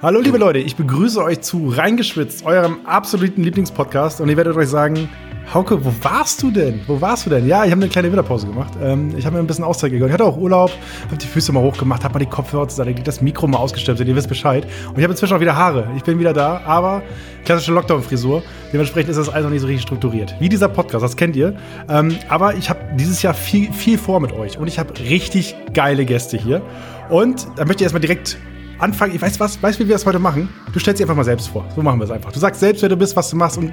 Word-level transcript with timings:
Hallo 0.00 0.20
liebe 0.20 0.38
Leute, 0.38 0.60
ich 0.60 0.76
begrüße 0.76 1.20
euch 1.20 1.40
zu 1.40 1.70
Reingeschwitzt, 1.70 2.46
eurem 2.46 2.86
absoluten 2.86 3.42
Lieblingspodcast. 3.42 4.20
Und 4.20 4.28
ihr 4.28 4.36
werdet 4.36 4.56
euch 4.56 4.68
sagen, 4.68 5.08
Hauke, 5.52 5.84
wo 5.84 5.92
warst 6.02 6.40
du 6.40 6.52
denn? 6.52 6.82
Wo 6.86 7.00
warst 7.00 7.26
du 7.26 7.30
denn? 7.30 7.48
Ja, 7.48 7.64
ich 7.64 7.72
habe 7.72 7.82
eine 7.82 7.90
kleine 7.90 8.06
Winterpause 8.06 8.46
gemacht. 8.46 8.74
Ähm, 8.80 9.12
ich 9.16 9.26
habe 9.26 9.34
mir 9.34 9.42
ein 9.42 9.48
bisschen 9.48 9.64
Auszeit 9.64 9.90
gegönnt. 9.90 10.10
Ich 10.10 10.14
hatte 10.14 10.24
auch 10.24 10.36
Urlaub, 10.36 10.70
habe 11.06 11.16
die 11.16 11.26
Füße 11.26 11.50
mal 11.50 11.64
hochgemacht, 11.64 12.04
habe 12.04 12.14
mal 12.14 12.20
die 12.20 12.30
Kopfhörer 12.30 12.70
Seite 12.70 12.94
das 13.02 13.20
Mikro 13.20 13.48
mal 13.48 13.58
ausgestellt, 13.58 13.98
ihr 13.98 14.14
wisst 14.14 14.28
Bescheid. 14.28 14.68
Und 14.86 14.98
ich 14.98 15.02
habe 15.02 15.14
inzwischen 15.14 15.34
auch 15.34 15.40
wieder 15.40 15.56
Haare. 15.56 15.88
Ich 15.96 16.04
bin 16.04 16.20
wieder 16.20 16.32
da, 16.32 16.60
aber 16.64 17.02
klassische 17.44 17.72
Lockdown-Frisur. 17.72 18.44
Dementsprechend 18.72 19.10
ist 19.10 19.16
das 19.16 19.28
alles 19.28 19.46
noch 19.46 19.50
nicht 19.50 19.62
so 19.62 19.66
richtig 19.66 19.82
strukturiert. 19.82 20.32
Wie 20.38 20.48
dieser 20.48 20.68
Podcast, 20.68 21.02
das 21.02 21.16
kennt 21.16 21.34
ihr. 21.34 21.56
Ähm, 21.88 22.16
aber 22.28 22.54
ich 22.54 22.70
habe 22.70 22.78
dieses 22.94 23.20
Jahr 23.22 23.34
viel, 23.34 23.72
viel 23.72 23.98
vor 23.98 24.20
mit 24.20 24.32
euch. 24.32 24.58
Und 24.58 24.68
ich 24.68 24.78
habe 24.78 24.96
richtig 24.96 25.56
geile 25.74 26.04
Gäste 26.04 26.36
hier. 26.36 26.62
Und 27.08 27.48
da 27.56 27.64
möchte 27.64 27.82
ich 27.82 27.86
erstmal 27.86 28.00
direkt 28.00 28.38
anfangen. 28.78 29.14
Ich 29.14 29.22
weiß 29.22 29.38
was, 29.40 29.62
weißt 29.62 29.78
du, 29.78 29.84
wie 29.84 29.88
wir 29.88 29.94
das 29.94 30.06
heute 30.06 30.18
machen? 30.18 30.48
Du 30.72 30.78
stellst 30.78 30.98
dich 30.98 31.04
einfach 31.04 31.16
mal 31.16 31.24
selbst 31.24 31.48
vor. 31.48 31.66
So 31.74 31.82
machen 31.82 31.98
wir 31.98 32.04
es 32.04 32.10
einfach. 32.10 32.32
Du 32.32 32.38
sagst 32.38 32.60
selbst, 32.60 32.82
wer 32.82 32.88
du 32.88 32.96
bist, 32.96 33.14
was 33.16 33.30
du 33.30 33.36
machst 33.36 33.58
und 33.58 33.72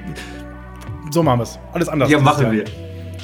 so 1.12 1.24
machen 1.24 1.40
wir 1.40 1.44
es. 1.44 1.60
Alles 1.74 1.90
anders. 1.90 2.10
Ja, 2.10 2.20
machen 2.20 2.52
wir. 2.52 2.66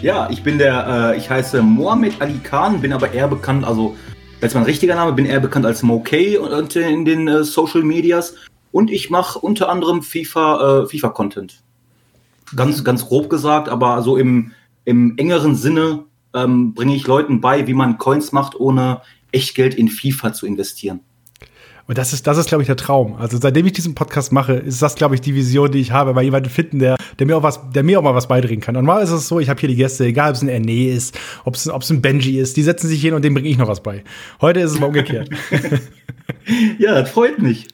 Ja, 0.02 0.30
ich 0.32 0.42
bin 0.42 0.58
der, 0.58 1.14
äh, 1.14 1.18
ich 1.18 1.30
heiße 1.30 1.62
Mohamed 1.62 2.22
Ali 2.22 2.40
Khan, 2.40 2.82
bin 2.82 2.94
aber 2.94 3.14
eher 3.14 3.28
bekannt, 3.28 3.66
also 3.66 3.96
als 4.42 4.56
mein 4.56 4.64
richtiger 4.64 4.96
Name, 4.96 5.14
bin 5.14 5.26
eher 5.26 5.40
bekannt 5.40 5.66
als 5.66 5.84
Mokay 5.84 6.38
und 6.38 6.76
in 6.76 7.06
den 7.06 7.28
äh, 7.28 7.44
Social 7.44 7.84
Medias. 7.84 8.36
Und 8.72 8.90
ich 8.90 9.10
mache 9.10 9.38
unter 9.38 9.70
anderem 9.70 10.02
FIFA, 10.02 10.84
äh, 10.84 10.88
FIFA-Content. 10.88 11.62
Ganz, 12.56 12.84
ganz 12.84 13.06
grob 13.06 13.30
gesagt, 13.30 13.70
aber 13.70 14.02
so 14.02 14.18
im, 14.18 14.54
im 14.86 15.18
engeren 15.18 15.56
Sinne 15.56 16.06
ähm, 16.34 16.74
bringe 16.74 16.96
ich 16.96 17.06
Leuten 17.06 17.42
bei, 17.42 17.68
wie 17.68 17.74
man 17.74 17.98
Coins 17.98 18.32
macht, 18.32 18.60
ohne 18.60 19.02
Echtgeld 19.32 19.76
in 19.76 19.90
FIFA 19.90 20.34
zu 20.34 20.46
investieren. 20.46 21.02
Und 21.92 21.98
das 21.98 22.14
ist, 22.14 22.26
das 22.26 22.38
ist, 22.38 22.48
glaube 22.48 22.64
ich, 22.64 22.68
der 22.68 22.78
Traum. 22.78 23.18
Also 23.18 23.38
seitdem 23.38 23.66
ich 23.66 23.74
diesen 23.74 23.96
Podcast 23.96 24.32
mache, 24.32 24.54
ist 24.54 24.82
das, 24.82 24.96
glaube 24.96 25.14
ich, 25.16 25.20
die 25.20 25.36
Vision, 25.36 25.70
die 25.70 25.80
ich 25.80 25.92
habe, 25.92 26.14
mal 26.14 26.24
jemanden 26.24 26.50
finden, 26.50 26.80
der, 26.80 26.96
der 27.20 27.28
mir 27.28 27.36
auch 27.36 27.44
was, 27.44 27.60
der 27.76 27.84
mir 27.84 28.00
auch 28.00 28.02
mal 28.02 28.16
was 28.16 28.30
beidringen 28.30 28.62
kann. 28.62 28.78
Und 28.78 28.86
mal 28.86 29.04
ist 29.04 29.10
es 29.10 29.28
so, 29.28 29.42
ich 29.42 29.50
habe 29.50 29.60
hier 29.60 29.68
die 29.68 29.76
Gäste, 29.76 30.06
egal 30.06 30.30
ob 30.30 30.38
es 30.38 30.42
ein 30.42 30.48
Erne 30.48 30.88
ist, 30.88 31.20
ob 31.44 31.56
es, 31.56 31.68
ob 31.68 31.82
es 31.82 31.90
ein 31.90 32.02
Benji 32.02 32.40
ist, 32.40 32.56
die 32.56 32.64
setzen 32.64 32.88
sich 32.88 33.02
hin 33.02 33.14
und 33.14 33.26
dem 33.26 33.34
bringe 33.34 33.50
ich 33.50 33.58
noch 33.58 33.68
was 33.68 33.84
bei. 33.84 34.06
Heute 34.40 34.62
ist 34.62 34.72
es 34.72 34.80
mal 34.80 34.86
umgekehrt. 34.86 35.32
ja, 36.80 36.94
das 36.94 37.10
freut 37.10 37.40
mich. 37.40 37.68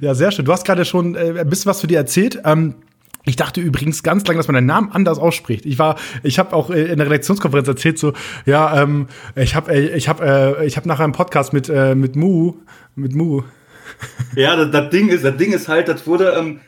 Ja, 0.00 0.16
sehr 0.16 0.32
schön. 0.32 0.44
Du 0.44 0.50
hast 0.50 0.64
gerade 0.64 0.84
schon 0.84 1.14
äh, 1.14 1.32
ein 1.38 1.48
bisschen 1.48 1.70
was 1.70 1.80
für 1.80 1.86
dir 1.86 1.98
erzählt. 1.98 2.40
Ähm, 2.44 2.74
ich 3.24 3.36
dachte 3.36 3.60
übrigens 3.60 4.02
ganz 4.02 4.26
lange, 4.26 4.38
dass 4.38 4.48
man 4.48 4.54
deinen 4.54 4.66
Namen 4.66 4.90
anders 4.90 5.18
ausspricht. 5.18 5.64
Ich 5.64 5.78
war, 5.78 5.96
ich 6.22 6.38
habe 6.38 6.54
auch 6.54 6.70
äh, 6.70 6.90
in 6.90 6.98
der 6.98 7.06
Redaktionskonferenz 7.06 7.68
erzählt 7.68 7.98
so, 7.98 8.12
ja, 8.46 8.82
ähm, 8.82 9.06
ich 9.36 9.54
habe, 9.54 9.72
äh, 9.72 9.96
ich 9.96 10.08
habe, 10.08 10.58
äh, 10.58 10.66
ich 10.66 10.76
habe 10.76 10.88
nach 10.88 11.00
einem 11.00 11.12
Podcast 11.12 11.52
mit 11.52 11.68
äh, 11.68 11.94
mit 11.94 12.16
Mu, 12.16 12.54
mit 12.96 13.14
Mu. 13.14 13.42
Ja, 14.34 14.56
das, 14.56 14.70
das, 14.70 14.90
Ding 14.90 15.08
ist, 15.08 15.24
das 15.24 15.36
Ding 15.36 15.52
ist 15.52 15.68
halt, 15.68 15.88
das 15.88 16.06
wurde, 16.06 16.34
ähm, 16.36 16.60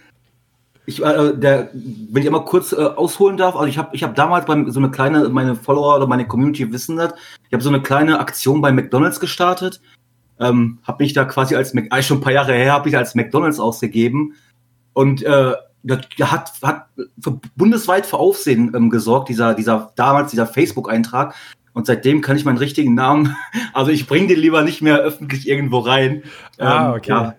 ich, 0.86 1.02
äh, 1.02 1.36
der, 1.36 1.70
wenn 1.72 2.22
ich 2.22 2.28
einmal 2.28 2.44
kurz 2.44 2.72
äh, 2.72 2.76
ausholen 2.76 3.36
darf, 3.36 3.56
also 3.56 3.66
ich 3.66 3.78
habe, 3.78 3.90
ich 3.92 4.02
habe 4.02 4.14
damals 4.14 4.46
beim 4.46 4.70
so 4.70 4.78
eine 4.78 4.90
kleine, 4.90 5.28
meine 5.30 5.56
Follower 5.56 5.96
oder 5.96 6.06
meine 6.06 6.26
Community 6.26 6.70
wissen 6.72 6.96
das, 6.96 7.14
ich 7.48 7.52
habe 7.52 7.62
so 7.62 7.70
eine 7.70 7.82
kleine 7.82 8.20
Aktion 8.20 8.60
bei 8.60 8.70
McDonald's 8.70 9.18
gestartet, 9.18 9.80
ähm, 10.38 10.78
habe 10.84 11.02
mich 11.02 11.14
da 11.14 11.24
quasi 11.24 11.56
als, 11.56 11.74
Mac, 11.74 11.88
schon 12.04 12.18
ein 12.18 12.20
paar 12.20 12.32
Jahre 12.32 12.52
her, 12.52 12.72
habe 12.72 12.88
ich 12.88 12.96
als 12.96 13.14
McDonald's 13.14 13.58
ausgegeben 13.58 14.34
und 14.92 15.22
äh, 15.22 15.54
das 15.84 16.00
hat, 16.20 16.52
hat 16.62 16.86
für, 17.20 17.40
bundesweit 17.56 18.06
für 18.06 18.18
Aufsehen 18.18 18.72
ähm, 18.74 18.90
gesorgt, 18.90 19.28
dieser, 19.28 19.54
dieser, 19.54 19.92
damals 19.96 20.30
dieser 20.30 20.46
Facebook-Eintrag. 20.46 21.34
Und 21.74 21.86
seitdem 21.86 22.20
kann 22.20 22.36
ich 22.36 22.44
meinen 22.44 22.58
richtigen 22.58 22.94
Namen, 22.94 23.36
also 23.72 23.90
ich 23.90 24.06
bringe 24.06 24.28
den 24.28 24.40
lieber 24.40 24.62
nicht 24.62 24.80
mehr 24.80 24.98
öffentlich 24.98 25.48
irgendwo 25.48 25.78
rein. 25.78 26.22
Ah, 26.58 26.88
ähm, 26.88 26.94
okay. 26.94 27.10
Ja, 27.10 27.34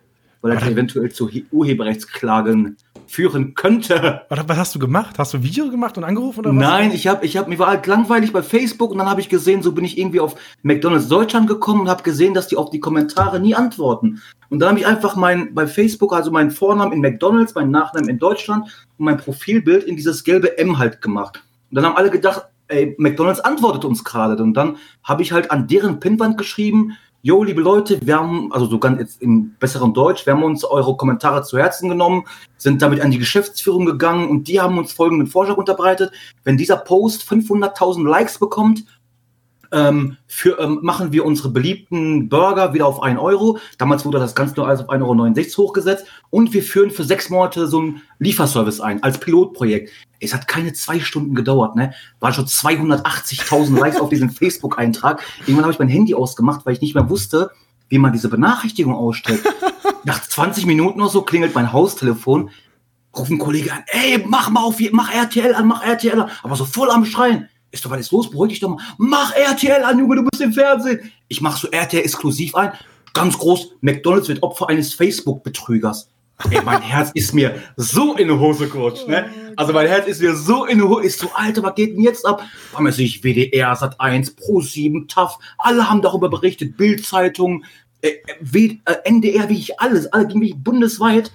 weil 0.45 0.51
er 0.51 0.67
eventuell 0.67 1.11
zu 1.11 1.27
Urheberrechtsklagen 1.51 2.77
führen 3.07 3.55
könnte. 3.55 4.21
Was 4.29 4.57
hast 4.57 4.75
du 4.75 4.79
gemacht? 4.79 5.17
Hast 5.17 5.33
du 5.33 5.41
Video 5.41 5.71
gemacht 5.71 5.97
und 5.97 6.03
angerufen 6.03 6.41
oder 6.41 6.51
was? 6.51 6.55
Nein, 6.55 6.91
ich 6.91 7.07
habe, 7.07 7.25
ich 7.25 7.35
habe, 7.35 7.49
mir 7.49 7.57
war 7.57 7.67
halt 7.67 7.87
langweilig 7.87 8.31
bei 8.31 8.43
Facebook 8.43 8.91
und 8.91 8.99
dann 8.99 9.09
habe 9.09 9.21
ich 9.21 9.29
gesehen, 9.29 9.63
so 9.63 9.71
bin 9.71 9.83
ich 9.83 9.97
irgendwie 9.97 10.19
auf 10.19 10.35
McDonald's 10.61 11.07
Deutschland 11.07 11.47
gekommen 11.47 11.81
und 11.81 11.89
habe 11.89 12.03
gesehen, 12.03 12.35
dass 12.35 12.47
die 12.47 12.57
auf 12.57 12.69
die 12.69 12.79
Kommentare 12.79 13.39
nie 13.39 13.55
antworten. 13.55 14.21
Und 14.49 14.59
dann 14.59 14.69
habe 14.69 14.79
ich 14.79 14.85
einfach 14.85 15.15
mein 15.15 15.55
bei 15.55 15.65
Facebook 15.65 16.13
also 16.13 16.29
meinen 16.29 16.51
Vornamen 16.51 16.93
in 16.93 17.01
McDonald's, 17.01 17.55
meinen 17.55 17.71
Nachnamen 17.71 18.07
in 18.07 18.19
Deutschland 18.19 18.65
und 18.99 19.05
mein 19.05 19.17
Profilbild 19.17 19.83
in 19.85 19.95
dieses 19.95 20.23
gelbe 20.23 20.59
M 20.59 20.77
halt 20.77 21.01
gemacht. 21.01 21.41
Und 21.71 21.77
dann 21.77 21.85
haben 21.85 21.97
alle 21.97 22.11
gedacht, 22.11 22.43
ey, 22.67 22.95
McDonald's 22.99 23.39
antwortet 23.39 23.83
uns 23.83 24.03
gerade. 24.03 24.41
Und 24.43 24.53
dann 24.53 24.77
habe 25.03 25.23
ich 25.23 25.31
halt 25.31 25.49
an 25.49 25.67
deren 25.67 25.99
Pinwand 25.99 26.37
geschrieben, 26.37 26.93
Jo, 27.25 27.41
liebe 27.41 27.59
Leute, 27.59 27.97
wir 28.05 28.17
haben, 28.17 28.53
also 28.53 28.67
so 28.67 28.77
ganz 28.77 28.99
jetzt 28.99 29.19
im 29.19 29.55
besseren 29.55 29.95
Deutsch, 29.95 30.27
wir 30.27 30.33
haben 30.33 30.43
uns 30.43 30.63
eure 30.63 30.95
Kommentare 30.95 31.41
zu 31.41 31.57
Herzen 31.57 31.89
genommen, 31.89 32.25
sind 32.55 32.83
damit 32.83 33.01
an 33.01 33.09
die 33.09 33.17
Geschäftsführung 33.17 33.87
gegangen 33.87 34.29
und 34.29 34.47
die 34.47 34.61
haben 34.61 34.77
uns 34.77 34.93
folgenden 34.93 35.25
Vorschlag 35.25 35.57
unterbreitet. 35.57 36.11
Wenn 36.43 36.55
dieser 36.55 36.77
Post 36.77 37.23
500.000 37.23 38.07
Likes 38.07 38.37
bekommt, 38.37 38.85
ähm, 39.75 40.17
für, 40.25 40.57
ähm, 40.59 40.79
machen 40.81 41.11
wir 41.11 41.25
unsere 41.25 41.49
beliebten 41.49 42.29
Burger 42.29 42.73
wieder 42.73 42.87
auf 42.87 43.03
1 43.03 43.19
Euro. 43.19 43.59
Damals 43.77 44.05
wurde 44.05 44.19
das 44.19 44.33
Ganze 44.33 44.55
nur 44.55 44.67
alles 44.67 44.79
auf 44.79 44.89
1,69 44.89 45.57
Euro 45.57 45.67
hochgesetzt. 45.67 46.05
Und 46.29 46.53
wir 46.53 46.63
führen 46.63 46.89
für 46.89 47.03
sechs 47.03 47.29
Monate 47.29 47.67
so 47.67 47.79
einen 47.79 48.01
Lieferservice 48.19 48.79
ein, 48.79 49.03
als 49.03 49.19
Pilotprojekt. 49.19 49.91
Es 50.19 50.33
hat 50.33 50.47
keine 50.47 50.73
zwei 50.73 50.99
Stunden 50.99 51.35
gedauert, 51.35 51.75
ne? 51.75 51.93
Waren 52.21 52.33
schon 52.33 52.45
280.000 52.45 53.77
Likes 53.77 53.99
auf 53.99 54.09
diesen 54.09 54.29
Facebook-Eintrag. 54.29 55.21
Irgendwann 55.41 55.65
habe 55.65 55.73
ich 55.73 55.79
mein 55.79 55.89
Handy 55.89 56.15
ausgemacht, 56.15 56.65
weil 56.65 56.73
ich 56.73 56.81
nicht 56.81 56.95
mehr 56.95 57.09
wusste, 57.09 57.51
wie 57.89 57.97
man 57.97 58.13
diese 58.13 58.29
Benachrichtigung 58.29 58.95
ausstellt. 58.95 59.43
Nach 60.05 60.21
20 60.21 60.65
Minuten 60.65 61.01
oder 61.01 61.09
so 61.09 61.21
klingelt 61.21 61.53
mein 61.53 61.73
Haustelefon, 61.73 62.49
ruft 63.15 63.31
ein 63.31 63.37
Kollege 63.37 63.73
an, 63.73 63.83
ey, 63.87 64.23
mach 64.25 64.49
mal 64.49 64.63
auf, 64.63 64.77
mach 64.91 65.13
RTL 65.13 65.53
an, 65.53 65.67
mach 65.67 65.83
RTL 65.83 66.21
an, 66.21 66.29
aber 66.43 66.55
so 66.55 66.65
voll 66.65 66.89
am 66.89 67.05
Schreien. 67.05 67.49
Ist 67.75 67.85
doch, 67.85 67.91
was 67.91 67.99
ist 67.99 68.11
los? 68.13 68.29
Beruhig 68.29 68.53
dich 68.53 68.61
doch 68.61 68.69
mal. 68.69 68.81
Mach 68.97 69.35
RTL 69.35 69.83
an, 69.83 69.99
Junge, 69.99 70.15
du 70.15 70.23
bist 70.23 70.41
im 70.41 70.53
Fernsehen. 70.53 71.11
Ich 71.27 71.41
mach 71.41 71.57
so 71.57 71.67
RTL 71.67 72.03
exklusiv 72.03 72.55
ein. 72.55 72.71
Ganz 73.13 73.37
groß, 73.37 73.73
McDonalds 73.81 74.29
wird 74.29 74.41
Opfer 74.43 74.69
eines 74.69 74.93
Facebook-Betrügers. 74.93 76.09
Ey, 76.49 76.61
mein 76.63 76.81
Herz 76.81 77.11
ist 77.13 77.33
mir 77.33 77.61
so 77.75 78.15
in 78.15 78.29
die 78.29 78.33
Hose 78.33 78.69
gerutscht, 78.69 79.09
ne? 79.09 79.29
Also 79.57 79.73
mein 79.73 79.87
Herz 79.87 80.07
ist 80.07 80.21
mir 80.21 80.35
so 80.35 80.65
in 80.65 80.77
die 80.77 80.83
Hose, 80.85 81.05
ist 81.05 81.19
so, 81.19 81.29
Alter, 81.33 81.63
was 81.63 81.75
geht 81.75 81.97
denn 81.97 82.01
jetzt 82.01 82.25
ab? 82.25 82.43
Haben 82.73 82.89
sich 82.93 83.23
WDR, 83.23 83.75
Sat 83.75 83.99
1, 83.99 84.35
Pro 84.35 84.61
7, 84.61 85.09
TAF, 85.09 85.37
alle 85.57 85.89
haben 85.89 86.01
darüber 86.01 86.29
berichtet, 86.29 86.77
Bildzeitung, 86.77 87.65
äh, 88.01 88.13
äh, 88.53 88.77
NDR, 89.03 89.49
wie 89.49 89.57
ich 89.57 89.81
alles, 89.81 90.07
alle 90.13 90.27
ging 90.27 90.39
mich 90.39 90.55
bundesweit. 90.55 91.33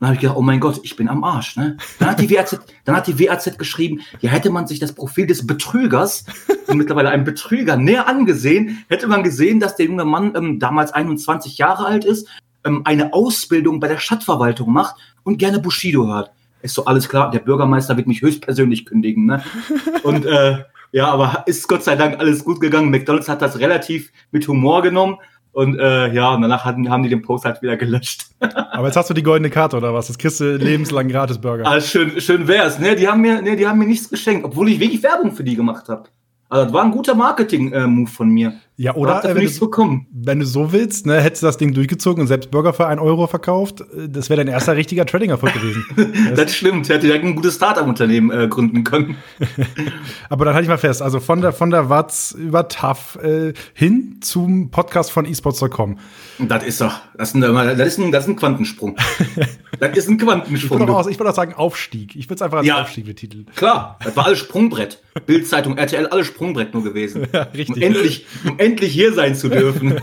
Dann 0.00 0.08
habe 0.08 0.14
ich 0.14 0.20
gedacht, 0.22 0.38
oh 0.38 0.42
mein 0.42 0.60
Gott, 0.60 0.80
ich 0.82 0.96
bin 0.96 1.08
am 1.08 1.22
Arsch. 1.24 1.56
Ne? 1.56 1.76
Dann, 1.98 2.10
hat 2.10 2.20
die 2.20 2.30
WAZ, 2.30 2.58
dann 2.86 2.96
hat 2.96 3.06
die 3.06 3.20
WAZ 3.20 3.58
geschrieben, 3.58 4.00
ja, 4.20 4.30
hätte 4.30 4.48
man 4.48 4.66
sich 4.66 4.78
das 4.78 4.94
Profil 4.94 5.26
des 5.26 5.46
Betrügers, 5.46 6.24
mittlerweile 6.72 7.10
einem 7.10 7.24
Betrüger, 7.24 7.76
näher 7.76 8.08
angesehen, 8.08 8.82
hätte 8.88 9.06
man 9.06 9.22
gesehen, 9.22 9.60
dass 9.60 9.76
der 9.76 9.86
junge 9.86 10.06
Mann 10.06 10.32
ähm, 10.34 10.58
damals 10.58 10.92
21 10.92 11.58
Jahre 11.58 11.84
alt 11.84 12.06
ist, 12.06 12.28
ähm, 12.64 12.80
eine 12.84 13.12
Ausbildung 13.12 13.78
bei 13.78 13.88
der 13.88 13.98
Stadtverwaltung 13.98 14.72
macht 14.72 14.96
und 15.22 15.38
gerne 15.38 15.58
Bushido 15.58 16.06
hört. 16.06 16.30
Ist 16.62 16.74
so 16.74 16.86
alles 16.86 17.06
klar, 17.08 17.30
der 17.30 17.40
Bürgermeister 17.40 17.98
wird 17.98 18.06
mich 18.06 18.22
höchstpersönlich 18.22 18.86
kündigen. 18.86 19.26
Ne? 19.26 19.42
Und 20.02 20.24
äh, 20.24 20.64
ja, 20.92 21.08
aber 21.08 21.44
ist 21.46 21.68
Gott 21.68 21.84
sei 21.84 21.96
Dank 21.96 22.18
alles 22.18 22.44
gut 22.44 22.60
gegangen. 22.60 22.90
McDonalds 22.90 23.28
hat 23.28 23.42
das 23.42 23.58
relativ 23.58 24.10
mit 24.30 24.48
Humor 24.48 24.82
genommen 24.82 25.18
und 25.52 25.78
äh, 25.78 26.12
ja, 26.12 26.34
und 26.34 26.42
danach 26.42 26.64
hatten, 26.64 26.88
haben 26.88 27.02
die 27.02 27.08
den 27.08 27.22
Post 27.22 27.44
halt 27.44 27.60
wieder 27.62 27.76
gelöscht. 27.76 28.26
Aber 28.40 28.86
jetzt 28.86 28.96
hast 28.96 29.10
du 29.10 29.14
die 29.14 29.22
goldene 29.22 29.50
Karte 29.50 29.76
oder 29.76 29.92
was? 29.92 30.06
Das 30.06 30.18
kriegst 30.18 30.40
du 30.40 30.56
lebenslang 30.56 31.08
gratis 31.08 31.38
Burger. 31.38 31.66
Ah, 31.66 31.80
schön, 31.80 32.20
schön 32.20 32.46
wär's. 32.46 32.78
Ne, 32.78 32.94
die 32.94 33.08
haben 33.08 33.20
mir, 33.20 33.42
ne, 33.42 33.56
die 33.56 33.66
haben 33.66 33.78
mir 33.78 33.86
nichts 33.86 34.08
geschenkt, 34.08 34.44
obwohl 34.44 34.68
ich 34.68 34.78
wirklich 34.78 35.02
Werbung 35.02 35.32
für 35.32 35.44
die 35.44 35.56
gemacht 35.56 35.88
habe. 35.88 36.04
Also 36.48 36.64
das 36.64 36.72
war 36.72 36.84
ein 36.84 36.90
guter 36.90 37.14
Marketing-Move 37.14 38.10
von 38.10 38.28
mir. 38.28 38.54
Ja, 38.80 38.94
oder 38.94 39.22
äh, 39.26 39.34
wenn, 39.34 39.44
du, 39.44 40.00
wenn 40.10 40.40
du 40.40 40.46
so 40.46 40.72
willst, 40.72 41.04
ne, 41.04 41.20
hättest 41.20 41.42
du 41.42 41.46
das 41.46 41.58
Ding 41.58 41.74
durchgezogen 41.74 42.22
und 42.22 42.28
selbst 42.28 42.50
Burger 42.50 42.72
für 42.72 42.86
einen 42.86 42.98
Euro 42.98 43.26
verkauft, 43.26 43.82
äh, 43.82 44.08
das 44.08 44.30
wäre 44.30 44.38
dein 44.38 44.48
erster 44.48 44.74
richtiger 44.74 45.04
Trading-Erfolg 45.04 45.52
gewesen. 45.52 45.84
das 46.34 46.56
stimmt, 46.56 46.88
hätte 46.88 47.00
direkt 47.00 47.26
ein 47.26 47.36
gutes 47.36 47.56
Startup-Unternehmen 47.56 48.30
äh, 48.30 48.48
gründen 48.48 48.82
können. 48.82 49.18
Aber 50.30 50.46
dann 50.46 50.54
halte 50.54 50.64
ich 50.64 50.70
mal 50.70 50.78
fest, 50.78 51.02
also 51.02 51.20
von 51.20 51.42
der, 51.42 51.52
von 51.52 51.68
der 51.68 51.90
Watz 51.90 52.32
über 52.32 52.68
TAF 52.68 53.18
äh, 53.22 53.52
hin 53.74 54.20
zum 54.22 54.70
Podcast 54.70 55.12
von 55.12 55.26
esports.com. 55.26 55.98
Das 56.38 56.64
ist 56.64 56.80
doch, 56.80 57.00
das 57.18 57.34
ist 57.34 57.34
ein, 57.34 57.42
das 57.42 57.86
ist 57.86 57.98
ein, 57.98 58.12
das 58.12 58.24
ist 58.24 58.30
ein 58.30 58.36
Quantensprung. 58.36 58.96
das 59.78 59.94
ist 59.94 60.08
ein 60.08 60.16
Quantensprung. 60.16 60.80
Ich 60.80 60.86
würde 60.86 60.96
auch, 60.96 61.04
würd 61.04 61.20
auch, 61.28 61.34
sagen 61.34 61.52
Aufstieg. 61.52 62.16
Ich 62.16 62.30
würde 62.30 62.36
es 62.36 62.42
einfach 62.42 62.58
als 62.58 62.66
ja, 62.66 62.80
Aufstieg 62.80 63.04
betiteln. 63.04 63.44
Klar, 63.56 63.98
das 64.02 64.16
war 64.16 64.24
alles 64.24 64.38
Sprungbrett. 64.38 65.02
Bildzeitung, 65.26 65.76
RTL, 65.76 66.06
alles 66.06 66.28
Sprungbrett 66.28 66.72
nur 66.72 66.82
gewesen. 66.82 67.26
Ja, 67.30 67.42
richtig. 67.42 67.76
Um 67.76 67.82
endlich, 67.82 68.26
um 68.48 68.58
endlich 68.58 68.69
hier 68.78 69.12
sein 69.12 69.34
zu 69.34 69.48
dürfen. 69.48 70.00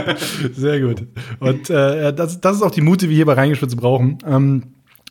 Sehr 0.54 0.80
gut. 0.80 1.02
Und 1.40 1.70
äh, 1.70 2.12
das, 2.14 2.40
das 2.40 2.56
ist 2.56 2.62
auch 2.62 2.70
die 2.70 2.80
Mute, 2.80 3.06
die 3.06 3.10
wir 3.10 3.16
hier 3.16 3.26
bei 3.26 3.34
Reingeschwitzt 3.34 3.76
brauchen. 3.76 4.18
Ähm, 4.26 4.62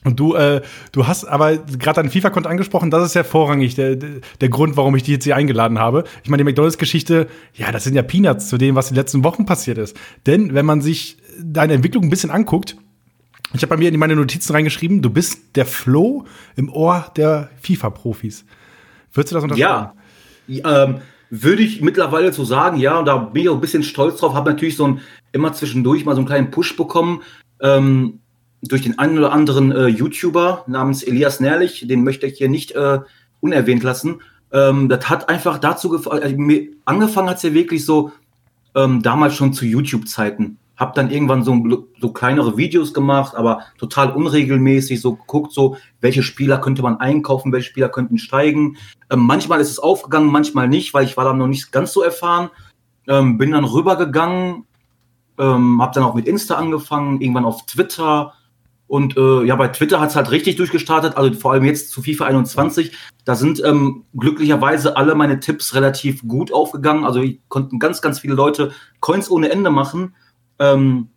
Und 0.04 0.20
du, 0.20 0.36
äh, 0.36 0.62
du 0.92 1.08
hast 1.08 1.26
aber 1.26 1.58
gerade 1.58 2.02
dein 2.02 2.12
FIFA-Konto 2.12 2.48
angesprochen, 2.48 2.92
das 2.92 3.04
ist 3.06 3.16
ja 3.16 3.24
vorrangig 3.24 3.74
der, 3.74 3.96
der 3.96 4.50
Grund, 4.50 4.78
warum 4.78 4.96
ich 4.96 5.04
dich 5.04 5.14
jetzt 5.14 5.24
hier 5.24 5.36
eingeladen 5.36 5.80
habe. 5.80 6.04
Ich 6.24 6.30
meine, 6.30 6.44
die 6.44 6.46
McDonalds-Geschichte, 6.46 7.28
ja, 7.56 7.72
das 7.72 7.86
sind 7.86 7.96
ja 7.96 8.04
Peanuts 8.04 8.48
zu 8.48 8.58
dem, 8.58 8.76
was 8.76 8.90
die 8.90 8.96
letzten 8.96 9.24
Wochen 9.24 9.46
passiert 9.46 9.80
ist. 9.80 9.98
Denn 10.28 10.54
wenn 10.54 10.66
man 10.66 10.82
sich 10.82 11.18
deine 11.42 11.74
Entwicklung 11.74 12.04
ein 12.04 12.10
bisschen 12.12 12.30
anguckt, 12.30 12.78
ich 13.54 13.62
habe 13.64 13.70
bei 13.70 13.78
mir 13.78 13.90
in 13.90 13.98
meine 13.98 14.16
Notizen 14.16 14.52
reingeschrieben, 14.52 15.02
du 15.02 15.10
bist 15.10 15.56
der 15.56 15.66
Flo 15.66 16.26
im 16.56 16.72
Ohr 16.72 17.12
der 17.16 17.50
FIFA-Profis. 17.62 18.46
Würdest 19.14 19.32
du 19.32 19.36
das 19.36 19.44
unterschreiben? 19.44 19.92
Ja, 20.48 20.84
ähm, 20.84 20.98
würde 21.44 21.64
ich 21.64 21.82
mittlerweile 21.82 22.32
so 22.34 22.44
sagen, 22.44 22.78
ja, 22.78 23.00
und 23.00 23.06
da 23.06 23.18
bin 23.18 23.44
ich 23.44 23.50
auch 23.50 23.56
ein 23.56 23.62
bisschen 23.62 23.84
stolz 23.84 24.20
drauf, 24.20 24.34
habe 24.34 24.52
natürlich 24.52 24.78
so 24.78 24.88
ein, 24.88 25.02
immer 25.32 25.54
zwischendurch 25.54 26.06
mal 26.06 26.14
so 26.14 26.20
einen 26.20 26.28
kleinen 26.28 26.52
Push 26.52 26.76
bekommen. 26.76 27.22
Ähm, 27.62 28.20
durch 28.62 28.82
den 28.82 28.98
einen 28.98 29.18
oder 29.18 29.32
anderen 29.32 29.72
äh, 29.72 29.88
YouTuber 29.88 30.64
namens 30.68 31.04
Elias 31.04 31.40
Nährlich, 31.40 31.86
den 31.88 32.04
möchte 32.04 32.26
ich 32.26 32.38
hier 32.38 32.50
nicht 32.50 32.72
äh, 32.72 33.00
unerwähnt 33.40 33.84
lassen. 33.84 34.22
Ähm, 34.52 34.90
das 34.90 35.10
hat 35.10 35.30
einfach 35.30 35.60
dazu 35.60 35.94
also, 36.10 36.36
angefangen 36.86 37.30
hat 37.30 37.38
es 37.38 37.44
ja 37.44 37.54
wirklich 37.54 37.86
so 37.86 38.12
ähm, 38.74 39.02
damals 39.02 39.36
schon 39.36 39.54
zu 39.54 39.66
YouTube-Zeiten. 39.66 40.58
Hab 40.78 40.94
dann 40.94 41.10
irgendwann 41.10 41.44
so, 41.44 41.86
so 42.00 42.12
kleinere 42.12 42.58
Videos 42.58 42.94
gemacht, 42.94 43.36
aber 43.36 43.62
total 43.78 44.12
unregelmäßig, 44.12 45.02
so 45.02 45.16
geguckt, 45.16 45.54
so 45.54 45.78
welche 46.02 46.24
Spieler 46.24 46.58
könnte 46.58 46.82
man 46.82 47.00
einkaufen, 47.00 47.52
welche 47.52 47.70
Spieler 47.70 47.90
könnten 47.90 48.18
steigen. 48.18 48.78
Ähm, 49.10 49.20
manchmal 49.20 49.62
ist 49.62 49.72
es 49.72 49.80
aufgegangen, 49.80 50.32
manchmal 50.32 50.68
nicht, 50.68 50.94
weil 50.94 51.06
ich 51.06 51.18
war 51.18 51.26
dann 51.26 51.38
noch 51.38 51.48
nicht 51.48 51.72
ganz 51.72 51.94
so 51.94 52.02
erfahren. 52.02 52.50
Ähm, 53.08 53.38
bin 53.38 53.52
dann 53.52 53.66
rübergegangen, 53.66 54.66
ähm, 55.38 55.82
habe 55.82 55.94
dann 55.94 56.04
auch 56.04 56.16
mit 56.16 56.28
Insta 56.28 56.56
angefangen, 56.56 57.22
irgendwann 57.22 57.46
auf 57.46 57.66
Twitter, 57.66 58.34
und 58.88 59.18
äh, 59.18 59.44
ja, 59.44 59.56
bei 59.56 59.68
Twitter 59.70 60.00
hat 60.00 60.10
es 60.10 60.16
halt 60.16 60.30
richtig 60.32 60.58
durchgestartet, 60.58 61.18
also 61.18 61.34
vor 61.40 61.54
allem 61.54 61.66
jetzt 61.66 61.90
zu 61.90 62.04
FIFA 62.04 62.26
21. 62.26 62.92
Da 63.24 63.36
sind 63.36 63.64
ähm, 63.64 64.06
glücklicherweise 64.16 64.96
alle 64.96 65.16
meine 65.16 65.40
Tipps 65.40 65.74
relativ 65.74 66.22
gut 66.28 66.54
aufgegangen. 66.54 67.04
Also 67.04 67.24
konnten 67.50 67.80
ganz, 67.80 68.02
ganz 68.02 68.20
viele 68.20 68.36
Leute 68.36 68.72
Coins 69.00 69.32
ohne 69.32 69.50
Ende 69.50 69.72
machen. 69.72 70.16
Ähm, 70.60 71.10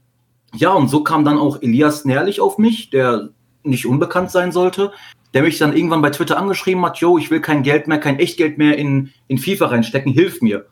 ja, 0.54 0.72
und 0.72 0.88
so 0.88 1.02
kam 1.02 1.24
dann 1.24 1.38
auch 1.38 1.62
Elias 1.62 2.04
Nährlich 2.04 2.40
auf 2.40 2.58
mich, 2.58 2.90
der 2.90 3.30
nicht 3.62 3.86
unbekannt 3.86 4.30
sein 4.30 4.52
sollte, 4.52 4.92
der 5.34 5.42
mich 5.42 5.58
dann 5.58 5.76
irgendwann 5.76 6.02
bei 6.02 6.10
Twitter 6.10 6.38
angeschrieben 6.38 6.84
hat, 6.84 6.98
yo, 6.98 7.18
ich 7.18 7.30
will 7.30 7.40
kein 7.40 7.62
Geld 7.62 7.86
mehr, 7.86 8.00
kein 8.00 8.18
Echtgeld 8.18 8.58
mehr 8.58 8.78
in, 8.78 9.10
in 9.26 9.38
FIFA 9.38 9.66
reinstecken, 9.66 10.12
hilf 10.12 10.40
mir. 10.40 10.66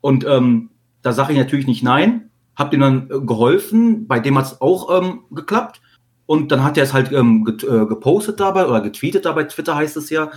Und 0.00 0.24
ähm, 0.26 0.70
da 1.02 1.12
sage 1.12 1.32
ich 1.32 1.38
natürlich 1.38 1.66
nicht 1.66 1.82
nein, 1.82 2.30
hab 2.56 2.70
dem 2.70 2.80
dann 2.80 3.10
äh, 3.10 3.20
geholfen, 3.20 4.06
bei 4.06 4.18
dem 4.18 4.36
hat 4.36 4.46
es 4.46 4.60
auch 4.60 5.00
ähm, 5.00 5.20
geklappt. 5.30 5.80
Und 6.26 6.52
dann 6.52 6.62
hat 6.62 6.76
er 6.76 6.84
es 6.84 6.92
halt 6.92 7.12
ähm, 7.12 7.46
äh, 7.48 7.86
gepostet 7.86 8.38
dabei 8.38 8.66
oder 8.66 8.80
getweetet 8.80 9.24
dabei, 9.24 9.44
Twitter 9.44 9.76
heißt 9.76 9.96
es 9.96 10.10
ja. 10.10 10.30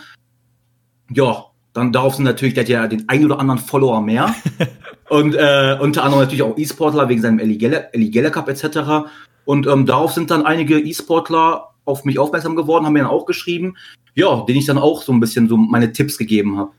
Ja, 1.12 1.46
dann 1.74 1.92
darauf 1.92 2.16
sind 2.16 2.26
natürlich, 2.26 2.54
der 2.54 2.64
hat 2.64 2.70
ja 2.70 2.88
den 2.88 3.10
ein 3.10 3.26
oder 3.26 3.40
anderen 3.40 3.60
Follower 3.60 4.02
mehr. 4.02 4.34
und 5.10 5.36
äh, 5.36 5.78
unter 5.82 6.04
anderem 6.04 6.24
natürlich 6.24 6.44
auch 6.44 6.58
E-Sportler 6.58 7.10
wegen 7.10 7.22
seinem 7.22 7.40
Eligella 7.40 8.30
Cup 8.30 8.48
etc. 8.50 9.08
Und 9.46 9.68
ähm, 9.68 9.86
darauf 9.86 10.14
sind 10.14 10.32
dann 10.32 10.46
einige 10.46 10.80
E-Sportler 10.80 11.70
auf 11.86 12.06
mich 12.06 12.20
aufmerksam 12.20 12.56
geworden, 12.56 12.86
haben 12.86 12.94
mir 12.94 13.00
dann 13.00 13.10
auch 13.10 13.26
geschrieben, 13.26 13.76
ja, 14.16 14.42
den 14.48 14.56
ich 14.56 14.66
dann 14.66 14.78
auch 14.78 15.02
so 15.02 15.12
ein 15.12 15.20
bisschen 15.20 15.50
so 15.50 15.58
meine 15.58 15.92
Tipps 15.92 16.18
gegeben 16.18 16.58
habe. 16.58 16.72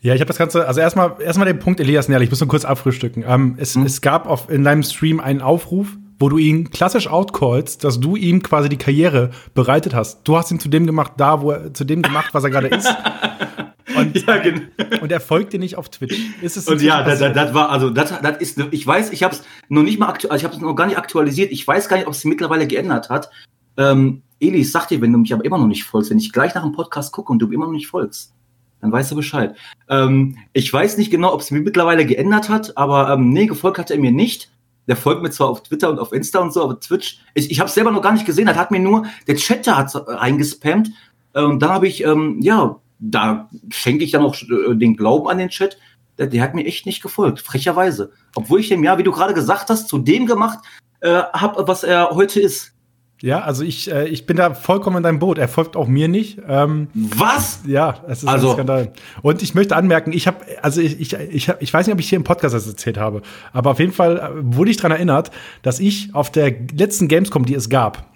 Ja, 0.00 0.14
ich 0.14 0.20
habe 0.20 0.28
das 0.28 0.38
Ganze, 0.38 0.66
also 0.66 0.80
erstmal 0.80 1.16
erstmal 1.20 1.46
den 1.46 1.58
Punkt 1.58 1.78
Elias 1.78 2.08
Nährlich, 2.08 2.28
ich 2.28 2.30
muss 2.30 2.40
nur 2.40 2.48
kurz 2.48 2.64
abfrühstücken. 2.64 3.22
Ähm, 3.26 3.56
es, 3.58 3.74
hm. 3.74 3.84
es 3.84 4.00
gab 4.00 4.26
auf, 4.26 4.48
in 4.48 4.64
deinem 4.64 4.82
Stream 4.82 5.20
einen 5.20 5.42
Aufruf, 5.42 5.98
wo 6.18 6.30
du 6.30 6.38
ihn 6.38 6.70
klassisch 6.70 7.06
outcallst, 7.06 7.84
dass 7.84 8.00
du 8.00 8.16
ihm 8.16 8.42
quasi 8.42 8.70
die 8.70 8.78
Karriere 8.78 9.30
bereitet 9.54 9.94
hast. 9.94 10.20
Du 10.24 10.36
hast 10.36 10.50
ihn 10.50 10.58
zu 10.58 10.70
dem 10.70 10.86
gemacht, 10.86 11.12
da, 11.18 11.42
wo 11.42 11.50
er 11.50 11.74
zu 11.74 11.84
dem 11.84 12.00
gemacht, 12.00 12.30
was 12.32 12.44
er 12.44 12.50
gerade 12.50 12.68
ist. 12.68 12.88
Und, 13.96 14.16
ja, 14.26 14.36
genau. 14.38 14.62
und 15.00 15.12
er 15.12 15.20
folgt 15.20 15.52
dir 15.52 15.58
nicht 15.58 15.76
auf 15.76 15.88
Twitch. 15.88 16.18
Ist 16.42 16.56
es 16.56 16.68
und 16.68 16.82
ja, 16.82 17.02
das, 17.02 17.18
das, 17.18 17.54
war 17.54 17.70
also 17.70 17.90
das, 17.90 18.20
das 18.20 18.38
ist 18.38 18.58
ich 18.70 18.86
weiß, 18.86 19.10
ich 19.12 19.22
habe 19.22 19.34
es 19.34 19.42
noch 19.68 19.82
nicht 19.82 19.98
mal 19.98 20.08
aktuell, 20.08 20.32
also 20.32 20.40
ich 20.40 20.44
habe 20.44 20.54
es 20.54 20.60
noch 20.60 20.74
gar 20.74 20.86
nicht 20.86 20.98
aktualisiert. 20.98 21.50
Ich 21.52 21.66
weiß 21.66 21.88
gar 21.88 21.96
nicht, 21.96 22.06
ob 22.06 22.14
es 22.14 22.24
mittlerweile 22.24 22.66
geändert 22.66 23.10
hat. 23.10 23.30
Ähm, 23.76 24.22
Eli, 24.40 24.58
ich 24.58 24.72
sag 24.72 24.88
dir, 24.88 25.00
wenn 25.00 25.12
du 25.12 25.18
mich 25.18 25.32
aber 25.32 25.44
immer 25.44 25.58
noch 25.58 25.66
nicht 25.66 25.84
folgst, 25.84 26.10
wenn 26.10 26.18
ich 26.18 26.32
gleich 26.32 26.54
nach 26.54 26.62
dem 26.62 26.72
Podcast 26.72 27.12
gucke 27.12 27.32
und 27.32 27.38
du 27.40 27.50
immer 27.50 27.66
noch 27.66 27.72
nicht 27.72 27.88
folgst, 27.88 28.32
dann 28.80 28.90
weißt 28.90 29.12
du 29.12 29.16
Bescheid. 29.16 29.54
Ähm, 29.88 30.38
ich 30.52 30.72
weiß 30.72 30.96
nicht 30.96 31.10
genau, 31.10 31.32
ob 31.34 31.40
es 31.40 31.50
mir 31.50 31.60
mittlerweile 31.60 32.06
geändert 32.06 32.48
hat, 32.48 32.76
aber 32.76 33.12
ähm, 33.12 33.30
nee, 33.30 33.46
gefolgt 33.46 33.78
hat 33.78 33.90
er 33.90 33.98
mir 33.98 34.12
nicht. 34.12 34.50
Der 34.86 34.96
folgt 34.96 35.22
mir 35.22 35.30
zwar 35.30 35.48
auf 35.48 35.62
Twitter 35.62 35.90
und 35.90 35.98
auf 35.98 36.12
Insta 36.12 36.40
und 36.40 36.52
so, 36.52 36.64
aber 36.64 36.80
Twitch, 36.80 37.20
ich, 37.34 37.50
ich 37.50 37.60
habe 37.60 37.68
es 37.68 37.74
selber 37.74 37.92
noch 37.92 38.02
gar 38.02 38.12
nicht 38.12 38.26
gesehen. 38.26 38.46
Das 38.46 38.56
hat 38.56 38.70
mir 38.70 38.80
nur, 38.80 39.06
der 39.28 39.36
Chat 39.36 39.66
da 39.66 39.76
hat 39.76 39.92
reingespammt. 39.94 40.90
Äh, 41.34 41.42
und 41.42 41.60
dann 41.60 41.70
habe 41.70 41.86
ich, 41.86 42.04
ähm, 42.04 42.38
ja, 42.40 42.80
da 43.00 43.48
schenke 43.70 44.04
ich 44.04 44.12
dann 44.12 44.22
auch 44.22 44.36
äh, 44.42 44.74
den 44.76 44.96
Glauben 44.96 45.28
an 45.28 45.38
den 45.38 45.48
Chat. 45.48 45.78
Der, 46.18 46.26
der, 46.26 46.42
hat 46.42 46.54
mir 46.54 46.66
echt 46.66 46.86
nicht 46.86 47.02
gefolgt, 47.02 47.40
frecherweise. 47.40 48.12
Obwohl 48.36 48.60
ich 48.60 48.68
dem, 48.68 48.84
ja, 48.84 48.98
wie 48.98 49.02
du 49.02 49.10
gerade 49.10 49.34
gesagt 49.34 49.70
hast, 49.70 49.88
zu 49.88 49.98
dem 49.98 50.26
gemacht 50.26 50.58
äh, 51.00 51.22
habe, 51.32 51.66
was 51.66 51.82
er 51.82 52.10
heute 52.10 52.40
ist. 52.40 52.74
Ja, 53.22 53.40
also 53.40 53.64
ich, 53.64 53.92
äh, 53.92 54.08
ich 54.08 54.24
bin 54.24 54.36
da 54.38 54.54
vollkommen 54.54 54.98
in 54.98 55.02
deinem 55.02 55.18
Boot. 55.18 55.36
Er 55.36 55.48
folgt 55.48 55.76
auch 55.76 55.86
mir 55.86 56.08
nicht. 56.08 56.40
Ähm, 56.48 56.88
Was? 56.94 57.60
Ja, 57.66 58.02
es 58.08 58.22
ist 58.22 58.28
also. 58.28 58.50
ein 58.50 58.54
Skandal. 58.54 58.92
Und 59.20 59.42
ich 59.42 59.54
möchte 59.54 59.76
anmerken, 59.76 60.12
ich 60.12 60.26
habe, 60.26 60.38
also 60.62 60.80
ich, 60.80 61.00
ich, 61.00 61.12
ich, 61.12 61.48
hab, 61.50 61.60
ich 61.60 61.72
weiß 61.72 61.86
nicht, 61.86 61.92
ob 61.92 62.00
ich 62.00 62.08
hier 62.08 62.16
im 62.16 62.24
Podcast 62.24 62.54
das 62.54 62.66
erzählt 62.66 62.96
habe, 62.96 63.20
aber 63.52 63.72
auf 63.72 63.78
jeden 63.78 63.92
Fall 63.92 64.16
äh, 64.16 64.56
wurde 64.56 64.70
ich 64.70 64.78
daran 64.78 64.92
erinnert, 64.92 65.30
dass 65.62 65.80
ich 65.80 66.14
auf 66.14 66.30
der 66.30 66.54
letzten 66.74 67.08
Gamescom, 67.08 67.44
die 67.44 67.54
es 67.54 67.68
gab, 67.68 68.09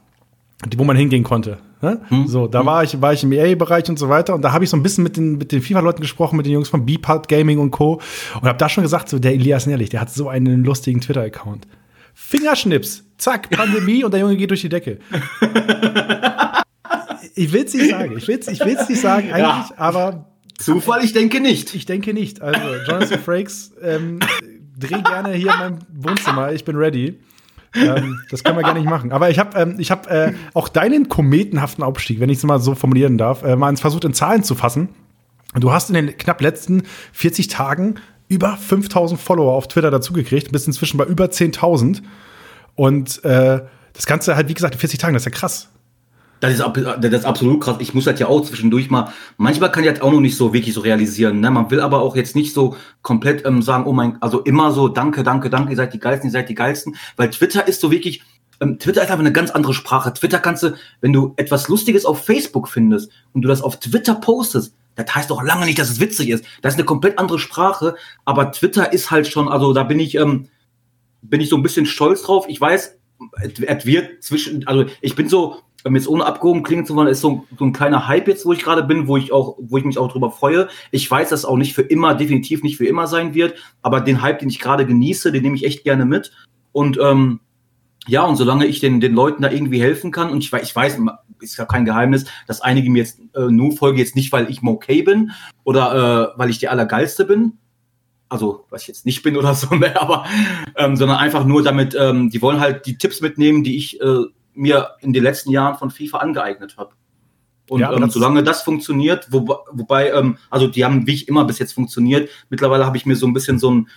wo 0.77 0.85
man 0.85 0.97
hingehen 0.97 1.25
konnte. 1.25 1.59
Ne? 1.83 2.01
Hm. 2.09 2.27
So, 2.27 2.47
da 2.47 2.61
hm. 2.61 2.67
war 2.67 2.85
ich, 2.85 3.01
war 3.01 3.13
ich 3.13 3.23
im 3.23 3.33
EA-Bereich 3.33 3.89
und 3.89 3.99
so 3.99 4.09
weiter 4.09 4.35
und 4.35 4.43
da 4.43 4.53
habe 4.53 4.65
ich 4.65 4.71
so 4.71 4.77
ein 4.77 4.83
bisschen 4.83 5.05
mit 5.05 5.17
den, 5.17 5.39
mit 5.39 5.53
den 5.53 5.63
FIFA-Leuten 5.63 6.01
gesprochen, 6.01 6.37
mit 6.37 6.47
den 6.47 6.53
Jungs 6.53 6.69
von 6.69 6.87
Beepart 6.87 7.29
Gaming 7.29 7.59
und 7.59 7.71
Co. 7.71 8.01
Und 8.35 8.49
habe 8.49 8.59
da 8.59 8.69
schon 8.69 8.83
gesagt, 8.83 9.09
so 9.09 9.19
der 9.19 9.33
Elias 9.33 9.67
Nerlich, 9.67 9.91
der 9.91 10.01
hat 10.01 10.11
so 10.11 10.29
einen 10.29 10.65
lustigen 10.65 11.01
Twitter-Account. 11.01 11.67
Fingerschnips, 12.15 13.05
zack, 13.19 13.51
Pandemie 13.57 14.05
und 14.05 14.13
der 14.13 14.21
Junge 14.21 14.37
geht 14.37 14.51
durch 14.51 14.63
die 14.63 14.69
Decke. 14.69 14.99
ich 17.35 17.53
will 17.53 17.65
es 17.65 17.75
nicht 17.75 17.91
sagen, 17.91 18.17
ich 18.17 18.29
will 18.29 18.39
es 18.39 18.49
ich 18.49 18.61
will's 18.61 18.89
nicht 18.89 19.01
sagen 19.01 19.33
eigentlich, 19.33 19.71
ja. 19.71 19.75
aber 19.77 20.27
Zufall, 20.59 21.05
ich 21.05 21.13
denke 21.13 21.41
nicht. 21.41 21.75
Ich 21.75 21.85
denke 21.85 22.15
nicht. 22.15 22.41
Also, 22.41 22.61
Jonathan 22.87 23.19
Frakes, 23.19 23.73
ähm, 23.83 24.21
dreh 24.79 25.03
gerne 25.03 25.33
hier 25.33 25.53
in 25.53 25.59
meinem 25.59 25.79
Wohnzimmer, 25.93 26.53
ich 26.53 26.65
bin 26.65 26.77
ready. 26.77 27.19
Ähm, 27.75 28.21
das 28.31 28.45
können 28.45 28.57
wir 28.57 28.63
gar 28.63 28.75
nicht 28.75 28.89
machen. 28.89 29.13
Aber 29.13 29.31
ich 29.31 29.39
habe 29.39 29.59
ähm, 29.59 29.77
ich 29.79 29.91
hab, 29.91 30.11
äh, 30.11 30.35
auch 30.55 30.69
deinen 30.69 31.09
kometenhaften 31.09 31.83
Aufstieg, 31.85 32.21
wenn 32.21 32.31
ich 32.31 32.39
es 32.39 32.45
mal 32.45 32.61
so 32.61 32.75
formulieren 32.75 33.19
darf, 33.19 33.43
äh, 33.43 33.57
mal 33.57 33.77
versucht 33.77 34.05
in 34.05 34.15
Zahlen 34.15 34.43
zu 34.45 34.55
fassen. 34.55 34.89
Du 35.55 35.73
hast 35.73 35.89
in 35.91 35.95
den 35.95 36.19
knapp 36.19 36.41
letzten 36.41 36.83
40 37.13 37.49
Tagen 37.49 37.97
über 38.29 38.57
5000 38.57 39.21
Follower 39.21 39.53
auf 39.53 39.69
Twitter 39.69 39.91
dazugekriegt, 39.91 40.51
bist 40.51 40.67
inzwischen 40.67 40.97
bei 40.97 41.05
über 41.05 41.27
10.000. 41.27 42.03
Und 42.75 43.25
äh, 43.25 43.61
das 43.93 44.07
Ganze 44.07 44.35
halt, 44.37 44.49
wie 44.49 44.55
gesagt, 44.55 44.75
in 44.75 44.81
40 44.81 44.99
Tagen, 44.99 45.15
das 45.15 45.23
ist 45.23 45.33
ja 45.33 45.39
krass. 45.39 45.69
Das 46.45 46.53
ist, 46.53 46.63
das 47.01 47.13
ist 47.13 47.25
absolut 47.25 47.63
krass. 47.63 47.77
Ich 47.79 47.95
muss 47.95 48.07
halt 48.07 48.21
ja 48.21 48.27
auch 48.27 48.43
zwischendurch 48.43 48.91
mal, 48.91 49.11
manchmal 49.39 49.73
kann 49.73 49.83
ich 49.83 49.89
halt 49.89 50.03
auch 50.03 50.13
noch 50.13 50.21
nicht 50.21 50.37
so 50.37 50.53
wirklich 50.53 50.75
so 50.75 50.83
realisieren. 50.83 51.41
Ne? 51.41 51.51
Man 51.51 51.71
will 51.71 51.81
aber 51.81 52.03
auch 52.03 52.17
jetzt 52.17 52.37
nicht 52.37 52.53
so 52.53 52.77
komplett 53.01 53.47
ähm, 53.47 53.63
sagen, 53.63 53.87
oh 53.87 53.95
mein, 53.95 54.21
also 54.21 54.41
immer 54.41 54.71
so, 54.71 54.89
danke, 54.89 55.23
danke, 55.23 55.49
danke, 55.49 55.71
ihr 55.71 55.77
seid 55.77 55.95
die 55.95 55.99
Geilsten, 55.99 56.29
ihr 56.29 56.33
seid 56.33 56.51
die 56.51 56.55
Geilsten. 56.55 56.97
Weil 57.17 57.31
Twitter 57.31 57.67
ist 57.67 57.81
so 57.81 57.91
wirklich, 57.91 58.23
ähm, 58.61 58.79
Twitter 58.79 59.03
ist 59.03 59.09
einfach 59.09 59.21
eine 59.21 59.33
ganz 59.33 59.53
andere 59.53 59.73
Sprache. 59.73 60.13
Twitter 60.13 60.39
kannst 60.39 60.65
du, 60.65 60.75
wenn 61.01 61.15
du 61.15 61.33
etwas 61.37 61.69
Lustiges 61.69 62.05
auf 62.05 62.23
Facebook 62.23 62.69
findest 62.69 63.11
und 63.33 63.41
du 63.41 63.49
das 63.49 63.63
auf 63.63 63.81
Twitter 63.81 64.15
postest, 64.15 64.75
das 64.97 65.15
heißt 65.15 65.31
doch 65.31 65.43
lange 65.43 65.65
nicht, 65.65 65.79
dass 65.79 65.91
es 65.91 65.99
witzig 65.99 66.29
ist. 66.29 66.45
Das 66.61 66.75
ist 66.75 66.79
eine 66.79 66.85
komplett 66.85 67.19
andere 67.19 67.39
Sprache, 67.39 67.97
aber 68.27 68.53
Twitter 68.53 68.93
ist 68.93 69.11
halt 69.11 69.27
schon, 69.29 69.49
also 69.49 69.73
da 69.73 69.83
bin 69.83 69.99
ich, 69.99 70.17
ähm, 70.17 70.49
bin 71.23 71.41
ich 71.41 71.49
so 71.49 71.57
ein 71.57 71.63
bisschen 71.63 71.87
stolz 71.87 72.23
drauf. 72.23 72.45
Ich 72.49 72.61
weiß, 72.61 72.99
es 73.41 73.87
wird 73.87 74.23
zwischen, 74.23 74.67
also 74.67 74.85
ich 75.01 75.17
bin 75.17 75.31
so, 75.31 75.63
um 75.85 75.95
jetzt 75.95 76.09
ohne 76.09 76.25
abgehoben 76.25 76.63
klingen 76.63 76.87
zu 76.87 76.97
wollen, 76.97 77.09
ist 77.09 77.21
so, 77.21 77.45
so 77.59 77.65
ein 77.65 77.73
kleiner 77.73 78.09
Hype 78.09 78.27
jetzt, 78.29 78.47
wo 78.47 78.53
ich 78.53 78.63
gerade 78.63 78.83
bin, 78.83 79.07
wo 79.07 79.17
ich 79.17 79.33
auch, 79.33 79.57
wo 79.61 79.77
ich 79.77 79.85
mich 79.85 79.99
auch 79.99 80.11
drüber 80.11 80.31
freue. 80.31 80.69
Ich 80.91 81.11
weiß, 81.11 81.29
dass 81.29 81.41
es 81.41 81.45
auch 81.45 81.57
nicht 81.57 81.75
für 81.75 81.83
immer, 81.83 82.15
definitiv 82.15 82.63
nicht 82.63 82.79
für 82.79 82.87
immer 82.87 83.07
sein 83.07 83.35
wird, 83.35 83.55
aber 83.83 84.01
den 84.01 84.23
Hype, 84.23 84.39
den 84.39 84.49
ich 84.49 84.61
gerade 84.61 84.87
genieße, 84.87 85.31
den 85.31 85.43
nehme 85.43 85.57
ich 85.57 85.65
echt 85.65 85.85
gerne 85.85 86.07
mit. 86.07 86.33
Und 86.73 86.99
ähm, 87.01 87.41
ja, 88.07 88.23
und 88.23 88.37
solange 88.37 88.67
ich 88.67 88.81
den, 88.81 89.01
den 89.01 89.15
Leuten 89.15 89.43
da 89.43 89.51
irgendwie 89.51 89.81
helfen 89.81 90.11
kann, 90.11 90.31
und 90.31 90.43
ich, 90.43 90.53
ich 90.53 90.75
weiß, 90.75 91.01
ist 91.41 91.57
ja 91.59 91.67
kein 91.67 91.85
Geheimnis, 91.85 92.25
dass 92.47 92.61
einige 92.61 92.91
mir 92.91 93.01
jetzt 93.01 93.21
äh, 93.35 93.51
nur 93.51 93.73
folgen, 93.73 93.99
jetzt 93.99 94.17
nicht, 94.17 94.33
weil 94.33 94.51
ich 94.51 94.63
okay 94.63 95.03
bin 95.03 95.33
oder 95.65 96.33
äh, 96.35 96.39
weil 96.39 96.51
ich 96.51 96.59
der 96.59 96.71
Allergeilste 96.71 97.25
bin, 97.25 97.59
also 98.29 98.65
was 98.71 98.83
ich 98.83 98.89
jetzt 98.89 99.07
nicht 99.07 99.23
bin 99.23 99.37
oder 99.37 99.55
so, 99.55 99.75
ne, 99.75 100.01
aber 100.01 100.25
ähm, 100.77 100.97
sondern 100.97 101.19
einfach 101.19 101.45
nur 101.45 101.63
damit, 101.63 101.95
ähm, 101.99 102.31
die 102.31 102.43
wollen 102.43 102.61
halt 102.61 102.87
die 102.87 102.99
Tipps 102.99 103.21
mitnehmen, 103.21 103.65
die 103.65 103.77
ich 103.77 104.01
äh, 104.01 104.25
mir 104.55 104.91
in 105.01 105.13
den 105.13 105.23
letzten 105.23 105.51
Jahren 105.51 105.77
von 105.77 105.91
FIFA 105.91 106.19
angeeignet 106.19 106.77
habe. 106.77 106.91
Und 107.69 107.81
ja, 107.81 107.93
ähm, 107.93 108.11
solange 108.11 108.43
das 108.43 108.63
funktioniert, 108.63 109.29
wo, 109.31 109.47
wobei, 109.73 110.11
ähm, 110.11 110.37
also 110.51 110.67
die 110.67 110.85
haben 110.85 111.07
wie 111.07 111.15
ich 111.15 111.29
immer 111.29 111.45
bis 111.45 111.59
jetzt 111.59 111.73
funktioniert. 111.73 112.29
Mittlerweile 112.51 112.85
habe 112.85 112.97
ich 112.97 113.07
mir 113.07 113.17
so 113.17 113.27
ein 113.27 113.33
bisschen 113.33 113.59
so 113.59 113.71
ein, 113.71 113.89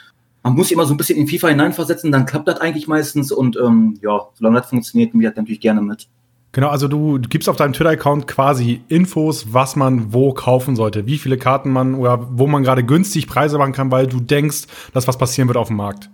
man 0.44 0.54
muss 0.54 0.72
immer 0.72 0.86
so 0.86 0.94
ein 0.94 0.98
bisschen 0.98 1.18
in 1.18 1.28
FIFA 1.28 1.50
hineinversetzen, 1.50 2.12
dann 2.12 2.26
klappt 2.26 2.48
das 2.48 2.62
eigentlich 2.62 2.88
meistens 2.88 3.32
und 3.32 3.58
ähm, 3.58 3.98
ja, 4.02 4.28
solange 4.36 4.60
das 4.60 4.70
funktioniert, 4.70 5.14
mir 5.14 5.30
das 5.30 5.38
natürlich 5.38 5.60
gerne 5.60 5.82
mit. 5.82 6.08
Genau, 6.54 6.70
also 6.70 6.88
du 6.88 7.20
gibst 7.20 7.50
auf 7.50 7.58
deinem 7.58 7.74
Twitter-Account 7.74 8.26
quasi 8.26 8.82
Infos, 8.88 9.54
was 9.54 9.76
man 9.76 10.14
wo 10.14 10.34
kaufen 10.34 10.76
sollte, 10.76 11.06
wie 11.06 11.18
viele 11.18 11.38
Karten 11.38 11.70
man 11.70 11.96
oder 11.96 12.26
wo 12.32 12.48
man 12.48 12.64
gerade 12.64 12.84
günstig 12.84 13.28
Preise 13.28 13.58
machen 13.58 13.74
kann, 13.74 13.92
weil 13.92 14.08
du 14.08 14.20
denkst, 14.20 14.64
dass 14.94 15.08
was 15.08 15.18
passieren 15.18 15.50
wird 15.50 15.58
auf 15.58 15.68
dem 15.68 15.78
Markt. 15.78 16.10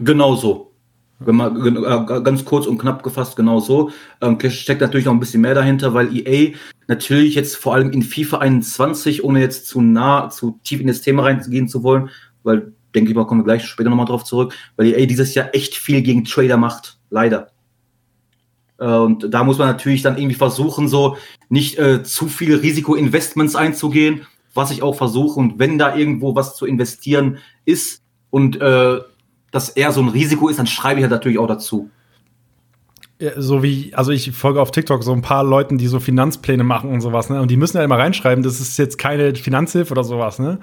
Genau 0.00 0.34
so. 0.34 0.72
Wenn 1.18 1.36
man 1.36 1.56
äh, 1.64 2.20
ganz 2.22 2.44
kurz 2.44 2.66
und 2.66 2.78
knapp 2.78 3.02
gefasst, 3.02 3.36
genau 3.36 3.58
so. 3.60 3.90
Ähm, 4.20 4.38
steckt 4.50 4.82
natürlich 4.82 5.06
noch 5.06 5.14
ein 5.14 5.20
bisschen 5.20 5.40
mehr 5.40 5.54
dahinter, 5.54 5.94
weil 5.94 6.14
EA 6.14 6.54
natürlich 6.88 7.34
jetzt 7.34 7.56
vor 7.56 7.74
allem 7.74 7.90
in 7.90 8.02
FIFA 8.02 8.38
21, 8.38 9.24
ohne 9.24 9.40
jetzt 9.40 9.66
zu 9.66 9.80
nah, 9.80 10.28
zu 10.28 10.60
tief 10.62 10.80
in 10.80 10.86
das 10.88 11.00
Thema 11.00 11.22
reingehen 11.22 11.68
zu 11.68 11.82
wollen, 11.82 12.10
weil 12.42 12.72
denke 12.94 13.10
ich 13.10 13.16
mal, 13.16 13.26
kommen 13.26 13.40
wir 13.40 13.44
gleich 13.44 13.64
später 13.64 13.90
nochmal 13.90 14.06
drauf 14.06 14.24
zurück, 14.24 14.54
weil 14.76 14.86
EA 14.88 15.06
dieses 15.06 15.34
Jahr 15.34 15.54
echt 15.54 15.74
viel 15.74 16.02
gegen 16.02 16.24
Trader 16.24 16.56
macht, 16.56 16.98
leider. 17.10 17.50
Äh, 18.78 18.86
und 18.86 19.32
da 19.32 19.44
muss 19.44 19.58
man 19.58 19.68
natürlich 19.68 20.02
dann 20.02 20.18
irgendwie 20.18 20.36
versuchen, 20.36 20.88
so 20.88 21.16
nicht 21.48 21.78
äh, 21.78 22.02
zu 22.02 22.28
viele 22.28 22.62
Risikoinvestments 22.62 23.56
einzugehen, 23.56 24.26
was 24.54 24.70
ich 24.70 24.82
auch 24.82 24.94
versuche. 24.96 25.38
Und 25.38 25.58
wenn 25.58 25.78
da 25.78 25.96
irgendwo 25.96 26.34
was 26.34 26.56
zu 26.56 26.66
investieren 26.66 27.38
ist 27.64 28.02
und 28.30 28.60
äh, 28.60 29.00
das 29.50 29.70
eher 29.70 29.92
so 29.92 30.00
ein 30.00 30.08
Risiko 30.08 30.48
ist, 30.48 30.58
dann 30.58 30.66
schreibe 30.66 31.00
ich 31.00 31.04
ja 31.04 31.08
natürlich 31.08 31.38
auch 31.38 31.46
dazu. 31.46 31.90
Ja, 33.18 33.30
so 33.40 33.62
wie, 33.62 33.94
also 33.94 34.12
ich 34.12 34.30
folge 34.32 34.60
auf 34.60 34.70
TikTok 34.70 35.02
so 35.02 35.12
ein 35.12 35.22
paar 35.22 35.42
Leuten, 35.42 35.78
die 35.78 35.86
so 35.86 36.00
Finanzpläne 36.00 36.64
machen 36.64 36.90
und 36.90 37.00
sowas, 37.00 37.30
ne? 37.30 37.40
Und 37.40 37.50
die 37.50 37.56
müssen 37.56 37.78
ja 37.78 37.84
immer 37.84 37.98
reinschreiben, 37.98 38.44
das 38.44 38.60
ist 38.60 38.76
jetzt 38.76 38.98
keine 38.98 39.34
Finanzhilfe 39.34 39.92
oder 39.92 40.04
sowas, 40.04 40.38
ne? 40.38 40.58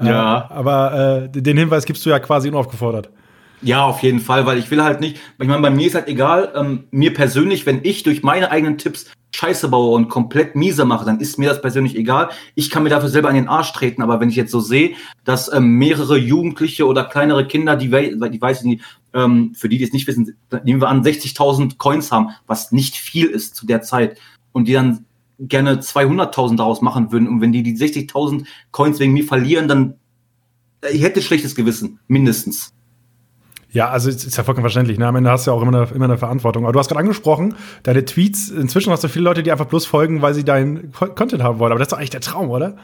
Ja. 0.00 0.48
Äh, 0.50 0.54
aber 0.54 1.28
äh, 1.34 1.42
den 1.42 1.58
Hinweis 1.58 1.84
gibst 1.84 2.06
du 2.06 2.10
ja 2.10 2.18
quasi 2.18 2.48
unaufgefordert. 2.48 3.10
Ja, 3.60 3.84
auf 3.84 4.02
jeden 4.02 4.20
Fall, 4.20 4.46
weil 4.46 4.56
ich 4.56 4.70
will 4.70 4.82
halt 4.82 5.00
nicht, 5.00 5.18
ich 5.38 5.46
meine, 5.46 5.60
bei 5.60 5.68
mir 5.68 5.86
ist 5.86 5.94
halt 5.94 6.08
egal, 6.08 6.50
ähm, 6.54 6.84
mir 6.90 7.12
persönlich, 7.12 7.66
wenn 7.66 7.80
ich 7.82 8.02
durch 8.02 8.22
meine 8.22 8.50
eigenen 8.50 8.78
Tipps 8.78 9.10
Scheiße 9.32 9.68
baue 9.68 9.94
und 9.94 10.08
komplett 10.08 10.56
miese 10.56 10.84
mache, 10.84 11.04
dann 11.04 11.20
ist 11.20 11.38
mir 11.38 11.48
das 11.48 11.60
persönlich 11.60 11.96
egal. 11.96 12.30
Ich 12.54 12.70
kann 12.70 12.82
mir 12.82 12.88
dafür 12.88 13.08
selber 13.08 13.28
an 13.28 13.34
den 13.34 13.48
Arsch 13.48 13.72
treten, 13.72 14.02
aber 14.02 14.20
wenn 14.20 14.28
ich 14.28 14.36
jetzt 14.36 14.50
so 14.50 14.60
sehe, 14.60 14.94
dass 15.24 15.52
ähm, 15.52 15.76
mehrere 15.76 16.18
Jugendliche 16.18 16.86
oder 16.86 17.04
kleinere 17.04 17.46
Kinder, 17.46 17.76
die, 17.76 17.88
die 17.88 18.40
weiß 18.40 18.60
ich 18.60 18.66
nicht, 18.66 18.84
ähm, 19.14 19.54
für 19.54 19.68
die, 19.68 19.78
die 19.78 19.84
es 19.84 19.92
nicht 19.92 20.06
wissen, 20.06 20.36
nehmen 20.64 20.80
wir 20.80 20.88
an, 20.88 21.02
60.000 21.02 21.78
Coins 21.78 22.12
haben, 22.12 22.30
was 22.46 22.72
nicht 22.72 22.96
viel 22.96 23.26
ist 23.26 23.54
zu 23.54 23.66
der 23.66 23.82
Zeit, 23.82 24.18
und 24.52 24.66
die 24.66 24.72
dann 24.72 25.04
gerne 25.38 25.80
200.000 25.80 26.56
daraus 26.56 26.82
machen 26.82 27.12
würden, 27.12 27.28
und 27.28 27.40
wenn 27.40 27.52
die 27.52 27.62
die 27.62 27.76
60.000 27.76 28.46
Coins 28.72 28.98
wegen 28.98 29.12
mir 29.12 29.24
verlieren, 29.24 29.68
dann 29.68 29.94
äh, 30.82 30.90
ich 30.90 31.02
hätte 31.02 31.22
schlechtes 31.22 31.54
Gewissen, 31.54 32.00
mindestens. 32.08 32.72
Ja, 33.72 33.88
also 33.90 34.10
ist 34.10 34.36
ja 34.36 34.42
vollkommen 34.42 34.64
verständlich. 34.64 34.98
Ne? 34.98 35.06
Am 35.06 35.14
Ende 35.16 35.30
hast 35.30 35.46
du 35.46 35.52
ja 35.52 35.56
auch 35.56 35.62
immer 35.62 35.76
eine, 35.76 35.90
immer 35.94 36.06
eine 36.06 36.18
Verantwortung. 36.18 36.64
Aber 36.64 36.72
du 36.72 36.78
hast 36.78 36.88
gerade 36.88 37.00
angesprochen, 37.00 37.54
deine 37.84 38.04
Tweets, 38.04 38.50
inzwischen 38.50 38.92
hast 38.92 39.04
du 39.04 39.08
viele 39.08 39.24
Leute, 39.24 39.42
die 39.42 39.52
einfach 39.52 39.66
bloß 39.66 39.86
folgen, 39.86 40.22
weil 40.22 40.34
sie 40.34 40.44
deinen 40.44 40.92
Content 40.92 41.42
haben 41.42 41.58
wollen. 41.60 41.70
Aber 41.70 41.78
das 41.78 41.86
ist 41.86 41.92
doch 41.92 41.98
eigentlich 41.98 42.10
der 42.10 42.20
Traum, 42.20 42.50
oder? 42.50 42.76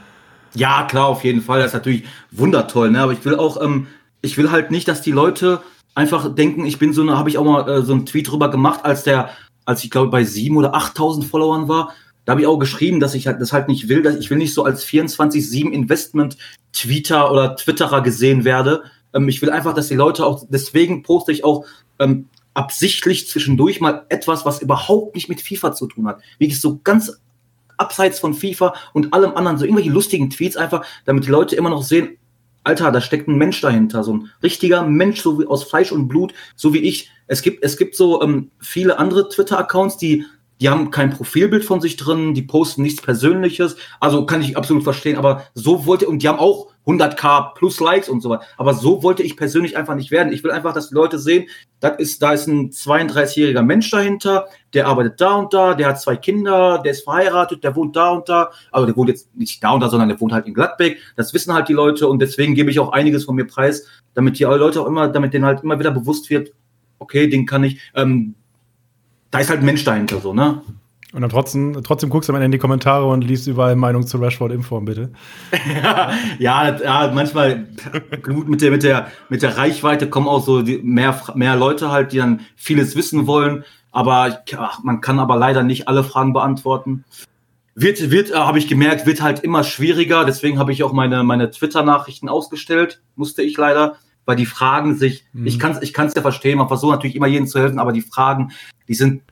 Ja, 0.54 0.84
klar, 0.84 1.06
auf 1.06 1.24
jeden 1.24 1.42
Fall. 1.42 1.58
Das 1.58 1.68
ist 1.68 1.74
natürlich 1.74 2.04
wundertoll. 2.30 2.90
Ne? 2.90 3.00
Aber 3.00 3.12
ich 3.12 3.24
will 3.24 3.34
auch, 3.34 3.60
ähm, 3.60 3.88
ich 4.22 4.38
will 4.38 4.50
halt 4.50 4.70
nicht, 4.70 4.86
dass 4.86 5.02
die 5.02 5.10
Leute 5.10 5.60
einfach 5.96 6.32
denken, 6.32 6.64
ich 6.64 6.78
bin 6.78 6.92
so 6.92 7.02
eine, 7.02 7.18
habe 7.18 7.30
ich 7.30 7.38
auch 7.38 7.44
mal 7.44 7.68
äh, 7.68 7.82
so 7.82 7.92
einen 7.92 8.06
Tweet 8.06 8.30
drüber 8.30 8.50
gemacht, 8.50 8.84
als 8.84 9.02
der, 9.02 9.30
als 9.64 9.82
ich 9.82 9.90
glaube 9.90 10.10
bei 10.10 10.22
sieben 10.22 10.56
oder 10.56 10.74
8.000 10.74 11.24
Followern 11.24 11.68
war. 11.68 11.94
Da 12.24 12.32
habe 12.32 12.40
ich 12.40 12.46
auch 12.46 12.58
geschrieben, 12.58 13.00
dass 13.00 13.14
ich 13.14 13.26
halt 13.26 13.40
das 13.40 13.52
halt 13.52 13.68
nicht 13.68 13.88
will, 13.88 14.02
dass 14.02 14.16
ich 14.16 14.30
will 14.30 14.38
nicht 14.38 14.52
so 14.52 14.64
als 14.64 14.84
24/7 14.84 15.70
Investment 15.70 16.36
Tweeter 16.72 17.30
oder 17.30 17.56
Twitterer 17.56 18.02
gesehen 18.02 18.44
werde, 18.44 18.82
ähm, 19.14 19.28
ich 19.28 19.42
will 19.42 19.50
einfach, 19.50 19.74
dass 19.74 19.88
die 19.88 19.94
Leute 19.94 20.26
auch, 20.26 20.44
deswegen 20.48 21.02
poste 21.02 21.32
ich 21.32 21.44
auch 21.44 21.64
ähm, 21.98 22.28
absichtlich 22.54 23.28
zwischendurch 23.28 23.80
mal 23.80 24.06
etwas, 24.08 24.44
was 24.44 24.62
überhaupt 24.62 25.14
nicht 25.14 25.28
mit 25.28 25.40
FIFA 25.40 25.72
zu 25.72 25.86
tun 25.86 26.06
hat. 26.06 26.20
Wie 26.38 26.46
ich 26.46 26.60
so 26.60 26.80
ganz 26.82 27.20
abseits 27.76 28.18
von 28.18 28.34
FIFA 28.34 28.74
und 28.94 29.12
allem 29.12 29.36
anderen, 29.36 29.58
so 29.58 29.64
irgendwelche 29.64 29.90
lustigen 29.90 30.30
Tweets 30.30 30.56
einfach, 30.56 30.84
damit 31.04 31.26
die 31.26 31.30
Leute 31.30 31.56
immer 31.56 31.70
noch 31.70 31.82
sehen, 31.82 32.16
Alter, 32.64 32.90
da 32.90 33.00
steckt 33.00 33.28
ein 33.28 33.36
Mensch 33.36 33.60
dahinter, 33.60 34.02
so 34.02 34.14
ein 34.14 34.30
richtiger 34.42 34.82
Mensch, 34.82 35.20
so 35.20 35.38
wie 35.38 35.46
aus 35.46 35.62
Fleisch 35.62 35.92
und 35.92 36.08
Blut, 36.08 36.34
so 36.56 36.74
wie 36.74 36.80
ich. 36.80 37.10
Es 37.28 37.42
gibt, 37.42 37.62
es 37.62 37.76
gibt 37.76 37.94
so 37.94 38.22
ähm, 38.22 38.50
viele 38.58 38.98
andere 38.98 39.28
Twitter-Accounts, 39.28 39.98
die 39.98 40.24
die 40.60 40.68
haben 40.68 40.90
kein 40.90 41.10
Profilbild 41.10 41.64
von 41.64 41.80
sich 41.80 41.96
drin, 41.96 42.34
die 42.34 42.42
posten 42.42 42.82
nichts 42.82 43.02
Persönliches. 43.02 43.76
Also 44.00 44.24
kann 44.26 44.40
ich 44.40 44.56
absolut 44.56 44.84
verstehen, 44.84 45.16
aber 45.16 45.44
so 45.54 45.86
wollte, 45.86 46.08
und 46.08 46.22
die 46.22 46.28
haben 46.28 46.38
auch 46.38 46.68
100k 46.86 47.54
plus 47.54 47.80
Likes 47.80 48.08
und 48.08 48.20
so 48.20 48.30
weiter. 48.30 48.44
Aber 48.56 48.72
so 48.72 49.02
wollte 49.02 49.22
ich 49.22 49.36
persönlich 49.36 49.76
einfach 49.76 49.96
nicht 49.96 50.10
werden. 50.10 50.32
Ich 50.32 50.44
will 50.44 50.52
einfach, 50.52 50.72
dass 50.72 50.88
die 50.88 50.94
Leute 50.94 51.18
sehen, 51.18 51.46
das 51.80 51.98
ist, 51.98 52.22
da 52.22 52.32
ist 52.32 52.46
ein 52.46 52.70
32-jähriger 52.70 53.62
Mensch 53.62 53.90
dahinter, 53.90 54.46
der 54.72 54.86
arbeitet 54.86 55.20
da 55.20 55.34
und 55.34 55.52
da, 55.52 55.74
der 55.74 55.88
hat 55.88 56.00
zwei 56.00 56.16
Kinder, 56.16 56.80
der 56.82 56.92
ist 56.92 57.02
verheiratet, 57.02 57.64
der 57.64 57.74
wohnt 57.74 57.96
da 57.96 58.10
und 58.10 58.28
da. 58.28 58.50
Also 58.70 58.86
der 58.86 58.96
wohnt 58.96 59.08
jetzt 59.08 59.34
nicht 59.34 59.62
da 59.62 59.72
und 59.72 59.80
da, 59.80 59.88
sondern 59.88 60.08
der 60.08 60.20
wohnt 60.20 60.32
halt 60.32 60.46
in 60.46 60.54
Gladbeck. 60.54 60.98
Das 61.16 61.34
wissen 61.34 61.52
halt 61.52 61.68
die 61.68 61.72
Leute 61.72 62.08
und 62.08 62.20
deswegen 62.20 62.54
gebe 62.54 62.70
ich 62.70 62.78
auch 62.78 62.92
einiges 62.92 63.24
von 63.24 63.34
mir 63.34 63.46
preis, 63.46 63.86
damit 64.14 64.38
die 64.38 64.44
Leute 64.44 64.80
auch 64.80 64.86
immer, 64.86 65.08
damit 65.08 65.34
denen 65.34 65.44
halt 65.44 65.64
immer 65.64 65.78
wieder 65.78 65.90
bewusst 65.90 66.30
wird, 66.30 66.52
okay, 66.98 67.28
den 67.28 67.46
kann 67.46 67.64
ich, 67.64 67.80
ähm, 67.94 68.36
da 69.36 69.42
ist 69.42 69.50
halt 69.50 69.60
ein 69.60 69.66
Mensch 69.66 69.84
dahinter 69.84 70.18
so, 70.18 70.32
ne? 70.32 70.62
Und 71.12 71.20
dann 71.20 71.28
trotzdem, 71.30 71.82
trotzdem 71.84 72.08
guckst 72.08 72.28
du 72.28 72.32
am 72.32 72.36
Ende 72.36 72.46
in 72.46 72.52
die 72.52 72.58
Kommentare 72.58 73.06
und 73.06 73.22
liest 73.22 73.46
überall 73.46 73.76
Meinung 73.76 74.06
zu 74.06 74.16
Rashford 74.16 74.50
in 74.50 74.62
Form, 74.62 74.86
bitte. 74.86 75.10
ja, 76.38 76.74
ja, 76.78 77.12
manchmal 77.14 77.68
gut 78.22 78.48
mit 78.48 78.62
der, 78.62 78.70
mit 78.70 78.82
der, 78.82 79.08
mit 79.28 79.42
der 79.42 79.58
Reichweite 79.58 80.08
kommen 80.08 80.26
auch 80.26 80.42
so 80.42 80.62
die, 80.62 80.78
mehr, 80.78 81.20
mehr 81.34 81.54
Leute 81.54 81.90
halt, 81.90 82.12
die 82.12 82.16
dann 82.16 82.40
vieles 82.56 82.96
wissen 82.96 83.26
wollen. 83.26 83.64
Aber 83.92 84.42
ach, 84.56 84.82
man 84.82 85.02
kann 85.02 85.18
aber 85.18 85.36
leider 85.36 85.62
nicht 85.62 85.86
alle 85.86 86.02
Fragen 86.02 86.32
beantworten. 86.32 87.04
Wird, 87.74 88.10
wird, 88.10 88.30
äh, 88.30 88.36
habe 88.36 88.58
ich 88.58 88.66
gemerkt, 88.66 89.04
wird 89.04 89.20
halt 89.20 89.40
immer 89.40 89.64
schwieriger. 89.64 90.24
Deswegen 90.24 90.58
habe 90.58 90.72
ich 90.72 90.82
auch 90.82 90.94
meine, 90.94 91.24
meine 91.24 91.50
Twitter-Nachrichten 91.50 92.30
ausgestellt, 92.30 93.02
musste 93.16 93.42
ich 93.42 93.56
leider, 93.58 93.96
weil 94.26 94.36
die 94.36 94.46
Fragen 94.46 94.96
sich, 94.96 95.24
mhm. 95.32 95.46
ich 95.46 95.58
kann 95.58 95.72
es 95.72 95.82
ich 95.82 95.94
kann's 95.94 96.14
ja 96.14 96.20
verstehen, 96.20 96.58
man 96.58 96.68
versucht 96.68 96.92
natürlich 96.92 97.16
immer 97.16 97.26
jedem 97.26 97.46
zu 97.46 97.58
helfen, 97.58 97.78
aber 97.78 97.92
die 97.92 98.02
Fragen, 98.02 98.52
die 98.88 98.94
sind 98.94 99.22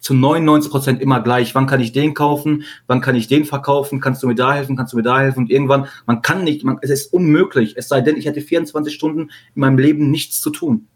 zu 0.00 0.14
99 0.14 0.70
Prozent 0.70 1.00
immer 1.00 1.20
gleich. 1.20 1.54
Wann 1.54 1.66
kann 1.66 1.80
ich 1.80 1.92
den 1.92 2.12
kaufen? 2.12 2.64
Wann 2.88 3.00
kann 3.00 3.14
ich 3.14 3.28
den 3.28 3.44
verkaufen? 3.44 4.00
Kannst 4.00 4.22
du 4.22 4.26
mir 4.26 4.34
da 4.34 4.52
helfen? 4.52 4.76
Kannst 4.76 4.92
du 4.92 4.96
mir 4.96 5.04
da 5.04 5.20
helfen? 5.20 5.40
Und 5.40 5.50
irgendwann, 5.50 5.86
man 6.06 6.22
kann 6.22 6.42
nicht, 6.42 6.64
man, 6.64 6.78
es 6.82 6.90
ist 6.90 7.12
unmöglich. 7.12 7.74
Es 7.76 7.88
sei 7.88 8.00
denn, 8.00 8.16
ich 8.16 8.26
hätte 8.26 8.40
24 8.40 8.92
Stunden 8.92 9.30
in 9.54 9.60
meinem 9.60 9.78
Leben 9.78 10.10
nichts 10.10 10.40
zu 10.40 10.50
tun. 10.50 10.88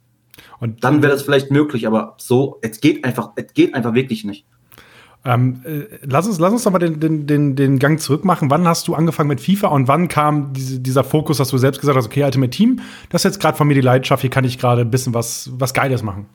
Und 0.58 0.84
dann 0.84 1.02
wäre 1.02 1.12
das 1.12 1.22
vielleicht 1.22 1.50
möglich, 1.50 1.86
aber 1.86 2.14
so, 2.18 2.58
es 2.62 2.80
geht 2.80 3.04
einfach, 3.04 3.30
es 3.36 3.54
geht 3.54 3.74
einfach 3.74 3.94
wirklich 3.94 4.24
nicht. 4.24 4.44
Ähm, 5.26 5.60
äh, 5.64 5.98
lass 6.02 6.28
uns, 6.28 6.38
lass 6.38 6.52
uns 6.52 6.62
doch 6.62 6.70
mal 6.70 6.78
den, 6.78 7.00
den, 7.00 7.26
den, 7.26 7.56
den 7.56 7.78
Gang 7.80 8.00
zurück 8.00 8.24
machen. 8.24 8.48
Wann 8.48 8.68
hast 8.68 8.86
du 8.86 8.94
angefangen 8.94 9.28
mit 9.28 9.40
FIFA 9.40 9.68
und 9.68 9.88
wann 9.88 10.06
kam 10.06 10.52
diese, 10.52 10.78
dieser 10.78 11.02
Fokus, 11.02 11.38
dass 11.38 11.48
du 11.48 11.58
selbst 11.58 11.80
gesagt 11.80 11.98
hast, 11.98 12.06
okay, 12.06 12.22
Ultimate 12.22 12.50
Team, 12.50 12.80
das 13.10 13.22
ist 13.22 13.32
jetzt 13.32 13.40
gerade 13.40 13.58
von 13.58 13.66
mir 13.66 13.74
die 13.74 13.80
Leidenschaft, 13.80 14.20
hier 14.20 14.30
kann 14.30 14.44
ich 14.44 14.56
gerade 14.56 14.82
ein 14.82 14.90
bisschen 14.90 15.14
was, 15.14 15.50
was 15.58 15.74
Geiles 15.74 16.04
machen? 16.04 16.26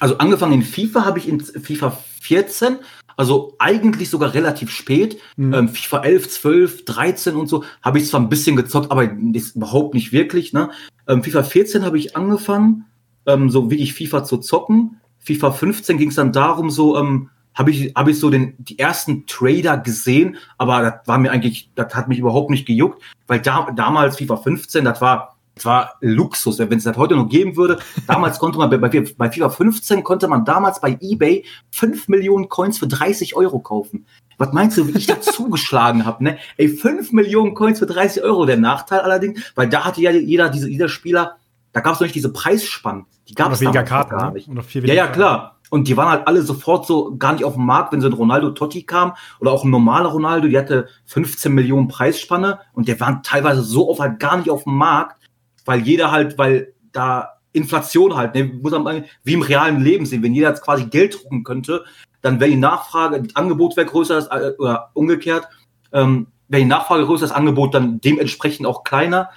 Also 0.00 0.18
angefangen 0.18 0.54
in 0.54 0.62
FIFA 0.62 1.04
habe 1.04 1.20
ich 1.20 1.28
in 1.28 1.40
FIFA 1.40 1.96
14, 2.22 2.78
also 3.16 3.54
eigentlich 3.60 4.10
sogar 4.10 4.34
relativ 4.34 4.70
spät. 4.70 5.18
Mhm. 5.36 5.54
Ähm, 5.54 5.68
FIFA 5.68 6.00
11, 6.00 6.28
12, 6.28 6.84
13 6.86 7.36
und 7.36 7.46
so 7.46 7.62
habe 7.82 7.98
ich 7.98 8.08
zwar 8.08 8.18
ein 8.20 8.28
bisschen 8.28 8.56
gezockt, 8.56 8.90
aber 8.90 9.04
überhaupt 9.04 9.94
nicht 9.94 10.10
wirklich. 10.10 10.52
Ne? 10.52 10.70
Ähm, 11.06 11.22
FIFA 11.22 11.44
14 11.44 11.84
habe 11.84 11.98
ich 11.98 12.16
angefangen, 12.16 12.86
ähm, 13.26 13.48
so 13.48 13.70
wie 13.70 13.76
ich 13.76 13.94
FIFA 13.94 14.24
zu 14.24 14.38
zocken. 14.38 15.00
FIFA 15.20 15.52
15 15.52 15.98
ging 15.98 16.08
es 16.08 16.16
dann 16.16 16.32
darum, 16.32 16.70
so 16.70 16.98
ähm, 16.98 17.30
habe 17.54 17.70
ich, 17.70 17.94
hab 17.94 18.08
ich 18.08 18.18
so 18.18 18.30
den, 18.30 18.54
die 18.58 18.78
ersten 18.78 19.26
Trader 19.26 19.78
gesehen, 19.78 20.36
aber 20.58 20.82
das 20.82 20.94
war 21.06 21.18
mir 21.18 21.30
eigentlich, 21.30 21.70
das 21.74 21.94
hat 21.94 22.08
mich 22.08 22.18
überhaupt 22.18 22.50
nicht 22.50 22.66
gejuckt, 22.66 23.02
weil 23.26 23.40
da, 23.40 23.68
damals 23.74 24.18
FIFA 24.18 24.36
15, 24.36 24.84
das 24.84 25.00
war, 25.00 25.36
das 25.54 25.64
war 25.64 25.94
Luxus, 26.00 26.58
wenn 26.58 26.72
es 26.72 26.84
das 26.84 26.96
heute 26.96 27.14
noch 27.14 27.28
geben 27.28 27.56
würde. 27.56 27.78
Damals 28.08 28.40
konnte 28.40 28.58
man, 28.58 28.70
bei, 28.70 28.78
bei 28.78 29.30
FIFA 29.30 29.50
15 29.50 30.02
konnte 30.02 30.26
man 30.26 30.44
damals 30.44 30.80
bei 30.80 30.98
eBay 31.00 31.44
5 31.70 32.08
Millionen 32.08 32.48
Coins 32.48 32.78
für 32.78 32.88
30 32.88 33.36
Euro 33.36 33.60
kaufen. 33.60 34.04
Was 34.36 34.52
meinst 34.52 34.76
du, 34.76 34.88
wie 34.88 34.98
ich 34.98 35.06
da 35.06 35.20
zugeschlagen 35.20 36.04
habe, 36.04 36.24
ne? 36.24 36.38
Ey, 36.56 36.68
5 36.68 37.12
Millionen 37.12 37.54
Coins 37.54 37.78
für 37.78 37.86
30 37.86 38.24
Euro. 38.24 38.46
Der 38.46 38.56
Nachteil 38.56 39.00
allerdings, 39.00 39.40
weil 39.54 39.68
da 39.68 39.84
hatte 39.84 40.00
ja 40.00 40.10
jeder, 40.10 40.48
diese, 40.48 40.68
jeder 40.68 40.88
Spieler, 40.88 41.36
da 41.72 41.80
gab 41.80 41.94
es 41.94 42.00
noch 42.00 42.06
nicht 42.06 42.16
diese 42.16 42.32
Preisspannen. 42.32 43.06
Die 43.28 43.34
gab 43.34 43.52
es 43.52 43.60
weniger 43.60 43.82
Karten, 43.82 44.10
gar 44.10 44.28
ne? 44.28 44.34
nicht. 44.34 44.48
Ne? 44.48 44.62
ja, 44.84 44.94
ja, 44.94 45.06
klar. 45.06 45.54
Und 45.70 45.88
die 45.88 45.96
waren 45.96 46.10
halt 46.10 46.28
alle 46.28 46.42
sofort 46.42 46.86
so 46.86 47.16
gar 47.16 47.32
nicht 47.32 47.44
auf 47.44 47.54
dem 47.54 47.66
Markt, 47.66 47.92
wenn 47.92 48.00
so 48.00 48.06
ein 48.06 48.12
Ronaldo 48.12 48.50
Totti 48.50 48.82
kam 48.82 49.14
oder 49.40 49.50
auch 49.50 49.64
ein 49.64 49.70
normaler 49.70 50.10
Ronaldo, 50.10 50.46
die 50.46 50.58
hatte 50.58 50.88
15 51.06 51.52
Millionen 51.52 51.88
Preisspanne 51.88 52.60
und 52.74 52.86
der 52.86 53.00
waren 53.00 53.22
teilweise 53.22 53.62
so 53.62 53.88
oft 53.88 54.00
halt 54.00 54.20
gar 54.20 54.36
nicht 54.36 54.50
auf 54.50 54.64
dem 54.64 54.74
Markt, 54.74 55.20
weil 55.64 55.80
jeder 55.80 56.12
halt, 56.12 56.38
weil 56.38 56.74
da 56.92 57.34
Inflation 57.52 58.14
halt, 58.14 58.34
ne, 58.34 58.44
muss 58.44 58.72
man 58.72 59.04
wie 59.22 59.32
im 59.32 59.42
realen 59.42 59.80
Leben 59.80 60.06
sehen, 60.06 60.22
wenn 60.22 60.34
jeder 60.34 60.50
jetzt 60.50 60.62
quasi 60.62 60.84
Geld 60.86 61.22
drucken 61.22 61.44
könnte, 61.44 61.84
dann 62.20 62.40
wäre 62.40 62.50
die 62.50 62.56
Nachfrage, 62.56 63.22
das 63.22 63.36
Angebot 63.36 63.76
wäre 63.76 63.86
größer 63.86 64.28
äh, 64.30 64.52
oder 64.58 64.90
umgekehrt, 64.94 65.48
ähm, 65.92 66.26
wäre 66.48 66.62
die 66.62 66.68
Nachfrage 66.68 67.06
größer, 67.06 67.26
das 67.26 67.34
Angebot 67.34 67.74
dann 67.74 68.00
dementsprechend 68.00 68.66
auch 68.66 68.84
kleiner. 68.84 69.30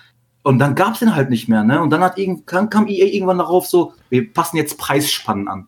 Und 0.47 0.59
dann 0.59 0.75
gab 0.75 0.93
es 0.93 0.99
den 0.99 1.13
halt 1.13 1.29
nicht 1.29 1.49
mehr, 1.49 1.65
ne? 1.65 1.81
Und 1.81 1.89
dann 1.89 1.99
hat 2.01 2.17
kam, 2.45 2.69
kam 2.69 2.87
EA 2.87 3.05
irgendwann 3.07 3.39
darauf 3.39 3.67
so, 3.67 3.93
wir 4.07 4.31
passen 4.31 4.55
jetzt 4.55 4.77
Preisspannen 4.77 5.49
an. 5.49 5.67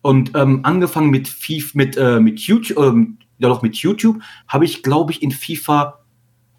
Und 0.00 0.32
ähm, 0.34 0.64
angefangen 0.64 1.10
mit 1.10 1.28
FIFA, 1.28 1.70
mit, 1.74 1.96
äh, 1.96 2.18
mit 2.18 2.40
YouTube, 2.40 2.84
ähm, 2.84 3.18
ja 3.38 3.48
doch 3.48 3.62
mit 3.62 3.76
YouTube, 3.76 4.20
habe 4.48 4.64
ich, 4.64 4.82
glaube 4.82 5.12
ich, 5.12 5.22
in 5.22 5.30
FIFA 5.30 6.00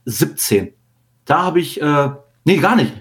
17. 0.06 0.72
Da 1.26 1.44
habe 1.44 1.60
ich, 1.60 1.82
äh, 1.82 2.12
nee, 2.46 2.60
gar 2.60 2.78
nicht. 2.78 2.94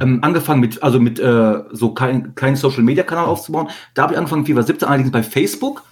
Ähm, 0.00 0.18
angefangen 0.22 0.60
mit, 0.60 0.82
also 0.82 0.98
mit 0.98 1.20
äh, 1.20 1.62
so 1.70 1.94
kein, 1.94 2.34
kleinen 2.34 2.56
Social 2.56 2.82
Media 2.82 3.04
Kanal 3.04 3.26
aufzubauen. 3.26 3.68
Da 3.94 4.02
habe 4.02 4.14
ich 4.14 4.18
angefangen, 4.18 4.44
FIFA 4.44 4.64
17, 4.64 4.88
allerdings 4.88 5.12
bei 5.12 5.22
Facebook. 5.22 5.84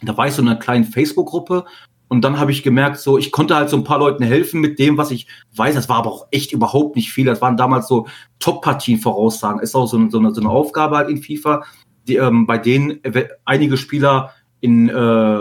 Da 0.00 0.16
war 0.16 0.28
ich 0.28 0.32
so 0.32 0.40
in 0.40 0.48
einer 0.48 0.58
kleinen 0.58 0.84
Facebook-Gruppe 0.84 1.66
und 2.08 2.22
dann 2.22 2.38
habe 2.38 2.50
ich 2.50 2.62
gemerkt, 2.62 2.98
so, 2.98 3.18
ich 3.18 3.30
konnte 3.30 3.54
halt 3.54 3.68
so 3.68 3.76
ein 3.76 3.84
paar 3.84 3.98
Leuten 3.98 4.24
helfen 4.24 4.60
mit 4.60 4.78
dem, 4.78 4.96
was 4.96 5.10
ich 5.10 5.26
weiß. 5.54 5.74
Das 5.74 5.88
war 5.88 5.96
aber 5.96 6.10
auch 6.10 6.26
echt 6.30 6.52
überhaupt 6.52 6.96
nicht 6.96 7.12
viel. 7.12 7.26
Das 7.26 7.42
waren 7.42 7.56
damals 7.56 7.86
so 7.86 8.06
Top-Partien 8.38 8.98
voraussagen. 8.98 9.60
Ist 9.60 9.74
auch 9.74 9.86
so, 9.86 9.98
eine, 9.98 10.10
so, 10.10 10.18
eine, 10.18 10.34
so 10.34 10.40
eine 10.40 10.50
Aufgabe 10.50 10.96
halt 10.96 11.10
in 11.10 11.22
FIFA, 11.22 11.64
die, 12.06 12.16
ähm, 12.16 12.46
bei 12.46 12.56
denen 12.56 13.00
einige 13.44 13.76
Spieler 13.76 14.32
in, 14.60 14.88
äh, 14.88 15.40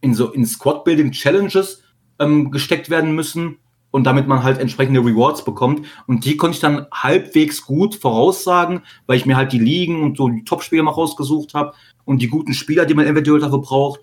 in 0.00 0.14
so 0.14 0.32
in 0.32 0.46
Squad-Building-Challenges 0.46 1.82
ähm, 2.18 2.50
gesteckt 2.50 2.88
werden 2.88 3.14
müssen 3.14 3.58
und 3.90 4.04
damit 4.04 4.26
man 4.26 4.42
halt 4.42 4.58
entsprechende 4.58 5.00
Rewards 5.00 5.44
bekommt. 5.44 5.86
Und 6.06 6.24
die 6.24 6.38
konnte 6.38 6.54
ich 6.54 6.60
dann 6.60 6.86
halbwegs 6.92 7.62
gut 7.62 7.94
voraussagen, 7.94 8.80
weil 9.06 9.18
ich 9.18 9.26
mir 9.26 9.36
halt 9.36 9.52
die 9.52 9.58
Ligen 9.58 10.02
und 10.02 10.16
so 10.16 10.28
die 10.28 10.44
Top-Spieler 10.44 10.82
mal 10.82 10.92
rausgesucht 10.92 11.52
habe 11.52 11.74
und 12.04 12.22
die 12.22 12.28
guten 12.28 12.54
Spieler, 12.54 12.86
die 12.86 12.94
man 12.94 13.06
eventuell 13.06 13.40
dafür 13.40 13.60
braucht. 13.60 14.00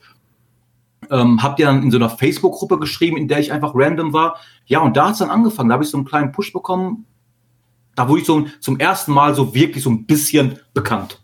Ähm, 1.10 1.42
habt 1.42 1.60
ihr 1.60 1.66
dann 1.66 1.84
in 1.84 1.92
so 1.92 1.98
einer 1.98 2.10
Facebook-Gruppe 2.10 2.80
geschrieben, 2.80 3.18
in 3.18 3.28
der 3.28 3.40
ich 3.40 3.52
einfach 3.52 3.72
random 3.74 4.14
war. 4.14 4.38
Ja, 4.66 4.80
und 4.80 4.96
da 4.98 5.06
hat 5.06 5.14
es 5.14 5.20
dann 5.20 5.30
angefangen. 5.30 5.70
Da 5.70 5.74
habe 5.74 5.84
ich 5.84 5.90
so 5.90 5.98
einen 5.98 6.06
kleinen 6.06 6.32
Push 6.32 6.54
bekommen. 6.54 7.06
Da 7.96 8.08
wurde 8.08 8.22
ich 8.22 8.28
so 8.28 8.46
zum 8.60 8.80
ersten 8.80 9.12
Mal 9.12 9.36
so 9.36 9.54
wirklich 9.54 9.84
so 9.84 9.90
ein 9.90 10.06
bisschen 10.06 10.60
bekannt 10.74 11.20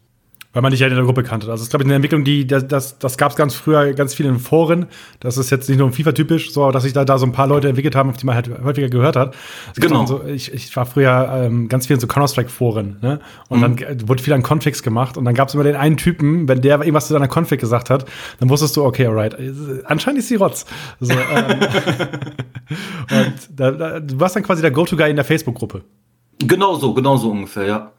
weil 0.56 0.62
man 0.62 0.72
dich 0.72 0.80
ja 0.80 0.88
in 0.88 0.96
der 0.96 1.04
Gruppe 1.04 1.22
kannte. 1.22 1.48
Also 1.48 1.56
das 1.56 1.64
ist, 1.64 1.70
glaube 1.70 1.84
ich, 1.84 1.88
eine 1.88 1.96
Entwicklung, 1.96 2.24
die, 2.24 2.48
das, 2.48 2.66
das, 2.66 2.98
das 2.98 3.18
gab 3.18 3.32
es 3.32 3.36
ganz 3.36 3.54
früher 3.56 3.94
ganz 3.94 4.16
viel 4.16 4.26
in 4.26 4.40
Foren. 4.40 4.86
Das 5.20 5.38
ist 5.38 5.50
jetzt 5.50 5.68
nicht 5.68 5.78
nur 5.78 5.92
FIFA-typisch, 5.92 6.54
so, 6.54 6.72
dass 6.72 6.84
sich 6.84 6.94
da, 6.94 7.04
da 7.04 7.18
so 7.18 7.26
ein 7.26 7.34
paar 7.34 7.46
Leute 7.46 7.68
entwickelt 7.68 7.94
haben, 7.94 8.10
auf 8.10 8.16
die 8.16 8.26
man 8.26 8.36
halt 8.36 8.50
häufiger 8.64 8.88
gehört 8.88 9.18
hat. 9.18 9.36
genau. 9.76 10.06
So, 10.06 10.24
ich, 10.24 10.54
ich 10.54 10.74
war 10.78 10.86
früher 10.86 11.30
ähm, 11.44 11.68
ganz 11.68 11.88
viel 11.88 11.96
in 11.96 12.00
so 12.00 12.08
Counter-Strike-Foren, 12.08 13.00
ne? 13.02 13.20
Und 13.50 13.60
mhm. 13.60 13.76
dann 13.76 14.08
wurde 14.08 14.24
viel 14.24 14.32
an 14.32 14.44
Configs 14.44 14.82
gemacht 14.82 15.18
und 15.18 15.26
dann 15.26 15.36
gab 15.36 15.50
es 15.50 15.56
immer 15.56 15.66
den 15.66 15.76
einen 15.76 15.98
Typen, 15.98 16.48
wenn 16.48 16.62
der 16.62 16.80
irgendwas 16.80 17.08
zu 17.08 17.14
deiner 17.14 17.28
Config 17.28 17.60
gesagt 17.60 17.90
hat, 17.90 18.06
dann 18.40 18.50
wusstest 18.50 18.78
du, 18.78 18.86
okay, 18.86 19.08
alright, 19.08 19.36
anscheinend 19.84 20.20
ist 20.20 20.30
die 20.30 20.36
Rotz. 20.36 20.66
So, 21.02 21.12
ähm, 21.12 21.60
und 23.12 23.34
da, 23.54 23.72
da, 23.72 24.00
du 24.00 24.18
warst 24.22 24.38
dann 24.38 24.44
quasi 24.44 24.62
der 24.62 24.72
Go-To-Guy 24.72 25.10
in 25.10 25.18
der 25.18 25.26
Facebook-Gruppe. 25.26 25.84
Genau 26.40 26.76
so, 26.76 26.94
genau 26.94 27.18
so 27.18 27.30
ungefähr, 27.30 27.66
ja. 27.66 27.92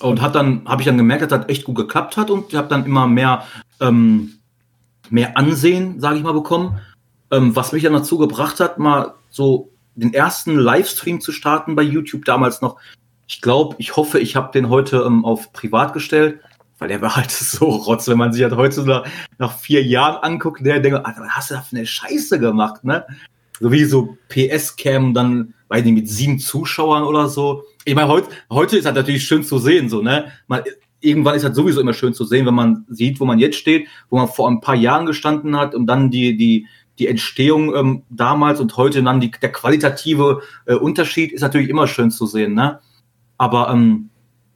Und 0.00 0.20
hat 0.20 0.34
dann, 0.34 0.62
habe 0.66 0.82
ich 0.82 0.86
dann 0.86 0.98
gemerkt, 0.98 1.22
dass 1.22 1.28
das 1.28 1.48
echt 1.48 1.64
gut 1.64 1.76
geklappt 1.76 2.16
hat 2.16 2.30
und 2.30 2.50
ich 2.50 2.56
habe 2.56 2.68
dann 2.68 2.84
immer 2.84 3.06
mehr, 3.06 3.44
ähm, 3.80 4.34
mehr 5.08 5.36
Ansehen, 5.36 6.00
sage 6.00 6.16
ich 6.16 6.22
mal, 6.22 6.32
bekommen. 6.32 6.80
Ähm, 7.30 7.54
was 7.54 7.72
mich 7.72 7.82
dann 7.82 7.92
dazu 7.92 8.18
gebracht 8.18 8.60
hat, 8.60 8.78
mal 8.78 9.14
so 9.30 9.70
den 9.94 10.12
ersten 10.14 10.56
Livestream 10.56 11.20
zu 11.20 11.32
starten 11.32 11.76
bei 11.76 11.82
YouTube 11.82 12.24
damals 12.24 12.60
noch. 12.60 12.76
Ich 13.26 13.40
glaube, 13.40 13.76
ich 13.78 13.96
hoffe, 13.96 14.18
ich 14.18 14.36
habe 14.36 14.52
den 14.52 14.68
heute 14.68 15.04
ähm, 15.06 15.24
auf 15.24 15.52
privat 15.52 15.92
gestellt, 15.92 16.40
weil 16.78 16.88
der 16.88 17.00
war 17.00 17.16
halt 17.16 17.30
so 17.30 17.66
rotz, 17.66 18.08
wenn 18.08 18.18
man 18.18 18.32
sich 18.32 18.42
halt 18.42 18.56
heute 18.56 18.82
nach, 18.82 19.04
nach 19.38 19.58
vier 19.58 19.84
Jahren 19.84 20.22
anguckt, 20.22 20.64
der 20.64 20.80
denkt, 20.80 21.00
was 21.04 21.16
hast 21.30 21.50
du 21.50 21.54
da 21.54 21.60
für 21.60 21.76
eine 21.76 21.86
Scheiße 21.86 22.40
gemacht, 22.40 22.84
ne? 22.84 23.06
So 23.60 23.70
wie 23.70 23.84
so 23.84 24.16
PS-Cam 24.28 25.12
dann, 25.12 25.54
weiß 25.68 25.84
nicht, 25.84 25.94
mit 25.94 26.08
sieben 26.08 26.38
Zuschauern 26.38 27.02
oder 27.02 27.28
so 27.28 27.64
ich 27.84 27.94
meine, 27.94 28.08
heute, 28.08 28.28
heute 28.50 28.76
ist 28.76 28.84
halt 28.84 28.96
natürlich 28.96 29.24
schön 29.24 29.42
zu 29.42 29.58
sehen, 29.58 29.88
so, 29.88 30.02
ne? 30.02 30.32
Man, 30.46 30.62
irgendwann 31.00 31.34
ist 31.34 31.44
halt 31.44 31.54
sowieso 31.54 31.80
immer 31.80 31.94
schön 31.94 32.14
zu 32.14 32.24
sehen, 32.24 32.46
wenn 32.46 32.54
man 32.54 32.84
sieht, 32.88 33.20
wo 33.20 33.24
man 33.24 33.38
jetzt 33.38 33.56
steht, 33.56 33.88
wo 34.10 34.18
man 34.18 34.28
vor 34.28 34.48
ein 34.48 34.60
paar 34.60 34.74
Jahren 34.74 35.06
gestanden 35.06 35.56
hat 35.56 35.74
und 35.74 35.86
dann 35.86 36.10
die, 36.10 36.36
die, 36.36 36.66
die 36.98 37.08
Entstehung 37.08 37.74
ähm, 37.74 38.02
damals 38.10 38.60
und 38.60 38.76
heute 38.76 39.02
dann 39.02 39.20
die, 39.20 39.30
der 39.30 39.52
qualitative 39.52 40.42
äh, 40.66 40.74
Unterschied 40.74 41.32
ist 41.32 41.40
natürlich 41.40 41.70
immer 41.70 41.86
schön 41.86 42.10
zu 42.10 42.26
sehen, 42.26 42.54
ne? 42.54 42.80
Aber 43.38 43.70
ähm, 43.70 44.10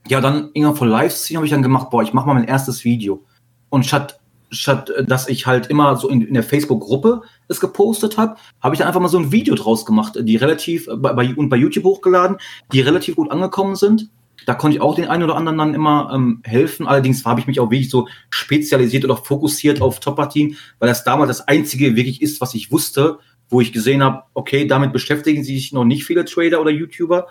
ja, 0.06 0.20
dann 0.20 0.50
irgendwann 0.52 0.76
vor 0.76 0.86
Livestream 0.86 1.38
habe 1.38 1.46
ich 1.46 1.52
dann 1.52 1.62
gemacht, 1.62 1.88
boah, 1.90 2.02
ich 2.02 2.12
mache 2.12 2.26
mal 2.26 2.34
mein 2.34 2.44
erstes 2.44 2.84
Video. 2.84 3.24
Und 3.70 3.86
statt 3.86 4.20
statt 4.54 4.90
äh, 4.90 5.04
dass 5.04 5.28
ich 5.28 5.46
halt 5.46 5.66
immer 5.66 5.96
so 5.96 6.08
in, 6.08 6.22
in 6.22 6.34
der 6.34 6.42
Facebook-Gruppe 6.42 7.22
es 7.48 7.60
gepostet 7.60 8.16
habe, 8.16 8.36
habe 8.62 8.74
ich 8.74 8.78
dann 8.78 8.88
einfach 8.88 9.00
mal 9.00 9.08
so 9.08 9.18
ein 9.18 9.32
Video 9.32 9.54
draus 9.54 9.84
gemacht, 9.84 10.16
die 10.20 10.36
relativ 10.36 10.86
äh, 10.88 10.96
bei, 10.96 11.34
und 11.34 11.48
bei 11.48 11.56
YouTube 11.56 11.84
hochgeladen, 11.84 12.38
die 12.72 12.80
relativ 12.80 13.16
gut 13.16 13.30
angekommen 13.30 13.76
sind. 13.76 14.08
Da 14.46 14.54
konnte 14.54 14.76
ich 14.76 14.82
auch 14.82 14.94
den 14.94 15.08
einen 15.08 15.22
oder 15.22 15.36
anderen 15.36 15.58
dann 15.58 15.74
immer 15.74 16.10
ähm, 16.12 16.40
helfen. 16.44 16.86
Allerdings 16.86 17.24
habe 17.24 17.40
ich 17.40 17.46
mich 17.46 17.60
auch 17.60 17.70
wirklich 17.70 17.88
so 17.88 18.08
spezialisiert 18.30 19.04
oder 19.04 19.16
fokussiert 19.16 19.80
auf 19.80 20.00
Top-Partien, 20.00 20.56
weil 20.78 20.88
das 20.88 21.04
damals 21.04 21.28
das 21.28 21.48
einzige 21.48 21.96
wirklich 21.96 22.20
ist, 22.20 22.40
was 22.40 22.54
ich 22.54 22.70
wusste, 22.70 23.18
wo 23.48 23.60
ich 23.60 23.72
gesehen 23.72 24.02
habe, 24.02 24.24
okay, 24.34 24.66
damit 24.66 24.92
beschäftigen 24.92 25.44
sich 25.44 25.72
noch 25.72 25.84
nicht 25.84 26.04
viele 26.04 26.24
Trader 26.24 26.60
oder 26.60 26.70
YouTuber. 26.70 27.28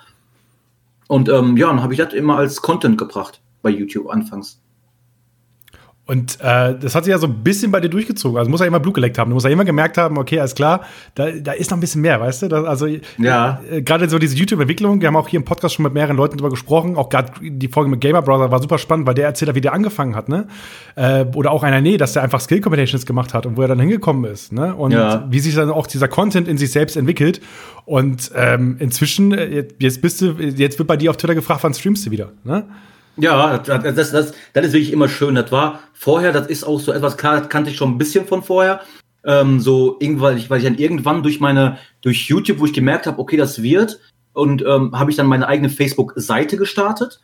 Und 1.07 1.29
ähm, 1.29 1.57
ja, 1.57 1.67
dann 1.67 1.83
habe 1.83 1.93
ich 1.93 1.99
das 1.99 2.13
immer 2.13 2.37
als 2.37 2.61
Content 2.61 2.97
gebracht 2.97 3.41
bei 3.61 3.69
YouTube 3.69 4.09
anfangs. 4.09 4.62
Und 6.05 6.41
äh, 6.41 6.77
das 6.77 6.95
hat 6.95 7.05
sich 7.05 7.11
ja 7.11 7.17
so 7.17 7.27
ein 7.27 7.43
bisschen 7.43 7.71
bei 7.71 7.79
dir 7.79 7.87
durchgezogen. 7.87 8.37
Also 8.37 8.51
muss 8.51 8.59
er 8.59 8.67
immer 8.67 8.81
Blut 8.81 8.95
geleckt 8.95 9.17
haben. 9.17 9.29
Du 9.29 9.35
musst 9.35 9.45
ja 9.45 9.51
immer 9.51 9.63
gemerkt 9.63 9.97
haben, 9.97 10.17
okay, 10.17 10.37
alles 10.37 10.53
klar, 10.53 10.81
da, 11.15 11.31
da 11.31 11.53
ist 11.53 11.71
noch 11.71 11.77
ein 11.77 11.79
bisschen 11.79 12.01
mehr, 12.01 12.19
weißt 12.19 12.41
du? 12.41 12.47
Das, 12.49 12.65
also 12.65 12.87
ja. 13.17 13.61
Äh, 13.71 13.83
gerade 13.83 14.09
so 14.09 14.19
diese 14.19 14.35
YouTube-Entwicklung, 14.35 14.99
wir 14.99 15.07
haben 15.07 15.15
auch 15.15 15.29
hier 15.29 15.39
im 15.39 15.45
Podcast 15.45 15.75
schon 15.75 15.83
mit 15.83 15.93
mehreren 15.93 16.17
Leuten 16.17 16.35
drüber 16.35 16.49
gesprochen. 16.49 16.97
Auch 16.97 17.07
gerade 17.07 17.31
die 17.41 17.69
Folge 17.69 17.89
mit 17.89 18.01
Gamer 18.01 18.21
Brother 18.21 18.51
war 18.51 18.61
super 18.61 18.79
spannend, 18.79 19.07
weil 19.07 19.13
der 19.13 19.27
erzählt 19.27 19.47
hat, 19.47 19.55
wie 19.55 19.61
der 19.61 19.71
angefangen 19.71 20.13
hat, 20.13 20.27
ne? 20.27 20.47
Äh, 20.95 21.23
oder 21.35 21.51
auch 21.51 21.63
einer, 21.63 21.79
nee, 21.79 21.95
dass 21.95 22.11
der 22.11 22.23
einfach 22.23 22.41
Skill 22.41 22.59
Competitions 22.59 23.05
gemacht 23.05 23.33
hat 23.33 23.45
und 23.45 23.55
wo 23.55 23.61
er 23.61 23.69
dann 23.69 23.79
hingekommen 23.79 24.29
ist, 24.29 24.51
ne? 24.51 24.75
Und 24.75 24.91
ja. 24.91 25.25
wie 25.29 25.39
sich 25.39 25.55
dann 25.55 25.71
auch 25.71 25.87
dieser 25.87 26.09
Content 26.09 26.49
in 26.49 26.57
sich 26.57 26.71
selbst 26.71 26.97
entwickelt. 26.97 27.39
Und 27.85 28.29
ähm, 28.35 28.75
inzwischen, 28.79 29.33
äh, 29.33 29.67
jetzt 29.79 30.01
bist 30.01 30.19
du, 30.19 30.33
jetzt 30.33 30.79
wird 30.79 30.87
bei 30.87 30.97
dir 30.97 31.11
auf 31.11 31.17
Twitter 31.17 31.35
gefragt, 31.35 31.63
wann 31.63 31.73
streamst 31.73 32.05
du 32.05 32.11
wieder, 32.11 32.33
ne? 32.43 32.65
Ja, 33.17 33.59
das, 33.59 33.83
das, 33.95 34.11
das, 34.11 34.33
das 34.53 34.65
ist 34.65 34.73
wirklich 34.73 34.91
immer 34.91 35.07
schön. 35.07 35.35
Das 35.35 35.51
war 35.51 35.81
vorher, 35.93 36.31
das 36.31 36.47
ist 36.47 36.63
auch 36.63 36.79
so 36.79 36.91
etwas, 36.91 37.17
klar, 37.17 37.39
das 37.39 37.49
kannte 37.49 37.69
ich 37.69 37.77
schon 37.77 37.91
ein 37.91 37.97
bisschen 37.97 38.25
von 38.25 38.43
vorher. 38.43 38.81
Ähm, 39.25 39.59
so 39.59 39.97
irgendwann, 39.99 40.41
weil 40.49 40.57
ich 40.57 40.65
dann 40.65 40.77
irgendwann 40.77 41.23
durch 41.23 41.39
meine, 41.39 41.77
durch 42.01 42.27
YouTube, 42.27 42.59
wo 42.59 42.65
ich 42.65 42.73
gemerkt 42.73 43.07
habe, 43.07 43.19
okay, 43.19 43.37
das 43.37 43.61
wird, 43.61 43.99
und 44.33 44.63
ähm, 44.67 44.97
habe 44.97 45.11
ich 45.11 45.17
dann 45.17 45.27
meine 45.27 45.47
eigene 45.47 45.69
Facebook-Seite 45.69 46.57
gestartet, 46.57 47.21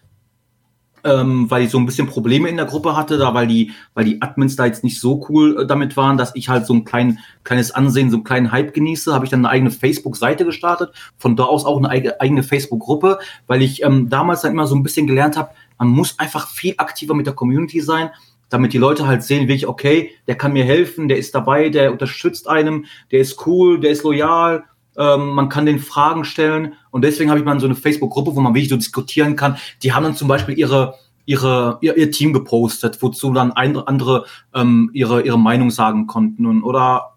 ähm, 1.04 1.50
weil 1.50 1.64
ich 1.64 1.72
so 1.72 1.78
ein 1.78 1.86
bisschen 1.86 2.08
Probleme 2.08 2.50
in 2.50 2.58
der 2.58 2.66
Gruppe 2.66 2.96
hatte, 2.96 3.18
da 3.18 3.34
weil 3.34 3.48
die, 3.48 3.72
weil 3.94 4.06
die 4.06 4.22
Admins 4.22 4.56
da 4.56 4.66
jetzt 4.66 4.84
nicht 4.84 5.00
so 5.00 5.26
cool 5.30 5.62
äh, 5.62 5.66
damit 5.66 5.98
waren, 5.98 6.18
dass 6.18 6.36
ich 6.36 6.50
halt 6.50 6.66
so 6.66 6.74
ein 6.74 6.84
klein, 6.86 7.20
kleines 7.44 7.72
Ansehen, 7.72 8.12
so 8.12 8.18
einen 8.18 8.24
kleinen 8.24 8.52
Hype 8.52 8.74
genieße, 8.74 9.14
habe 9.14 9.26
ich 9.26 9.32
dann 9.32 9.46
eine 9.46 9.50
eigene 9.50 9.72
Facebook-Seite 9.72 10.46
gestartet, 10.46 10.92
von 11.18 11.36
da 11.36 11.44
aus 11.44 11.66
auch 11.66 11.82
eine 11.82 12.20
eigene 12.20 12.44
Facebook-Gruppe, 12.44 13.20
weil 13.48 13.62
ich 13.62 13.84
ähm, 13.84 14.10
damals 14.10 14.42
dann 14.42 14.52
immer 14.52 14.68
so 14.68 14.76
ein 14.76 14.84
bisschen 14.84 15.08
gelernt 15.08 15.38
habe, 15.38 15.52
man 15.80 15.88
muss 15.88 16.20
einfach 16.20 16.48
viel 16.48 16.76
aktiver 16.78 17.16
mit 17.16 17.26
der 17.26 17.34
Community 17.34 17.82
sein, 17.82 18.12
damit 18.50 18.74
die 18.74 18.78
Leute 18.78 19.08
halt 19.08 19.24
sehen, 19.24 19.48
wirklich, 19.48 19.68
okay, 19.68 20.12
der 20.28 20.36
kann 20.36 20.54
mir 20.54 20.66
helfen, 20.66 21.08
der 21.08 21.18
ist 21.18 21.34
dabei, 21.34 21.70
der 21.70 21.92
unterstützt 21.92 22.48
einem, 22.48 22.86
der 23.12 23.20
ist 23.20 23.46
cool, 23.48 23.80
der 23.80 23.92
ist 23.92 24.04
loyal, 24.04 24.66
ähm, 24.98 25.30
man 25.30 25.50
kann 25.50 25.66
den 25.66 25.80
Fragen 25.80 26.26
stellen. 26.26 26.74
Und 26.92 27.04
deswegen 27.04 27.30
habe 27.30 27.40
ich 27.40 27.46
mal 27.46 27.60
so 27.60 27.66
eine 27.66 27.76
Facebook-Gruppe, 27.76 28.36
wo 28.36 28.42
man 28.42 28.54
wirklich 28.54 28.70
so 28.70 28.76
diskutieren 28.76 29.36
kann. 29.36 29.58
Die 29.82 29.94
haben 29.94 30.04
dann 30.04 30.16
zum 30.16 30.28
Beispiel 30.28 30.58
ihre, 30.58 30.96
ihre, 31.26 31.78
ihr, 31.82 31.96
ihr 31.96 32.12
Team 32.12 32.34
gepostet, 32.34 33.02
wozu 33.02 33.32
dann 33.32 33.52
ein, 33.54 33.78
andere 33.78 34.26
ähm, 34.54 34.90
ihre, 34.94 35.22
ihre 35.22 35.40
Meinung 35.40 35.72
sagen 35.72 36.08
konnten 36.08 36.46
und, 36.46 36.64
oder 36.64 37.16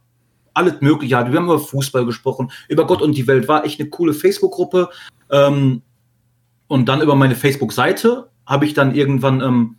alles 0.54 0.80
Mögliche. 0.80 1.16
Wir 1.16 1.18
haben 1.18 1.44
über 1.44 1.58
Fußball 1.58 2.04
gesprochen, 2.04 2.52
über 2.68 2.86
Gott 2.86 3.00
und 3.00 3.16
die 3.16 3.26
Welt. 3.26 3.48
War 3.48 3.64
echt 3.64 3.80
eine 3.80 3.88
coole 3.88 4.12
Facebook-Gruppe. 4.12 4.90
Ähm, 5.30 5.82
und 6.68 6.88
dann 6.88 7.02
über 7.02 7.14
meine 7.14 7.34
Facebook-Seite 7.34 8.30
habe 8.46 8.64
ich 8.64 8.74
dann 8.74 8.94
irgendwann, 8.94 9.40
ähm, 9.40 9.76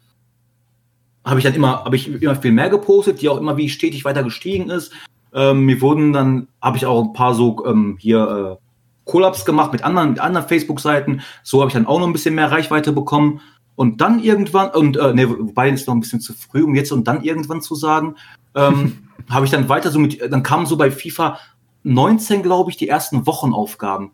habe 1.25 1.39
ich 1.39 1.45
dann 1.45 1.53
immer, 1.53 1.85
habe 1.85 1.95
ich 1.95 2.21
immer 2.21 2.35
viel 2.35 2.51
mehr 2.51 2.69
gepostet, 2.69 3.21
die 3.21 3.29
auch 3.29 3.37
immer 3.37 3.57
wie 3.57 3.69
stetig 3.69 4.05
weiter 4.05 4.23
gestiegen 4.23 4.69
ist. 4.69 4.91
Ähm, 5.33 5.65
mir 5.65 5.81
wurden 5.81 6.13
dann, 6.13 6.47
habe 6.61 6.77
ich 6.77 6.85
auch 6.85 7.03
ein 7.03 7.13
paar 7.13 7.33
so 7.33 7.65
ähm, 7.65 7.97
hier 7.99 8.59
äh, 8.59 9.09
Kollaps 9.09 9.45
gemacht 9.45 9.71
mit 9.71 9.83
anderen, 9.83 10.11
mit 10.11 10.19
anderen 10.19 10.47
Facebook-Seiten. 10.47 11.21
So 11.43 11.59
habe 11.59 11.69
ich 11.69 11.73
dann 11.73 11.87
auch 11.87 11.99
noch 11.99 12.07
ein 12.07 12.13
bisschen 12.13 12.35
mehr 12.35 12.51
Reichweite 12.51 12.91
bekommen. 12.91 13.41
Und 13.75 14.01
dann 14.01 14.19
irgendwann, 14.19 14.69
und 14.69 14.97
äh, 14.97 15.13
ne, 15.13 15.29
wobei 15.29 15.69
ist 15.69 15.87
noch 15.87 15.95
ein 15.95 15.99
bisschen 15.99 16.21
zu 16.21 16.33
früh, 16.33 16.63
um 16.63 16.75
jetzt 16.75 16.91
und 16.91 17.07
dann 17.07 17.23
irgendwann 17.23 17.61
zu 17.61 17.73
sagen, 17.75 18.15
ähm, 18.55 19.09
habe 19.29 19.45
ich 19.45 19.51
dann 19.51 19.69
weiter 19.69 19.89
so 19.89 19.99
mit, 19.99 20.21
dann 20.21 20.43
kamen 20.43 20.67
so 20.67 20.77
bei 20.77 20.91
FIFA 20.91 21.39
19, 21.83 22.43
glaube 22.43 22.69
ich, 22.69 22.77
die 22.77 22.87
ersten 22.87 23.25
Wochenaufgaben 23.25 24.11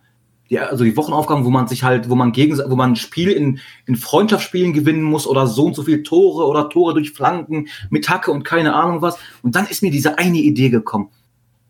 die, 0.50 0.60
also 0.60 0.84
die 0.84 0.96
Wochenaufgaben, 0.98 1.46
wo 1.46 1.50
man 1.50 1.68
sich 1.68 1.84
halt, 1.84 2.10
wo 2.10 2.16
man 2.16 2.32
gegen, 2.32 2.58
wo 2.58 2.76
man 2.76 2.92
ein 2.92 2.96
Spiel 2.96 3.32
in, 3.32 3.60
in 3.86 3.96
Freundschaftsspielen 3.96 4.74
gewinnen 4.74 5.04
muss 5.04 5.28
oder 5.28 5.48
so 5.48 5.66
und 5.66 5.76
so 5.76 5.84
viel 5.84 6.04
Tore 6.04 6.46
oder 6.48 6.70
Tore 6.70 6.94
durch 6.94 7.12
Flanken 7.12 7.68
mit 7.90 8.10
Hacke 8.10 8.32
und 8.32 8.44
keine 8.44 8.74
Ahnung 8.74 9.02
was. 9.02 9.18
Und 9.44 9.56
dann 9.56 9.68
ist 9.68 9.84
mir 9.84 9.92
diese 9.92 10.18
eine 10.18 10.40
Idee 10.40 10.70
gekommen. 10.70 11.10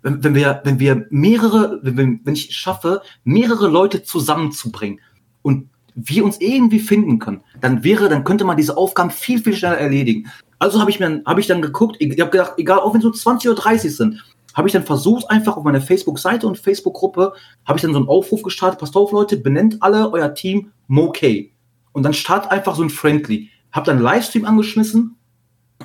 Wenn, 0.01 0.23
wenn 0.23 0.35
wir, 0.35 0.61
wenn 0.63 0.79
wir 0.79 1.07
mehrere, 1.09 1.79
wenn, 1.83 2.21
wenn 2.23 2.33
ich 2.33 2.55
schaffe, 2.55 3.01
mehrere 3.23 3.67
Leute 3.67 4.03
zusammenzubringen 4.03 4.99
und 5.41 5.69
wir 5.95 6.23
uns 6.23 6.39
irgendwie 6.39 6.79
finden 6.79 7.19
können, 7.19 7.41
dann 7.59 7.83
wäre, 7.83 8.07
dann 8.07 8.23
könnte 8.23 8.45
man 8.45 8.55
diese 8.55 8.77
Aufgaben 8.77 9.11
viel, 9.11 9.39
viel 9.39 9.55
schneller 9.55 9.77
erledigen. 9.77 10.29
Also 10.57 10.79
habe 10.79 10.89
ich 10.91 10.99
mir, 10.99 11.21
habe 11.25 11.41
ich 11.41 11.47
dann 11.47 11.61
geguckt, 11.61 11.97
ich 11.99 12.19
habe 12.19 12.31
gedacht, 12.31 12.53
egal, 12.57 12.79
auch 12.79 12.93
wenn 12.93 12.99
es 12.99 13.03
so 13.03 13.11
20 13.11 13.51
oder 13.51 13.61
30 13.61 13.95
sind, 13.95 14.23
habe 14.53 14.67
ich 14.67 14.73
dann 14.73 14.83
versucht, 14.83 15.29
einfach 15.29 15.57
auf 15.57 15.63
meiner 15.63 15.81
Facebook-Seite 15.81 16.47
und 16.47 16.57
Facebook-Gruppe, 16.57 17.33
habe 17.65 17.77
ich 17.77 17.81
dann 17.81 17.93
so 17.93 17.99
einen 17.99 18.07
Aufruf 18.07 18.41
gestartet, 18.41 18.79
passt 18.79 18.95
auf 18.95 19.12
Leute, 19.12 19.38
benennt 19.38 19.77
alle 19.81 20.12
euer 20.12 20.33
Team 20.33 20.71
Mokay. 20.88 21.51
Und 21.91 22.03
dann 22.03 22.13
start 22.13 22.51
einfach 22.51 22.75
so 22.75 22.83
ein 22.83 22.89
Friendly. 22.89 23.49
Hab 23.71 23.85
dann 23.85 23.99
Livestream 23.99 24.45
angeschmissen 24.45 25.19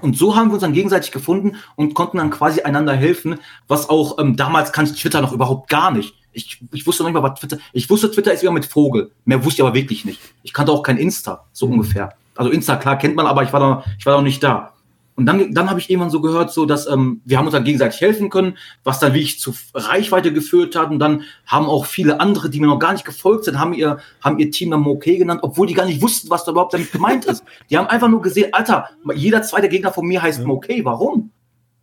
und 0.01 0.17
so 0.17 0.35
haben 0.35 0.49
wir 0.49 0.55
uns 0.55 0.63
dann 0.63 0.73
gegenseitig 0.73 1.13
gefunden 1.13 1.57
und 1.77 1.95
konnten 1.95 2.19
dann 2.19 2.31
quasi 2.31 2.63
einander 2.63 2.95
helfen, 2.95 3.39
was 3.69 3.89
auch 3.89 4.19
ähm, 4.19 4.37
damals 4.37 4.73
kannte 4.73 4.95
Twitter 4.95 5.21
noch 5.21 5.33
überhaupt 5.33 5.69
gar 5.69 5.91
nicht. 5.91 6.15
Ich, 6.33 6.61
ich 6.73 6.87
wusste 6.87 7.05
noch 7.05 7.11
nicht 7.11 7.21
mal, 7.21 7.23
was 7.23 7.39
Twitter. 7.39 7.59
Ich 7.73 7.89
wusste, 7.89 8.11
Twitter 8.11 8.33
ist 8.33 8.43
wieder 8.43 8.53
mit 8.53 8.67
Vogel. 8.67 9.13
Mehr 9.25 9.45
wusste 9.45 9.63
ich 9.63 9.67
aber 9.67 9.75
wirklich 9.75 10.05
nicht. 10.05 10.21
Ich 10.43 10.53
kannte 10.53 10.73
auch 10.73 10.83
kein 10.83 10.97
Insta, 10.97 11.45
so 11.53 11.67
ungefähr. 11.67 12.15
Also 12.35 12.51
Insta, 12.51 12.77
klar, 12.77 12.99
kennt 12.99 13.15
man, 13.15 13.27
aber 13.27 13.45
ich 13.45 13.53
war 13.53 13.61
da, 13.61 13.85
ich 13.97 14.05
war 14.05 14.15
da 14.15 14.19
noch 14.19 14.25
nicht 14.25 14.43
da. 14.43 14.74
Und 15.17 15.27
dann, 15.27 15.55
dann 15.55 15.71
habe 15.71 15.79
ich 15.79 15.89
irgendwann 15.89 16.11
so 16.11 16.21
gehört, 16.21 16.53
so 16.53 16.67
dass 16.67 16.89
ähm, 16.89 17.21
wir 17.25 17.39
haben 17.39 17.45
uns 17.47 17.53
dann 17.53 17.63
gegenseitig 17.63 18.01
helfen 18.01 18.31
können, 18.31 18.59
was 18.83 18.99
dann 18.99 19.15
wirklich 19.15 19.39
zu 19.39 19.55
Reichweite 19.73 20.33
geführt 20.33 20.75
hat. 20.75 20.91
Und 20.91 20.99
dann 20.99 21.23
haben 21.47 21.67
auch 21.67 21.87
viele 21.87 22.21
andere, 22.21 22.51
die 22.51 22.59
mir 22.59 22.67
noch 22.67 22.81
gar 22.81 22.93
nicht 22.93 23.05
gefolgt 23.05 23.45
sind, 23.45 23.61
haben 23.61 23.75
ihr, 23.75 23.99
haben 24.21 24.39
ihr 24.39 24.51
Team 24.51 24.73
dann 24.73 24.81
Moke 24.81 25.17
genannt, 25.17 25.41
obwohl 25.45 25.69
die 25.69 25.75
gar 25.75 25.87
nicht 25.87 26.03
wussten, 26.03 26.31
was 26.31 26.45
da 26.45 26.51
überhaupt 26.51 26.75
damit 26.75 26.91
gemeint 26.91 27.27
ist. 27.27 27.45
Die 27.71 27.79
haben 27.79 27.87
einfach 27.87 28.09
nur 28.09 28.23
gesehen, 28.23 28.53
Alter, 28.53 28.89
jeder 29.15 29.43
zweite 29.43 29.69
Gegner 29.69 29.93
von 29.93 30.07
mir 30.07 30.21
heißt 30.21 30.45
Moke, 30.45 30.81
warum? 30.85 31.31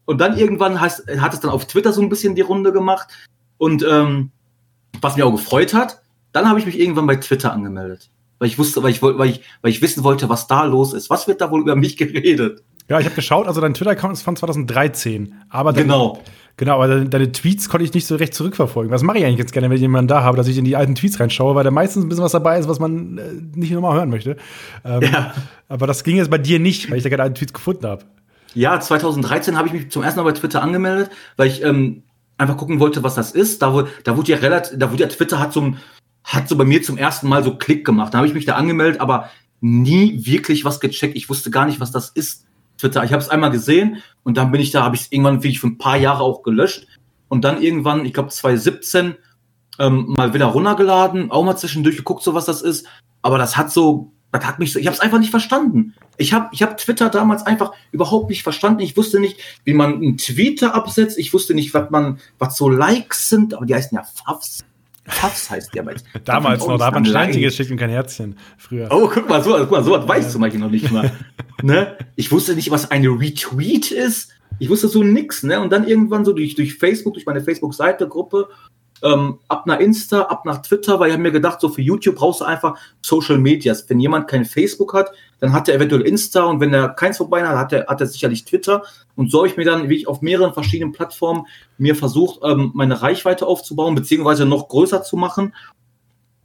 Und 0.05 0.19
dann 0.19 0.37
irgendwann 0.37 0.81
heißt, 0.81 1.07
hat 1.21 1.33
es 1.33 1.39
dann 1.39 1.51
auf 1.51 1.65
Twitter 1.65 1.93
so 1.93 2.01
ein 2.01 2.09
bisschen 2.09 2.35
die 2.35 2.41
Runde 2.41 2.73
gemacht. 2.73 3.07
Und 3.57 3.85
ähm, 3.89 4.31
was 4.99 5.15
mir 5.15 5.25
auch 5.25 5.31
gefreut 5.31 5.73
hat, 5.73 6.01
dann 6.33 6.49
habe 6.49 6.59
ich 6.59 6.65
mich 6.65 6.77
irgendwann 6.77 7.07
bei 7.07 7.15
Twitter 7.15 7.53
angemeldet. 7.53 8.09
Weil 8.39 8.47
ich 8.47 8.57
wusste, 8.57 8.81
weil 8.83 8.91
ich, 8.91 9.01
weil 9.01 9.29
ich, 9.29 9.41
weil 9.61 9.71
ich 9.71 9.81
wissen 9.81 10.03
wollte, 10.03 10.27
was 10.27 10.47
da 10.47 10.63
los 10.65 10.93
ist. 10.93 11.09
Was 11.09 11.27
wird 11.27 11.41
da 11.41 11.51
wohl 11.51 11.61
über 11.61 11.75
mich 11.75 11.95
geredet? 11.97 12.63
Ja, 12.89 12.99
ich 12.99 13.05
habe 13.05 13.15
geschaut, 13.15 13.47
also 13.47 13.61
dein 13.61 13.73
Twitter-Account 13.73 14.13
ist 14.13 14.23
von 14.23 14.35
2013. 14.35 15.35
Aber 15.49 15.71
deine, 15.71 15.85
genau. 15.85 16.19
Genau, 16.57 16.75
aber 16.75 16.87
deine, 16.87 17.09
deine, 17.09 17.31
Tweets 17.31 17.69
konnte 17.69 17.85
ich 17.85 17.93
nicht 17.93 18.05
so 18.05 18.15
recht 18.15 18.33
zurückverfolgen. 18.33 18.91
Was 18.91 19.03
mache 19.03 19.17
ich 19.17 19.25
eigentlich 19.25 19.39
jetzt 19.39 19.53
gerne, 19.53 19.69
wenn 19.69 19.75
ich 19.75 19.81
jemanden 19.81 20.07
da 20.07 20.21
habe, 20.23 20.37
dass 20.37 20.47
ich 20.47 20.57
in 20.57 20.65
die 20.65 20.75
alten 20.75 20.95
Tweets 20.95 21.19
reinschaue, 21.19 21.55
weil 21.55 21.63
da 21.63 21.71
meistens 21.71 22.03
ein 22.03 22.09
bisschen 22.09 22.23
was 22.23 22.33
dabei 22.33 22.59
ist, 22.59 22.67
was 22.67 22.79
man 22.79 23.17
äh, 23.17 23.21
nicht 23.57 23.71
nochmal 23.71 23.95
hören 23.95 24.09
möchte. 24.09 24.35
Ähm, 24.83 25.01
ja. 25.01 25.33
Aber 25.69 25.87
das 25.87 26.03
ging 26.03 26.17
jetzt 26.17 26.29
bei 26.29 26.37
dir 26.37 26.59
nicht, 26.59 26.91
weil 26.91 26.97
ich 26.97 27.03
da 27.03 27.09
keine 27.09 27.23
alten 27.23 27.35
Tweets 27.35 27.53
gefunden 27.53 27.87
habe. 27.87 28.03
Ja, 28.53 28.79
2013 28.79 29.57
habe 29.57 29.67
ich 29.69 29.73
mich 29.73 29.91
zum 29.91 30.03
ersten 30.03 30.19
Mal 30.19 30.25
bei 30.31 30.37
Twitter 30.37 30.61
angemeldet, 30.61 31.09
weil 31.37 31.47
ich 31.47 31.63
ähm, 31.63 32.03
einfach 32.37 32.57
gucken 32.57 32.79
wollte, 32.79 33.03
was 33.03 33.15
das 33.15 33.31
ist. 33.31 33.61
Da, 33.61 33.87
da 34.03 34.17
wurde 34.17 34.31
ja 34.31 34.37
relativ, 34.37 34.77
da 34.77 34.91
wurde 34.91 35.03
ja 35.03 35.09
Twitter 35.09 35.39
hat 35.39 35.53
so, 35.53 35.73
hat 36.23 36.49
so 36.49 36.57
bei 36.57 36.65
mir 36.65 36.83
zum 36.83 36.97
ersten 36.97 37.29
Mal 37.29 37.43
so 37.43 37.55
Klick 37.55 37.85
gemacht. 37.85 38.13
Da 38.13 38.17
habe 38.17 38.27
ich 38.27 38.33
mich 38.33 38.45
da 38.45 38.55
angemeldet, 38.55 38.99
aber 38.99 39.29
nie 39.61 40.25
wirklich 40.25 40.65
was 40.65 40.79
gecheckt. 40.79 41.15
Ich 41.15 41.29
wusste 41.29 41.51
gar 41.51 41.65
nicht, 41.65 41.79
was 41.79 41.91
das 41.91 42.09
ist. 42.09 42.45
Twitter. 42.81 43.03
Ich 43.03 43.13
habe 43.13 43.21
es 43.21 43.29
einmal 43.29 43.51
gesehen 43.51 44.01
und 44.23 44.37
dann 44.37 44.51
bin 44.51 44.61
ich 44.61 44.71
da, 44.71 44.83
habe 44.83 44.95
ich 44.95 45.03
es 45.03 45.11
irgendwann 45.11 45.43
wirklich 45.43 45.59
für 45.59 45.67
ein 45.67 45.77
paar 45.77 45.97
Jahre 45.97 46.23
auch 46.23 46.43
gelöscht 46.43 46.87
und 47.29 47.43
dann 47.45 47.61
irgendwann, 47.61 48.05
ich 48.05 48.13
glaube 48.13 48.29
2017, 48.29 49.15
ähm, 49.79 50.05
mal 50.09 50.33
wieder 50.33 50.47
runtergeladen, 50.47 51.31
auch 51.31 51.43
mal 51.43 51.55
zwischendurch 51.55 51.97
geguckt, 51.97 52.23
so 52.23 52.33
was 52.33 52.45
das 52.45 52.61
ist. 52.61 52.85
Aber 53.21 53.37
das 53.37 53.55
hat 53.55 53.71
so, 53.71 54.11
das 54.31 54.45
hat 54.45 54.59
mich 54.59 54.73
so, 54.73 54.79
ich 54.79 54.87
habe 54.87 54.95
es 54.95 55.01
einfach 55.01 55.19
nicht 55.19 55.31
verstanden. 55.31 55.93
Ich 56.17 56.33
habe 56.33 56.49
ich 56.51 56.61
hab 56.61 56.77
Twitter 56.77 57.09
damals 57.09 57.45
einfach 57.45 57.71
überhaupt 57.91 58.29
nicht 58.29 58.43
verstanden. 58.43 58.81
Ich 58.81 58.97
wusste 58.97 59.19
nicht, 59.19 59.39
wie 59.63 59.73
man 59.73 59.95
einen 59.95 60.17
Twitter 60.17 60.75
absetzt. 60.75 61.17
Ich 61.17 61.33
wusste 61.33 61.53
nicht, 61.53 61.73
was 61.73 61.89
man, 61.89 62.19
was 62.37 62.57
so 62.57 62.69
Likes 62.69 63.29
sind, 63.29 63.53
aber 63.53 63.65
die 63.65 63.75
heißen 63.75 63.95
ja 63.95 64.03
Favs. 64.03 64.63
Puffs 65.05 65.49
heißt 65.49 65.73
der 65.73 65.83
bei 65.83 65.95
Damals 66.25 66.65
noch, 66.65 66.77
da 66.77 66.87
hat 66.87 66.93
man 66.93 67.05
Steinchen 67.05 67.41
geschickt 67.41 67.71
und 67.71 67.77
kein 67.77 67.89
Herzchen 67.89 68.37
früher. 68.57 68.87
Oh, 68.91 69.09
guck 69.11 69.27
mal, 69.27 69.43
so, 69.43 69.57
guck 69.57 69.71
mal, 69.71 69.83
so 69.83 69.91
was 69.91 70.07
weißt 70.07 70.27
ja. 70.27 70.33
du 70.33 70.39
manchmal 70.39 70.61
noch 70.63 70.71
nicht 70.71 70.91
mal. 70.91 71.11
ne? 71.63 71.97
Ich 72.15 72.31
wusste 72.31 72.55
nicht, 72.55 72.69
was 72.71 72.91
eine 72.91 73.09
Retweet 73.09 73.91
ist. 73.91 74.31
Ich 74.59 74.69
wusste 74.69 74.87
so 74.87 75.03
nix, 75.03 75.43
ne? 75.43 75.59
Und 75.59 75.71
dann 75.71 75.87
irgendwann 75.87 76.23
so 76.23 76.33
durch, 76.33 76.55
durch 76.55 76.75
Facebook, 76.75 77.15
durch 77.15 77.25
meine 77.25 77.41
Facebook-Seite, 77.41 78.07
Gruppe, 78.07 78.47
ähm, 79.03 79.39
ab 79.47 79.65
nach 79.65 79.79
Insta, 79.79 80.21
ab 80.23 80.45
nach 80.45 80.61
Twitter, 80.61 80.99
weil 80.99 81.07
ich 81.07 81.13
habe 81.13 81.23
mir 81.23 81.31
gedacht, 81.31 81.59
so 81.59 81.69
für 81.69 81.81
YouTube 81.81 82.15
brauchst 82.15 82.41
du 82.41 82.45
einfach 82.45 82.77
Social 83.01 83.39
Medias. 83.39 83.89
Wenn 83.89 83.99
jemand 83.99 84.27
kein 84.27 84.45
Facebook 84.45 84.93
hat, 84.93 85.11
dann 85.41 85.53
hat 85.53 85.67
er 85.67 85.75
eventuell 85.75 86.01
Insta 86.01 86.43
und 86.43 86.59
wenn 86.61 86.73
er 86.73 86.89
keins 86.89 87.17
vorbei 87.17 87.43
hat, 87.43 87.57
hat 87.57 87.73
er, 87.73 87.87
hat 87.87 87.99
er 87.99 88.07
sicherlich 88.07 88.45
Twitter. 88.45 88.83
Und 89.15 89.31
so 89.31 89.39
habe 89.39 89.47
ich 89.47 89.57
mir 89.57 89.65
dann, 89.65 89.89
wie 89.89 89.95
ich 89.95 90.07
auf 90.07 90.21
mehreren 90.21 90.53
verschiedenen 90.53 90.93
Plattformen 90.93 91.47
mir 91.79 91.95
versucht, 91.95 92.39
ähm, 92.43 92.71
meine 92.75 93.01
Reichweite 93.01 93.47
aufzubauen, 93.47 93.95
beziehungsweise 93.95 94.45
noch 94.45 94.69
größer 94.69 95.01
zu 95.01 95.17
machen, 95.17 95.53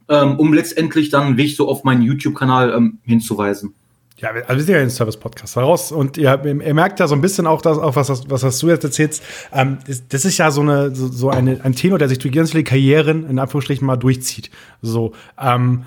ähm, 0.08 0.40
um 0.40 0.54
letztendlich 0.54 1.10
dann, 1.10 1.36
wie 1.36 1.44
ich 1.44 1.56
so 1.56 1.68
auf 1.68 1.84
meinen 1.84 2.02
YouTube-Kanal 2.02 2.72
ähm, 2.72 2.98
hinzuweisen. 3.04 3.74
Ja, 4.18 4.30
also 4.30 4.46
wir 4.48 4.62
sind 4.62 4.74
ja 4.74 4.80
ein 4.80 4.88
Service-Podcast 4.88 5.56
heraus 5.56 5.92
und 5.92 6.16
ihr, 6.16 6.42
ihr, 6.42 6.74
merkt 6.74 6.98
ja 6.98 7.06
so 7.06 7.14
ein 7.14 7.20
bisschen 7.20 7.46
auch, 7.46 7.60
dass, 7.60 7.76
auch 7.76 7.96
was, 7.96 8.08
was, 8.30 8.42
was 8.42 8.58
du 8.58 8.68
jetzt 8.68 8.82
erzählst. 8.82 9.22
Ähm, 9.52 9.76
das, 9.86 10.08
das, 10.08 10.24
ist 10.24 10.38
ja 10.38 10.50
so, 10.50 10.62
eine, 10.62 10.94
so, 10.94 11.08
so 11.08 11.28
eine, 11.28 11.60
ein 11.62 11.74
Tenor, 11.74 11.98
der 11.98 12.08
sich 12.08 12.18
durch 12.18 12.32
ganz 12.32 12.52
viele 12.52 12.64
Karrieren 12.64 13.28
in 13.28 13.38
Anführungsstrichen 13.38 13.86
mal 13.86 13.96
durchzieht. 13.96 14.50
So, 14.80 15.12
ähm, 15.38 15.84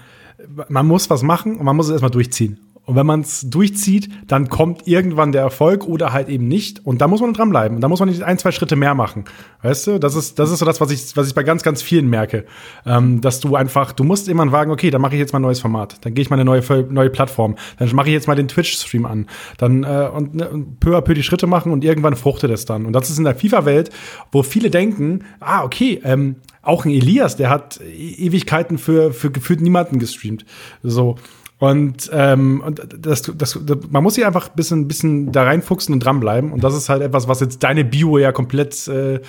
man 0.68 0.86
muss 0.86 1.10
was 1.10 1.24
machen 1.24 1.58
und 1.58 1.66
man 1.66 1.76
muss 1.76 1.88
es 1.88 1.94
erstmal 1.94 2.12
durchziehen. 2.12 2.60
Und 2.90 2.96
wenn 2.96 3.06
man 3.06 3.22
es 3.22 3.48
durchzieht, 3.48 4.10
dann 4.26 4.50
kommt 4.50 4.88
irgendwann 4.88 5.32
der 5.32 5.44
Erfolg 5.44 5.86
oder 5.86 6.12
halt 6.12 6.28
eben 6.28 6.48
nicht. 6.48 6.84
Und 6.88 7.02
da 7.02 7.08
muss 7.08 7.22
man 7.22 7.34
dranbleiben. 7.34 7.76
Und 7.76 7.82
da 7.82 7.88
muss 7.88 8.00
man 8.00 8.10
nicht 8.10 8.24
ein, 8.24 8.40
zwei 8.40 8.52
Schritte 8.52 8.76
mehr 8.76 8.96
machen. 8.96 9.26
Weißt 9.62 9.86
du, 9.86 10.00
das 10.00 10.16
ist, 10.16 10.40
das 10.40 10.50
ist 10.50 10.58
so 10.58 10.66
das, 10.66 10.82
was 10.82 10.90
ich, 10.90 11.16
was 11.16 11.28
ich 11.28 11.36
bei 11.36 11.44
ganz, 11.44 11.62
ganz 11.62 11.84
vielen 11.84 12.10
merke. 12.10 12.46
Ähm, 12.88 13.22
dass 13.22 13.42
du 13.42 13.56
einfach, 13.56 13.92
du 13.92 14.04
musst 14.04 14.28
immer 14.28 14.52
wagen, 14.52 14.72
okay, 14.72 14.90
dann 14.90 15.04
mache 15.04 15.14
ich 15.14 15.20
jetzt 15.20 15.34
mal 15.34 15.38
ein 15.38 15.44
neues 15.44 15.60
Format. 15.60 16.04
Dann 16.04 16.16
gehe 16.16 16.24
ich 16.24 16.32
mal 16.32 16.38
eine 16.38 16.46
neue, 16.46 16.64
neue 16.90 17.12
Plattform. 17.12 17.58
Dann 17.78 17.94
mache 17.94 18.08
ich 18.08 18.14
jetzt 18.14 18.28
mal 18.28 18.34
den 18.34 18.48
Twitch-Stream 18.48 19.06
an. 19.06 19.28
Dann 19.60 19.84
äh, 19.84 20.10
und, 20.12 20.34
ne, 20.34 20.50
peu 20.80 20.98
à 20.98 21.02
peu 21.02 21.14
die 21.14 21.22
Schritte 21.22 21.46
machen 21.46 21.72
und 21.72 21.84
irgendwann 21.84 22.16
fruchtet 22.16 22.50
es 22.50 22.66
dann. 22.66 22.88
Und 22.88 22.94
das 22.94 23.12
ist 23.12 23.20
in 23.20 23.24
der 23.24 23.36
FIFA-Welt, 23.36 23.92
wo 24.32 24.42
viele 24.42 24.72
denken, 24.72 25.26
ah, 25.40 25.64
okay, 25.64 26.02
ähm, 26.04 26.38
auch 26.64 26.86
ein 26.86 26.92
Elias, 26.92 27.36
der 27.36 27.52
hat 27.52 27.80
e-, 27.82 28.26
Ewigkeiten 28.26 28.80
für, 28.80 29.14
für 29.14 29.30
gefühlt 29.30 29.62
niemanden 29.62 30.00
gestreamt. 30.00 30.44
So. 30.82 31.18
Und, 31.60 32.10
ähm, 32.14 32.62
und 32.66 32.82
das, 32.98 33.22
das, 33.22 33.60
das, 33.62 33.80
man 33.90 34.02
muss 34.02 34.16
sich 34.16 34.26
einfach 34.26 34.50
ein 34.50 34.56
bisschen, 34.56 34.88
bisschen 34.88 35.32
da 35.34 35.44
reinfuchsen 35.44 35.94
und 35.94 36.00
dranbleiben. 36.00 36.54
Und 36.54 36.64
das 36.64 36.76
ist 36.76 36.88
halt 36.88 37.02
etwas, 37.02 37.28
was 37.28 37.42
jetzt 37.42 37.64
deine 37.64 37.84
Bio 37.84 38.18
ja 38.18 38.32
komplett 38.32 38.88
äh, 38.88 39.20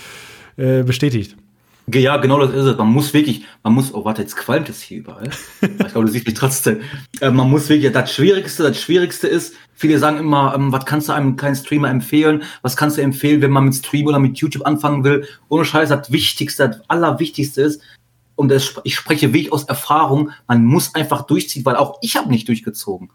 äh, 0.56 0.84
bestätigt. 0.84 1.36
Ja, 1.92 2.18
genau 2.18 2.38
das 2.38 2.50
ist 2.50 2.64
es. 2.66 2.78
Man 2.78 2.92
muss 2.92 3.12
wirklich, 3.12 3.44
man 3.64 3.72
muss, 3.72 3.92
oh 3.92 4.04
warte, 4.04 4.22
jetzt 4.22 4.36
qualmt 4.36 4.68
es 4.68 4.80
hier 4.80 4.98
überall. 4.98 5.28
ich 5.60 5.76
glaube, 5.76 6.06
du 6.06 6.12
siehst 6.12 6.26
mich 6.26 6.36
trotzdem. 6.36 6.82
Äh, 7.20 7.30
man 7.30 7.50
muss 7.50 7.68
wirklich, 7.68 7.90
das 7.92 8.12
Schwierigste, 8.12 8.62
das 8.62 8.80
Schwierigste 8.80 9.26
ist, 9.26 9.54
viele 9.74 9.98
sagen 9.98 10.18
immer, 10.18 10.54
ähm, 10.54 10.72
was 10.72 10.84
kannst 10.84 11.08
du 11.08 11.12
einem 11.12 11.36
kleinen 11.36 11.56
Streamer 11.56 11.90
empfehlen? 11.90 12.44
Was 12.62 12.76
kannst 12.76 12.96
du 12.96 13.02
empfehlen, 13.02 13.42
wenn 13.42 13.50
man 13.50 13.64
mit 13.64 13.74
Stream 13.74 14.06
oder 14.06 14.20
mit 14.20 14.38
YouTube 14.38 14.66
anfangen 14.66 15.02
will? 15.02 15.26
Ohne 15.48 15.64
Scheiß, 15.64 15.88
das 15.88 16.12
Wichtigste, 16.12 16.68
das 16.68 16.80
Allerwichtigste 16.88 17.62
ist, 17.62 17.82
und 18.40 18.48
das, 18.48 18.80
ich 18.84 18.94
spreche 18.94 19.34
wirklich 19.34 19.52
aus 19.52 19.64
Erfahrung, 19.64 20.30
man 20.48 20.64
muss 20.64 20.94
einfach 20.94 21.26
durchziehen, 21.26 21.62
weil 21.66 21.76
auch 21.76 21.98
ich 22.00 22.16
habe 22.16 22.30
nicht 22.30 22.48
durchgezogen. 22.48 23.10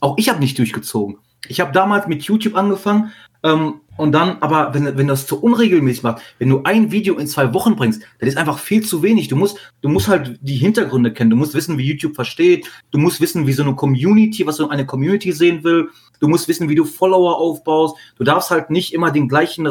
Auch 0.00 0.18
ich 0.18 0.28
habe 0.28 0.40
nicht 0.40 0.58
durchgezogen. 0.58 1.18
Ich 1.46 1.60
habe 1.60 1.70
damals 1.70 2.08
mit 2.08 2.24
YouTube 2.24 2.56
angefangen 2.56 3.12
ähm, 3.44 3.82
und 3.96 4.10
dann, 4.10 4.38
aber 4.40 4.74
wenn, 4.74 4.98
wenn 4.98 5.06
das 5.06 5.28
zu 5.28 5.40
unregelmäßig 5.40 6.02
macht, 6.02 6.22
wenn 6.40 6.48
du 6.48 6.64
ein 6.64 6.90
Video 6.90 7.16
in 7.18 7.28
zwei 7.28 7.54
Wochen 7.54 7.76
bringst, 7.76 8.02
das 8.18 8.30
ist 8.30 8.36
einfach 8.36 8.58
viel 8.58 8.84
zu 8.84 9.00
wenig. 9.04 9.28
Du 9.28 9.36
musst, 9.36 9.58
du 9.80 9.88
musst 9.88 10.08
halt 10.08 10.40
die 10.42 10.56
Hintergründe 10.56 11.12
kennen. 11.12 11.30
Du 11.30 11.36
musst 11.36 11.54
wissen, 11.54 11.78
wie 11.78 11.86
YouTube 11.86 12.16
versteht. 12.16 12.68
Du 12.90 12.98
musst 12.98 13.20
wissen, 13.20 13.46
wie 13.46 13.52
so 13.52 13.62
eine 13.62 13.76
Community, 13.76 14.44
was 14.44 14.56
so 14.56 14.68
eine 14.68 14.86
Community 14.86 15.30
sehen 15.30 15.62
will. 15.62 15.90
Du 16.18 16.26
musst 16.26 16.48
wissen, 16.48 16.68
wie 16.68 16.74
du 16.74 16.84
Follower 16.84 17.38
aufbaust. 17.38 17.94
Du 18.16 18.24
darfst 18.24 18.50
halt 18.50 18.70
nicht 18.70 18.92
immer 18.92 19.12
den 19.12 19.28
gleichen 19.28 19.68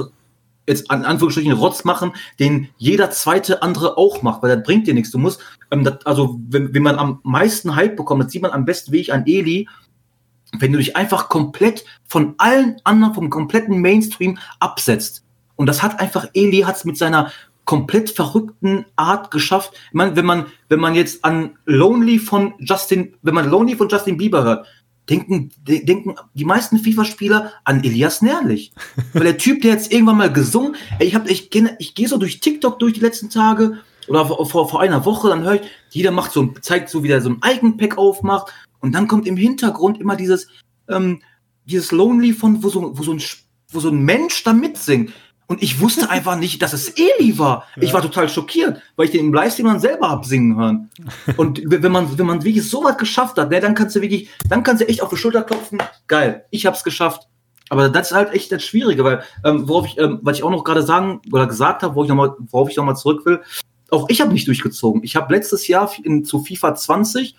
jetzt 0.68 0.90
an 0.90 1.06
Anführungsstrichen 1.06 1.52
Rotz 1.54 1.84
machen, 1.84 2.14
den 2.40 2.70
jeder 2.78 3.12
zweite 3.12 3.62
andere 3.62 3.98
auch 3.98 4.22
macht, 4.22 4.44
weil 4.44 4.56
das 4.56 4.66
bringt 4.66 4.88
dir 4.88 4.94
nichts. 4.94 5.12
Du 5.12 5.18
musst, 5.18 5.42
ähm, 5.72 5.84
das, 5.84 6.06
also 6.06 6.40
wenn, 6.50 6.74
wenn 6.74 6.84
man 6.84 6.98
am 6.98 7.20
meisten 7.24 7.76
Hype 7.76 7.96
bekommt, 7.96 8.24
das 8.24 8.32
sieht 8.32 8.42
man 8.42 8.52
am 8.52 8.66
besten 8.66 8.92
Weg 8.92 9.12
an 9.12 9.26
Eli, 9.26 9.68
wenn 10.60 10.72
du 10.72 10.78
dich 10.78 10.96
einfach 10.96 11.30
komplett 11.30 11.84
von 12.08 12.36
allen 12.38 12.78
anderen, 12.84 13.14
vom 13.14 13.30
kompletten 13.30 13.82
Mainstream 13.82 14.38
absetzt. 14.60 15.24
Und 15.56 15.66
das 15.66 15.82
hat 15.84 16.00
einfach, 16.00 16.28
Eli 16.34 16.62
hat 16.62 16.78
es 16.78 16.86
mit 16.86 16.98
seiner 16.98 17.32
komplett 17.66 18.10
verrückten 18.10 18.86
Art 18.96 19.32
geschafft. 19.32 19.72
Ich 19.74 19.94
meine, 19.94 20.16
wenn 20.16 20.26
man, 20.26 20.46
wenn 20.70 20.80
man 20.80 20.96
jetzt 20.96 21.24
an 21.24 21.58
Lonely 21.66 22.20
von 22.20 22.54
Justin, 22.60 23.16
wenn 23.22 23.34
man 23.34 23.50
Lonely 23.50 23.76
von 23.76 23.90
Justin 23.90 24.18
Bieber 24.18 24.44
hört, 24.44 24.68
denken, 25.10 25.52
de 25.68 25.84
denken 25.86 26.16
die 26.34 26.46
meisten 26.46 26.80
FIFA-Spieler 26.80 27.52
an 27.64 27.84
Elias 27.84 28.22
Nährlich. 28.22 28.72
Weil 29.14 29.24
der 29.24 29.38
Typ, 29.38 29.62
der 29.62 29.72
jetzt 29.72 29.92
irgendwann 29.92 30.18
mal 30.18 30.32
gesungen, 30.32 30.76
ey, 31.00 31.08
ich, 31.08 31.16
hab, 31.16 31.30
ich, 31.30 31.50
ich 31.80 31.96
gehe 31.96 32.08
so 32.08 32.18
durch 32.18 32.40
TikTok 32.40 32.80
durch 32.80 32.94
die 32.94 33.00
letzten 33.00 33.30
Tage 33.30 33.80
oder 34.08 34.26
vor, 34.26 34.70
vor, 34.70 34.82
einer 34.82 35.06
Woche, 35.06 35.30
dann 35.30 35.44
höre 35.44 35.56
ich, 35.56 35.62
jeder 35.90 36.12
macht 36.12 36.32
so 36.32 36.48
zeigt 36.62 36.90
so, 36.90 37.04
wie 37.04 37.08
der 37.08 37.22
so 37.22 37.30
ein 37.30 37.42
Eigenpack 37.42 37.98
aufmacht 37.98 38.52
und 38.80 38.94
dann 38.94 39.08
kommt 39.08 39.28
im 39.28 39.38
Hintergrund 39.38 40.00
immer 40.00 40.16
dieses, 40.16 40.48
ähm, 40.90 41.22
dieses 41.66 41.92
Lonely 41.92 42.34
von, 42.34 42.64
wo 42.64 42.70
so, 42.70 42.98
wo 42.98 43.04
so 43.04 43.14
ein, 43.14 43.22
wo 43.70 43.80
so 43.80 43.90
ein 43.90 44.04
Mensch 44.04 44.44
da 44.44 44.54
mitsingt. 44.54 45.14
Und 45.54 45.62
ich 45.62 45.80
wusste 45.80 46.10
einfach 46.10 46.36
nicht, 46.36 46.64
dass 46.64 46.74
es 46.74 46.96
Eli 46.98 47.38
war. 47.38 47.68
Ja. 47.76 47.84
Ich 47.84 47.94
war 47.94 48.02
total 48.02 48.28
schockiert, 48.28 48.82
weil 48.96 49.06
ich 49.06 49.12
den 49.12 49.28
im 49.28 49.34
Livestream 49.36 49.68
dann 49.68 49.80
selber 49.80 50.10
hab 50.10 50.26
singen 50.26 50.58
hören. 50.58 50.90
Und 51.38 51.62
wenn 51.64 51.92
man, 51.92 52.18
wenn 52.18 52.26
man 52.26 52.44
wirklich 52.44 52.68
so 52.68 52.84
was 52.84 52.98
geschafft 52.98 53.38
hat, 53.38 53.52
ne, 53.52 53.60
dann 53.60 53.76
kannst 53.76 53.96
du 53.96 54.02
wirklich, 54.02 54.32
dann 54.50 54.64
kannst 54.64 54.82
du 54.82 54.88
echt 54.88 55.04
auf 55.04 55.12
die 55.12 55.16
Schulter 55.16 55.44
klopfen. 55.44 55.78
Geil, 56.08 56.46
ich 56.50 56.66
hab's 56.66 56.84
geschafft. 56.84 57.28
Aber 57.70 57.88
das 57.88 58.08
ist 58.08 58.16
halt 58.16 58.34
echt 58.34 58.52
das 58.52 58.64
Schwierige, 58.64 59.04
weil, 59.04 59.22
ähm, 59.46 59.70
worauf 59.70 59.86
ich, 59.86 60.00
ähm, 60.00 60.22
was 60.24 60.38
ich 60.38 60.44
auch 60.44 60.50
noch 60.50 60.64
gerade 60.64 60.82
sagen 60.82 61.22
oder 61.32 61.46
gesagt 61.46 61.84
habe, 61.84 61.94
wo 61.94 62.02
ich 62.02 62.10
noch 62.10 62.16
mal, 62.16 62.36
worauf 62.50 62.72
ich 62.72 62.76
nochmal 62.76 62.96
zurück 62.96 63.24
will, 63.28 63.44
auch 63.92 64.10
ich 64.10 64.20
habe 64.20 64.34
nicht 64.34 64.48
durchgezogen. 64.48 65.04
Ich 65.04 65.16
habe 65.16 65.32
letztes 65.36 65.68
Jahr 65.68 65.92
in, 66.04 66.26
zu 66.26 66.44
FIFA 66.44 66.74
20 66.74 67.36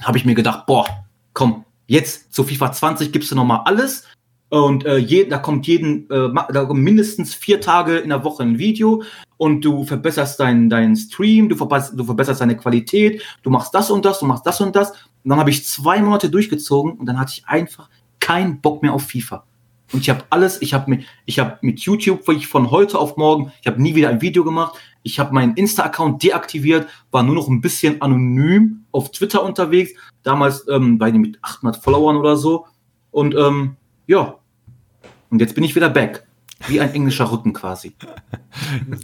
habe 0.00 0.16
ich 0.16 0.24
mir 0.24 0.36
gedacht, 0.36 0.66
boah, 0.66 0.86
komm, 1.32 1.64
jetzt 1.88 2.32
zu 2.32 2.44
FIFA 2.44 2.70
20 2.70 3.10
gibst 3.10 3.32
du 3.32 3.34
noch 3.34 3.44
mal 3.44 3.62
alles 3.64 4.04
und 4.52 4.84
äh, 4.84 4.98
je, 4.98 5.24
da 5.24 5.38
kommt 5.38 5.66
jeden 5.66 6.10
äh, 6.10 6.28
da 6.52 6.64
kommt 6.66 6.82
mindestens 6.82 7.34
vier 7.34 7.62
Tage 7.62 7.96
in 7.96 8.10
der 8.10 8.22
Woche 8.22 8.42
ein 8.42 8.58
Video 8.58 9.02
und 9.38 9.64
du 9.64 9.82
verbesserst 9.84 10.38
deinen 10.40 10.68
deinen 10.68 10.94
Stream, 10.94 11.48
du 11.48 11.56
verbesserst, 11.56 11.98
du 11.98 12.04
verbesserst 12.04 12.42
deine 12.42 12.58
Qualität, 12.58 13.22
du 13.42 13.48
machst 13.48 13.74
das 13.74 13.90
und 13.90 14.04
das, 14.04 14.20
du 14.20 14.26
machst 14.26 14.44
das 14.44 14.60
und 14.60 14.76
das. 14.76 14.90
Und 14.90 15.30
dann 15.30 15.38
habe 15.38 15.48
ich 15.48 15.64
zwei 15.64 16.02
Monate 16.02 16.28
durchgezogen 16.28 16.92
und 16.92 17.06
dann 17.06 17.18
hatte 17.18 17.32
ich 17.34 17.46
einfach 17.46 17.88
keinen 18.20 18.60
Bock 18.60 18.82
mehr 18.82 18.92
auf 18.92 19.04
FIFA. 19.04 19.42
Und 19.90 20.00
ich 20.00 20.10
habe 20.10 20.22
alles, 20.28 20.60
ich 20.60 20.74
habe 20.74 20.90
mit, 20.90 21.06
ich 21.24 21.38
habe 21.38 21.56
mit 21.62 21.80
YouTube 21.80 22.28
ich 22.28 22.46
von 22.46 22.70
heute 22.70 22.98
auf 22.98 23.16
morgen, 23.16 23.52
ich 23.62 23.66
habe 23.66 23.80
nie 23.80 23.94
wieder 23.94 24.10
ein 24.10 24.20
Video 24.20 24.44
gemacht. 24.44 24.78
Ich 25.02 25.18
habe 25.18 25.32
meinen 25.32 25.54
Insta-Account 25.54 26.22
deaktiviert, 26.22 26.88
war 27.10 27.22
nur 27.22 27.36
noch 27.36 27.48
ein 27.48 27.62
bisschen 27.62 28.02
anonym 28.02 28.84
auf 28.92 29.12
Twitter 29.12 29.42
unterwegs. 29.42 29.92
Damals 30.22 30.66
ähm, 30.68 31.00
ich 31.02 31.14
mit 31.14 31.38
800 31.40 31.82
Followern 31.82 32.18
oder 32.18 32.36
so. 32.36 32.66
Und 33.10 33.34
ähm, 33.34 33.76
ja, 34.06 34.36
und 35.32 35.40
jetzt 35.40 35.54
bin 35.54 35.64
ich 35.64 35.74
wieder 35.74 35.88
back. 35.88 36.24
Wie 36.68 36.78
ein 36.78 36.94
englischer 36.94 37.32
Rücken 37.32 37.54
quasi. 37.54 37.92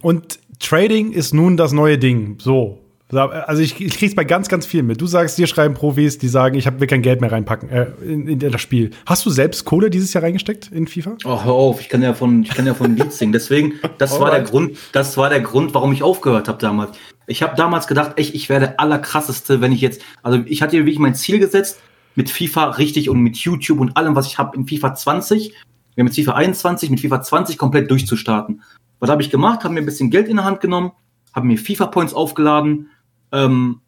Und 0.03 0.39
Trading 0.61 1.11
ist 1.11 1.35
nun 1.35 1.57
das 1.57 1.73
neue 1.73 1.99
Ding. 1.99 2.37
So, 2.39 2.79
also 3.11 3.63
ich, 3.63 3.81
ich 3.81 3.99
krieg's 3.99 4.15
bei 4.15 4.25
ganz, 4.25 4.49
ganz 4.49 4.67
vielen 4.67 4.87
mit. 4.87 5.01
Du 5.01 5.07
sagst, 5.07 5.39
dir 5.39 5.47
schreiben 5.47 5.75
Profis, 5.75 6.19
die 6.19 6.29
sagen, 6.29 6.57
ich 6.57 6.67
hab, 6.67 6.79
will 6.79 6.87
kein 6.87 7.03
Geld 7.03 7.21
mehr 7.21 7.33
reinpacken 7.33 7.71
äh, 7.71 7.87
in, 8.03 8.29
in, 8.29 8.39
das 8.39 8.61
Spiel. 8.61 8.91
Hast 9.07 9.25
du 9.25 9.31
selbst 9.31 9.65
Kohle 9.65 9.91
dieses 9.91 10.13
Jahr 10.13 10.23
reingesteckt 10.23 10.71
in 10.71 10.87
FIFA? 10.87 11.17
Oh, 11.25 11.43
hör 11.43 11.53
auf, 11.53 11.81
ich 11.81 11.89
kann 11.89 12.03
ja 12.03 12.13
von, 12.13 12.43
ich 12.43 12.51
kann 12.51 12.67
ja 12.67 12.75
von 12.75 12.95
Lied 12.95 13.13
singen. 13.13 13.33
Deswegen, 13.33 13.75
das 13.97 14.21
war 14.21 14.31
der 14.31 14.43
Grund, 14.43 14.77
das 14.93 15.17
war 15.17 15.31
der 15.31 15.41
Grund, 15.41 15.75
warum 15.75 15.93
ich 15.93 16.03
aufgehört 16.03 16.47
habe 16.47 16.59
damals. 16.59 16.97
Ich 17.27 17.43
habe 17.43 17.57
damals 17.57 17.87
gedacht, 17.87 18.19
echt, 18.19 18.35
ich 18.35 18.49
werde 18.49 18.79
allerkrasseste, 18.79 19.61
wenn 19.61 19.73
ich 19.73 19.81
jetzt, 19.81 20.03
also 20.23 20.41
ich 20.47 20.61
hatte 20.63 20.77
wirklich 20.77 20.99
mein 20.99 21.15
Ziel 21.15 21.39
gesetzt, 21.39 21.81
mit 22.15 22.31
FIFA 22.31 22.71
richtig 22.71 23.09
und 23.09 23.21
mit 23.21 23.37
YouTube 23.37 23.81
und 23.81 23.97
allem, 23.97 24.17
was 24.17 24.27
ich 24.27 24.39
habe 24.39 24.57
in 24.57 24.67
FIFA 24.67 24.95
20, 24.95 25.55
wir 25.99 26.05
mit 26.05 26.15
FIFA 26.15 26.35
21, 26.35 26.91
mit 26.91 27.01
FIFA 27.01 27.23
20 27.23 27.59
komplett 27.59 27.91
durchzustarten. 27.91 28.63
Was 29.01 29.11
habe 29.11 29.21
ich 29.21 29.31
gemacht? 29.31 29.65
Habe 29.65 29.75
mir 29.75 29.81
ein 29.81 29.87
bisschen 29.87 30.11
Geld 30.11 30.29
in 30.29 30.37
der 30.37 30.45
Hand 30.45 30.61
genommen, 30.61 30.93
habe 31.35 31.47
mir 31.47 31.59
FIFA 31.59 31.87
Points 31.87 32.15
aufgeladen, 32.15 32.91
ähm, 33.33 33.81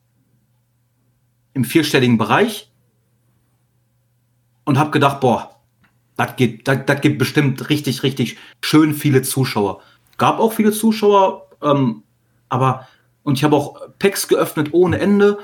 im 1.55 1.65
vierstelligen 1.65 2.19
Bereich 2.19 2.71
und 4.65 4.79
habe 4.79 4.91
gedacht, 4.91 5.21
boah, 5.21 5.57
das 6.17 6.37
geht, 6.37 6.67
das, 6.69 6.81
das 6.85 7.01
gibt 7.01 7.19
bestimmt 7.19 7.71
richtig, 7.71 8.03
richtig 8.03 8.37
schön 8.63 8.93
viele 8.93 9.23
Zuschauer. 9.23 9.81
Gab 10.19 10.39
auch 10.39 10.53
viele 10.53 10.73
Zuschauer, 10.73 11.49
ähm, 11.63 12.03
aber 12.49 12.89
und 13.23 13.39
ich 13.39 13.45
habe 13.45 13.57
auch 13.57 13.81
Packs 13.99 14.29
geöffnet 14.29 14.71
ohne 14.73 14.99
Ende. 14.99 15.39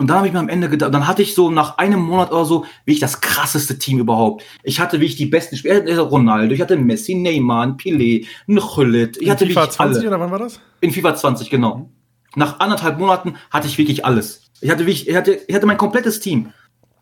Und 0.00 0.06
dann 0.06 0.16
habe 0.16 0.28
ich 0.28 0.32
mir 0.32 0.38
am 0.38 0.48
Ende 0.48 0.70
gedacht, 0.70 0.94
dann 0.94 1.06
hatte 1.06 1.20
ich 1.20 1.34
so 1.34 1.50
nach 1.50 1.76
einem 1.76 2.00
Monat 2.00 2.32
oder 2.32 2.46
so, 2.46 2.64
wie 2.86 2.92
ich 2.94 3.00
das 3.00 3.20
krasseste 3.20 3.78
Team 3.78 3.98
überhaupt. 3.98 4.42
Ich 4.62 4.80
hatte 4.80 4.98
wie 4.98 5.04
ich 5.04 5.16
die 5.16 5.26
besten 5.26 5.58
Spieler, 5.58 5.98
Ronaldo, 5.98 6.54
ich 6.54 6.62
hatte 6.62 6.78
Messi, 6.78 7.14
Neymar, 7.14 7.76
Pelé, 7.76 8.26
Nchullit. 8.46 9.18
Ich 9.18 9.24
in 9.24 9.30
hatte 9.30 9.46
FIFA 9.46 9.68
20 9.68 9.98
alle. 9.98 10.08
oder 10.08 10.20
wann 10.20 10.30
war 10.30 10.38
das? 10.38 10.58
In 10.80 10.90
FIFA 10.90 11.16
20, 11.16 11.50
genau. 11.50 11.76
Mhm. 11.76 11.86
Nach 12.34 12.60
anderthalb 12.60 12.98
Monaten 12.98 13.34
hatte 13.50 13.66
ich 13.66 13.76
wirklich 13.76 14.06
alles. 14.06 14.50
Ich 14.62 14.70
hatte, 14.70 14.86
wirklich, 14.86 15.06
ich 15.06 15.14
hatte, 15.14 15.38
ich 15.46 15.54
hatte 15.54 15.66
mein 15.66 15.76
komplettes 15.76 16.18
Team. 16.18 16.50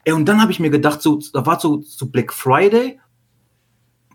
Ey, 0.02 0.12
und 0.12 0.24
dann 0.24 0.42
habe 0.42 0.50
ich 0.50 0.58
mir 0.58 0.70
gedacht, 0.70 1.00
so, 1.00 1.20
da 1.32 1.46
war 1.46 1.60
so, 1.60 1.80
so 1.82 2.06
Black 2.06 2.32
Friday. 2.32 2.98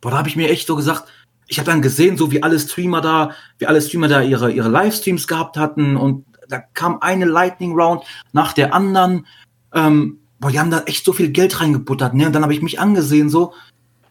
Boah, 0.01 0.11
da 0.11 0.17
habe 0.17 0.27
ich 0.27 0.35
mir 0.35 0.49
echt 0.49 0.67
so 0.67 0.75
gesagt, 0.75 1.05
ich 1.47 1.57
habe 1.57 1.71
dann 1.71 1.81
gesehen, 1.81 2.17
so 2.17 2.33
wie 2.33 2.43
alle 2.43 2.59
Streamer 2.59 2.99
da, 2.99 3.31
wie 3.59 3.65
alle 3.65 3.81
Streamer 3.81 4.09
da 4.09 4.21
ihre, 4.21 4.51
ihre 4.51 4.67
Livestreams 4.67 5.25
gehabt 5.25 5.55
hatten 5.55 5.95
und 5.95 6.25
da 6.53 6.59
kam 6.59 6.99
eine 7.01 7.25
Lightning 7.25 7.73
Round 7.73 8.03
nach 8.31 8.53
der 8.53 8.73
anderen. 8.75 9.25
Ähm, 9.73 10.19
boah, 10.39 10.51
die 10.51 10.59
haben 10.59 10.69
da 10.69 10.83
echt 10.83 11.03
so 11.03 11.11
viel 11.11 11.29
Geld 11.29 11.59
reingebuttert, 11.59 12.13
ne? 12.13 12.27
Und 12.27 12.33
dann 12.33 12.43
habe 12.43 12.53
ich 12.53 12.61
mich 12.61 12.79
angesehen, 12.79 13.29
so, 13.29 13.53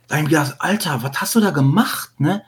da 0.08 0.16
habe 0.16 0.24
ich 0.24 0.30
gedacht, 0.30 0.56
Alter, 0.58 1.02
was 1.04 1.20
hast 1.20 1.34
du 1.36 1.40
da 1.40 1.50
gemacht, 1.50 2.18
ne? 2.18 2.42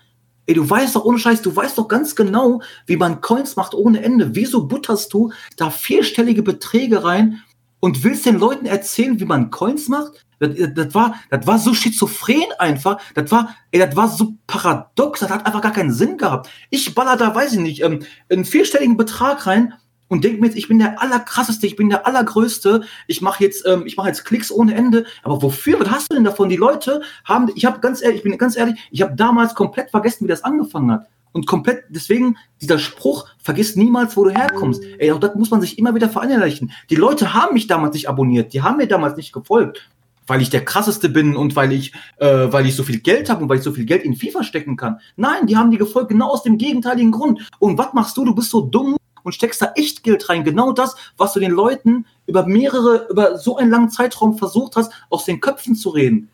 Ey, 0.46 0.54
du 0.54 0.68
weißt 0.68 0.96
doch, 0.96 1.04
ohne 1.04 1.18
Scheiß, 1.18 1.42
du 1.42 1.54
weißt 1.54 1.78
doch 1.78 1.86
ganz 1.86 2.16
genau, 2.16 2.60
wie 2.86 2.96
man 2.96 3.20
Coins 3.20 3.56
macht 3.56 3.72
ohne 3.72 4.02
Ende. 4.02 4.34
Wieso 4.34 4.66
butterst 4.66 5.14
du 5.14 5.32
da 5.56 5.70
vierstellige 5.70 6.42
Beträge 6.42 7.04
rein 7.04 7.40
und 7.80 8.02
willst 8.02 8.26
den 8.26 8.38
Leuten 8.38 8.66
erzählen, 8.66 9.20
wie 9.20 9.24
man 9.24 9.50
Coins 9.50 9.88
macht? 9.88 10.24
Das, 10.40 10.50
das, 10.74 10.94
war, 10.94 11.14
das 11.30 11.46
war 11.46 11.58
so 11.58 11.72
schizophren 11.72 12.52
einfach. 12.58 13.00
Das 13.14 13.30
war, 13.30 13.54
ey, 13.70 13.78
das 13.78 13.94
war 13.96 14.08
so 14.08 14.34
paradox. 14.46 15.20
Das 15.20 15.30
hat 15.30 15.46
einfach 15.46 15.62
gar 15.62 15.72
keinen 15.72 15.92
Sinn 15.92 16.18
gehabt. 16.18 16.50
Ich 16.68 16.94
baller 16.94 17.16
da, 17.16 17.34
weiß 17.34 17.54
ich 17.54 17.60
nicht, 17.60 17.82
ähm, 17.82 18.00
einen 18.28 18.44
vierstelligen 18.44 18.96
Betrag 18.96 19.46
rein 19.46 19.74
und 20.14 20.22
denke 20.22 20.40
mir 20.40 20.46
jetzt, 20.46 20.56
ich 20.56 20.68
bin 20.68 20.78
der 20.78 21.02
allerkrasseste, 21.02 21.66
ich 21.66 21.74
bin 21.74 21.90
der 21.90 22.06
allergrößte, 22.06 22.82
ich 23.08 23.20
mache 23.20 23.42
jetzt, 23.42 23.66
ähm, 23.66 23.82
ich 23.84 23.96
mache 23.96 24.06
jetzt 24.06 24.24
Klicks 24.24 24.52
ohne 24.52 24.72
Ende. 24.72 25.06
Aber 25.24 25.42
wofür? 25.42 25.80
Was 25.80 25.90
hast 25.90 26.12
du 26.12 26.14
denn 26.14 26.22
davon? 26.22 26.48
Die 26.48 26.54
Leute 26.54 27.00
haben, 27.24 27.50
ich 27.56 27.64
habe 27.64 27.80
ganz 27.80 28.00
ehrlich, 28.00 28.18
ich 28.18 28.22
bin 28.22 28.38
ganz 28.38 28.56
ehrlich, 28.56 28.76
ich 28.92 29.02
habe 29.02 29.16
damals 29.16 29.56
komplett 29.56 29.90
vergessen, 29.90 30.22
wie 30.22 30.28
das 30.28 30.44
angefangen 30.44 30.92
hat. 30.92 31.08
Und 31.32 31.48
komplett, 31.48 31.82
deswegen, 31.88 32.36
dieser 32.62 32.78
Spruch, 32.78 33.26
vergiss 33.38 33.74
niemals, 33.74 34.16
wo 34.16 34.22
du 34.22 34.30
herkommst. 34.30 34.84
Ey, 34.98 35.10
auch 35.10 35.18
das 35.18 35.34
muss 35.34 35.50
man 35.50 35.60
sich 35.60 35.80
immer 35.80 35.96
wieder 35.96 36.08
verinnerlichen. 36.08 36.70
Die 36.90 36.94
Leute 36.94 37.34
haben 37.34 37.54
mich 37.54 37.66
damals 37.66 37.94
nicht 37.94 38.08
abonniert, 38.08 38.52
die 38.52 38.62
haben 38.62 38.76
mir 38.76 38.86
damals 38.86 39.16
nicht 39.16 39.32
gefolgt, 39.32 39.90
weil 40.28 40.42
ich 40.42 40.50
der 40.50 40.64
krasseste 40.64 41.08
bin 41.08 41.34
und 41.34 41.56
weil 41.56 41.72
ich, 41.72 41.92
äh, 42.18 42.52
weil 42.52 42.66
ich 42.66 42.76
so 42.76 42.84
viel 42.84 43.00
Geld 43.00 43.30
habe 43.30 43.42
und 43.42 43.48
weil 43.48 43.58
ich 43.58 43.64
so 43.64 43.72
viel 43.72 43.84
Geld 43.84 44.04
in 44.04 44.14
FIFA 44.14 44.44
stecken 44.44 44.76
kann. 44.76 45.00
Nein, 45.16 45.48
die 45.48 45.56
haben 45.56 45.72
die 45.72 45.76
gefolgt 45.76 46.10
genau 46.10 46.28
aus 46.28 46.44
dem 46.44 46.56
gegenteiligen 46.56 47.10
Grund. 47.10 47.50
Und 47.58 47.78
was 47.78 47.92
machst 47.94 48.16
du? 48.16 48.24
Du 48.24 48.32
bist 48.32 48.50
so 48.50 48.60
dumm 48.60 48.96
und 49.24 49.34
steckst 49.34 49.60
da 49.60 49.72
echt 49.74 50.04
Geld 50.04 50.28
rein. 50.28 50.44
Genau 50.44 50.72
das, 50.72 50.94
was 51.16 51.32
du 51.32 51.40
den 51.40 51.50
Leuten 51.50 52.06
über 52.26 52.46
mehrere, 52.46 53.08
über 53.10 53.36
so 53.38 53.56
einen 53.56 53.70
langen 53.70 53.90
Zeitraum 53.90 54.38
versucht 54.38 54.76
hast, 54.76 54.92
aus 55.10 55.24
den 55.24 55.40
Köpfen 55.40 55.74
zu 55.74 55.88
reden. 55.88 56.28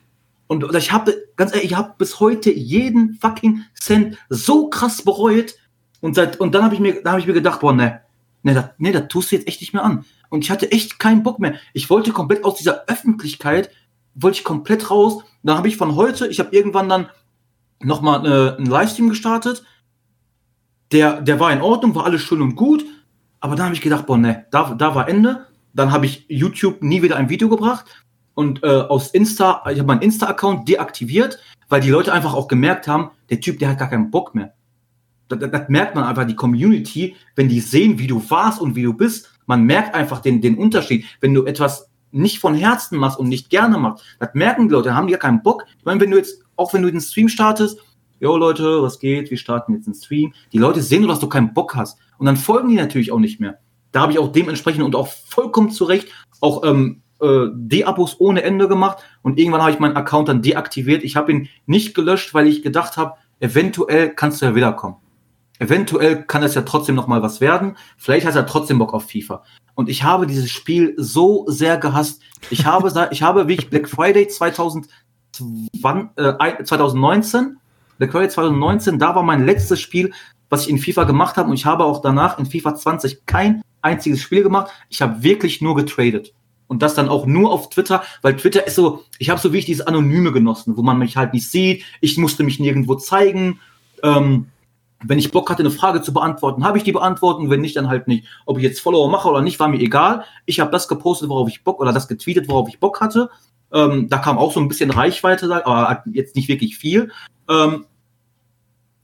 Und 0.47 0.75
ich 0.75 0.93
habe, 0.93 1.17
ganz 1.37 1.55
ehrlich, 1.55 1.71
ich 1.71 1.77
habe 1.77 1.95
bis 1.97 2.21
heute 2.21 2.53
jeden 2.53 3.15
fucking 3.15 3.65
Cent 3.81 4.19
so 4.29 4.69
krass 4.69 5.03
bereut. 5.03 5.55
Und, 6.01 6.17
seit, 6.17 6.41
und 6.41 6.55
dann 6.55 6.65
habe 6.65 6.75
ich 6.75 6.81
mir, 6.81 7.03
ich 7.19 7.27
mir 7.27 7.33
gedacht, 7.33 7.61
boah, 7.61 7.73
ne, 7.73 8.01
ne, 8.43 8.55
das, 8.55 8.65
ne, 8.79 8.91
das 8.91 9.09
tust 9.09 9.31
du 9.31 9.37
jetzt 9.37 9.47
echt 9.47 9.61
nicht 9.61 9.73
mehr 9.73 9.85
an. 9.85 10.05
Und 10.29 10.45
ich 10.45 10.51
hatte 10.51 10.73
echt 10.73 10.99
keinen 10.99 11.23
Bock 11.23 11.39
mehr. 11.39 11.55
Ich 11.73 11.89
wollte 11.89 12.11
komplett 12.11 12.45
aus 12.45 12.57
dieser 12.57 12.85
Öffentlichkeit, 12.89 13.71
wollte 14.15 14.39
ich 14.39 14.45
komplett 14.45 14.91
raus. 14.91 15.23
Dann 15.45 15.57
habe 15.57 15.69
ich 15.69 15.77
von 15.77 15.95
heute, 15.95 16.27
ich 16.27 16.41
habe 16.41 16.55
irgendwann 16.55 16.89
dann 16.89 17.09
nochmal 17.81 18.27
äh, 18.27 18.57
einen 18.57 18.67
Livestream 18.67 19.09
gestartet 19.09 19.63
der, 20.93 21.21
der 21.21 21.39
war 21.41 21.53
in 21.53 21.61
Ordnung, 21.61 21.95
war 21.95 22.05
alles 22.05 22.23
schön 22.23 22.43
und 22.43 22.57
gut, 22.57 22.85
aber 23.41 23.57
dann 23.57 23.67
habe 23.67 23.75
ich 23.75 23.81
gedacht, 23.81 24.07
boah, 24.07 24.19
ne, 24.19 24.47
da, 24.51 24.75
da 24.75 24.95
war 24.95 25.09
Ende. 25.09 25.47
Dann 25.73 25.93
habe 25.93 26.07
ich 26.07 26.27
YouTube 26.29 26.83
nie 26.83 27.01
wieder 27.03 27.17
ein 27.17 27.29
Video 27.29 27.49
gebracht 27.49 27.85
und 28.35 28.63
äh, 28.65 28.67
aus 28.67 29.11
Insta, 29.11 29.63
ich 29.71 29.79
habe 29.79 29.87
meinen 29.87 30.03
Insta-Account 30.03 30.69
deaktiviert, 30.69 31.39
weil 31.69 31.81
die 31.81 31.91
Leute 31.91 32.13
einfach 32.13 32.35
auch 32.35 32.49
gemerkt 32.49 32.89
haben, 32.89 33.11
der 33.31 33.41
Typ, 33.41 33.59
der 33.59 33.69
hat 33.69 33.79
gar 33.79 33.89
keinen 33.89 34.11
Bock 34.11 34.35
mehr. 34.35 34.55
Das, 35.29 35.39
das, 35.39 35.51
das 35.51 35.69
merkt 35.69 35.95
man 35.95 36.05
einfach, 36.05 36.27
die 36.27 36.35
Community, 36.35 37.15
wenn 37.37 37.49
die 37.49 37.61
sehen, 37.61 37.99
wie 37.99 38.09
du 38.09 38.23
warst 38.31 38.61
und 38.61 38.75
wie 38.75 38.83
du 38.83 38.93
bist, 38.93 39.31
man 39.47 39.65
merkt 39.65 39.95
einfach 39.95 40.21
den, 40.21 40.41
den 40.41 40.59
Unterschied. 40.59 41.05
Wenn 41.21 41.35
du 41.35 41.45
etwas 41.45 41.89
nicht 42.11 42.41
von 42.41 42.55
Herzen 42.55 42.99
machst 42.99 43.19
und 43.19 43.29
nicht 43.29 43.51
gerne 43.51 43.79
machst, 43.79 44.05
das 44.19 44.31
merken 44.35 44.69
die 44.69 44.75
Leute, 44.75 44.89
dann 44.89 44.97
haben 44.97 45.07
die 45.07 45.13
ja 45.13 45.19
keinen 45.19 45.43
Bock. 45.43 45.65
Ich 45.79 45.85
meine, 45.85 46.01
wenn 46.01 46.11
du 46.11 46.17
jetzt, 46.17 46.43
auch 46.57 46.73
wenn 46.73 46.83
du 46.83 46.91
den 46.91 47.01
Stream 47.01 47.29
startest 47.29 47.79
yo 48.21 48.37
Leute, 48.37 48.83
was 48.83 49.01
geht? 49.01 49.31
Wir 49.31 49.39
starten 49.39 49.75
jetzt 49.75 49.87
einen 49.87 49.95
Stream. 49.95 50.33
Die 50.53 50.59
Leute 50.59 50.83
sehen 50.83 51.01
nur, 51.01 51.09
dass 51.09 51.21
du 51.21 51.29
keinen 51.29 51.53
Bock 51.53 51.75
hast. 51.75 51.99
Und 52.19 52.27
dann 52.27 52.37
folgen 52.37 52.69
die 52.69 52.77
natürlich 52.77 53.11
auch 53.11 53.19
nicht 53.19 53.41
mehr. 53.41 53.59
Da 53.93 54.03
habe 54.03 54.13
ich 54.13 54.19
auch 54.19 54.31
dementsprechend 54.31 54.85
und 54.85 54.95
auch 54.95 55.09
vollkommen 55.09 55.71
zu 55.71 55.85
Recht 55.85 56.09
auch 56.41 56.63
ähm, 56.65 57.03
äh, 57.21 57.47
De-Abos 57.53 58.21
ohne 58.21 58.43
Ende 58.43 58.69
gemacht. 58.69 58.99
Und 59.23 59.39
irgendwann 59.39 59.63
habe 59.63 59.73
ich 59.73 59.79
meinen 59.79 59.97
Account 59.97 60.29
dann 60.29 60.43
deaktiviert. 60.43 61.03
Ich 61.03 61.17
habe 61.17 61.33
ihn 61.33 61.49
nicht 61.67 61.95
gelöscht, 61.95 62.35
weil 62.35 62.47
ich 62.47 62.63
gedacht 62.63 62.97
habe, 62.97 63.15
eventuell 63.41 64.11
kannst 64.11 64.41
du 64.41 64.47
ja 64.47 64.55
wiederkommen. 64.55 64.97
Eventuell 65.59 66.25
kann 66.25 66.43
es 66.43 66.55
ja 66.55 66.63
trotzdem 66.63 66.95
noch 66.95 67.07
mal 67.07 67.23
was 67.23 67.41
werden. 67.41 67.77
Vielleicht 67.99 68.27
du 68.27 68.31
ja 68.33 68.43
trotzdem 68.45 68.79
Bock 68.79 68.95
auf 68.95 69.11
FIFA. 69.11 69.43
Und 69.75 69.89
ich 69.89 70.05
habe 70.05 70.27
dieses 70.27 70.51
Spiel 70.51 70.95
so 70.97 71.45
sehr 71.49 71.77
gehasst. 71.79 72.23
Ich 72.51 72.65
habe, 72.67 73.09
ich 73.11 73.23
habe 73.23 73.49
wie 73.49 73.55
ich 73.55 73.69
Black 73.69 73.89
Friday 73.89 74.29
2020, 74.29 74.91
äh, 76.17 76.65
2019 76.65 77.60
Friday 78.09 78.29
2019, 78.29 78.99
da 78.99 79.15
war 79.15 79.23
mein 79.23 79.45
letztes 79.45 79.81
Spiel, 79.81 80.13
was 80.49 80.65
ich 80.65 80.71
in 80.71 80.79
FIFA 80.79 81.05
gemacht 81.05 81.37
habe 81.37 81.49
und 81.49 81.55
ich 81.55 81.67
habe 81.67 81.85
auch 81.85 82.01
danach 82.03 82.39
in 82.39 82.47
FIFA 82.47 82.75
20 82.75 83.27
kein 83.27 83.63
einziges 83.83 84.21
Spiel 84.21 84.43
gemacht. 84.43 84.71
Ich 84.89 85.03
habe 85.03 85.23
wirklich 85.23 85.61
nur 85.61 85.75
getradet. 85.75 86.33
Und 86.67 86.83
das 86.83 86.95
dann 86.95 87.09
auch 87.09 87.27
nur 87.27 87.51
auf 87.51 87.69
Twitter, 87.69 88.05
weil 88.23 88.37
Twitter 88.37 88.65
ist 88.65 88.77
so, 88.77 89.03
ich 89.19 89.29
habe 89.29 89.41
so 89.41 89.53
wie 89.53 89.59
ich 89.59 89.65
dieses 89.65 89.87
Anonyme 89.87 90.31
genossen, 90.31 90.77
wo 90.77 90.83
man 90.83 90.99
mich 90.99 91.17
halt 91.17 91.33
nicht 91.33 91.51
sieht. 91.51 91.83
Ich 92.01 92.17
musste 92.17 92.45
mich 92.45 92.61
nirgendwo 92.61 92.95
zeigen. 92.95 93.59
Ähm, 94.05 94.47
wenn 95.03 95.19
ich 95.19 95.33
Bock 95.33 95.51
hatte, 95.51 95.63
eine 95.63 95.71
Frage 95.71 96.03
zu 96.03 96.13
beantworten, 96.13 96.65
habe 96.65 96.79
ich 96.79 96.85
die 96.85 96.93
beantworten. 96.93 97.51
Wenn 97.51 97.61
nicht, 97.61 97.75
dann 97.75 97.89
halt 97.89 98.07
nicht. 98.07 98.27
Ob 98.47 98.59
ich 98.59 98.63
jetzt 98.63 98.81
Follower 98.81 99.11
mache 99.11 99.29
oder 99.29 99.43
nicht, 99.43 99.59
war 99.59 99.69
mir 99.69 99.81
egal. 99.81 100.25
Ich 100.47 100.61
habe 100.61 100.71
das 100.71 100.89
gepostet, 100.89 101.29
worauf 101.29 101.49
ich 101.49 101.65
Bock 101.65 101.81
oder 101.81 101.93
das 101.93 102.07
getweetet, 102.07 102.49
worauf 102.49 102.69
ich 102.69 102.79
Bock 102.79 103.01
hatte. 103.01 103.31
Ähm, 103.73 104.09
da 104.09 104.19
kam 104.19 104.39
auch 104.39 104.53
so 104.53 104.61
ein 104.61 104.69
bisschen 104.69 104.91
Reichweite, 104.91 105.65
aber 105.65 106.03
jetzt 106.13 106.37
nicht 106.37 106.49
wirklich 106.49 106.77
viel. 106.77 107.11
Ähm, 107.49 107.87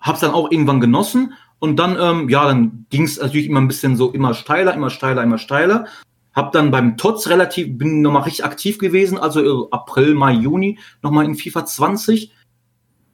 hab's 0.00 0.20
dann 0.20 0.32
auch 0.32 0.50
irgendwann 0.50 0.80
genossen 0.80 1.34
und 1.58 1.76
dann, 1.76 1.96
ähm, 1.98 2.28
ja, 2.28 2.46
dann 2.46 2.86
ging 2.90 3.04
es 3.04 3.20
natürlich 3.20 3.48
immer 3.48 3.60
ein 3.60 3.68
bisschen 3.68 3.96
so 3.96 4.10
immer 4.10 4.34
steiler, 4.34 4.74
immer 4.74 4.90
steiler, 4.90 5.22
immer 5.22 5.38
steiler. 5.38 5.86
Hab 6.34 6.52
dann 6.52 6.70
beim 6.70 6.98
TOTS 6.98 7.30
relativ, 7.30 7.78
bin 7.78 8.02
nochmal 8.02 8.22
richtig 8.22 8.44
aktiv 8.44 8.78
gewesen, 8.78 9.16
also 9.16 9.70
April, 9.70 10.14
Mai, 10.14 10.32
Juni, 10.32 10.78
nochmal 11.02 11.24
in 11.24 11.34
FIFA 11.34 11.64
20. 11.64 12.32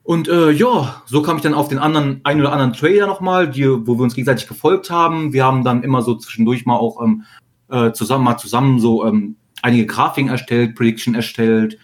Und 0.02 0.26
äh, 0.26 0.50
ja, 0.50 1.02
so 1.06 1.22
kam 1.22 1.36
ich 1.36 1.42
dann 1.42 1.54
auf 1.54 1.68
den 1.68 1.78
anderen, 1.78 2.20
ein 2.24 2.40
oder 2.40 2.52
anderen 2.52 2.72
Trader 2.72 3.06
nochmal, 3.06 3.48
die, 3.48 3.64
wo 3.64 3.96
wir 3.96 4.02
uns 4.02 4.16
gegenseitig 4.16 4.48
gefolgt 4.48 4.90
haben. 4.90 5.32
Wir 5.32 5.44
haben 5.44 5.62
dann 5.62 5.84
immer 5.84 6.02
so 6.02 6.16
zwischendurch 6.16 6.66
mal 6.66 6.76
auch 6.76 7.00
ähm, 7.00 7.22
äh, 7.70 7.92
zusammen, 7.92 8.24
mal 8.24 8.38
zusammen 8.38 8.80
so 8.80 9.06
ähm, 9.06 9.36
einige 9.62 9.86
Grafiken 9.86 10.28
erstellt, 10.28 10.74
Prediction 10.74 11.14
erstellt. 11.14 11.78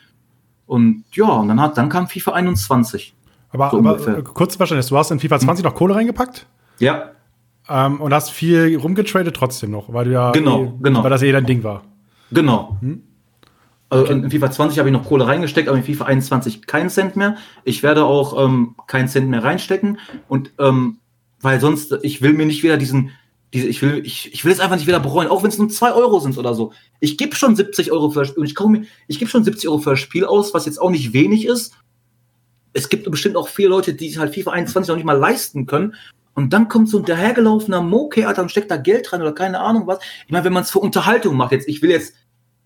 Und 0.66 1.04
ja, 1.12 1.24
und 1.24 1.48
dann 1.48 1.60
hat, 1.60 1.78
dann 1.78 1.88
kam 1.88 2.08
FIFA 2.08 2.32
21. 2.32 3.14
Aber, 3.50 3.70
so 3.70 3.78
aber 3.78 4.18
äh, 4.18 4.22
kurz 4.22 4.56
Verständnis, 4.56 4.88
du 4.88 4.98
hast 4.98 5.10
in 5.10 5.20
FIFA 5.20 5.38
20 5.38 5.64
hm. 5.64 5.70
noch 5.70 5.76
Kohle 5.76 5.94
reingepackt? 5.94 6.46
Ja. 6.78 7.12
Ähm, 7.68 8.00
und 8.00 8.12
hast 8.12 8.30
viel 8.30 8.76
rumgetradet 8.76 9.34
trotzdem 9.34 9.70
noch, 9.70 9.92
weil 9.92 10.06
du 10.06 10.12
ja 10.12 10.32
genau, 10.32 10.64
eh, 10.64 10.72
genau. 10.82 11.02
weil 11.02 11.10
das 11.10 11.22
eh 11.22 11.32
dein 11.32 11.46
Ding 11.46 11.62
war. 11.64 11.82
Genau. 12.30 12.76
Hm? 12.80 13.02
Also 13.90 14.04
okay. 14.04 14.12
in 14.14 14.30
FIFA 14.30 14.50
20 14.50 14.78
habe 14.78 14.88
ich 14.90 14.92
noch 14.92 15.06
Kohle 15.06 15.26
reingesteckt, 15.26 15.68
aber 15.68 15.78
in 15.78 15.84
FIFA 15.84 16.04
21 16.04 16.66
keinen 16.66 16.90
Cent 16.90 17.16
mehr. 17.16 17.36
Ich 17.64 17.82
werde 17.82 18.04
auch 18.04 18.42
ähm, 18.42 18.74
keinen 18.86 19.08
Cent 19.08 19.28
mehr 19.30 19.42
reinstecken. 19.42 19.98
Und 20.28 20.52
ähm, 20.58 20.98
weil 21.40 21.60
sonst, 21.60 21.96
ich 22.02 22.20
will 22.20 22.34
mir 22.34 22.44
nicht 22.44 22.62
wieder 22.62 22.76
diesen, 22.76 23.12
diese, 23.52 23.68
ich 23.68 23.80
will, 23.82 24.02
ich, 24.04 24.32
ich 24.32 24.44
will 24.44 24.52
es 24.52 24.60
einfach 24.60 24.76
nicht 24.76 24.86
wieder 24.86 25.00
bereuen, 25.00 25.28
auch 25.28 25.42
wenn 25.42 25.50
es 25.50 25.58
nur 25.58 25.68
zwei 25.68 25.92
Euro 25.92 26.20
sind 26.20 26.36
oder 26.36 26.54
so. 26.54 26.72
Ich 27.00 27.16
gebe 27.16 27.34
schon 27.34 27.56
70 27.56 27.92
Euro 27.92 28.10
für 28.10 28.20
das 28.20 28.28
Spiel, 28.28 28.44
ich 28.44 28.54
ich 29.06 29.18
gebe 29.18 29.30
schon 29.30 29.44
70 29.44 29.68
Euro 29.68 29.78
für 29.78 29.90
das 29.90 30.00
Spiel 30.00 30.24
aus, 30.24 30.52
was 30.54 30.66
jetzt 30.66 30.80
auch 30.80 30.90
nicht 30.90 31.12
wenig 31.12 31.46
ist. 31.46 31.74
Es 32.74 32.88
gibt 32.88 33.10
bestimmt 33.10 33.36
auch 33.36 33.48
viele 33.48 33.70
Leute, 33.70 33.94
die 33.94 34.08
sich 34.08 34.18
halt 34.18 34.34
FIFA 34.34 34.52
21 34.52 34.88
noch 34.88 34.96
nicht 34.96 35.06
mal 35.06 35.18
leisten 35.18 35.66
können. 35.66 35.94
Und 36.34 36.52
dann 36.52 36.68
kommt 36.68 36.88
so 36.88 36.98
ein 36.98 37.04
dahergelaufener 37.04 37.82
Moke, 37.82 38.28
Alter, 38.28 38.42
und 38.42 38.50
steckt 38.50 38.70
da 38.70 38.76
Geld 38.76 39.12
rein 39.12 39.22
oder 39.22 39.32
keine 39.32 39.58
Ahnung 39.60 39.86
was. 39.86 39.98
Ich 40.26 40.30
meine, 40.30 40.44
wenn 40.44 40.52
man 40.52 40.62
es 40.62 40.70
für 40.70 40.78
Unterhaltung 40.78 41.36
macht, 41.36 41.52
jetzt, 41.52 41.68
ich 41.68 41.82
will 41.82 41.90
jetzt 41.90 42.14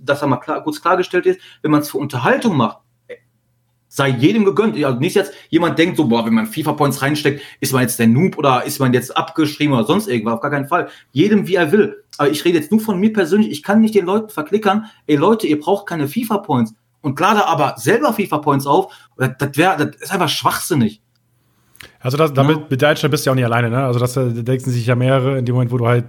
dass 0.02 0.22
er 0.22 0.28
mal 0.28 0.38
klar, 0.38 0.62
kurz 0.62 0.80
klargestellt 0.80 1.26
ist, 1.26 1.40
wenn 1.62 1.70
man 1.70 1.80
es 1.80 1.90
für 1.90 1.98
Unterhaltung 1.98 2.56
macht, 2.56 2.78
sei 3.94 4.08
jedem 4.08 4.46
gegönnt. 4.46 4.82
Also 4.82 4.98
nicht 4.98 5.14
jetzt 5.14 5.34
jemand 5.50 5.78
denkt 5.78 5.98
so, 5.98 6.06
boah, 6.06 6.24
wenn 6.24 6.32
man 6.32 6.46
FIFA-Points 6.46 7.02
reinsteckt, 7.02 7.42
ist 7.60 7.74
man 7.74 7.82
jetzt 7.82 7.98
der 7.98 8.06
Noob 8.06 8.38
oder 8.38 8.64
ist 8.64 8.78
man 8.78 8.94
jetzt 8.94 9.14
abgeschrieben 9.14 9.74
oder 9.74 9.84
sonst 9.84 10.08
irgendwas. 10.08 10.34
Auf 10.34 10.40
gar 10.40 10.50
keinen 10.50 10.66
Fall. 10.66 10.88
Jedem 11.10 11.46
wie 11.46 11.56
er 11.56 11.72
will. 11.72 12.02
Aber 12.16 12.30
ich 12.30 12.42
rede 12.44 12.58
jetzt 12.58 12.70
nur 12.70 12.80
von 12.80 12.98
mir 12.98 13.12
persönlich. 13.12 13.50
Ich 13.50 13.62
kann 13.62 13.82
nicht 13.82 13.94
den 13.94 14.06
Leuten 14.06 14.30
verklickern, 14.30 14.86
ey 15.06 15.16
Leute, 15.16 15.46
ihr 15.46 15.60
braucht 15.60 15.86
keine 15.86 16.08
FIFA-Points. 16.08 16.74
Und 17.02 17.16
klar 17.16 17.46
aber 17.46 17.74
selber 17.76 18.14
FIFA-Points 18.14 18.66
auf, 18.66 18.94
das, 19.16 19.56
wäre, 19.56 19.76
das 19.76 19.96
ist 20.00 20.12
einfach 20.12 20.28
schwachsinnig. 20.30 21.01
Also 22.02 22.16
das, 22.16 22.32
damit 22.32 22.56
ja. 22.56 22.62
mit 22.68 22.82
Deutschland 22.82 23.12
bist 23.12 23.24
du 23.24 23.28
ja 23.28 23.32
auch 23.32 23.36
nicht 23.36 23.44
alleine, 23.44 23.70
ne? 23.70 23.84
Also 23.84 24.00
das 24.00 24.14
da 24.14 24.24
denken 24.24 24.70
sich 24.70 24.86
ja 24.86 24.96
mehrere 24.96 25.38
in 25.38 25.44
dem 25.44 25.54
Moment, 25.54 25.70
wo 25.70 25.78
du 25.78 25.86
halt, 25.86 26.04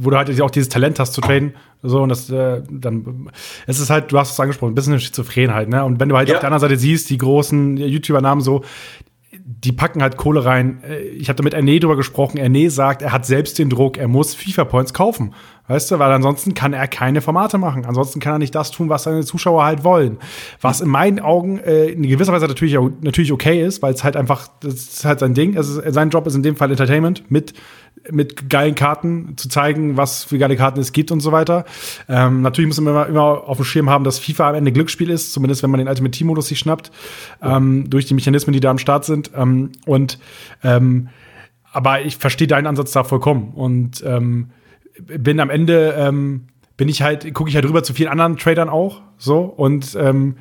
wo 0.00 0.08
du 0.08 0.16
halt 0.16 0.40
auch 0.40 0.50
dieses 0.50 0.70
Talent 0.70 0.98
hast 0.98 1.12
zu 1.12 1.20
traden, 1.20 1.54
so 1.82 2.02
und 2.02 2.08
das 2.08 2.30
äh, 2.30 2.62
dann 2.70 3.30
es 3.66 3.78
ist 3.78 3.90
halt, 3.90 4.10
du 4.10 4.18
hast 4.18 4.32
es 4.32 4.40
angesprochen, 4.40 4.72
ein 4.72 4.74
bisschen 4.74 4.98
schizophren 4.98 5.52
halt, 5.52 5.68
ne? 5.68 5.84
Und 5.84 6.00
wenn 6.00 6.08
du 6.08 6.16
halt 6.16 6.28
ja. 6.30 6.36
auf 6.36 6.40
der 6.40 6.48
anderen 6.48 6.62
Seite 6.62 6.78
siehst, 6.78 7.10
die 7.10 7.18
großen 7.18 7.76
YouTuber-Namen 7.76 8.40
so, 8.40 8.62
die 9.44 9.72
packen 9.72 10.02
halt 10.02 10.16
Kohle 10.16 10.44
rein. 10.44 10.82
Äh, 10.82 11.00
ich 11.00 11.28
habe 11.28 11.36
da 11.36 11.42
mit 11.42 11.54
Erne 11.54 11.78
drüber 11.78 11.96
gesprochen. 11.96 12.38
Erne 12.38 12.70
sagt, 12.70 13.02
er 13.02 13.12
hat 13.12 13.26
selbst 13.26 13.58
den 13.58 13.68
Druck, 13.68 13.98
er 13.98 14.08
muss 14.08 14.34
FIFA-Points 14.34 14.94
kaufen. 14.94 15.34
Weißt 15.66 15.90
du, 15.90 15.98
weil 15.98 16.12
ansonsten 16.12 16.52
kann 16.52 16.74
er 16.74 16.86
keine 16.88 17.22
Formate 17.22 17.56
machen. 17.56 17.86
Ansonsten 17.86 18.20
kann 18.20 18.34
er 18.34 18.38
nicht 18.38 18.54
das 18.54 18.70
tun, 18.70 18.90
was 18.90 19.04
seine 19.04 19.24
Zuschauer 19.24 19.64
halt 19.64 19.82
wollen. 19.82 20.18
Was 20.60 20.82
in 20.82 20.90
meinen 20.90 21.20
Augen 21.20 21.58
äh, 21.58 21.86
in 21.86 22.02
gewisser 22.02 22.34
Weise 22.34 22.46
natürlich, 22.46 22.76
natürlich 23.00 23.32
okay 23.32 23.64
ist, 23.64 23.80
weil 23.80 23.94
es 23.94 24.04
halt 24.04 24.14
einfach, 24.14 24.48
das 24.60 24.74
ist 24.74 25.04
halt 25.06 25.20
sein 25.20 25.32
Ding. 25.32 25.54
Ist, 25.54 25.68
sein 25.68 26.10
Job 26.10 26.26
ist 26.26 26.34
in 26.34 26.42
dem 26.42 26.56
Fall 26.56 26.70
Entertainment 26.70 27.30
mit, 27.30 27.54
mit 28.10 28.50
geilen 28.50 28.74
Karten 28.74 29.38
zu 29.38 29.48
zeigen, 29.48 29.96
was 29.96 30.24
für 30.24 30.36
geile 30.36 30.56
Karten 30.56 30.80
es 30.80 30.92
gibt 30.92 31.10
und 31.10 31.20
so 31.20 31.32
weiter. 31.32 31.64
Ähm, 32.10 32.42
natürlich 32.42 32.68
muss 32.68 32.80
man 32.82 32.92
immer, 32.92 33.06
immer 33.06 33.48
auf 33.48 33.56
dem 33.56 33.64
Schirm 33.64 33.88
haben, 33.88 34.04
dass 34.04 34.18
FIFA 34.18 34.50
am 34.50 34.56
Ende 34.56 34.70
Glücksspiel 34.70 35.08
ist, 35.08 35.32
zumindest 35.32 35.62
wenn 35.62 35.70
man 35.70 35.78
den 35.78 35.88
Ultimate 35.88 36.10
Team 36.10 36.26
Modus 36.26 36.48
sich 36.48 36.58
schnappt, 36.58 36.90
ähm, 37.42 37.88
durch 37.88 38.04
die 38.04 38.12
Mechanismen, 38.12 38.52
die 38.52 38.60
da 38.60 38.70
am 38.70 38.78
Start 38.78 39.06
sind. 39.06 39.30
Ähm, 39.34 39.72
und 39.86 40.18
ähm, 40.62 41.08
aber 41.72 42.02
ich 42.02 42.18
verstehe 42.18 42.46
deinen 42.46 42.66
Ansatz 42.66 42.92
da 42.92 43.02
vollkommen. 43.02 43.52
Und 43.54 44.04
ähm, 44.06 44.50
bin 45.00 45.40
am 45.40 45.50
Ende, 45.50 45.94
ähm, 45.98 46.46
bin 46.76 46.88
ich 46.88 47.02
halt, 47.02 47.32
gucke 47.34 47.48
ich 47.50 47.56
halt 47.56 47.64
rüber 47.66 47.82
zu 47.82 47.94
vielen 47.94 48.08
anderen 48.08 48.36
Tradern 48.36 48.68
auch, 48.68 49.02
so, 49.18 49.40
und 49.40 49.96
ähm, 49.98 50.36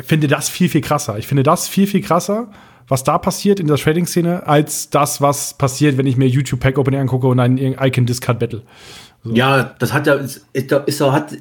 finde 0.00 0.28
das 0.28 0.48
viel, 0.48 0.68
viel 0.68 0.80
krasser. 0.80 1.18
Ich 1.18 1.26
finde 1.26 1.42
das 1.42 1.68
viel, 1.68 1.86
viel 1.86 2.02
krasser, 2.02 2.50
was 2.88 3.04
da 3.04 3.18
passiert 3.18 3.60
in 3.60 3.66
der 3.66 3.76
Trading-Szene, 3.76 4.46
als 4.46 4.90
das, 4.90 5.20
was 5.20 5.56
passiert, 5.56 5.98
wenn 5.98 6.06
ich 6.06 6.16
mir 6.16 6.26
YouTube 6.26 6.60
Pack 6.60 6.78
Opening 6.78 7.00
angucke 7.00 7.26
und 7.26 7.38
ein 7.38 7.58
Icon 7.58 8.06
Discard 8.06 8.38
Battle. 8.38 8.62
So. 9.22 9.34
Ja, 9.34 9.74
das 9.78 9.92
hat 9.92 10.06
ja, 10.06 10.14
ist, 10.14 10.46
ist, 10.52 11.00
hat, 11.00 11.36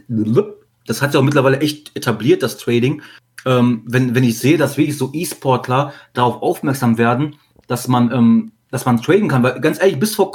das 0.85 1.01
hat 1.01 1.13
ja 1.13 1.19
auch 1.19 1.23
mittlerweile 1.23 1.59
echt 1.59 1.95
etabliert, 1.95 2.43
das 2.43 2.57
Trading. 2.57 3.01
Ähm, 3.45 3.83
wenn, 3.85 4.13
wenn 4.13 4.23
ich 4.23 4.39
sehe, 4.39 4.57
dass 4.57 4.77
wirklich 4.77 4.97
so 4.97 5.11
E-Sportler 5.13 5.93
darauf 6.13 6.41
aufmerksam 6.41 6.97
werden, 6.97 7.35
dass 7.67 7.87
man 7.87 8.11
ähm, 8.11 8.51
dass 8.71 8.85
man 8.85 9.01
traden 9.01 9.29
kann. 9.29 9.43
Weil 9.43 9.59
ganz 9.61 9.79
ehrlich, 9.79 9.99
bis 9.99 10.15
vor, 10.15 10.31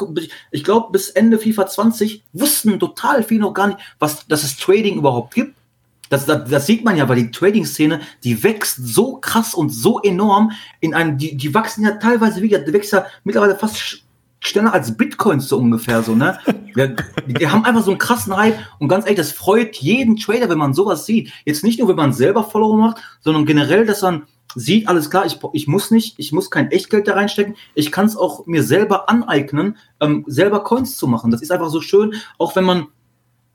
ich 0.50 0.64
glaube, 0.64 0.92
bis 0.92 1.10
Ende 1.10 1.38
FIFA 1.38 1.66
20 1.66 2.24
wussten 2.32 2.78
total 2.78 3.22
viele 3.22 3.40
noch 3.40 3.54
gar 3.54 3.68
nicht, 3.68 3.78
was, 3.98 4.26
dass 4.26 4.42
es 4.42 4.56
Trading 4.56 4.96
überhaupt 4.96 5.34
gibt. 5.34 5.54
Das, 6.08 6.26
das, 6.26 6.48
das 6.50 6.66
sieht 6.66 6.84
man 6.84 6.96
ja, 6.96 7.08
weil 7.08 7.16
die 7.16 7.30
Trading-Szene, 7.30 8.00
die 8.22 8.42
wächst 8.42 8.76
so 8.82 9.16
krass 9.16 9.54
und 9.54 9.70
so 9.70 9.98
enorm 10.00 10.52
in 10.80 10.92
einem, 10.92 11.16
die, 11.16 11.36
die 11.36 11.54
wachsen 11.54 11.84
ja 11.84 11.92
teilweise 11.92 12.42
wieder, 12.42 12.58
die 12.58 12.72
wächst 12.72 12.92
ja 12.92 13.06
mittlerweile 13.24 13.56
fast 13.56 14.02
schneller 14.40 14.74
als 14.74 14.94
Bitcoins 14.96 15.48
so 15.48 15.56
ungefähr 15.56 16.02
so, 16.02 16.14
ne? 16.14 16.38
Wir, 16.74 16.96
die 17.26 17.48
haben 17.48 17.64
einfach 17.64 17.82
so 17.82 17.90
einen 17.90 17.98
krassen 17.98 18.34
Hype 18.36 18.58
und 18.78 18.88
ganz 18.88 19.04
ehrlich, 19.04 19.18
das 19.18 19.32
freut 19.32 19.76
jeden 19.76 20.16
Trader, 20.16 20.48
wenn 20.48 20.58
man 20.58 20.72
sowas 20.72 21.04
sieht. 21.04 21.30
Jetzt 21.44 21.64
nicht 21.64 21.78
nur, 21.78 21.88
wenn 21.88 21.96
man 21.96 22.14
selber 22.14 22.44
Follower 22.44 22.76
macht, 22.76 23.02
sondern 23.20 23.44
generell, 23.44 23.84
dass 23.84 24.00
man 24.00 24.22
sieht, 24.54 24.88
alles 24.88 25.10
klar, 25.10 25.26
ich, 25.26 25.38
ich 25.52 25.66
muss 25.66 25.90
nicht, 25.90 26.14
ich 26.18 26.32
muss 26.32 26.50
kein 26.50 26.70
Echtgeld 26.70 27.08
da 27.08 27.14
reinstecken, 27.14 27.56
ich 27.74 27.92
kann 27.92 28.06
es 28.06 28.16
auch 28.16 28.46
mir 28.46 28.62
selber 28.62 29.08
aneignen, 29.08 29.76
ähm, 30.00 30.24
selber 30.26 30.64
Coins 30.64 30.96
zu 30.96 31.06
machen. 31.06 31.30
Das 31.30 31.42
ist 31.42 31.50
einfach 31.50 31.70
so 31.70 31.80
schön, 31.80 32.14
auch 32.38 32.54
wenn 32.56 32.64
man, 32.64 32.88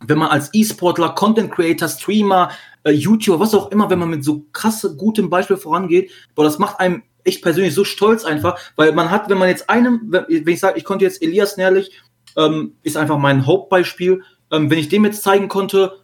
wenn 0.05 0.17
man 0.17 0.29
als 0.29 0.49
E-Sportler, 0.53 1.09
Content 1.09 1.51
Creator, 1.51 1.87
Streamer, 1.87 2.51
äh, 2.83 2.91
YouTuber, 2.91 3.39
was 3.39 3.53
auch 3.53 3.71
immer, 3.71 3.89
wenn 3.89 3.99
man 3.99 4.09
mit 4.09 4.23
so 4.23 4.45
krasse, 4.53 4.95
gutem 4.95 5.29
Beispiel 5.29 5.57
vorangeht, 5.57 6.11
boah, 6.35 6.43
das 6.43 6.59
macht 6.59 6.79
einem 6.79 7.03
echt 7.23 7.41
persönlich 7.41 7.73
so 7.73 7.83
stolz 7.83 8.23
einfach, 8.23 8.59
weil 8.75 8.93
man 8.93 9.11
hat, 9.11 9.29
wenn 9.29 9.37
man 9.37 9.49
jetzt 9.49 9.69
einem, 9.69 10.01
wenn 10.09 10.47
ich 10.47 10.59
sage, 10.59 10.77
ich 10.77 10.85
konnte 10.85 11.05
jetzt 11.05 11.21
Elias 11.21 11.57
Nährlich, 11.57 11.91
ähm, 12.37 12.75
ist 12.83 12.97
einfach 12.97 13.17
mein 13.17 13.45
Hauptbeispiel, 13.45 14.23
ähm, 14.51 14.69
wenn 14.69 14.79
ich 14.79 14.89
dem 14.89 15.03
jetzt 15.05 15.23
zeigen 15.23 15.47
konnte, 15.49 15.99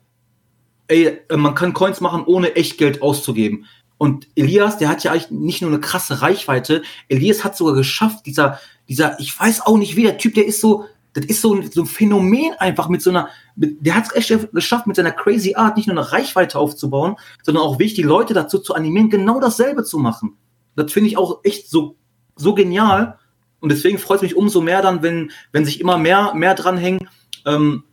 ey, 0.88 1.20
äh, 1.30 1.38
man 1.38 1.56
kann 1.56 1.74
Coins 1.74 2.02
machen, 2.02 2.24
ohne 2.26 2.56
Echtgeld 2.56 3.02
auszugeben. 3.02 3.66
Und 4.04 4.28
Elias, 4.36 4.78
der 4.78 4.90
hat 4.90 5.02
ja 5.06 5.14
eigentlich 5.14 5.32
nicht 5.32 5.62
nur 5.62 5.72
eine 5.72 5.80
krasse 5.80 6.22
Reichweite, 6.22 6.82
Elias 7.08 7.46
hat 7.46 7.56
sogar 7.56 7.74
geschafft, 7.74 8.26
dieser, 8.26 8.60
dieser, 8.90 9.18
ich 9.18 9.40
weiß 9.40 9.62
auch 9.62 9.78
nicht 9.78 9.96
wie, 9.96 10.04
der 10.04 10.18
Typ, 10.18 10.34
der 10.34 10.46
ist 10.46 10.60
so, 10.60 10.84
das 11.14 11.24
ist 11.24 11.40
so 11.40 11.56
ein, 11.56 11.72
so 11.72 11.84
ein 11.84 11.88
Phänomen 11.88 12.52
einfach 12.60 12.90
mit 12.90 13.02
so 13.02 13.12
einer, 13.12 13.30
mit, 13.56 13.78
der 13.80 13.96
hat 13.96 14.08
es 14.08 14.14
echt 14.30 14.52
geschafft, 14.52 14.88
mit 14.88 14.98
seiner 14.98 15.14
crazy 15.14 15.56
Art 15.56 15.78
nicht 15.78 15.88
nur 15.88 15.98
eine 15.98 16.12
Reichweite 16.12 16.60
aufzubauen, 16.60 17.16
sondern 17.44 17.64
auch 17.64 17.80
wirklich 17.80 17.94
die 17.94 18.02
Leute 18.02 18.34
dazu 18.34 18.60
zu 18.60 18.76
animieren, 18.76 19.10
genau 19.10 19.40
dasselbe 19.40 19.86
zu 19.86 19.98
machen. 20.00 20.36
Das 20.76 20.92
finde 20.92 21.08
ich 21.08 21.16
auch 21.16 21.40
echt 21.46 21.70
so, 21.70 21.96
so 22.36 22.54
genial. 22.54 23.20
Und 23.62 23.72
deswegen 23.72 24.00
freut 24.00 24.18
es 24.18 24.24
mich 24.24 24.36
umso 24.36 24.60
mehr 24.60 24.82
dann, 24.82 25.02
wenn, 25.02 25.32
wenn 25.54 25.64
sich 25.64 25.80
immer 25.80 25.98
mehr, 25.98 26.34
mehr 26.34 26.56
dranhängen. 26.56 27.08
Ähm, 27.46 27.86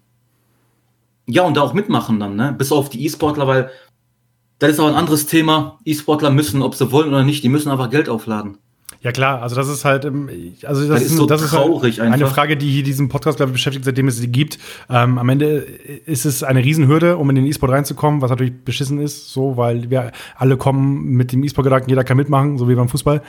ja, 1.28 1.44
und 1.44 1.56
da 1.56 1.60
auch 1.60 1.72
mitmachen 1.72 2.18
dann, 2.18 2.34
ne? 2.34 2.52
Bis 2.52 2.72
auf 2.72 2.88
die 2.88 3.04
E-Sportler, 3.06 3.46
weil 3.46 3.70
das 4.60 4.70
ist 4.72 4.80
auch 4.80 4.86
ein 4.86 4.94
anderes 4.94 5.26
Thema. 5.26 5.78
E-Sportler 5.84 6.30
müssen, 6.30 6.62
ob 6.62 6.74
sie 6.74 6.92
wollen 6.92 7.08
oder 7.08 7.24
nicht, 7.24 7.42
die 7.42 7.48
müssen 7.48 7.70
einfach 7.70 7.90
Geld 7.90 8.08
aufladen. 8.08 8.58
Ja 9.02 9.12
klar, 9.12 9.40
also 9.40 9.56
das 9.56 9.66
ist 9.68 9.86
halt, 9.86 10.04
also 10.04 10.86
das, 10.86 10.88
das 10.88 11.02
ist, 11.04 11.16
so 11.16 11.24
das 11.24 11.40
ist 11.40 11.52
halt 11.52 12.00
eine 12.00 12.26
Frage, 12.26 12.58
die 12.58 12.70
hier 12.70 12.82
diesen 12.82 13.08
Podcast 13.08 13.38
glaube 13.38 13.50
ich 13.50 13.54
beschäftigt, 13.54 13.86
seitdem 13.86 14.08
es 14.08 14.18
sie 14.18 14.28
gibt. 14.28 14.58
Ähm, 14.90 15.16
am 15.16 15.26
Ende 15.30 15.56
ist 16.04 16.26
es 16.26 16.42
eine 16.42 16.62
Riesenhürde, 16.62 17.16
um 17.16 17.30
in 17.30 17.36
den 17.36 17.46
E-Sport 17.46 17.72
reinzukommen, 17.72 18.20
was 18.20 18.28
natürlich 18.28 18.52
beschissen 18.62 19.00
ist, 19.00 19.32
so 19.32 19.56
weil 19.56 19.88
wir 19.88 20.12
alle 20.36 20.58
kommen 20.58 21.12
mit 21.12 21.32
dem 21.32 21.42
E-Sport-Gedanken, 21.42 21.88
jeder 21.88 22.04
kann 22.04 22.18
mitmachen, 22.18 22.58
so 22.58 22.68
wie 22.68 22.74
beim 22.74 22.90
Fußball. 22.90 23.22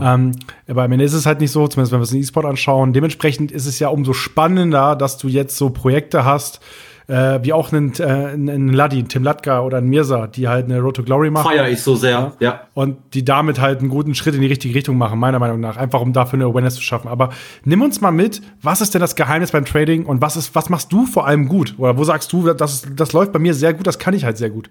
Ähm, 0.00 0.32
aber 0.66 0.84
am 0.84 0.92
Ende 0.92 1.04
ist 1.04 1.12
es 1.12 1.26
halt 1.26 1.40
nicht 1.40 1.50
so, 1.50 1.68
zumindest 1.68 1.92
wenn 1.92 1.98
wir 1.98 2.04
uns 2.04 2.10
den 2.10 2.20
E-Sport 2.20 2.46
anschauen. 2.46 2.94
Dementsprechend 2.94 3.52
ist 3.52 3.66
es 3.66 3.78
ja 3.80 3.88
umso 3.88 4.14
spannender, 4.14 4.96
dass 4.96 5.18
du 5.18 5.28
jetzt 5.28 5.58
so 5.58 5.68
Projekte 5.68 6.24
hast, 6.24 6.60
äh, 7.08 7.40
wie 7.42 7.52
auch 7.52 7.72
einen, 7.72 7.92
äh, 7.98 8.04
einen 8.04 8.72
Laddi, 8.72 9.02
Tim 9.04 9.24
Latka 9.24 9.62
oder 9.62 9.78
einen 9.78 9.88
Mirza, 9.88 10.26
die 10.26 10.46
halt 10.46 10.66
eine 10.66 10.78
Road 10.80 10.96
to 10.96 11.02
Glory 11.02 11.30
machen. 11.30 11.50
Feier 11.50 11.68
ich 11.68 11.82
so 11.82 11.96
sehr, 11.96 12.10
ja. 12.10 12.32
ja. 12.38 12.60
Und 12.74 12.98
die 13.14 13.24
damit 13.24 13.60
halt 13.60 13.80
einen 13.80 13.88
guten 13.88 14.14
Schritt 14.14 14.34
in 14.34 14.42
die 14.42 14.46
richtige 14.46 14.74
Richtung 14.74 14.98
machen, 14.98 15.18
meiner 15.18 15.38
Meinung 15.38 15.58
nach. 15.58 15.78
Einfach 15.78 16.02
um 16.02 16.12
dafür 16.12 16.38
eine 16.38 16.44
Awareness 16.44 16.74
zu 16.74 16.82
schaffen. 16.82 17.08
Aber 17.08 17.30
nimm 17.64 17.80
uns 17.82 18.00
mal 18.00 18.10
mit, 18.10 18.42
was 18.62 18.82
ist 18.82 18.92
denn 18.94 19.00
das 19.00 19.16
Geheimnis 19.16 19.52
beim 19.52 19.64
Trading 19.64 20.04
und 20.04 20.20
was 20.20 20.36
ist, 20.36 20.54
was 20.54 20.68
machst 20.68 20.92
du 20.92 21.06
vor 21.06 21.26
allem 21.26 21.48
gut? 21.48 21.74
Oder 21.78 21.96
wo 21.96 22.04
sagst 22.04 22.32
du, 22.32 22.52
das, 22.52 22.86
das 22.94 23.12
läuft 23.14 23.32
bei 23.32 23.38
mir 23.38 23.54
sehr 23.54 23.72
gut, 23.72 23.86
das 23.86 23.98
kann 23.98 24.12
ich 24.12 24.24
halt 24.24 24.36
sehr 24.36 24.50
gut? 24.50 24.68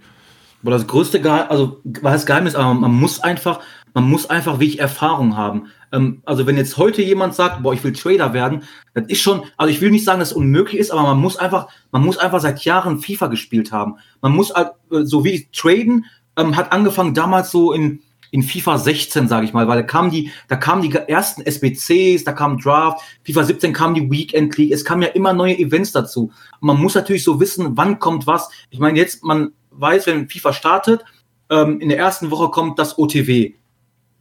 Aber 0.62 0.72
das 0.72 0.88
größte 0.88 1.22
Geheimnis, 1.22 1.50
also 1.50 1.82
was 2.02 2.26
Geheimnis, 2.26 2.56
aber 2.56 2.74
man 2.74 2.94
muss 2.94 3.20
einfach, 3.20 3.62
man 3.94 4.10
muss 4.10 4.30
einfach 4.30 4.60
wirklich 4.60 4.80
Erfahrung 4.80 5.38
haben. 5.38 5.68
Ähm, 5.92 6.22
also 6.26 6.48
wenn 6.48 6.58
jetzt 6.58 6.78
heute 6.78 7.02
jemand 7.02 7.36
sagt, 7.36 7.64
boah, 7.64 7.74
ich 7.74 7.84
will 7.84 7.94
Trader 7.94 8.34
werden, 8.34 8.64
das 8.94 9.08
ist 9.08 9.22
schon, 9.22 9.44
also 9.58 9.72
ich 9.72 9.82
will 9.82 9.92
nicht 9.92 10.06
sagen, 10.06 10.20
dass 10.20 10.32
es 10.32 10.38
unmöglich 10.38 10.80
ist, 10.80 10.92
aber 10.92 11.04
man 11.04 11.20
muss 11.20 11.38
einfach, 11.38 11.68
man 11.92 12.04
muss 12.04 12.18
einfach 12.18 12.42
seit 12.42 12.62
Jahren 12.66 13.00
FIFA 13.00 13.28
gespielt 13.28 13.72
haben. 13.72 13.96
Man 14.22 14.34
muss 14.34 14.54
halt, 14.54 14.72
äh, 14.92 15.04
so 15.04 15.24
wie 15.24 15.48
traden, 15.54 16.06
ähm, 16.36 16.56
hat 16.56 16.72
angefangen 16.72 17.14
damals 17.14 17.52
so 17.52 17.72
in, 17.72 18.02
in 18.32 18.44
FIFA 18.44 18.78
16, 18.78 19.28
sage 19.28 19.46
ich 19.46 19.54
mal, 19.54 19.68
weil 19.68 19.78
da 19.78 19.84
kamen 19.84 20.12
die, 20.12 20.32
da 20.48 20.56
kamen 20.58 20.82
die 20.82 20.94
ersten 20.94 21.44
SBCs, 21.44 22.24
da 22.24 22.34
kam 22.34 22.60
Draft, 22.60 23.00
FIFA 23.24 23.44
17 23.44 23.74
kam 23.74 23.94
die 23.94 24.10
Weekend 24.12 24.58
League, 24.58 24.72
es 24.72 24.84
kamen 24.84 25.02
ja 25.02 25.10
immer 25.10 25.34
neue 25.34 25.58
Events 25.58 25.92
dazu. 25.92 26.32
Man 26.60 26.80
muss 26.80 26.96
natürlich 26.96 27.24
so 27.24 27.40
wissen, 27.40 27.78
wann 27.78 28.00
kommt 28.00 28.28
was. 28.28 28.50
Ich 28.70 28.80
meine, 28.80 28.98
jetzt, 28.98 29.24
man 29.24 29.52
weiß, 29.80 30.08
wenn 30.08 30.30
FIFA 30.30 30.54
startet, 30.54 31.06
ähm, 31.50 31.80
in 31.80 31.90
der 31.90 31.98
ersten 31.98 32.32
Woche 32.32 32.50
kommt 32.50 32.80
das 32.80 32.98
OTW. 32.98 33.54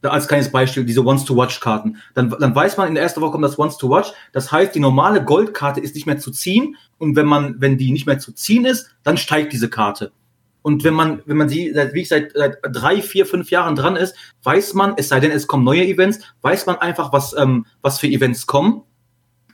Als 0.03 0.29
kleines 0.29 0.53
Beispiel, 0.53 0.85
diese 0.85 1.05
Once-to-Watch-Karten. 1.05 1.97
Dann, 2.15 2.31
dann 2.31 2.55
weiß 2.55 2.77
man, 2.77 2.89
in 2.89 2.95
der 2.95 3.03
ersten 3.03 3.21
Woche 3.21 3.33
kommt 3.33 3.45
das 3.45 3.59
Once-to-Watch. 3.59 4.13
Das 4.33 4.53
heißt, 4.53 4.75
die 4.75 4.81
normale 4.81 5.25
Goldkarte 5.25 5.81
ist 5.81 5.95
nicht 5.97 6.07
mehr 6.07 6.19
zu 6.19 6.31
ziehen. 6.31 6.77
Und 6.99 7.17
wenn 7.17 7.27
man, 7.27 7.61
wenn 7.61 7.77
die 7.77 7.91
nicht 7.91 8.07
mehr 8.07 8.19
zu 8.19 8.33
ziehen 8.33 8.67
ist, 8.67 8.95
dann 9.03 9.17
steigt 9.17 9.53
diese 9.53 9.69
Karte. 9.69 10.13
Und 10.63 10.83
wenn 10.85 10.95
man, 10.95 11.23
wenn 11.27 11.37
man 11.37 11.49
sie, 11.49 11.73
wie 11.93 12.01
ich 12.01 12.09
seit, 12.09 12.33
seit 12.33 12.59
drei, 12.63 13.01
vier, 13.01 13.25
fünf 13.25 13.51
Jahren 13.51 13.77
dran 13.77 13.97
ist, 13.97 14.17
weiß 14.43 14.75
man, 14.75 14.95
es 14.97 15.09
sei 15.09 15.21
denn, 15.21 15.31
es 15.31 15.47
kommen 15.47 15.63
neue 15.63 15.87
Events, 15.87 16.19
weiß 16.43 16.67
man 16.67 16.77
einfach, 16.77 17.13
was, 17.13 17.37
ähm, 17.37 17.67
was 17.83 18.01
für 18.01 18.09
Events 18.09 18.47
kommen. 18.47 18.83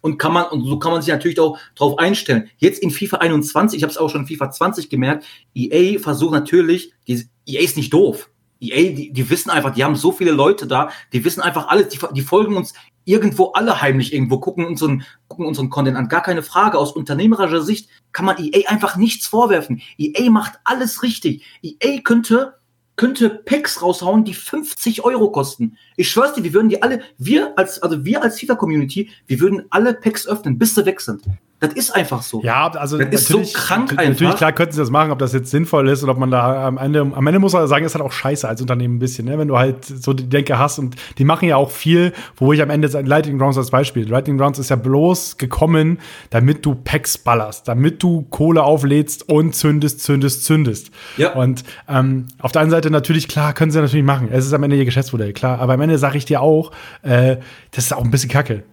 Und 0.02 0.18
kann 0.18 0.32
man, 0.32 0.46
und 0.46 0.64
so 0.64 0.78
kann 0.78 0.92
man 0.92 1.00
sich 1.00 1.12
natürlich 1.12 1.40
auch 1.40 1.58
darauf 1.74 1.98
einstellen. 1.98 2.50
Jetzt 2.58 2.82
in 2.82 2.90
FIFA 2.90 3.18
21, 3.18 3.78
ich 3.78 3.82
habe 3.82 3.90
es 3.90 3.96
auch 3.96 4.10
schon 4.10 4.22
in 4.22 4.26
FIFA 4.26 4.50
20 4.50 4.90
gemerkt, 4.90 5.24
EA 5.54 5.98
versucht 5.98 6.32
natürlich, 6.32 6.92
die, 7.08 7.24
EA 7.46 7.62
ist 7.62 7.76
nicht 7.76 7.92
doof. 7.92 8.28
EA, 8.60 8.92
die, 8.92 9.12
die 9.12 9.30
wissen 9.30 9.50
einfach, 9.50 9.72
die 9.72 9.84
haben 9.84 9.96
so 9.96 10.12
viele 10.12 10.32
Leute 10.32 10.66
da, 10.66 10.90
die 11.12 11.24
wissen 11.24 11.40
einfach 11.40 11.68
alles, 11.68 11.88
die, 11.88 11.98
die 12.14 12.22
folgen 12.22 12.56
uns 12.56 12.74
irgendwo 13.04 13.52
alle 13.52 13.80
heimlich 13.80 14.12
irgendwo, 14.12 14.38
gucken 14.38 14.64
unseren, 14.64 15.04
gucken 15.28 15.46
unseren 15.46 15.70
Content 15.70 15.96
an. 15.96 16.08
Gar 16.08 16.22
keine 16.22 16.42
Frage. 16.42 16.78
Aus 16.78 16.92
unternehmerischer 16.92 17.62
Sicht 17.62 17.88
kann 18.12 18.26
man 18.26 18.36
EA 18.38 18.68
einfach 18.68 18.96
nichts 18.96 19.26
vorwerfen. 19.26 19.82
EA 19.98 20.30
macht 20.30 20.58
alles 20.64 21.02
richtig. 21.02 21.44
EA 21.62 22.00
könnte, 22.02 22.54
könnte 22.96 23.30
Packs 23.30 23.82
raushauen, 23.82 24.24
die 24.24 24.34
50 24.34 25.04
Euro 25.04 25.30
kosten. 25.30 25.76
Ich 25.96 26.10
schwör's 26.10 26.34
dir, 26.34 26.44
wir 26.44 26.52
würden 26.52 26.68
die 26.68 26.82
alle, 26.82 27.02
wir 27.18 27.56
als, 27.58 27.82
also 27.82 28.04
wir 28.04 28.22
als 28.22 28.38
FIFA-Community, 28.38 29.10
wir 29.26 29.40
würden 29.40 29.64
alle 29.70 29.94
Packs 29.94 30.26
öffnen, 30.26 30.58
bis 30.58 30.74
sie 30.74 30.84
weg 30.86 31.00
sind. 31.00 31.22
Das 31.62 31.74
ist 31.74 31.94
einfach 31.94 32.22
so. 32.22 32.42
Ja, 32.42 32.68
also 32.72 32.98
das 32.98 33.22
ist 33.22 33.28
so 33.28 33.40
krank 33.54 33.92
einfach. 33.92 34.08
Natürlich, 34.08 34.34
klar 34.34 34.50
könnten 34.50 34.72
sie 34.72 34.80
das 34.80 34.90
machen, 34.90 35.12
ob 35.12 35.20
das 35.20 35.32
jetzt 35.32 35.48
sinnvoll 35.48 35.88
ist 35.88 36.02
oder 36.02 36.10
ob 36.10 36.18
man 36.18 36.28
da 36.28 36.66
am 36.66 36.76
Ende, 36.76 37.00
am 37.00 37.24
Ende 37.24 37.38
muss 37.38 37.52
man 37.52 37.68
sagen, 37.68 37.84
ist 37.84 37.94
halt 37.94 38.04
auch 38.04 38.10
scheiße 38.10 38.48
als 38.48 38.60
Unternehmen 38.60 38.96
ein 38.96 38.98
bisschen, 38.98 39.26
ne? 39.26 39.38
wenn 39.38 39.46
du 39.46 39.56
halt 39.56 39.84
so 39.84 40.12
die 40.12 40.28
Denke 40.28 40.58
hast 40.58 40.80
und 40.80 40.96
die 41.18 41.24
machen 41.24 41.46
ja 41.46 41.54
auch 41.54 41.70
viel, 41.70 42.14
wo 42.34 42.52
ich 42.52 42.60
am 42.60 42.68
Ende 42.68 42.88
Lightning 42.88 43.40
Rounds 43.40 43.56
als 43.58 43.70
Beispiel. 43.70 44.08
Lightning 44.08 44.40
Rounds 44.40 44.58
ist 44.58 44.70
ja 44.70 44.76
bloß 44.76 45.38
gekommen, 45.38 46.00
damit 46.30 46.66
du 46.66 46.74
Packs 46.74 47.16
ballerst, 47.16 47.68
damit 47.68 48.02
du 48.02 48.22
Kohle 48.22 48.64
auflädst 48.64 49.28
und 49.28 49.54
zündest, 49.54 50.00
zündest, 50.00 50.44
zündest. 50.44 50.90
Ja. 51.16 51.34
Und 51.34 51.62
ähm, 51.88 52.26
auf 52.40 52.50
der 52.50 52.62
einen 52.62 52.72
Seite 52.72 52.90
natürlich, 52.90 53.28
klar, 53.28 53.52
können 53.52 53.70
sie 53.70 53.80
natürlich 53.80 54.04
machen. 54.04 54.30
Es 54.32 54.46
ist 54.46 54.52
am 54.52 54.64
Ende 54.64 54.74
ihr 54.74 54.84
Geschäftsmodell, 54.84 55.32
klar. 55.32 55.60
Aber 55.60 55.74
am 55.74 55.80
Ende 55.80 55.96
sage 55.96 56.18
ich 56.18 56.24
dir 56.24 56.40
auch, 56.40 56.72
äh, 57.02 57.36
das 57.70 57.84
ist 57.84 57.92
auch 57.92 58.02
ein 58.02 58.10
bisschen 58.10 58.30
kacke. 58.30 58.64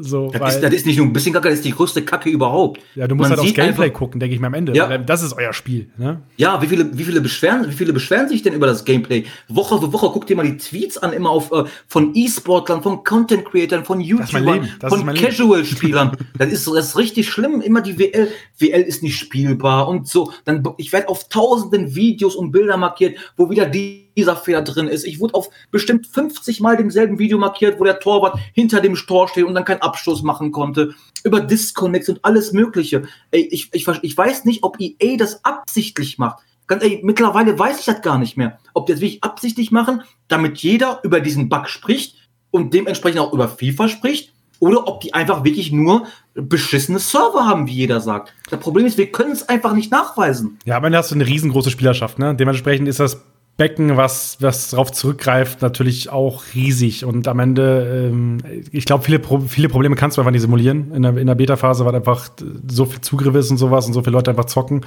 So, 0.00 0.30
das, 0.30 0.56
ist, 0.56 0.62
das, 0.62 0.72
ist, 0.72 0.86
nicht 0.86 0.96
nur 0.96 1.06
ein 1.06 1.12
bisschen 1.12 1.32
Kacke, 1.32 1.48
das 1.48 1.58
ist 1.58 1.64
die 1.64 1.72
größte 1.72 2.02
Kacke 2.02 2.30
überhaupt. 2.30 2.80
Ja, 2.94 3.06
du 3.08 3.14
musst 3.14 3.30
Man 3.30 3.38
halt 3.38 3.46
aufs 3.46 3.54
Gameplay 3.54 3.86
einfach, 3.86 3.98
gucken, 3.98 4.20
denke 4.20 4.34
ich 4.34 4.40
mir 4.40 4.46
am 4.46 4.54
Ende. 4.54 4.74
Ja. 4.74 4.98
Das 4.98 5.22
ist 5.22 5.32
euer 5.32 5.52
Spiel. 5.52 5.90
Ne? 5.96 6.22
Ja, 6.36 6.62
wie 6.62 6.66
viele, 6.66 6.96
wie, 6.96 7.04
viele 7.04 7.20
beschweren, 7.20 7.68
wie 7.68 7.74
viele 7.74 7.92
beschweren 7.92 8.28
sich 8.28 8.42
denn 8.42 8.52
über 8.52 8.66
das 8.66 8.84
Gameplay? 8.84 9.24
Woche 9.48 9.80
für 9.80 9.92
Woche, 9.92 10.10
guck 10.12 10.26
dir 10.26 10.36
mal 10.36 10.46
die 10.46 10.56
Tweets 10.56 10.98
an, 10.98 11.12
immer 11.12 11.30
auf 11.30 11.50
äh, 11.52 11.64
von 11.86 12.14
E-Sportlern, 12.14 12.82
von 12.82 13.02
Content-Creatern, 13.02 13.84
von 13.84 14.00
YouTubern, 14.00 14.68
von 14.80 15.14
Casual-Spielern. 15.14 16.16
das, 16.38 16.52
ist, 16.52 16.66
das 16.66 16.88
ist 16.88 16.96
richtig 16.96 17.28
schlimm. 17.28 17.60
Immer 17.60 17.80
die 17.80 17.98
WL. 17.98 18.28
WL 18.58 18.82
ist 18.82 19.02
nicht 19.02 19.18
spielbar 19.18 19.88
und 19.88 20.08
so. 20.08 20.32
Dann, 20.44 20.62
ich 20.76 20.92
werde 20.92 21.08
auf 21.08 21.28
tausenden 21.28 21.94
Videos 21.94 22.36
und 22.36 22.52
Bilder 22.52 22.76
markiert, 22.76 23.18
wo 23.36 23.50
wieder 23.50 23.66
die 23.66 24.07
dieser 24.18 24.36
Fehler 24.36 24.62
drin 24.62 24.88
ist. 24.88 25.04
Ich 25.04 25.20
wurde 25.20 25.34
auf 25.34 25.48
bestimmt 25.70 26.06
50 26.06 26.60
Mal 26.60 26.76
demselben 26.76 27.18
Video 27.18 27.38
markiert, 27.38 27.78
wo 27.78 27.84
der 27.84 28.00
Torwart 28.00 28.38
hinter 28.52 28.80
dem 28.80 28.94
Tor 28.94 29.28
steht 29.28 29.44
und 29.44 29.54
dann 29.54 29.64
keinen 29.64 29.80
Abschluss 29.80 30.22
machen 30.22 30.50
konnte. 30.52 30.94
Über 31.24 31.40
Disconnects 31.40 32.08
und 32.08 32.24
alles 32.24 32.52
Mögliche. 32.52 33.04
Ey, 33.30 33.48
ich, 33.50 33.70
ich, 33.72 33.86
ich 34.02 34.16
weiß 34.16 34.44
nicht, 34.44 34.64
ob 34.64 34.76
EA 34.80 35.16
das 35.16 35.44
absichtlich 35.44 36.18
macht. 36.18 36.42
Ganz 36.66 36.82
ehrlich, 36.82 37.02
mittlerweile 37.02 37.58
weiß 37.58 37.78
ich 37.78 37.86
das 37.86 38.02
gar 38.02 38.18
nicht 38.18 38.36
mehr. 38.36 38.58
Ob 38.74 38.86
die 38.86 38.92
das 38.92 39.00
wirklich 39.00 39.22
absichtlich 39.22 39.70
machen, 39.70 40.02
damit 40.26 40.58
jeder 40.58 41.00
über 41.04 41.20
diesen 41.20 41.48
Bug 41.48 41.68
spricht 41.68 42.16
und 42.50 42.74
dementsprechend 42.74 43.20
auch 43.20 43.32
über 43.32 43.48
FIFA 43.48 43.88
spricht 43.88 44.32
oder 44.58 44.88
ob 44.88 45.00
die 45.00 45.14
einfach 45.14 45.44
wirklich 45.44 45.72
nur 45.72 46.06
beschissene 46.34 46.98
Server 46.98 47.46
haben, 47.46 47.68
wie 47.68 47.72
jeder 47.72 48.00
sagt. 48.00 48.34
Das 48.50 48.58
Problem 48.58 48.84
ist, 48.84 48.98
wir 48.98 49.10
können 49.12 49.30
es 49.30 49.48
einfach 49.48 49.72
nicht 49.72 49.90
nachweisen. 49.90 50.58
Ja, 50.64 50.76
am 50.76 50.84
Ende 50.84 50.98
hast 50.98 51.10
du 51.10 51.14
eine 51.14 51.26
riesengroße 51.26 51.70
Spielerschaft, 51.70 52.18
ne? 52.18 52.34
Dementsprechend 52.34 52.88
ist 52.88 53.00
das 53.00 53.22
Becken, 53.58 53.96
was, 53.96 54.36
was 54.38 54.70
darauf 54.70 54.92
zurückgreift, 54.92 55.62
natürlich 55.62 56.10
auch 56.10 56.44
riesig. 56.54 57.04
Und 57.04 57.26
am 57.26 57.40
Ende, 57.40 58.08
ähm, 58.08 58.38
ich 58.70 58.84
glaube, 58.84 59.02
viele, 59.02 59.18
Pro 59.18 59.40
viele 59.40 59.68
Probleme 59.68 59.96
kannst 59.96 60.16
du 60.16 60.20
einfach 60.20 60.30
nicht 60.30 60.42
simulieren. 60.42 60.92
In 60.94 61.02
der, 61.02 61.16
in 61.16 61.26
der 61.26 61.34
Beta-Phase, 61.34 61.84
weil 61.84 61.92
einfach 61.92 62.28
so 62.68 62.84
viel 62.84 63.00
Zugriff 63.00 63.34
ist 63.34 63.50
und 63.50 63.56
sowas 63.56 63.84
und 63.88 63.94
so 63.94 64.02
viele 64.02 64.12
Leute 64.12 64.30
einfach 64.30 64.44
zocken, 64.44 64.82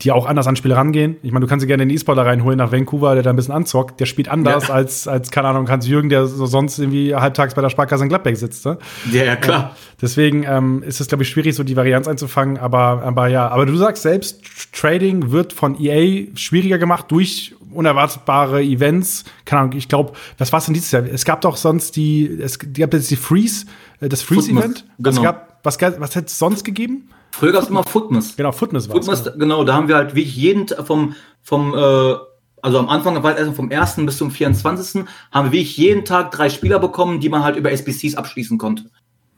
die 0.00 0.10
auch 0.10 0.24
anders 0.24 0.46
an 0.46 0.56
Spiele 0.56 0.74
rangehen. 0.74 1.16
Ich 1.22 1.32
meine, 1.32 1.44
du 1.44 1.50
kannst 1.50 1.60
sie 1.60 1.66
gerne 1.66 1.84
den 1.84 1.94
E-Sportler 1.94 2.24
reinholen 2.24 2.56
nach 2.56 2.72
Vancouver, 2.72 3.12
der 3.12 3.22
da 3.22 3.28
ein 3.28 3.36
bisschen 3.36 3.52
anzockt. 3.52 4.00
Der 4.00 4.06
spielt 4.06 4.30
anders 4.30 4.68
ja. 4.68 4.74
als, 4.74 5.06
als, 5.06 5.30
keine 5.30 5.48
Ahnung, 5.48 5.68
Hans 5.68 5.86
Jürgen, 5.86 6.08
der 6.08 6.26
so 6.26 6.46
sonst 6.46 6.78
irgendwie 6.78 7.14
halbtags 7.14 7.54
bei 7.54 7.60
der 7.60 7.68
Sparkasse 7.68 8.04
in 8.04 8.08
Gladbeck 8.08 8.38
sitzt. 8.38 8.64
Ne? 8.64 8.78
Ja, 9.12 9.24
ja, 9.24 9.36
klar. 9.36 9.58
Ja, 9.58 9.76
deswegen 10.00 10.44
ähm, 10.48 10.82
ist 10.82 10.98
es, 10.98 11.08
glaube 11.08 11.24
ich, 11.24 11.28
schwierig, 11.28 11.54
so 11.54 11.62
die 11.62 11.76
Varianz 11.76 12.08
einzufangen. 12.08 12.56
Aber, 12.56 13.02
aber 13.02 13.28
ja, 13.28 13.48
aber 13.48 13.66
du 13.66 13.76
sagst 13.76 14.02
selbst, 14.02 14.40
Trading 14.72 15.30
wird 15.30 15.52
von 15.52 15.78
EA 15.78 16.26
schwieriger 16.36 16.78
gemacht 16.78 17.10
durch 17.10 17.53
unerwartbare 17.74 18.62
Events. 18.62 19.24
Keine 19.44 19.62
Ahnung, 19.62 19.76
ich 19.76 19.88
glaube, 19.88 20.12
was 20.38 20.52
war 20.52 20.58
es 20.58 20.66
denn 20.66 20.74
dieses 20.74 20.90
Jahr? 20.92 21.04
Es 21.04 21.24
gab 21.24 21.40
doch 21.40 21.56
sonst 21.56 21.96
die, 21.96 22.26
es 22.26 22.58
gab 22.58 22.92
jetzt 22.94 23.10
die 23.10 23.16
Freeze, 23.16 23.66
äh, 24.00 24.08
das 24.08 24.22
Freeze-Event. 24.22 24.84
Genau. 24.98 25.16
Was, 25.16 25.22
gab, 25.22 25.58
was, 25.62 26.00
was 26.00 26.16
hätte 26.16 26.26
es 26.26 26.38
sonst 26.38 26.64
gegeben? 26.64 27.08
Früher 27.32 27.52
gab 27.52 27.62
es 27.64 27.68
immer 27.68 27.82
Footmas. 27.82 28.36
Genau, 28.36 28.52
Footmas 28.52 28.88
war 28.88 28.96
Footmas, 28.96 29.24
genau. 29.24 29.36
genau, 29.38 29.64
da 29.64 29.74
haben 29.74 29.88
wir 29.88 29.96
halt 29.96 30.14
wie 30.14 30.22
jeden 30.22 30.68
vom, 30.68 31.14
vom 31.42 31.74
äh, 31.74 32.14
also 32.62 32.78
am 32.78 32.88
Anfang 32.88 33.22
war 33.22 33.34
also 33.34 33.52
vom 33.52 33.70
1. 33.70 33.96
bis 34.06 34.16
zum 34.16 34.30
24. 34.30 35.04
haben 35.32 35.46
wir 35.48 35.52
wie 35.52 35.60
ich 35.60 35.76
jeden 35.76 36.04
Tag 36.04 36.30
drei 36.30 36.48
Spieler 36.48 36.78
bekommen, 36.78 37.20
die 37.20 37.28
man 37.28 37.42
halt 37.42 37.56
über 37.56 37.70
SBCs 37.70 38.14
abschließen 38.14 38.56
konnte. 38.56 38.84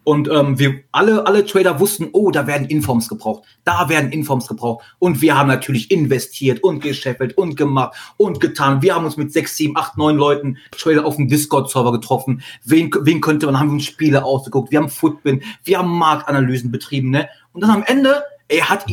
Und 0.06 0.28
ähm, 0.28 0.56
wir 0.56 0.84
alle, 0.92 1.26
alle 1.26 1.44
Trader 1.44 1.80
wussten, 1.80 2.10
oh, 2.12 2.30
da 2.30 2.46
werden 2.46 2.68
Informs 2.68 3.08
gebraucht, 3.08 3.42
da 3.64 3.88
werden 3.88 4.12
Informs 4.12 4.46
gebraucht. 4.46 4.84
Und 5.00 5.20
wir 5.20 5.36
haben 5.36 5.48
natürlich 5.48 5.90
investiert 5.90 6.62
und 6.62 6.78
gescheffelt 6.78 7.36
und 7.36 7.56
gemacht 7.56 7.96
und 8.16 8.38
getan. 8.38 8.82
Wir 8.82 8.94
haben 8.94 9.04
uns 9.04 9.16
mit 9.16 9.32
sechs, 9.32 9.56
sieben, 9.56 9.76
acht, 9.76 9.96
neun 9.96 10.16
Leuten 10.16 10.58
Trader 10.70 11.04
auf 11.04 11.16
dem 11.16 11.26
Discord-Server 11.26 11.90
getroffen. 11.90 12.40
Wen, 12.62 12.88
wen 13.00 13.20
könnte 13.20 13.46
man, 13.46 13.58
haben 13.58 13.70
uns 13.70 13.84
Spiele 13.84 14.24
ausgeguckt, 14.24 14.70
wir 14.70 14.78
haben 14.78 14.90
Footbin, 14.90 15.42
wir 15.64 15.78
haben 15.78 15.90
Marktanalysen 15.98 16.70
betrieben, 16.70 17.10
ne? 17.10 17.28
Und 17.52 17.62
dann 17.62 17.70
am 17.70 17.82
Ende, 17.82 18.22
er 18.46 18.68
hat 18.68 18.86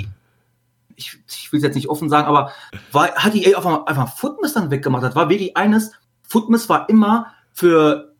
ich, 0.95 1.19
ich 1.29 1.51
will 1.51 1.57
es 1.57 1.63
jetzt 1.63 1.75
nicht 1.75 1.89
offen 1.89 2.09
sagen, 2.09 2.25
aber 2.25 2.51
war, 2.91 3.13
hat 3.13 3.35
EA 3.35 3.55
einfach, 3.55 3.85
einfach 3.85 4.17
Footmas 4.17 4.53
dann 4.53 4.71
weggemacht. 4.71 5.03
Das 5.03 5.15
war 5.15 5.29
wirklich 5.29 5.55
eines, 5.55 5.91
Footmas 6.23 6.69
war 6.69 6.89
immer 6.89 7.27
für 7.51 8.12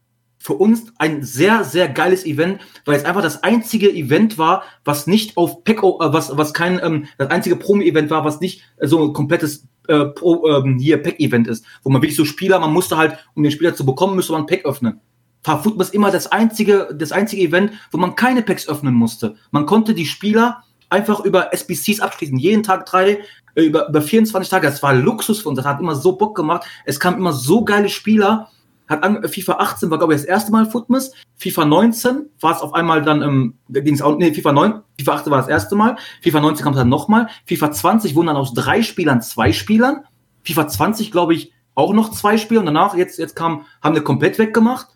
für 0.44 0.56
uns 0.56 0.92
ein 0.98 1.24
sehr, 1.24 1.64
sehr 1.64 1.88
geiles 1.88 2.26
Event, 2.26 2.60
weil 2.84 2.98
es 2.98 3.06
einfach 3.06 3.22
das 3.22 3.44
einzige 3.44 3.90
Event 3.90 4.38
war, 4.38 4.64
was 4.84 5.08
nicht 5.08 5.38
auf 5.38 5.64
Pack, 5.64 5.82
äh, 5.84 5.84
was, 5.84 6.38
was 6.38 6.54
kein, 6.54 6.82
ähm, 6.84 7.06
das 7.18 7.30
einzige 7.30 7.56
Promi-Event 7.56 8.10
war, 8.10 8.26
was 8.26 8.42
nicht 8.42 8.62
so 8.82 9.02
ein 9.02 9.14
komplettes 9.14 9.66
äh, 9.88 10.04
Pro, 10.04 10.46
ähm, 10.50 10.80
hier 10.80 11.02
Pack-Event 11.02 11.48
ist, 11.48 11.66
wo 11.82 11.90
man 11.90 12.02
wirklich 12.02 12.18
so 12.18 12.26
Spieler, 12.26 12.60
man 12.60 12.74
musste 12.74 12.98
halt, 12.98 13.18
um 13.36 13.44
den 13.44 13.54
Spieler 13.54 13.74
zu 13.74 13.86
bekommen, 13.86 14.18
müsste 14.18 14.34
man 14.34 14.46
Pack 14.46 14.66
öffnen. 14.66 15.00
Football 15.46 15.82
ist 15.82 15.94
immer 15.94 16.12
das 16.12 16.30
einzige, 16.30 16.90
das 16.94 17.14
einzige 17.14 17.42
Event, 17.42 17.72
wo 17.92 17.98
man 17.98 18.16
keine 18.16 18.42
Packs 18.42 18.68
öffnen 18.68 18.94
musste. 18.94 19.36
Man 19.52 19.66
konnte 19.66 19.94
die 19.94 20.06
Spieler 20.06 20.64
einfach 20.90 21.22
über 21.22 21.54
SBCs 21.54 22.02
abschließen, 22.02 22.38
jeden 22.38 22.64
Tag 22.64 22.86
drei, 22.86 23.20
äh, 23.56 23.64
über, 23.64 23.88
über 23.88 24.02
24 24.02 24.50
Tage. 24.50 24.68
Das 24.68 24.84
war 24.84 24.94
Luxus 24.94 25.40
für 25.40 25.48
uns, 25.48 25.56
das 25.56 25.66
hat 25.66 25.80
immer 25.80 25.96
so 25.96 26.18
Bock 26.18 26.36
gemacht. 26.36 26.66
Es 26.84 27.00
kamen 27.00 27.18
immer 27.18 27.32
so 27.32 27.64
geile 27.64 27.88
Spieler, 27.88 28.50
hat 28.88 29.04
an, 29.04 29.28
FIFA 29.28 29.54
18 29.54 29.90
war, 29.90 29.98
glaube 29.98 30.14
ich, 30.14 30.22
das 30.22 30.28
erste 30.28 30.52
Mal 30.52 30.66
Footmas. 30.66 31.12
FIFA 31.38 31.66
19 31.66 32.30
war 32.40 32.56
es 32.56 32.62
auf 32.62 32.74
einmal 32.74 33.02
dann 33.02 33.22
im, 33.22 33.54
ging's 33.70 34.02
auch, 34.02 34.18
nee, 34.18 34.34
FIFA 34.34 34.52
9, 34.52 34.82
FIFA 35.00 35.14
18 35.14 35.32
war 35.32 35.40
das 35.40 35.48
erste 35.48 35.76
Mal. 35.76 35.96
FIFA 36.22 36.42
19 36.42 36.64
kam 36.64 36.76
dann 36.76 36.90
nochmal. 36.90 37.28
FIFA 37.46 37.72
20 37.72 38.16
wurden 38.16 38.28
dann 38.28 38.36
aus 38.36 38.54
drei 38.54 38.82
Spielern 38.82 39.22
zwei 39.22 39.54
Spielern. 39.54 40.04
FIFA 40.44 40.68
20, 40.68 41.12
glaube 41.12 41.34
ich, 41.34 41.54
auch 41.76 41.94
noch 41.94 42.12
zwei 42.12 42.38
Spieler. 42.38 42.60
Und 42.60 42.68
danach, 42.68 42.96
jetzt, 42.96 43.18
jetzt 43.20 43.36
kam, 43.36 43.66
haben 43.82 43.96
wir 43.96 44.04
komplett 44.04 44.38
weggemacht. 44.38 44.88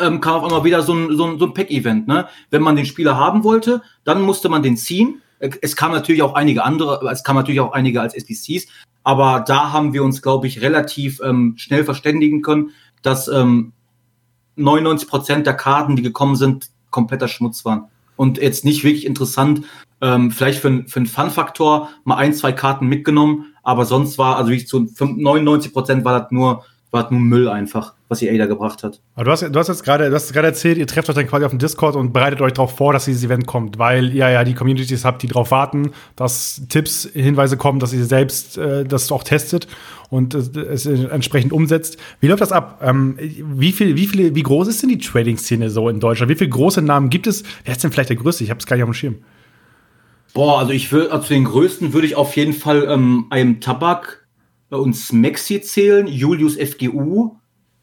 Ähm, 0.00 0.20
kam 0.20 0.34
auf 0.34 0.44
einmal 0.44 0.64
wieder 0.64 0.82
so 0.82 0.92
ein, 0.94 1.16
so 1.16 1.24
ein, 1.24 1.38
so 1.38 1.46
ein 1.46 1.54
Pack-Event, 1.54 2.08
ne? 2.08 2.26
Wenn 2.50 2.62
man 2.62 2.74
den 2.74 2.86
Spieler 2.86 3.16
haben 3.16 3.44
wollte, 3.44 3.82
dann 4.04 4.20
musste 4.20 4.48
man 4.48 4.62
den 4.62 4.76
ziehen. 4.76 5.22
es 5.38 5.76
kam 5.76 5.92
natürlich 5.92 6.22
auch 6.22 6.34
einige 6.34 6.64
andere, 6.64 7.08
es 7.12 7.22
kam 7.22 7.36
natürlich 7.36 7.60
auch 7.60 7.72
einige 7.72 8.00
als 8.00 8.14
SBCs, 8.14 8.66
aber 9.04 9.44
da 9.46 9.72
haben 9.72 9.92
wir 9.92 10.02
uns, 10.02 10.22
glaube 10.22 10.48
ich, 10.48 10.60
relativ 10.60 11.20
ähm, 11.22 11.54
schnell 11.56 11.84
verständigen 11.84 12.42
können, 12.42 12.70
dass 13.06 13.28
ähm, 13.28 13.72
99 14.56 15.08
Prozent 15.08 15.46
der 15.46 15.54
Karten, 15.54 15.96
die 15.96 16.02
gekommen 16.02 16.36
sind, 16.36 16.70
kompletter 16.90 17.28
Schmutz 17.28 17.64
waren. 17.64 17.84
Und 18.16 18.38
jetzt 18.38 18.64
nicht 18.64 18.82
wirklich 18.84 19.06
interessant, 19.06 19.62
ähm, 20.00 20.30
vielleicht 20.30 20.60
für, 20.60 20.84
für 20.86 21.00
einen 21.00 21.06
Fun-Faktor 21.06 21.90
mal 22.04 22.16
ein, 22.16 22.32
zwei 22.34 22.52
Karten 22.52 22.86
mitgenommen, 22.86 23.54
aber 23.62 23.84
sonst 23.84 24.18
war, 24.18 24.36
also 24.36 24.50
wie 24.50 24.56
ich 24.56 24.68
zu 24.68 24.88
99 24.98 25.72
Prozent 25.72 26.04
war 26.04 26.20
das 26.20 26.30
nur, 26.30 26.64
war 26.90 27.02
das 27.02 27.10
nur 27.10 27.20
Müll 27.20 27.48
einfach 27.48 27.95
was 28.08 28.22
ihr 28.22 28.36
da 28.38 28.46
gebracht 28.46 28.82
hat. 28.84 29.00
Aber 29.14 29.24
du 29.24 29.30
hast, 29.32 29.42
du 29.42 29.58
hast 29.58 29.68
jetzt 29.68 29.82
gerade, 29.82 30.08
du 30.08 30.14
hast 30.14 30.32
gerade 30.32 30.48
erzählt, 30.48 30.78
ihr 30.78 30.86
trefft 30.86 31.08
euch 31.08 31.16
dann 31.16 31.26
quasi 31.26 31.44
auf 31.44 31.50
dem 31.50 31.58
Discord 31.58 31.96
und 31.96 32.12
bereitet 32.12 32.40
euch 32.40 32.52
darauf 32.52 32.76
vor, 32.76 32.92
dass 32.92 33.06
dieses 33.06 33.24
Event 33.24 33.46
kommt, 33.46 33.78
weil 33.78 34.14
ihr 34.14 34.28
ja 34.28 34.44
die 34.44 34.54
Communities 34.54 35.04
habt, 35.04 35.22
die 35.22 35.26
darauf 35.26 35.50
warten, 35.50 35.90
dass 36.14 36.62
Tipps, 36.68 37.08
Hinweise 37.12 37.56
kommen, 37.56 37.80
dass 37.80 37.92
ihr 37.92 38.04
selbst 38.04 38.58
äh, 38.58 38.84
das 38.84 39.10
auch 39.10 39.24
testet 39.24 39.66
und 40.08 40.34
äh, 40.34 40.60
es 40.60 40.86
entsprechend 40.86 41.52
umsetzt. 41.52 41.98
Wie 42.20 42.28
läuft 42.28 42.42
das 42.42 42.52
ab? 42.52 42.80
Ähm, 42.82 43.16
wie 43.18 43.72
viel, 43.72 43.96
wie 43.96 44.06
viele, 44.06 44.34
wie 44.34 44.42
groß 44.42 44.68
ist 44.68 44.82
denn 44.82 44.90
die 44.90 44.98
Trading-Szene 44.98 45.70
so 45.70 45.88
in 45.88 45.98
Deutschland? 45.98 46.30
Wie 46.30 46.36
viele 46.36 46.50
große 46.50 46.82
Namen 46.82 47.10
gibt 47.10 47.26
es? 47.26 47.42
Wer 47.64 47.74
ist 47.74 47.82
denn 47.82 47.90
vielleicht 47.90 48.10
der 48.10 48.16
größte? 48.16 48.44
Ich 48.44 48.50
habe 48.50 48.60
es 48.60 48.66
gar 48.66 48.76
nicht 48.76 48.84
auf 48.84 48.90
dem 48.90 48.94
Schirm. 48.94 49.16
Boah, 50.32 50.58
also 50.58 50.72
ich 50.72 50.92
würde, 50.92 51.10
also 51.10 51.26
zu 51.26 51.34
den 51.34 51.44
größten 51.44 51.92
würde 51.92 52.06
ich 52.06 52.14
auf 52.14 52.36
jeden 52.36 52.52
Fall 52.52 52.86
ähm, 52.88 53.26
einem 53.30 53.60
Tabak 53.60 54.26
und 54.68 54.94
Smexi 54.94 55.60
zählen, 55.60 56.06
Julius 56.06 56.56
FGU, 56.56 57.36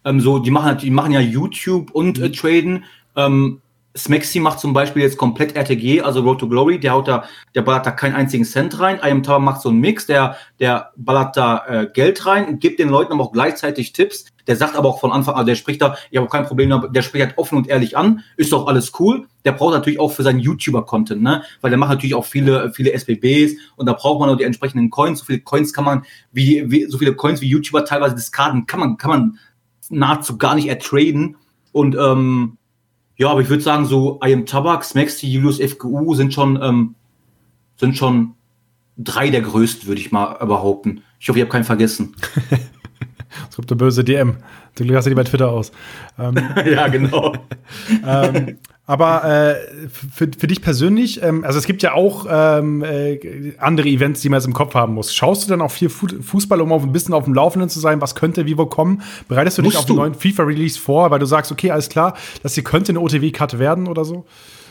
ähm, 0.06 0.20
so, 0.20 0.40
die 0.40 0.52
machen, 0.52 0.78
die 0.78 0.92
machen 0.92 1.12
ja 1.12 1.20
YouTube 1.20 1.92
und 1.92 2.20
äh, 2.20 2.28
mhm. 2.30 2.34
Traden. 2.34 2.86
Ähm, 3.16 3.62
Smexy 3.96 4.40
macht 4.40 4.60
zum 4.60 4.74
Beispiel 4.74 5.04
jetzt 5.04 5.18
komplett 5.18 5.56
RTG, 5.56 6.02
also 6.02 6.22
Road 6.22 6.40
to 6.40 6.48
Glory, 6.48 6.80
der 6.80 6.94
haut 6.94 7.08
da, 7.08 7.26
der 7.54 7.62
ballert 7.62 7.86
da 7.86 7.92
keinen 7.92 8.16
einzigen 8.16 8.44
Cent 8.44 8.80
rein. 8.80 8.98
I 8.98 9.12
Am 9.12 9.22
Tower 9.22 9.40
macht 9.40 9.62
so 9.62 9.70
einen 9.70 9.80
Mix, 9.80 10.08
der, 10.08 10.36
der 10.60 10.92
ballert 10.96 11.38
da 11.38 11.64
äh, 11.68 11.88
Geld 11.94 12.26
rein, 12.26 12.60
gibt 12.60 12.80
den 12.80 12.90
Leuten 12.90 13.14
aber 13.14 13.26
auch 13.26 13.32
gleichzeitig 13.32 13.94
Tipps. 13.94 14.26
Der 14.48 14.56
sagt 14.56 14.76
aber 14.76 14.90
auch 14.90 15.00
von 15.00 15.12
Anfang 15.12 15.36
an, 15.36 15.46
der 15.46 15.56
spricht 15.56 15.82
da, 15.82 15.96
ich 16.10 16.18
habe 16.18 16.28
kein 16.28 16.46
Problem, 16.46 16.88
der 16.92 17.02
spricht 17.02 17.26
halt 17.26 17.38
offen 17.38 17.58
und 17.58 17.70
ehrlich 17.70 17.96
an, 17.96 18.24
ist 18.36 18.52
doch 18.52 18.68
alles 18.68 18.92
cool. 19.00 19.28
Der 19.46 19.54
braucht 19.54 19.74
natürlich 19.74 20.00
auch 20.00 20.12
für 20.12 20.24
seinen 20.24 20.40
YouTuber-Content, 20.40 21.22
ne? 21.22 21.44
Weil 21.62 21.70
der 21.70 21.78
macht 21.78 21.92
natürlich 21.92 22.16
auch 22.16 22.26
viele, 22.26 22.74
viele 22.74 22.92
SBBs 22.92 23.54
und 23.78 23.86
da 23.86 23.94
braucht 23.94 24.20
man 24.20 24.30
auch 24.30 24.36
die 24.36 24.44
entsprechenden 24.44 24.90
Coins. 24.90 25.20
So 25.20 25.26
viele 25.26 25.40
Coins 25.40 25.72
kann 25.72 25.86
man, 25.86 26.04
wie, 26.34 26.70
wie 26.70 26.86
so 26.86 26.98
viele 26.98 27.16
Coins 27.16 27.40
wie 27.40 27.48
YouTuber 27.48 27.86
teilweise 27.86 28.16
diskarden, 28.16 28.66
kann 28.66 28.80
man, 28.82 28.98
kann 28.98 29.10
man 29.12 29.40
nahezu 29.90 30.38
gar 30.38 30.56
nicht 30.56 30.68
ertraden. 30.68 31.36
Und 31.72 31.96
ähm, 31.96 32.58
ja, 33.18 33.30
aber 33.30 33.42
ich 33.42 33.50
würde 33.50 33.64
sagen, 33.64 33.86
so 33.86 34.20
I 34.26 34.34
am 34.34 34.46
Tabak, 34.46 34.84
Smexy, 34.84 35.28
Julius 35.28 35.60
FGU 35.60 36.16
sind 36.16 36.34
schon, 36.34 36.62
ähm, 36.62 36.96
sind 37.78 37.98
schon 37.98 38.34
drei 38.98 39.30
der 39.30 39.42
größten, 39.42 39.88
würde 39.88 40.02
ich 40.02 40.12
mal 40.12 40.34
behaupten. 40.46 41.04
Ich 41.20 41.30
hoffe, 41.30 41.40
ich 41.40 41.44
habe 41.44 41.52
keinen 41.52 41.64
vergessen. 41.64 42.16
Es 43.50 43.56
kommt 43.56 43.72
eine 43.72 43.78
böse 43.78 44.04
DM. 44.04 44.38
Du 44.76 44.96
hast 44.96 45.06
die 45.06 45.16
bei 45.16 45.24
Twitter 45.24 45.50
aus. 45.50 45.72
Ähm, 46.20 46.36
ja, 46.66 46.88
genau. 46.88 47.34
ähm, 48.06 48.58
aber 48.86 49.24
äh, 49.24 49.88
für, 49.88 50.30
für 50.38 50.48
dich 50.48 50.62
persönlich, 50.62 51.24
ähm, 51.24 51.46
also 51.46 51.58
es 51.58 51.66
gibt 51.66 51.84
ja 51.84 51.94
auch 51.94 52.26
ähm, 52.30 52.84
äh, 52.84 53.54
andere 53.58 53.88
Events, 53.88 54.20
die 54.22 54.28
man 54.28 54.40
jetzt 54.40 54.48
im 54.48 54.54
Kopf 54.54 54.76
haben 54.76 54.94
muss. 54.94 55.16
Schaust 55.16 55.46
du 55.46 55.50
dann 55.50 55.62
auch 55.62 55.72
viel 55.72 55.90
Fußball, 55.90 56.60
um 56.60 56.74
auf 56.74 56.84
ein 56.84 56.92
bisschen 56.92 57.14
auf 57.14 57.24
dem 57.24 57.34
Laufenden 57.34 57.70
zu 57.70 57.80
sein? 57.80 58.02
Was 58.02 58.14
könnte 58.14 58.46
wie 58.46 58.58
wo 58.58 58.66
kommen? 58.66 59.02
Bereitest 59.30 59.58
du 59.58 59.62
dich 59.62 59.78
auf 59.78 59.86
den 59.86 59.96
neuen 59.96 60.16
FIFA-Release 60.16 60.78
vor, 60.78 61.12
weil 61.12 61.20
du 61.20 61.26
sagst, 61.26 61.52
okay, 61.52 61.72
alles 61.72 61.88
klar, 61.88 62.16
das 62.42 62.56
hier 62.56 62.64
könnte 62.64 62.92
eine 62.92 63.00
OTW-Cut 63.00 63.58
werden 63.58 63.88
oder 63.88 64.04
so? 64.04 64.26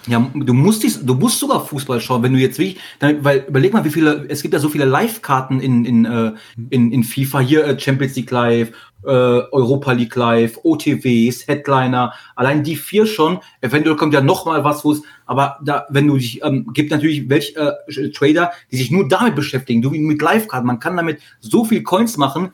Ja, 0.06 0.30
du 0.34 0.52
musst, 0.52 0.82
dies, 0.82 1.04
du 1.04 1.14
musst 1.14 1.38
sogar 1.38 1.64
Fußball 1.64 2.00
schauen, 2.00 2.22
wenn 2.22 2.32
du 2.32 2.38
jetzt 2.38 2.58
wirklich, 2.58 2.80
dann, 2.98 3.24
weil 3.24 3.44
überleg 3.48 3.72
mal, 3.72 3.84
wie 3.84 3.90
viele, 3.90 4.26
es 4.28 4.42
gibt 4.42 4.52
ja 4.52 4.58
so 4.58 4.68
viele 4.68 4.84
Live-Karten 4.84 5.60
in, 5.60 5.84
in, 5.84 6.04
äh, 6.04 6.32
in, 6.70 6.90
in 6.90 7.04
FIFA, 7.04 7.40
hier 7.40 7.64
äh, 7.64 7.78
Champions 7.78 8.16
League 8.16 8.30
Live, 8.30 8.72
äh, 9.04 9.08
Europa 9.08 9.92
League 9.92 10.14
Live, 10.16 10.58
OTWs, 10.62 11.46
Headliner, 11.46 12.12
allein 12.36 12.62
die 12.62 12.76
vier 12.76 13.06
schon, 13.06 13.40
eventuell 13.60 13.96
kommt 13.96 14.14
ja 14.14 14.20
noch 14.20 14.46
mal 14.46 14.64
was, 14.64 14.84
wo 14.84 14.92
es, 14.92 15.02
aber 15.26 15.58
da, 15.64 15.86
wenn 15.90 16.06
du 16.06 16.16
dich, 16.16 16.42
ähm, 16.44 16.70
gibt 16.72 16.90
natürlich 16.90 17.28
welche 17.28 17.78
äh, 17.88 18.10
Trader, 18.10 18.52
die 18.70 18.76
sich 18.76 18.90
nur 18.90 19.08
damit 19.08 19.34
beschäftigen, 19.34 19.82
du 19.82 19.90
mit 19.90 20.20
Live-Karten, 20.20 20.66
man 20.66 20.80
kann 20.80 20.96
damit 20.96 21.20
so 21.40 21.64
viel 21.64 21.82
Coins 21.82 22.16
machen, 22.16 22.52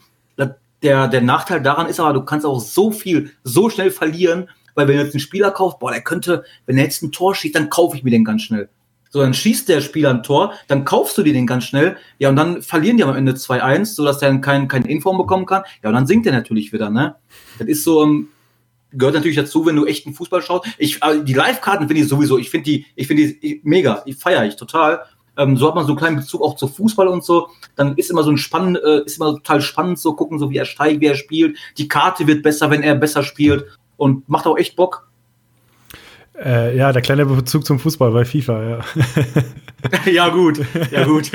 der, 0.83 1.09
der 1.09 1.21
Nachteil 1.21 1.63
daran 1.63 1.89
ist 1.89 2.01
aber, 2.01 2.13
du 2.13 2.23
kannst 2.23 2.47
auch 2.47 2.61
so 2.61 2.91
viel, 2.91 3.33
so 3.43 3.71
schnell 3.71 3.91
verlieren, 3.91 4.49
weil 4.75 4.87
wenn 4.87 4.97
du 4.97 5.03
jetzt 5.03 5.15
einen 5.15 5.21
Spieler 5.21 5.51
kaufst, 5.51 5.79
boah, 5.81 5.91
der 5.91 6.03
könnte, 6.03 6.45
wenn 6.67 6.79
er 6.79 6.85
jetzt 6.85 7.03
ein 7.03 7.11
Tor 7.11 7.35
schießt, 7.35 7.55
dann 7.55 7.71
kaufe 7.71 7.97
ich 7.97 8.05
mir 8.05 8.11
den 8.11 8.25
ganz 8.25 8.43
schnell. 8.43 8.69
So, 9.11 9.21
dann 9.21 9.35
schießt 9.35 9.69
der 9.69 9.81
Spieler 9.81 10.11
ein 10.11 10.23
Tor, 10.23 10.53
dann 10.67 10.85
kaufst 10.85 11.17
du 11.19 11.23
dir 11.23 11.33
den 11.33 11.47
ganz 11.47 11.65
schnell, 11.65 11.97
ja, 12.19 12.29
und 12.29 12.37
dann 12.37 12.63
verlieren 12.63 12.97
die 12.97 13.05
am 13.05 13.17
Ende 13.17 13.33
2-1, 13.33 13.95
sodass 13.95 14.19
der 14.19 14.31
dann 14.31 14.41
kein, 14.41 14.85
Inform 14.85 15.19
bekommen 15.19 15.47
kann. 15.47 15.63
Ja, 15.83 15.89
und 15.91 15.95
dann 15.95 16.07
sinkt 16.07 16.27
er 16.27 16.33
natürlich 16.33 16.73
wieder, 16.73 16.91
ne? 16.91 17.17
Das 17.59 17.69
ist 17.69 17.85
so, 17.85 18.03
um, 18.03 18.11
ähm, 18.11 18.29
gehört 18.93 19.15
natürlich 19.15 19.37
dazu, 19.37 19.67
wenn 19.67 19.77
du 19.77 19.87
echten 19.87 20.15
Fußball 20.15 20.43
schaust. 20.43 20.67
Ich, 20.79 21.03
äh, 21.03 21.23
die 21.23 21.35
Live-Karten 21.35 21.89
finde 21.89 22.03
ich 22.03 22.09
sowieso, 22.09 22.39
ich 22.39 22.51
finde 22.51 22.65
die, 22.65 22.87
ich 22.95 23.07
finde 23.07 23.29
die 23.29 23.61
mega, 23.65 24.03
die 24.07 24.13
feiere 24.13 24.47
ich 24.47 24.57
total. 24.57 25.03
Ähm, 25.37 25.57
so 25.57 25.69
hat 25.69 25.75
man 25.75 25.85
so 25.85 25.93
einen 25.93 25.99
kleinen 25.99 26.17
Bezug 26.17 26.43
auch 26.43 26.57
zu 26.57 26.67
Fußball 26.69 27.07
und 27.07 27.25
so. 27.25 27.49
Dann 27.77 27.97
ist 27.97 28.11
immer 28.11 28.25
so 28.25 28.31
ein 28.31 28.39
spannend, 28.39 28.79
äh, 28.83 29.05
ist 29.05 29.19
immer 29.19 29.35
total 29.35 29.61
spannend 29.61 29.99
so 29.99 30.15
gucken, 30.15 30.39
so 30.39 30.51
wie 30.51 30.57
er 30.57 30.65
steigt, 30.65 31.01
wie 31.01 31.07
er 31.07 31.15
spielt. 31.15 31.57
Die 31.77 31.89
Karte 31.89 32.27
wird 32.27 32.43
besser, 32.43 32.71
wenn 32.71 32.83
er 32.83 32.95
besser 32.95 33.23
spielt 33.23 33.67
und 33.97 34.29
macht 34.29 34.47
auch 34.47 34.59
echt 34.59 34.75
Bock. 34.75 35.08
Äh, 36.45 36.77
ja, 36.77 36.93
der 36.93 37.03
kleine 37.03 37.27
Bezug 37.27 37.67
zum 37.67 37.81
Fußball 37.81 38.13
bei 38.13 38.25
FIFA, 38.25 38.63
ja. 38.63 38.79
ja, 40.11 40.29
gut, 40.29 40.61
ja, 40.93 41.05
gut. 41.05 41.33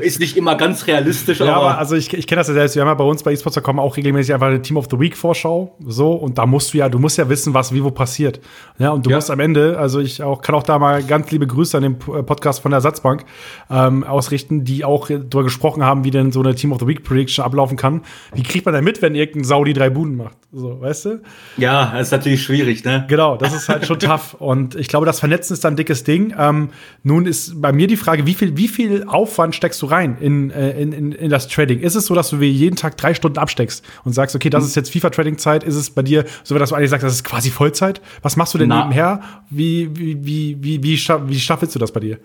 Ist 0.00 0.20
nicht 0.20 0.36
immer 0.36 0.54
ganz 0.54 0.86
realistisch, 0.86 1.40
ja, 1.40 1.56
aber. 1.56 1.78
also 1.78 1.96
ich, 1.96 2.12
ich 2.14 2.28
kenne 2.28 2.40
das 2.40 2.48
ja 2.48 2.54
selbst. 2.54 2.76
Wir 2.76 2.82
haben 2.82 2.88
ja 2.88 2.94
bei 2.94 3.04
uns 3.04 3.24
bei 3.24 3.32
eSports.com 3.32 3.80
auch 3.80 3.96
regelmäßig 3.96 4.34
einfach 4.34 4.46
eine 4.46 4.62
Team 4.62 4.76
of 4.76 4.86
the 4.88 5.00
Week 5.00 5.16
Vorschau. 5.16 5.74
So, 5.84 6.12
und 6.12 6.38
da 6.38 6.46
musst 6.46 6.72
du 6.72 6.78
ja, 6.78 6.88
du 6.88 7.00
musst 7.00 7.18
ja 7.18 7.28
wissen, 7.28 7.54
was 7.54 7.72
wie 7.72 7.82
wo 7.82 7.90
passiert. 7.90 8.40
Ja, 8.78 8.90
und 8.90 9.04
du 9.04 9.10
ja. 9.10 9.16
musst 9.16 9.32
am 9.32 9.40
Ende, 9.40 9.78
also 9.78 9.98
ich 9.98 10.22
auch, 10.22 10.42
kann 10.42 10.54
auch 10.54 10.62
da 10.62 10.78
mal 10.78 11.02
ganz 11.02 11.30
liebe 11.32 11.48
Grüße 11.48 11.76
an 11.76 11.82
den 11.82 11.98
Podcast 11.98 12.60
von 12.60 12.70
der 12.70 12.76
Ersatzbank 12.76 13.24
ähm, 13.68 14.04
ausrichten, 14.04 14.64
die 14.64 14.84
auch 14.84 15.08
darüber 15.08 15.42
gesprochen 15.42 15.82
haben, 15.82 16.04
wie 16.04 16.12
denn 16.12 16.30
so 16.30 16.40
eine 16.40 16.54
Team 16.54 16.70
of 16.70 16.78
the 16.78 16.86
Week 16.86 17.02
Prediction 17.02 17.44
ablaufen 17.44 17.76
kann. 17.76 18.02
Wie 18.32 18.44
kriegt 18.44 18.64
man 18.64 18.74
denn 18.74 18.84
mit, 18.84 19.02
wenn 19.02 19.16
irgendein 19.16 19.44
Saudi 19.44 19.72
drei 19.72 19.90
Buden 19.90 20.16
macht? 20.16 20.36
So, 20.52 20.80
weißt 20.80 21.04
du? 21.06 21.22
Ja, 21.56 21.92
das 21.92 22.08
ist 22.08 22.12
natürlich 22.12 22.42
schwierig, 22.42 22.84
ne? 22.84 23.04
Genau, 23.08 23.36
das 23.36 23.52
ist 23.52 23.68
halt 23.68 23.86
schon 23.86 23.98
tough. 23.98 24.35
Und 24.38 24.74
ich 24.74 24.88
glaube, 24.88 25.06
das 25.06 25.20
Vernetzen 25.20 25.52
ist 25.52 25.64
dann 25.64 25.74
ein 25.74 25.76
dickes 25.76 26.04
Ding. 26.04 26.34
Ähm, 26.38 26.70
nun 27.02 27.26
ist 27.26 27.60
bei 27.60 27.72
mir 27.72 27.86
die 27.86 27.96
Frage, 27.96 28.26
wie 28.26 28.34
viel, 28.34 28.56
wie 28.56 28.68
viel 28.68 29.04
Aufwand 29.04 29.54
steckst 29.54 29.80
du 29.82 29.86
rein 29.86 30.16
in, 30.20 30.50
äh, 30.50 30.80
in, 30.80 30.92
in, 30.92 31.12
in 31.12 31.30
das 31.30 31.48
Trading? 31.48 31.80
Ist 31.80 31.94
es 31.94 32.06
so, 32.06 32.14
dass 32.14 32.30
du 32.30 32.40
wie 32.40 32.50
jeden 32.50 32.76
Tag 32.76 32.96
drei 32.96 33.14
Stunden 33.14 33.38
absteckst 33.38 33.84
und 34.04 34.12
sagst, 34.12 34.34
okay, 34.36 34.50
das 34.50 34.64
ist 34.64 34.76
jetzt 34.76 34.92
FIFA-Trading-Zeit? 34.92 35.64
Ist 35.64 35.76
es 35.76 35.90
bei 35.90 36.02
dir 36.02 36.24
so, 36.44 36.58
dass 36.58 36.70
du 36.70 36.76
eigentlich 36.76 36.90
sagst, 36.90 37.04
das 37.04 37.14
ist 37.14 37.24
quasi 37.24 37.50
Vollzeit? 37.50 38.00
Was 38.22 38.36
machst 38.36 38.54
du 38.54 38.58
denn 38.58 38.68
Na. 38.68 38.84
nebenher? 38.84 39.20
Wie, 39.50 39.90
wie, 39.94 40.24
wie, 40.24 40.58
wie, 40.62 40.82
wie, 40.82 40.98
wie 41.28 41.38
staffelst 41.38 41.74
du 41.74 41.78
das 41.78 41.92
bei 41.92 42.00
dir? 42.00 42.18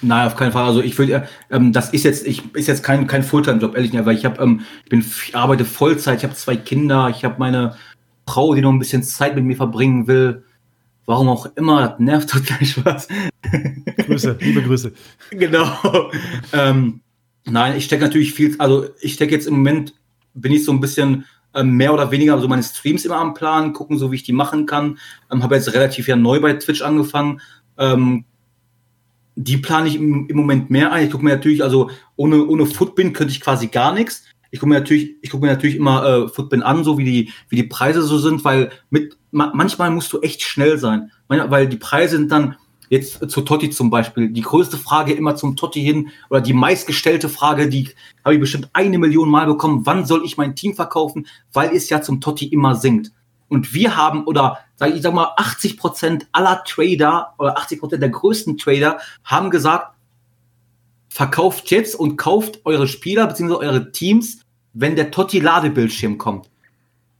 Nein, 0.00 0.26
auf 0.26 0.36
keinen 0.36 0.52
Fall. 0.52 0.64
Also 0.64 0.80
ich 0.80 0.96
würde, 0.98 1.26
ähm, 1.50 1.72
das 1.72 1.90
ist 1.90 2.04
jetzt, 2.04 2.26
ich 2.26 2.54
ist 2.54 2.68
jetzt 2.68 2.82
kein 2.82 3.06
kein 3.06 3.22
Fulltime-Job, 3.22 3.74
ehrlich 3.74 3.92
nicht, 3.92 4.04
weil 4.04 4.16
ich 4.16 4.24
habe, 4.24 4.40
ähm, 4.42 4.60
ich 4.84 4.90
bin, 4.90 5.00
ich 5.00 5.34
arbeite 5.34 5.64
Vollzeit, 5.64 6.18
ich 6.18 6.24
habe 6.24 6.34
zwei 6.34 6.56
Kinder, 6.56 7.08
ich 7.10 7.24
habe 7.24 7.36
meine 7.38 7.74
Frau, 8.26 8.54
die 8.54 8.60
noch 8.60 8.72
ein 8.72 8.78
bisschen 8.78 9.02
Zeit 9.02 9.34
mit 9.34 9.44
mir 9.44 9.56
verbringen 9.56 10.06
will. 10.06 10.44
Warum 11.08 11.30
auch 11.30 11.46
immer, 11.56 11.88
das 11.88 11.98
nervt 12.00 12.28
total 12.28 12.62
Spaß. 12.66 13.08
Grüße, 14.04 14.36
liebe 14.40 14.60
Grüße. 14.60 14.92
Genau. 15.30 16.10
Ähm, 16.52 17.00
nein, 17.46 17.78
ich 17.78 17.86
stecke 17.86 18.04
natürlich 18.04 18.34
viel, 18.34 18.54
also 18.58 18.90
ich 19.00 19.14
stecke 19.14 19.34
jetzt 19.34 19.46
im 19.46 19.54
Moment, 19.54 19.94
bin 20.34 20.52
ich 20.52 20.66
so 20.66 20.70
ein 20.70 20.80
bisschen 20.80 21.24
ähm, 21.54 21.78
mehr 21.78 21.94
oder 21.94 22.10
weniger 22.10 22.38
so 22.38 22.46
meine 22.46 22.62
Streams 22.62 23.06
immer 23.06 23.16
am 23.16 23.32
Plan, 23.32 23.72
gucken, 23.72 23.96
so 23.96 24.12
wie 24.12 24.16
ich 24.16 24.22
die 24.22 24.34
machen 24.34 24.66
kann. 24.66 24.98
Ähm, 25.32 25.42
Habe 25.42 25.54
jetzt 25.54 25.72
relativ 25.72 26.08
ja 26.08 26.16
neu 26.16 26.40
bei 26.40 26.52
Twitch 26.52 26.82
angefangen. 26.82 27.40
Ähm, 27.78 28.26
die 29.34 29.56
plane 29.56 29.88
ich 29.88 29.96
im, 29.96 30.26
im, 30.28 30.36
Moment 30.36 30.68
mehr 30.68 30.92
ein. 30.92 31.06
Ich 31.06 31.10
gucke 31.10 31.24
mir 31.24 31.30
natürlich, 31.30 31.62
also 31.62 31.90
ohne, 32.16 32.44
ohne 32.44 32.66
Footbin 32.66 33.14
könnte 33.14 33.32
ich 33.32 33.40
quasi 33.40 33.68
gar 33.68 33.94
nichts 33.94 34.24
ich 34.50 34.60
gucke 34.60 34.70
mir 34.70 34.78
natürlich, 34.78 35.16
ich 35.22 35.30
gucke 35.30 35.44
mir 35.44 35.52
natürlich 35.52 35.76
immer 35.76 36.04
äh, 36.04 36.28
Footbin 36.28 36.62
an, 36.62 36.84
so 36.84 36.98
wie 36.98 37.04
die, 37.04 37.32
wie 37.48 37.56
die 37.56 37.64
Preise 37.64 38.02
so 38.02 38.18
sind, 38.18 38.44
weil 38.44 38.70
mit 38.90 39.16
ma 39.30 39.52
manchmal 39.54 39.90
musst 39.90 40.12
du 40.12 40.20
echt 40.20 40.42
schnell 40.42 40.78
sein, 40.78 41.10
weil 41.28 41.68
die 41.68 41.76
Preise 41.76 42.16
sind 42.16 42.32
dann 42.32 42.56
jetzt 42.88 43.30
zu 43.30 43.42
Totti 43.42 43.70
zum 43.70 43.90
Beispiel 43.90 44.30
die 44.30 44.40
größte 44.40 44.78
Frage 44.78 45.12
immer 45.12 45.36
zum 45.36 45.56
Totti 45.56 45.82
hin 45.82 46.08
oder 46.30 46.40
die 46.40 46.54
meistgestellte 46.54 47.28
Frage, 47.28 47.68
die 47.68 47.90
habe 48.24 48.34
ich 48.34 48.40
bestimmt 48.40 48.70
eine 48.72 48.98
Million 48.98 49.28
Mal 49.28 49.46
bekommen. 49.46 49.84
Wann 49.84 50.06
soll 50.06 50.24
ich 50.24 50.36
mein 50.36 50.56
Team 50.56 50.74
verkaufen? 50.74 51.26
Weil 51.52 51.74
es 51.74 51.90
ja 51.90 52.00
zum 52.00 52.20
Totti 52.20 52.46
immer 52.46 52.74
sinkt. 52.74 53.12
Und 53.48 53.72
wir 53.72 53.96
haben 53.96 54.24
oder 54.24 54.58
sag 54.76 54.94
ich 54.94 55.02
sag 55.02 55.14
mal 55.14 55.32
80 55.36 55.78
Prozent 55.78 56.26
aller 56.32 56.62
Trader 56.64 57.34
oder 57.38 57.58
80 57.58 57.80
Prozent 57.80 58.02
der 58.02 58.10
größten 58.10 58.58
Trader 58.58 58.98
haben 59.24 59.50
gesagt, 59.50 59.94
verkauft 61.08 61.70
jetzt 61.70 61.94
und 61.94 62.16
kauft 62.16 62.60
eure 62.64 62.86
Spieler 62.86 63.26
bzw. 63.26 63.54
eure 63.54 63.92
Teams, 63.92 64.40
wenn 64.72 64.96
der 64.96 65.10
Totti-Ladebildschirm 65.10 66.18
kommt. 66.18 66.50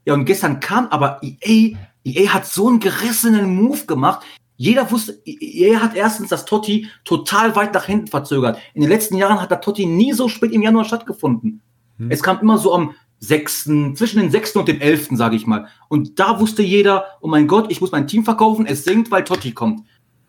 Ja, 0.04 0.14
und 0.14 0.24
gestern 0.24 0.60
kam 0.60 0.86
aber 0.88 1.20
EA, 1.22 1.76
EA 2.04 2.32
hat 2.32 2.46
so 2.46 2.68
einen 2.68 2.80
gerissenen 2.80 3.54
Move 3.54 3.84
gemacht. 3.86 4.24
Jeder 4.56 4.90
wusste, 4.90 5.20
er 5.24 5.82
hat 5.82 5.94
erstens 5.94 6.30
das 6.30 6.44
Totti 6.44 6.88
total 7.04 7.54
weit 7.54 7.74
nach 7.74 7.84
hinten 7.84 8.08
verzögert. 8.08 8.58
In 8.74 8.80
den 8.80 8.90
letzten 8.90 9.16
Jahren 9.16 9.40
hat 9.40 9.50
der 9.50 9.60
Totti 9.60 9.86
nie 9.86 10.12
so 10.12 10.28
spät 10.28 10.52
im 10.52 10.62
Januar 10.62 10.84
stattgefunden. 10.84 11.60
Hm. 11.98 12.10
Es 12.10 12.22
kam 12.22 12.40
immer 12.40 12.58
so 12.58 12.74
am 12.74 12.94
6., 13.20 13.70
zwischen 13.94 14.20
den 14.20 14.30
6. 14.30 14.56
und 14.56 14.68
dem 14.68 14.80
11., 14.80 15.08
sage 15.12 15.36
ich 15.36 15.46
mal. 15.46 15.68
Und 15.88 16.18
da 16.18 16.40
wusste 16.40 16.62
jeder, 16.62 17.04
oh 17.20 17.28
mein 17.28 17.46
Gott, 17.46 17.70
ich 17.70 17.80
muss 17.80 17.92
mein 17.92 18.06
Team 18.06 18.24
verkaufen, 18.24 18.66
es 18.66 18.84
sinkt, 18.84 19.10
weil 19.10 19.24
Totti 19.24 19.52
kommt. 19.52 19.82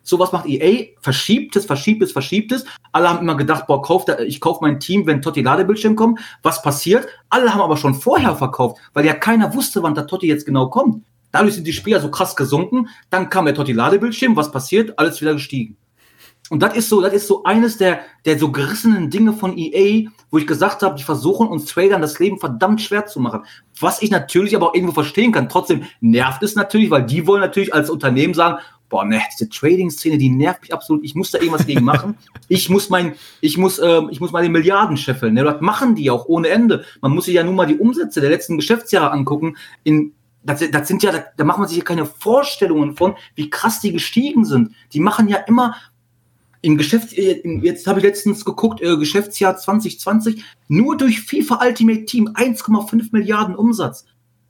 Sowas 0.04 0.32
macht 0.32 0.48
EA, 0.48 0.88
verschiebt 1.02 1.56
es, 1.56 1.66
verschiebt 1.66 2.02
es, 2.02 2.12
verschiebt 2.12 2.52
es. 2.52 2.66
Alle 2.92 3.10
haben 3.10 3.20
immer 3.20 3.36
gedacht, 3.36 3.68
boah, 3.68 3.82
kauf 3.82 4.06
da, 4.06 4.20
ich 4.20 4.42
kaufe 4.42 4.60
mein 4.62 4.80
Team, 4.80 5.06
wenn 5.06 5.22
Totti 5.22 5.42
Ladebildschirm 5.42 5.96
kommt. 5.96 6.20
Was 6.42 6.62
passiert? 6.62 7.08
Alle 7.30 7.54
haben 7.54 7.62
aber 7.62 7.78
schon 7.78 7.94
vorher 7.96 8.36
verkauft, 8.36 8.78
weil 8.94 9.06
ja 9.06 9.14
keiner 9.14 9.54
wusste, 9.54 9.84
wann 9.84 9.96
der 9.96 10.08
Totti 10.08 10.28
jetzt 10.28 10.46
genau 10.46 10.70
kommt. 10.70 11.04
Dadurch 11.32 11.56
sind 11.56 11.68
die 11.68 11.74
Spieler 11.74 12.00
so 12.00 12.10
krass 12.10 12.36
gesunken. 12.36 12.90
Dann 13.10 13.30
kam 13.30 13.46
der 13.46 13.54
Totti 13.54 13.74
Ladebildschirm. 13.74 14.36
Was 14.36 14.52
passiert? 14.52 14.98
Alles 14.98 15.22
wieder 15.22 15.34
gestiegen. 15.34 15.78
Und 16.50 16.64
das 16.64 16.76
ist 16.76 16.90
so, 16.90 17.02
das 17.02 17.14
ist 17.14 17.28
so 17.28 17.44
eines 17.44 17.78
der, 17.78 18.00
der 18.26 18.40
so 18.40 18.52
gerissenen 18.52 19.12
Dinge 19.12 19.34
von 19.34 19.56
EA, 19.56 20.10
wo 20.32 20.40
ich 20.40 20.48
gesagt 20.48 20.82
habe, 20.82 20.96
die 20.96 21.04
versuchen 21.04 21.48
uns 21.48 21.66
Tradern 21.66 22.02
das 22.02 22.18
Leben 22.18 22.40
verdammt 22.40 22.82
schwer 22.82 23.06
zu 23.06 23.20
machen. 23.20 23.44
Was 23.80 24.02
ich 24.02 24.10
natürlich 24.10 24.56
aber 24.56 24.70
auch 24.70 24.74
irgendwo 24.74 24.94
verstehen 24.94 25.32
kann. 25.32 25.50
Trotzdem 25.50 25.84
nervt 26.02 26.42
es 26.42 26.56
natürlich, 26.56 26.90
weil 26.90 27.06
die 27.06 27.28
wollen 27.28 27.42
natürlich 27.42 27.74
als 27.74 27.90
Unternehmen 27.90 28.34
sagen, 28.34 28.58
boah, 28.90 29.06
ne, 29.06 29.22
diese 29.32 29.50
Trading-Szene, 29.50 30.18
die 30.18 30.30
nervt 30.30 30.62
mich 30.62 30.74
absolut. 30.74 31.04
Ich 31.04 31.16
muss 31.16 31.32
da 31.32 31.40
irgendwas 31.40 31.66
gegen 31.66 31.86
machen. 31.86 32.18
Ich 32.52 32.68
muss 32.68 32.90
mein, 32.90 33.14
ich 33.42 33.60
muss, 33.60 33.78
ähm, 33.78 34.10
ich 34.10 34.20
muss 34.20 34.32
meine 34.32 34.50
Milliarden 34.50 34.98
scheffeln. 34.98 35.36
Ne? 35.36 35.44
Das 35.44 35.62
machen 35.62 35.94
die 35.94 36.10
auch 36.10 36.26
ohne 36.26 36.48
Ende. 36.48 36.84
Man 37.00 37.12
muss 37.12 37.26
sich 37.26 37.36
ja 37.36 37.44
nun 37.44 37.54
mal 37.54 37.68
die 37.68 37.78
Umsätze 37.78 38.22
der 38.22 38.32
letzten 38.32 38.58
Geschäftsjahre 38.58 39.12
angucken. 39.12 39.56
In 39.84 40.14
das, 40.42 40.64
das 40.72 40.88
sind 40.88 41.04
ja, 41.04 41.12
da, 41.12 41.24
da 41.38 41.44
macht 41.44 41.60
man 41.60 41.68
sich 41.68 41.78
ja 41.78 41.84
keine 41.84 42.08
Vorstellungen 42.08 42.96
von, 42.96 43.16
wie 43.36 43.52
krass 43.52 43.82
die 43.82 43.92
gestiegen 43.92 44.46
sind. 44.46 44.72
Die 44.94 45.00
machen 45.00 45.28
ja 45.28 45.38
immer 45.38 45.76
im 46.62 46.78
Geschäft, 46.78 47.14
äh, 47.14 47.42
jetzt 47.62 47.88
habe 47.88 48.00
ich 48.00 48.06
letztens 48.06 48.44
geguckt, 48.46 48.82
äh, 48.82 48.98
Geschäftsjahr 48.98 49.58
2020, 49.58 50.44
nur 50.68 50.98
durch 50.98 51.22
FIFA 51.22 51.60
Ultimate 51.66 52.06
Team 52.06 52.30
1,5 52.34 53.10
Milliarden 53.12 53.56
Umsatz. 53.56 54.06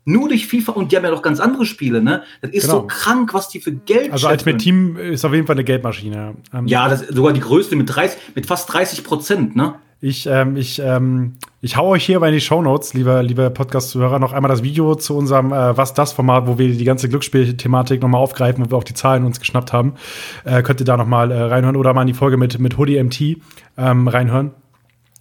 Nur 0.06 0.30
durch 0.30 0.48
FIFA 0.48 0.72
und 0.72 0.92
die 0.92 0.98
haben 0.98 1.04
ja 1.04 1.12
noch 1.12 1.22
ganz 1.22 1.40
andere 1.40 1.66
Spiele, 1.66 2.02
ne? 2.02 2.24
Das 2.42 2.52
ist 2.52 2.64
genau. 2.64 2.82
so 2.82 2.88
krank, 2.88 3.34
was 3.34 3.50
die 3.50 3.60
für 3.60 3.72
Geld 3.72 4.12
Also 4.12 4.28
Ultimate 4.28 4.58
Team 4.58 4.98
ist 4.98 5.24
auf 5.26 5.34
jeden 5.34 5.46
Fall 5.46 5.56
eine 5.56 5.64
Geldmaschine. 5.64 6.36
Ähm, 6.54 6.68
ja, 6.68 6.88
das 6.90 7.02
ist 7.02 7.16
sogar 7.16 7.34
die 7.34 7.42
größte 7.42 7.76
mit 7.76 7.94
30, 7.94 8.18
mit 8.36 8.46
fast 8.46 8.72
30 8.74 9.04
Prozent, 9.04 9.56
ne? 9.56 9.76
Ich, 10.02 10.28
ähm, 10.28 10.56
ich, 10.56 10.80
ähm, 10.80 11.34
ich 11.60 11.76
hau 11.76 11.90
euch 11.90 12.06
hier 12.06 12.16
aber 12.16 12.30
in 12.30 12.34
die 12.34 12.40
Shownotes, 12.40 12.94
liebe, 12.94 13.22
liebe 13.22 13.50
Podcast-Zuhörer, 13.50 14.18
noch 14.18 14.32
einmal 14.32 14.50
das 14.50 14.64
Video 14.64 14.96
zu 14.96 15.18
unserem 15.18 15.52
äh, 15.52 15.76
Was 15.76 15.94
das 15.94 16.14
Format, 16.14 16.48
wo 16.48 16.58
wir 16.58 16.70
die 16.70 16.86
ganze 16.86 17.10
Glücksspiel-Thematik 17.10 18.02
nochmal 18.02 18.22
aufgreifen, 18.22 18.66
wo 18.66 18.72
wir 18.72 18.78
auch 18.78 18.86
die 18.86 18.94
Zahlen 18.94 19.26
uns 19.26 19.42
geschnappt 19.42 19.74
haben. 19.74 19.96
Äh, 20.46 20.64
könnt 20.64 20.80
ihr 20.80 20.86
da 20.86 20.96
nochmal 20.96 21.32
äh, 21.32 21.42
reinhören 21.42 21.76
oder 21.76 21.94
mal 21.94 22.02
in 22.02 22.08
die 22.08 22.14
Folge 22.14 22.38
mit, 22.38 22.60
mit 22.60 22.78
Hoodie 22.78 23.04
MT 23.04 23.42
ähm, 23.78 24.08
reinhören. 24.08 24.52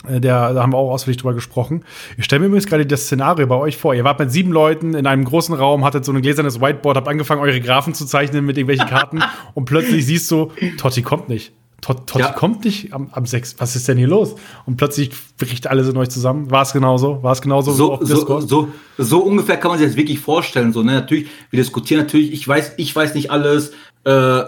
Äh, 0.07 0.21
der, 0.21 0.55
da 0.55 0.63
haben 0.63 0.73
wir 0.73 0.79
auch 0.79 0.93
ausführlich 0.93 1.19
drüber 1.19 1.35
gesprochen. 1.35 1.85
Ich 2.17 2.25
stelle 2.25 2.41
mir 2.41 2.47
übrigens 2.47 2.67
gerade 2.67 2.87
das 2.87 3.03
Szenario 3.03 3.47
bei 3.47 3.57
euch 3.57 3.77
vor. 3.77 3.95
Ihr 3.95 4.05
wart 4.05 4.19
mit 4.19 4.31
sieben 4.31 4.53
Leuten 4.53 4.95
in 4.95 5.07
einem 5.07 5.25
großen 5.25 5.55
Raum, 5.55 5.85
hattet 5.85 6.05
so 6.05 6.13
ein 6.13 6.23
gläsernes 6.23 6.61
Whiteboard, 6.61 6.97
habt 6.97 7.09
angefangen, 7.09 7.41
eure 7.41 7.61
Graphen 7.61 7.95
zu 7.95 8.07
zeichnen 8.07 8.45
mit 8.47 8.57
irgendwelchen 8.57 8.89
Karten 8.89 9.23
und 9.55 9.65
plötzlich 9.65 10.07
siehst 10.07 10.31
du, 10.31 10.53
Totti 10.77 11.03
kommt 11.03 11.29
nicht. 11.29 11.53
Totti 11.81 12.19
ja. 12.19 12.33
kommt 12.33 12.65
nicht 12.65 12.93
am, 12.93 13.09
am 13.13 13.25
6. 13.25 13.57
Was 13.59 13.77
ist 13.77 13.87
denn 13.87 13.99
hier 13.99 14.09
los? 14.09 14.35
Und 14.67 14.77
plötzlich 14.77 15.11
bricht 15.39 15.69
alles 15.69 15.89
in 15.89 15.97
euch 15.97 16.09
zusammen. 16.09 16.51
War 16.51 16.63
es 16.63 16.73
genauso? 16.73 17.23
War 17.23 17.33
es 17.33 17.41
genauso 17.41 17.73
so, 17.73 17.93
auf 17.95 18.01
so, 18.03 18.41
so, 18.41 18.69
so, 18.99 19.19
ungefähr 19.21 19.57
kann 19.59 19.71
man 19.71 19.79
sich 19.79 19.87
das 19.87 19.97
wirklich 19.97 20.19
vorstellen. 20.19 20.73
So, 20.73 20.83
ne? 20.83 20.95
Natürlich, 20.95 21.29
wir 21.51 21.59
diskutieren 21.59 22.01
natürlich, 22.01 22.33
ich 22.33 22.47
weiß, 22.47 22.73
ich 22.79 22.95
weiß 22.95 23.15
nicht 23.15 23.31
alles, 23.31 23.73
äh, 24.05 24.11
äh 24.11 24.47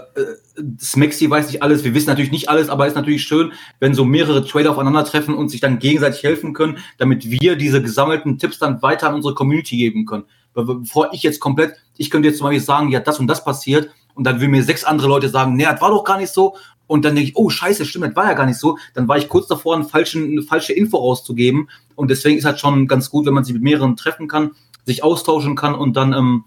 Smexy 0.79 1.29
weiß 1.29 1.47
nicht 1.47 1.63
alles, 1.63 1.85
wir 1.85 1.93
wissen 1.93 2.09
natürlich 2.09 2.31
nicht 2.31 2.49
alles, 2.49 2.69
aber 2.69 2.85
es 2.85 2.91
ist 2.91 2.97
natürlich 2.97 3.23
schön, 3.23 3.53
wenn 3.79 3.93
so 3.93 4.03
mehrere 4.03 4.45
Trader 4.45 4.71
aufeinandertreffen 4.71 5.33
und 5.33 5.49
sich 5.49 5.61
dann 5.61 5.79
gegenseitig 5.79 6.23
helfen 6.23 6.53
können, 6.53 6.79
damit 6.97 7.31
wir 7.31 7.55
diese 7.55 7.81
gesammelten 7.81 8.37
Tipps 8.37 8.59
dann 8.59 8.81
weiter 8.81 9.07
an 9.07 9.15
unsere 9.15 9.33
Community 9.33 9.77
geben 9.77 10.05
können. 10.05 10.25
Bevor 10.53 11.13
ich 11.13 11.23
jetzt 11.23 11.39
komplett, 11.39 11.75
ich 11.95 12.11
könnte 12.11 12.27
jetzt 12.27 12.39
zum 12.39 12.45
Beispiel 12.45 12.61
sagen, 12.61 12.89
ja, 12.91 12.99
das 12.99 13.19
und 13.19 13.27
das 13.27 13.43
passiert, 13.43 13.89
und 14.13 14.25
dann 14.25 14.41
will 14.41 14.49
mir 14.49 14.63
sechs 14.63 14.83
andere 14.83 15.07
Leute 15.07 15.29
sagen, 15.29 15.55
nee, 15.55 15.63
das 15.63 15.81
war 15.81 15.89
doch 15.89 16.03
gar 16.03 16.17
nicht 16.17 16.31
so 16.31 16.55
und 16.91 17.05
dann 17.05 17.15
denke 17.15 17.29
ich, 17.29 17.37
oh 17.37 17.49
scheiße, 17.49 17.85
stimmt, 17.85 18.07
das 18.07 18.15
war 18.17 18.25
ja 18.25 18.33
gar 18.33 18.45
nicht 18.45 18.59
so. 18.59 18.77
Dann 18.95 19.07
war 19.07 19.17
ich 19.17 19.29
kurz 19.29 19.47
davor, 19.47 19.75
einen 19.75 19.85
falschen, 19.85 20.29
eine 20.29 20.41
falsche 20.41 20.73
Info 20.73 20.97
rauszugeben. 20.97 21.69
Und 21.95 22.11
deswegen 22.11 22.37
ist 22.37 22.43
halt 22.43 22.59
schon 22.59 22.85
ganz 22.85 23.09
gut, 23.09 23.25
wenn 23.25 23.33
man 23.33 23.45
sich 23.45 23.53
mit 23.53 23.63
mehreren 23.63 23.95
treffen 23.95 24.27
kann, 24.27 24.51
sich 24.85 25.01
austauschen 25.01 25.55
kann 25.55 25.73
und 25.73 25.95
dann 25.95 26.11
ähm, 26.11 26.43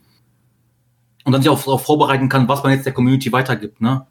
und 1.24 1.32
dann 1.32 1.40
sich 1.40 1.48
auch 1.48 1.64
darauf 1.64 1.86
vorbereiten 1.86 2.28
kann, 2.28 2.46
was 2.46 2.62
man 2.62 2.72
jetzt 2.72 2.84
der 2.84 2.92
Community 2.92 3.32
weitergibt. 3.32 3.80
Ne? 3.80 4.06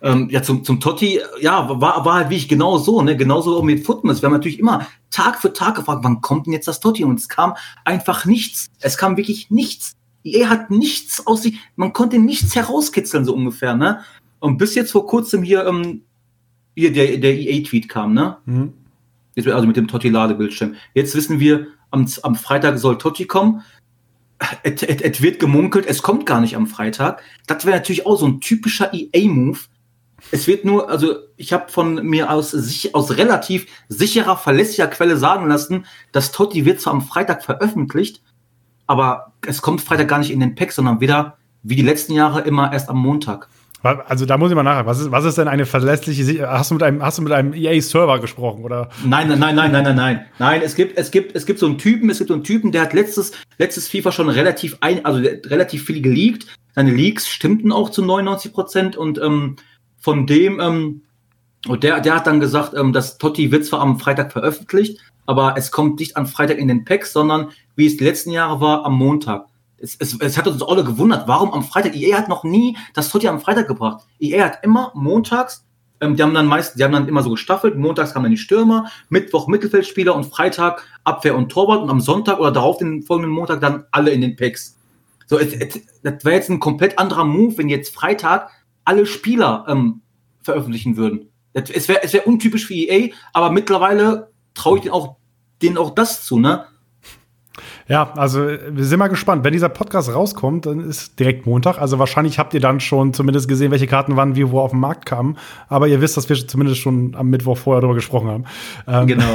Ähm, 0.00 0.28
ja, 0.32 0.42
zum, 0.42 0.64
zum 0.64 0.80
Totti, 0.80 1.20
ja, 1.40 1.68
war, 1.80 2.04
war 2.04 2.14
halt 2.14 2.30
wie 2.30 2.38
ich 2.38 2.48
genau 2.48 2.78
so, 2.78 3.00
ne? 3.00 3.16
Genauso 3.16 3.56
auch 3.56 3.62
mit 3.62 3.86
Footmas. 3.86 4.20
Wir 4.20 4.26
haben 4.26 4.32
natürlich 4.32 4.58
immer 4.58 4.88
Tag 5.12 5.40
für 5.40 5.52
Tag 5.52 5.76
gefragt, 5.76 6.00
wann 6.02 6.22
kommt 6.22 6.46
denn 6.46 6.54
jetzt 6.54 6.66
das 6.66 6.80
Totti? 6.80 7.04
Und 7.04 7.20
es 7.20 7.28
kam 7.28 7.54
einfach 7.84 8.24
nichts. 8.24 8.72
Es 8.80 8.98
kam 8.98 9.16
wirklich 9.16 9.52
nichts. 9.52 9.94
Er 10.24 10.50
hat 10.50 10.72
nichts 10.72 11.24
aus 11.24 11.42
sich, 11.42 11.60
man 11.76 11.92
konnte 11.92 12.18
nichts 12.18 12.56
herauskitzeln, 12.56 13.24
so 13.24 13.32
ungefähr, 13.32 13.76
ne? 13.76 14.00
Und 14.42 14.58
bis 14.58 14.74
jetzt 14.74 14.90
vor 14.90 15.06
kurzem 15.06 15.44
hier, 15.44 15.64
ähm, 15.66 16.02
hier 16.74 16.92
der, 16.92 17.16
der 17.18 17.32
EA-Tweet 17.32 17.88
kam, 17.88 18.12
ne? 18.12 18.38
Mhm. 18.44 18.72
Jetzt, 19.36 19.46
also 19.46 19.68
mit 19.68 19.76
dem 19.76 19.86
Totti-Ladebildschirm. 19.86 20.74
Jetzt 20.94 21.14
wissen 21.14 21.38
wir, 21.38 21.68
am, 21.92 22.08
am 22.24 22.34
Freitag 22.34 22.78
soll 22.78 22.98
Totti 22.98 23.26
kommen. 23.26 23.62
Es, 24.64 25.22
wird 25.22 25.38
gemunkelt, 25.38 25.86
es 25.86 26.02
kommt 26.02 26.26
gar 26.26 26.40
nicht 26.40 26.56
am 26.56 26.66
Freitag. 26.66 27.22
Das 27.46 27.64
wäre 27.64 27.76
natürlich 27.76 28.04
auch 28.04 28.16
so 28.16 28.26
ein 28.26 28.40
typischer 28.40 28.92
EA-Move. 28.92 29.60
Es 30.32 30.48
wird 30.48 30.64
nur, 30.64 30.90
also 30.90 31.14
ich 31.36 31.52
habe 31.52 31.70
von 31.70 32.04
mir 32.04 32.28
aus, 32.28 32.50
sich, 32.50 32.96
aus 32.96 33.16
relativ 33.16 33.66
sicherer, 33.88 34.36
verlässlicher 34.36 34.88
Quelle 34.88 35.16
sagen 35.16 35.46
lassen, 35.46 35.86
dass 36.10 36.32
Totti 36.32 36.64
wird 36.64 36.80
zwar 36.80 36.94
am 36.94 37.02
Freitag 37.02 37.44
veröffentlicht, 37.44 38.20
aber 38.88 39.34
es 39.46 39.62
kommt 39.62 39.82
Freitag 39.82 40.08
gar 40.08 40.18
nicht 40.18 40.32
in 40.32 40.40
den 40.40 40.56
Pack, 40.56 40.72
sondern 40.72 41.00
wieder 41.00 41.38
wie 41.62 41.76
die 41.76 41.82
letzten 41.82 42.12
Jahre 42.12 42.40
immer 42.40 42.72
erst 42.72 42.88
am 42.88 42.98
Montag. 42.98 43.48
Also 43.82 44.26
da 44.26 44.38
muss 44.38 44.50
ich 44.50 44.54
mal 44.54 44.62
nachher. 44.62 44.86
Was 44.86 45.00
ist, 45.00 45.10
was 45.10 45.24
ist 45.24 45.38
denn 45.38 45.48
eine 45.48 45.66
verlässliche? 45.66 46.48
Hast 46.48 46.70
du 46.70 46.74
mit 46.74 46.82
einem, 46.82 47.02
hast 47.02 47.18
du 47.18 47.22
mit 47.22 47.32
einem 47.32 47.52
EA-Server 47.52 48.20
gesprochen 48.20 48.62
oder? 48.64 48.88
Nein, 49.04 49.28
nein, 49.28 49.40
nein, 49.40 49.56
nein, 49.56 49.72
nein, 49.72 49.82
nein, 49.82 49.96
nein. 49.96 50.26
Nein, 50.38 50.62
es 50.64 50.74
gibt, 50.76 50.96
es 50.96 51.10
gibt, 51.10 51.34
es 51.34 51.46
gibt 51.46 51.58
so 51.58 51.66
einen 51.66 51.78
Typen, 51.78 52.08
es 52.08 52.18
gibt 52.18 52.28
so 52.28 52.34
einen 52.34 52.44
Typen, 52.44 52.70
der 52.70 52.82
hat 52.82 52.92
letztes, 52.92 53.32
letztes 53.58 53.88
FIFA 53.88 54.12
schon 54.12 54.28
relativ 54.28 54.76
ein, 54.80 55.04
also 55.04 55.20
relativ 55.20 55.84
viel 55.84 56.00
geleakt. 56.00 56.46
Seine 56.74 56.92
Leaks 56.92 57.28
stimmten 57.28 57.72
auch 57.72 57.90
zu 57.90 58.04
99 58.04 58.52
Prozent 58.52 58.96
und 58.96 59.20
ähm, 59.20 59.56
von 59.98 60.26
dem, 60.26 60.60
ähm, 60.60 61.02
und 61.66 61.82
der, 61.82 62.00
der 62.00 62.16
hat 62.16 62.26
dann 62.26 62.40
gesagt, 62.40 62.74
ähm, 62.74 62.92
dass 62.92 63.18
Totti 63.18 63.50
wird 63.50 63.64
zwar 63.64 63.80
am 63.80 63.98
Freitag 63.98 64.32
veröffentlicht, 64.32 65.00
aber 65.26 65.54
es 65.56 65.70
kommt 65.70 65.98
nicht 66.00 66.16
am 66.16 66.26
Freitag 66.26 66.58
in 66.58 66.68
den 66.68 66.84
Packs, 66.84 67.12
sondern 67.12 67.50
wie 67.76 67.86
es 67.86 67.96
die 67.96 68.04
letzten 68.04 68.30
Jahre 68.30 68.60
war, 68.60 68.84
am 68.84 68.94
Montag 68.94 69.46
es, 69.82 69.96
es, 69.98 70.16
es 70.20 70.38
hat 70.38 70.46
uns 70.46 70.62
alle 70.62 70.84
gewundert, 70.84 71.26
warum 71.26 71.52
am 71.52 71.64
Freitag, 71.64 71.96
EA 71.96 72.16
hat 72.16 72.28
noch 72.28 72.44
nie 72.44 72.76
das 72.94 73.08
Totti 73.08 73.28
am 73.28 73.40
Freitag 73.40 73.66
gebracht. 73.66 74.06
EA 74.20 74.44
hat 74.44 74.60
immer 74.62 74.92
montags, 74.94 75.66
ähm, 76.00 76.16
die 76.16 76.22
haben 76.22 76.34
dann 76.34 76.46
meist, 76.46 76.78
die 76.78 76.84
haben 76.84 76.92
dann 76.92 77.08
immer 77.08 77.22
so 77.22 77.30
gestaffelt, 77.30 77.76
montags 77.76 78.12
kamen 78.12 78.24
dann 78.24 78.32
die 78.32 78.38
Stürmer, 78.38 78.90
Mittwoch 79.08 79.48
Mittelfeldspieler 79.48 80.14
und 80.14 80.24
Freitag 80.24 80.84
Abwehr 81.04 81.36
und 81.36 81.50
Torwart 81.50 81.82
und 81.82 81.90
am 81.90 82.00
Sonntag 82.00 82.38
oder 82.38 82.52
darauf 82.52 82.78
den 82.78 83.02
folgenden 83.02 83.32
Montag 83.32 83.60
dann 83.60 83.84
alle 83.90 84.12
in 84.12 84.20
den 84.20 84.36
Packs. 84.36 84.78
So, 85.26 85.38
es, 85.38 85.50
das 86.02 86.24
wäre 86.24 86.36
jetzt 86.36 86.48
ein 86.48 86.60
komplett 86.60 86.98
anderer 86.98 87.24
Move, 87.24 87.58
wenn 87.58 87.68
jetzt 87.68 87.94
Freitag 87.94 88.50
alle 88.84 89.04
Spieler 89.04 89.64
ähm, 89.68 90.00
veröffentlichen 90.42 90.96
würden. 90.96 91.28
Es 91.54 91.88
wäre 91.88 92.02
es 92.02 92.12
wär 92.12 92.26
untypisch 92.26 92.66
für 92.66 92.74
EA, 92.74 93.12
aber 93.32 93.50
mittlerweile 93.50 94.30
traue 94.54 94.78
ich 94.78 94.84
denen 94.84 94.94
auch, 94.94 95.16
denen 95.60 95.76
auch 95.76 95.90
das 95.90 96.24
zu, 96.24 96.38
ne? 96.38 96.66
Ja, 97.88 98.12
also 98.14 98.46
wir 98.46 98.84
sind 98.84 98.98
mal 98.98 99.08
gespannt. 99.08 99.44
Wenn 99.44 99.52
dieser 99.52 99.68
Podcast 99.68 100.14
rauskommt, 100.14 100.66
dann 100.66 100.80
ist 100.80 101.18
direkt 101.18 101.46
Montag. 101.46 101.78
Also 101.78 101.98
wahrscheinlich 101.98 102.38
habt 102.38 102.54
ihr 102.54 102.60
dann 102.60 102.80
schon 102.80 103.12
zumindest 103.12 103.48
gesehen, 103.48 103.70
welche 103.70 103.86
Karten 103.86 104.16
wann 104.16 104.36
wie 104.36 104.50
wo 104.50 104.60
auf 104.60 104.70
den 104.70 104.80
Markt 104.80 105.06
kamen. 105.06 105.36
Aber 105.68 105.88
ihr 105.88 106.00
wisst, 106.00 106.16
dass 106.16 106.28
wir 106.28 106.48
zumindest 106.48 106.80
schon 106.80 107.14
am 107.14 107.28
Mittwoch 107.28 107.58
vorher 107.58 107.80
darüber 107.80 107.94
gesprochen 107.94 108.28
haben. 108.28 108.44
Ähm, 108.86 109.06
genau. 109.06 109.34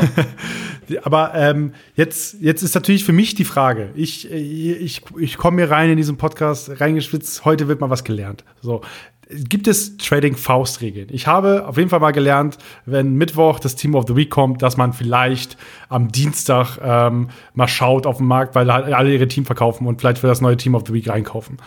aber 1.03 1.33
ähm, 1.35 1.73
jetzt, 1.95 2.41
jetzt 2.41 2.63
ist 2.63 2.73
natürlich 2.75 3.03
für 3.03 3.13
mich 3.13 3.35
die 3.35 3.45
Frage. 3.45 3.89
Ich, 3.95 4.31
ich, 4.31 5.03
ich 5.19 5.37
komme 5.37 5.61
hier 5.61 5.71
rein 5.71 5.89
in 5.89 5.97
diesen 5.97 6.17
Podcast, 6.17 6.79
reingeschwitzt. 6.81 7.45
Heute 7.45 7.67
wird 7.67 7.81
mal 7.81 7.89
was 7.89 8.03
gelernt. 8.03 8.43
So, 8.61 8.81
gibt 9.29 9.67
es 9.67 9.97
Trading-Faustregeln. 9.97 11.09
Ich 11.11 11.27
habe 11.27 11.67
auf 11.67 11.77
jeden 11.77 11.89
Fall 11.89 11.99
mal 11.99 12.11
gelernt, 12.11 12.57
wenn 12.85 13.15
Mittwoch 13.15 13.59
das 13.59 13.75
Team 13.75 13.95
of 13.95 14.05
the 14.07 14.15
Week 14.15 14.29
kommt, 14.29 14.61
dass 14.61 14.77
man 14.77 14.93
vielleicht 14.93 15.57
am 15.89 16.11
Dienstag 16.11 16.77
ähm, 16.81 17.29
mal 17.53 17.67
schaut 17.67 18.05
auf 18.05 18.17
den 18.17 18.27
Markt, 18.27 18.55
weil 18.55 18.69
alle 18.69 19.13
ihre 19.13 19.27
Team 19.27 19.45
verkaufen 19.45 19.85
und 19.85 19.99
vielleicht 19.99 20.19
für 20.19 20.27
das 20.27 20.39
neue 20.39 20.55
Team 20.55 20.75
of 20.75 20.83
the 20.87 20.93
Week 20.93 21.09
reinkaufen. 21.09 21.57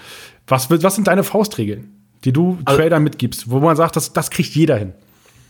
Was, 0.47 0.71
was 0.71 0.95
sind 0.95 1.07
deine 1.07 1.23
Faustregeln, 1.23 1.93
die 2.25 2.33
du 2.33 2.59
also, 2.65 2.79
Trader 2.79 2.99
mitgibst, 2.99 3.51
wo 3.51 3.61
man 3.61 3.77
sagt, 3.77 3.97
das, 3.97 4.13
das 4.13 4.31
kriegt 4.31 4.55
jeder 4.55 4.77
hin? 4.77 4.95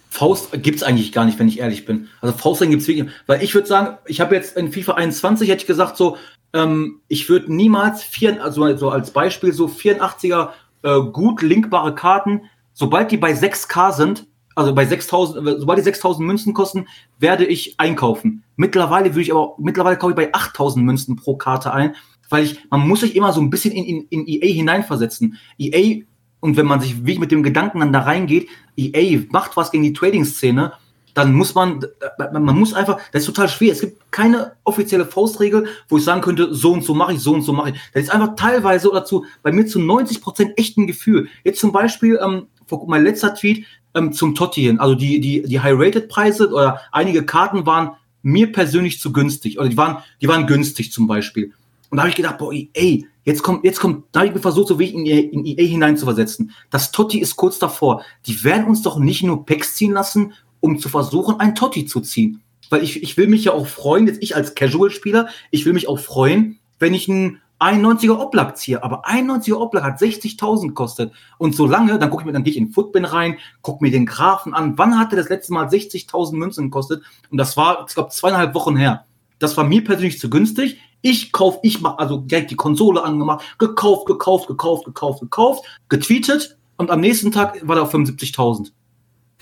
Faust 0.08 0.50
gibt's 0.62 0.82
eigentlich 0.82 1.12
gar 1.12 1.24
nicht, 1.24 1.38
wenn 1.38 1.46
ich 1.46 1.60
ehrlich 1.60 1.84
bin. 1.84 2.08
Also 2.20 2.36
Faustregeln 2.36 2.72
gibt's 2.72 2.88
wirklich, 2.88 3.08
weil 3.28 3.42
ich 3.44 3.54
würde 3.54 3.68
sagen, 3.68 3.98
ich 4.06 4.20
habe 4.20 4.34
jetzt 4.34 4.56
in 4.56 4.72
FIFA 4.72 4.94
21 4.94 5.48
hätte 5.48 5.60
ich 5.60 5.66
gesagt 5.68 5.96
so, 5.96 6.16
ähm, 6.52 7.00
ich 7.06 7.28
würde 7.28 7.54
niemals 7.54 8.02
vier, 8.02 8.42
also 8.42 8.76
so 8.76 8.90
als 8.90 9.12
Beispiel 9.12 9.52
so 9.52 9.66
84er 9.66 10.48
äh, 10.82 11.00
gut 11.00 11.42
linkbare 11.42 11.94
Karten, 11.94 12.42
sobald 12.72 13.10
die 13.10 13.16
bei 13.16 13.32
6K 13.32 13.92
sind, 13.92 14.26
also 14.54 14.74
bei 14.74 14.84
6000, 14.84 15.46
äh, 15.46 15.58
sobald 15.58 15.78
die 15.78 15.84
6000 15.84 16.26
Münzen 16.26 16.54
kosten, 16.54 16.86
werde 17.18 17.46
ich 17.46 17.74
einkaufen. 17.78 18.44
Mittlerweile 18.56 19.10
würde 19.10 19.22
ich 19.22 19.32
aber, 19.32 19.54
mittlerweile 19.58 19.96
kaufe 19.96 20.12
ich 20.12 20.16
bei 20.16 20.34
8000 20.34 20.84
Münzen 20.84 21.16
pro 21.16 21.36
Karte 21.36 21.72
ein, 21.72 21.94
weil 22.28 22.44
ich, 22.44 22.58
man 22.70 22.86
muss 22.86 23.00
sich 23.00 23.16
immer 23.16 23.32
so 23.32 23.40
ein 23.40 23.50
bisschen 23.50 23.72
in, 23.72 23.84
in, 23.84 24.06
in 24.08 24.26
EA 24.26 24.52
hineinversetzen. 24.52 25.38
EA, 25.58 26.04
und 26.40 26.56
wenn 26.56 26.66
man 26.66 26.80
sich 26.80 27.04
wie 27.04 27.18
mit 27.18 27.32
dem 27.32 27.42
Gedanken 27.42 27.80
dann 27.80 27.92
da 27.92 28.00
reingeht, 28.00 28.48
EA 28.76 29.22
macht 29.30 29.56
was 29.56 29.70
gegen 29.70 29.84
die 29.84 29.92
Trading-Szene, 29.92 30.72
dann 31.20 31.34
muss 31.34 31.54
man, 31.54 31.84
man 32.18 32.58
muss 32.58 32.74
einfach, 32.74 32.98
das 33.12 33.22
ist 33.22 33.26
total 33.26 33.48
schwer. 33.48 33.72
Es 33.72 33.80
gibt 33.80 34.10
keine 34.10 34.52
offizielle 34.64 35.06
Faustregel, 35.06 35.66
wo 35.88 35.98
ich 35.98 36.04
sagen 36.04 36.20
könnte, 36.20 36.54
so 36.54 36.72
und 36.72 36.84
so 36.84 36.94
mache 36.94 37.12
ich, 37.12 37.20
so 37.20 37.32
und 37.32 37.42
so 37.42 37.52
mache 37.52 37.70
ich. 37.70 37.80
Das 37.92 38.04
ist 38.04 38.10
einfach 38.10 38.36
teilweise 38.36 38.90
oder 38.90 39.04
zu, 39.04 39.24
bei 39.42 39.52
mir 39.52 39.66
zu 39.66 39.80
90 39.80 40.20
Prozent 40.20 40.52
echt 40.56 40.78
ein 40.78 40.86
Gefühl. 40.86 41.28
Jetzt 41.44 41.60
zum 41.60 41.72
Beispiel, 41.72 42.18
ähm, 42.22 42.46
mein 42.86 43.04
letzter 43.04 43.34
Tweet 43.34 43.66
ähm, 43.94 44.12
zum 44.12 44.34
Totti 44.34 44.62
hin, 44.62 44.78
also 44.78 44.94
die, 44.94 45.20
die, 45.20 45.42
die 45.42 45.60
High-Rated-Preise 45.60 46.48
oder 46.48 46.80
einige 46.92 47.24
Karten 47.24 47.66
waren 47.66 47.92
mir 48.22 48.52
persönlich 48.52 49.00
zu 49.00 49.12
günstig 49.12 49.58
oder 49.58 49.68
die 49.68 49.76
waren, 49.76 49.98
die 50.20 50.28
waren 50.28 50.46
günstig 50.46 50.92
zum 50.92 51.06
Beispiel. 51.06 51.52
Und 51.90 51.96
da 51.96 52.02
habe 52.02 52.10
ich 52.10 52.16
gedacht, 52.16 52.38
boah, 52.38 52.52
ey, 52.52 53.06
jetzt 53.24 53.42
kommt, 53.42 53.64
jetzt 53.64 53.80
kommt, 53.80 54.04
da 54.12 54.20
habe 54.20 54.28
ich 54.28 54.34
mir 54.34 54.40
versucht, 54.40 54.68
so 54.68 54.78
wie 54.78 54.86
in, 54.86 55.06
in 55.06 55.44
EA 55.44 55.66
hineinzuversetzen. 55.66 56.52
Das 56.70 56.92
Totti 56.92 57.18
ist 57.18 57.36
kurz 57.36 57.58
davor. 57.58 58.04
Die 58.26 58.44
werden 58.44 58.66
uns 58.66 58.82
doch 58.82 58.98
nicht 58.98 59.24
nur 59.24 59.44
Packs 59.44 59.74
ziehen 59.74 59.92
lassen, 59.92 60.32
um 60.60 60.78
zu 60.78 60.88
versuchen, 60.88 61.40
ein 61.40 61.54
Totti 61.54 61.86
zu 61.86 62.00
ziehen. 62.00 62.42
Weil 62.68 62.82
ich, 62.84 63.02
ich 63.02 63.16
will 63.16 63.26
mich 63.26 63.44
ja 63.44 63.52
auch 63.52 63.66
freuen, 63.66 64.06
jetzt 64.06 64.22
ich 64.22 64.36
als 64.36 64.54
Casual-Spieler, 64.54 65.28
ich 65.50 65.66
will 65.66 65.72
mich 65.72 65.88
auch 65.88 65.98
freuen, 65.98 66.58
wenn 66.78 66.94
ich 66.94 67.08
einen 67.08 67.40
91er 67.60 68.18
Oblak 68.18 68.56
ziehe. 68.56 68.82
Aber 68.82 69.06
91er 69.06 69.56
Oblak 69.56 69.84
hat 69.84 70.00
60.000 70.00 70.72
kostet. 70.72 71.12
Und 71.38 71.54
solange, 71.54 71.98
dann 71.98 72.10
gucke 72.10 72.22
ich 72.22 72.26
mir 72.26 72.32
dann 72.32 72.44
dich 72.44 72.56
in 72.56 72.70
Footbin 72.70 73.04
rein, 73.04 73.38
guck 73.62 73.80
mir 73.80 73.90
den 73.90 74.06
Graphen 74.06 74.54
an. 74.54 74.78
Wann 74.78 74.98
hat 74.98 75.12
er 75.12 75.16
das 75.16 75.28
letzte 75.28 75.52
Mal 75.52 75.66
60.000 75.66 76.34
Münzen 76.34 76.64
gekostet? 76.64 77.02
Und 77.30 77.38
das 77.38 77.56
war, 77.56 77.84
ich 77.88 77.94
glaube, 77.94 78.10
zweieinhalb 78.10 78.54
Wochen 78.54 78.76
her. 78.76 79.04
Das 79.38 79.56
war 79.56 79.64
mir 79.64 79.84
persönlich 79.84 80.18
zu 80.18 80.30
günstig. 80.30 80.78
Ich 81.02 81.32
kauf, 81.32 81.58
ich 81.62 81.80
mach 81.80 81.98
also 81.98 82.18
direkt 82.18 82.50
die 82.50 82.56
Konsole 82.56 83.02
angemacht, 83.02 83.56
gekauft, 83.58 84.06
gekauft, 84.06 84.48
gekauft, 84.48 84.84
gekauft, 84.84 85.20
gekauft, 85.20 85.64
getweetet 85.88 86.58
und 86.76 86.90
am 86.90 87.00
nächsten 87.00 87.32
Tag 87.32 87.66
war 87.66 87.76
er 87.76 87.82
auf 87.84 87.94
75.000. 87.94 88.72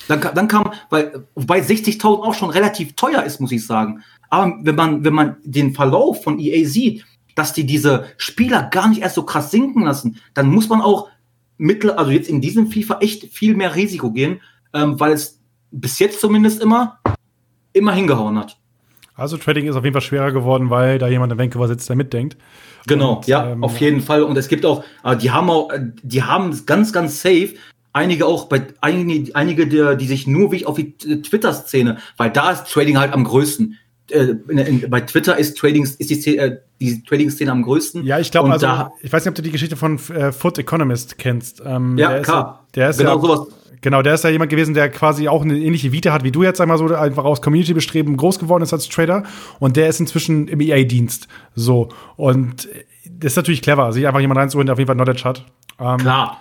Dann, 0.07 0.21
dann 0.21 0.49
kam, 0.49 0.73
weil, 0.91 1.27
wobei 1.35 1.61
60.000 1.61 2.23
auch 2.23 2.35
schon 2.35 2.51
relativ 2.51 2.95
teuer 2.95 3.23
ist, 3.25 3.41
muss 3.41 3.53
ich 3.53 3.67
sagen. 3.67 4.03
Aber 4.31 4.55
wenn 4.63 4.75
man, 4.75 5.05
wenn 5.05 5.15
man 5.15 5.37
den 5.43 5.75
Verlauf 5.75 6.23
von 6.23 6.39
EA 6.39 6.67
sieht, 6.67 7.05
dass 7.35 7.53
die 7.53 7.65
diese 7.65 8.07
Spieler 8.17 8.65
gar 8.65 8.89
nicht 8.89 9.03
erst 9.03 9.15
so 9.15 9.23
krass 9.23 9.51
sinken 9.51 9.85
lassen, 9.85 10.19
dann 10.35 10.49
muss 10.49 10.69
man 10.69 10.81
auch 10.81 11.09
mittel, 11.57 11.91
also 11.91 12.11
jetzt 12.11 12.29
in 12.29 12.41
diesem 12.41 12.71
FIFA 12.71 12.99
echt 13.01 13.33
viel 13.33 13.55
mehr 13.55 13.75
Risiko 13.75 14.11
gehen, 14.11 14.41
ähm, 14.73 14.99
weil 14.99 15.13
es 15.13 15.41
bis 15.71 15.99
jetzt 15.99 16.21
zumindest 16.21 16.63
immer, 16.63 16.99
immer 17.73 17.93
hingehauen 17.93 18.39
hat. 18.39 18.59
Also 19.15 19.37
Trading 19.37 19.67
ist 19.67 19.75
auf 19.75 19.85
jeden 19.85 19.95
Fall 19.95 20.03
schwerer 20.03 20.31
geworden, 20.31 20.71
weil 20.71 20.99
da 20.99 21.09
jemand 21.09 21.33
in 21.33 21.39
Vancouver 21.39 21.67
sitzt, 21.67 21.89
der 21.89 21.97
mitdenkt. 21.97 22.37
Genau, 22.87 23.17
und, 23.17 23.27
ja, 23.27 23.51
ähm, 23.51 23.65
auf 23.65 23.81
jeden 23.81 24.01
Fall. 24.01 24.23
Und 24.23 24.37
es 24.37 24.49
gibt 24.49 24.65
auch, 24.65 24.85
äh, 25.03 25.17
die 25.17 25.33
haben 25.33 25.51
auch, 25.51 25.71
äh, 25.71 25.81
die 26.03 26.23
haben 26.23 26.65
ganz, 26.67 26.93
ganz 26.93 27.21
safe 27.21 27.55
einige 27.99 28.27
auch 28.27 28.45
bei 28.49 28.63
einige, 28.81 29.35
einige 29.35 29.67
der, 29.67 29.97
die 29.97 30.07
sich 30.07 30.27
nur 30.27 30.53
wie 30.53 30.65
auf 30.65 30.77
die 30.77 30.97
Twitter-Szene, 30.97 31.99
weil 32.17 32.31
da 32.31 32.53
ist 32.53 32.73
Trading 32.73 32.99
halt 32.99 33.13
am 33.13 33.25
größten. 33.25 33.77
Äh, 34.11 34.35
in, 34.49 34.59
in, 34.59 34.91
bei 34.91 35.01
Twitter 35.01 35.37
ist 35.37 35.59
Trading 35.59 35.83
ist 35.83 35.99
die, 35.99 36.39
äh, 36.39 36.59
die 36.81 37.03
Trading-Szene 37.03 37.51
am 37.51 37.63
größten. 37.63 38.05
Ja, 38.05 38.19
ich 38.19 38.31
glaube, 38.31 38.51
also, 38.51 38.67
ich 39.03 39.13
weiß 39.13 39.25
nicht, 39.25 39.31
ob 39.31 39.35
du 39.35 39.43
die 39.43 39.51
Geschichte 39.51 39.77
von 39.77 39.99
äh, 40.11 40.33
Foot 40.33 40.59
Economist 40.59 41.19
kennst. 41.19 41.61
Ähm, 41.65 41.99
ja, 41.99 42.21
klar. 42.21 42.65
Ist, 42.67 42.77
der 42.77 42.91
ist 42.91 42.99
genau 42.99 43.17
ja, 43.17 43.21
sowas. 43.21 43.49
Genau, 43.81 44.03
der 44.03 44.15
ist 44.15 44.25
ja 44.25 44.31
jemand 44.31 44.51
gewesen, 44.51 44.75
der 44.75 44.89
quasi 44.89 45.29
auch 45.29 45.43
eine 45.43 45.57
ähnliche 45.57 45.93
Vita 45.93 46.13
hat 46.13 46.25
wie 46.25 46.33
du 46.33 46.43
jetzt 46.43 46.61
einmal 46.61 46.79
so, 46.79 46.87
einfach 46.87 47.25
aus 47.25 47.43
Community-Bestreben 47.43 48.17
groß 48.17 48.39
geworden 48.39 48.63
ist 48.63 48.73
als 48.73 48.89
Trader. 48.89 49.25
Und 49.61 49.77
der 49.77 49.89
ist 49.89 50.01
inzwischen 50.01 50.49
im 50.49 50.61
EA-Dienst. 50.61 51.29
So. 51.55 51.89
Und 52.17 52.69
das 53.11 53.33
ist 53.33 53.37
natürlich 53.37 53.63
clever, 53.63 53.93
sich 53.93 54.07
einfach 54.07 54.21
jemand 54.21 54.39
reinzuholen, 54.39 54.67
der 54.67 54.73
auf 54.73 54.79
jeden 54.79 54.87
Fall 54.87 54.97
Knowledge 54.97 55.25
hat. 55.25 55.45
Ähm, 55.81 55.99
Klar 55.99 56.41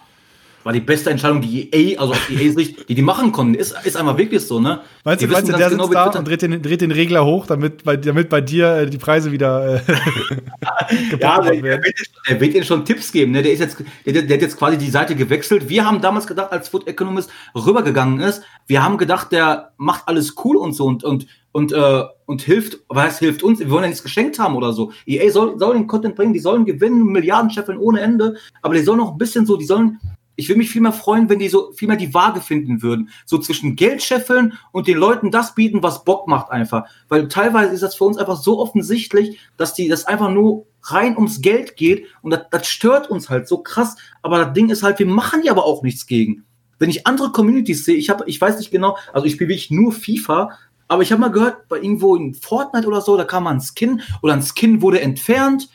war 0.63 0.73
die 0.73 0.81
beste 0.81 1.09
Entscheidung, 1.09 1.41
die 1.41 1.73
EA, 1.73 1.99
also 1.99 2.13
aus 2.13 2.29
EA-Sicht, 2.29 2.89
die 2.89 2.95
die 2.95 3.01
machen 3.01 3.31
konnten. 3.31 3.53
Ist, 3.53 3.75
ist 3.85 3.95
einfach 3.95 4.17
wirklich 4.17 4.41
so, 4.41 4.59
ne? 4.59 4.81
Weißt 5.03 5.21
du, 5.21 5.27
meinst 5.27 5.47
du, 5.47 5.53
der 5.55 5.69
genau, 5.69 5.85
sitzt 5.85 5.95
da 5.95 6.19
und 6.19 6.27
dreht 6.27 6.41
den, 6.41 6.61
dreht 6.61 6.81
den 6.81 6.91
Regler 6.91 7.25
hoch, 7.25 7.45
damit 7.45 7.83
bei, 7.83 7.95
damit 7.95 8.29
bei 8.29 8.41
dir 8.41 8.75
äh, 8.75 8.89
die 8.89 8.97
Preise 8.97 9.31
wieder 9.31 9.75
äh, 9.75 9.81
ja, 11.19 11.41
der, 11.41 11.63
werden? 11.63 11.83
Er 12.25 12.41
wird, 12.41 12.53
dir 12.53 12.63
schon 12.63 12.83
Tipps 12.83 13.11
geben, 13.11 13.31
ne? 13.31 13.43
Der, 13.43 13.53
ist 13.53 13.59
jetzt, 13.59 13.77
der, 14.05 14.21
der 14.21 14.35
hat 14.37 14.41
jetzt 14.41 14.57
quasi 14.57 14.77
die 14.77 14.89
Seite 14.89 15.15
gewechselt. 15.15 15.69
Wir 15.69 15.85
haben 15.85 16.01
damals 16.01 16.27
gedacht, 16.27 16.51
als 16.51 16.69
Food 16.69 16.87
Economist 16.87 17.29
rübergegangen 17.55 18.19
ist, 18.19 18.41
wir 18.67 18.83
haben 18.83 18.97
gedacht, 18.97 19.31
der 19.31 19.71
macht 19.77 20.07
alles 20.07 20.35
cool 20.43 20.57
und 20.57 20.73
so 20.73 20.85
und, 20.85 21.03
und, 21.03 21.27
und, 21.53 21.71
äh, 21.71 22.03
und 22.25 22.41
hilft, 22.41 22.79
was 22.89 23.19
hilft 23.19 23.41
uns? 23.41 23.59
Wir 23.59 23.69
wollen 23.69 23.83
ja 23.83 23.89
nichts 23.89 24.03
geschenkt 24.03 24.37
haben 24.37 24.55
oder 24.55 24.73
so. 24.73 24.91
EA 25.05 25.31
soll, 25.31 25.57
soll 25.57 25.75
den 25.75 25.87
Content 25.87 26.15
bringen, 26.15 26.33
die 26.33 26.39
sollen 26.39 26.65
gewinnen, 26.65 27.05
Milliarden 27.05 27.49
scheffeln 27.49 27.77
ohne 27.77 28.01
Ende, 28.01 28.35
aber 28.61 28.73
die 28.73 28.81
sollen 28.81 28.99
noch 28.99 29.13
ein 29.13 29.17
bisschen 29.17 29.45
so, 29.45 29.55
die 29.55 29.65
sollen 29.65 29.99
ich 30.37 30.47
würde 30.47 30.59
mich 30.59 30.69
viel 30.69 30.81
mehr 30.81 30.93
freuen, 30.93 31.29
wenn 31.29 31.39
die 31.39 31.49
so 31.49 31.71
viel 31.73 31.87
mehr 31.87 31.97
die 31.97 32.13
Waage 32.13 32.41
finden 32.41 32.81
würden. 32.81 33.09
So 33.25 33.39
zwischen 33.39 33.75
Geld 33.75 34.01
scheffeln 34.03 34.53
und 34.71 34.87
den 34.87 34.97
Leuten 34.97 35.31
das 35.31 35.55
bieten, 35.55 35.83
was 35.83 36.05
Bock 36.05 36.27
macht 36.27 36.51
einfach. 36.51 36.85
Weil 37.09 37.27
teilweise 37.27 37.73
ist 37.73 37.83
das 37.83 37.95
für 37.95 38.05
uns 38.05 38.17
einfach 38.17 38.37
so 38.37 38.59
offensichtlich, 38.59 39.39
dass 39.57 39.73
die 39.73 39.89
das 39.89 40.05
einfach 40.05 40.29
nur 40.29 40.67
rein 40.83 41.15
ums 41.15 41.41
Geld 41.41 41.75
geht 41.75 42.05
und 42.21 42.31
das, 42.31 42.41
das 42.51 42.67
stört 42.67 43.09
uns 43.09 43.29
halt 43.29 43.47
so 43.47 43.57
krass. 43.57 43.97
Aber 44.21 44.37
das 44.45 44.53
Ding 44.53 44.69
ist 44.69 44.83
halt, 44.83 44.99
wir 44.99 45.07
machen 45.07 45.41
ja 45.43 45.51
aber 45.51 45.65
auch 45.65 45.81
nichts 45.81 46.05
gegen. 46.05 46.45
Wenn 46.79 46.91
ich 46.91 47.07
andere 47.07 47.31
Communities 47.31 47.85
sehe, 47.85 47.95
ich 47.95 48.11
habe, 48.11 48.23
ich 48.27 48.39
weiß 48.39 48.59
nicht 48.59 48.69
genau, 48.69 48.95
also 49.11 49.25
ich 49.25 49.33
spiele 49.33 49.49
wirklich 49.49 49.71
nur 49.71 49.91
FIFA, 49.91 50.51
aber 50.87 51.01
ich 51.01 51.11
habe 51.11 51.19
mal 51.19 51.31
gehört, 51.31 51.67
bei 51.67 51.77
irgendwo 51.77 52.15
in 52.15 52.35
Fortnite 52.35 52.87
oder 52.87 53.01
so, 53.01 53.17
da 53.17 53.25
kam 53.25 53.43
mal 53.43 53.51
ein 53.51 53.61
Skin 53.61 54.01
oder 54.21 54.33
ein 54.33 54.43
Skin 54.43 54.81
wurde 54.81 55.01
entfernt 55.01 55.69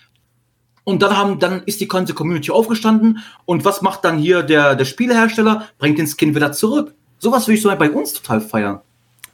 und 0.84 1.02
dann 1.02 1.16
haben, 1.16 1.38
dann 1.38 1.62
ist 1.64 1.80
die 1.80 1.88
ganze 1.88 2.14
Community 2.14 2.50
aufgestanden. 2.50 3.20
Und 3.44 3.64
was 3.64 3.82
macht 3.82 4.04
dann 4.04 4.18
hier 4.18 4.42
der, 4.42 4.74
der 4.74 4.84
Spielehersteller? 4.84 5.68
Bringt 5.78 5.98
den 5.98 6.06
Skin 6.06 6.34
wieder 6.34 6.52
zurück. 6.52 6.94
Sowas 7.18 7.46
würde 7.46 7.54
ich 7.54 7.62
so 7.62 7.74
bei 7.76 7.90
uns 7.90 8.12
total 8.12 8.40
feiern. 8.40 8.80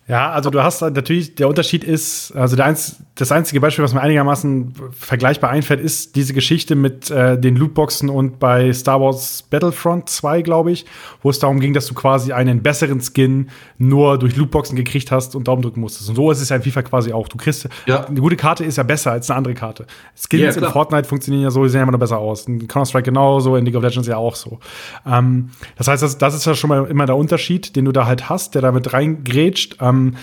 Ja, 0.08 0.30
also 0.30 0.48
du 0.48 0.62
hast 0.62 0.80
natürlich, 0.80 1.34
der 1.34 1.48
Unterschied 1.48 1.84
ist, 1.84 2.32
also 2.34 2.56
der 2.56 2.64
eins, 2.64 2.96
das 3.18 3.32
einzige 3.32 3.60
Beispiel, 3.60 3.82
was 3.82 3.94
mir 3.94 4.00
einigermaßen 4.00 4.74
vergleichbar 4.92 5.50
einfällt, 5.50 5.80
ist 5.80 6.14
diese 6.14 6.34
Geschichte 6.34 6.76
mit 6.76 7.10
äh, 7.10 7.36
den 7.36 7.56
Lootboxen 7.56 8.10
und 8.10 8.38
bei 8.38 8.72
Star 8.72 9.00
Wars 9.00 9.42
Battlefront 9.42 10.08
2, 10.08 10.42
glaube 10.42 10.70
ich, 10.70 10.86
wo 11.20 11.30
es 11.30 11.40
darum 11.40 11.58
ging, 11.58 11.74
dass 11.74 11.86
du 11.86 11.94
quasi 11.94 12.32
einen 12.32 12.62
besseren 12.62 13.00
Skin 13.00 13.50
nur 13.76 14.20
durch 14.20 14.36
Lootboxen 14.36 14.76
gekriegt 14.76 15.10
hast 15.10 15.34
und 15.34 15.48
Daumen 15.48 15.62
drücken 15.62 15.80
musstest. 15.80 16.08
Und 16.10 16.14
so 16.14 16.30
ist 16.30 16.40
es 16.40 16.48
ja 16.48 16.56
in 16.56 16.62
FIFA 16.62 16.82
quasi 16.82 17.12
auch. 17.12 17.26
Du 17.26 17.36
kriegst, 17.36 17.68
ja. 17.86 18.04
eine 18.04 18.20
gute 18.20 18.36
Karte 18.36 18.64
ist 18.64 18.76
ja 18.76 18.84
besser 18.84 19.10
als 19.10 19.28
eine 19.28 19.38
andere 19.38 19.54
Karte. 19.54 19.86
Skins 20.14 20.54
ja, 20.54 20.62
in 20.62 20.70
Fortnite 20.70 21.08
funktionieren 21.08 21.42
ja 21.42 21.50
so, 21.50 21.64
die 21.64 21.70
sehen 21.70 21.78
ja 21.78 21.82
immer 21.82 21.92
noch 21.92 21.98
besser 21.98 22.18
aus. 22.18 22.46
In 22.46 22.68
Counter-Strike 22.68 23.06
genauso, 23.06 23.56
in 23.56 23.64
League 23.64 23.74
of 23.74 23.82
Legends 23.82 24.06
ja 24.06 24.16
auch 24.16 24.36
so. 24.36 24.60
Ähm, 25.04 25.50
das 25.74 25.88
heißt, 25.88 26.04
das, 26.04 26.18
das 26.18 26.36
ist 26.36 26.46
ja 26.46 26.54
schon 26.54 26.68
mal 26.68 26.86
immer 26.86 27.06
der 27.06 27.16
Unterschied, 27.16 27.74
den 27.74 27.84
du 27.84 27.90
da 27.90 28.06
halt 28.06 28.28
hast, 28.28 28.54
der 28.54 28.62
damit 28.62 28.92
reingrätscht. 28.92 29.78
Ähm, 29.80 30.14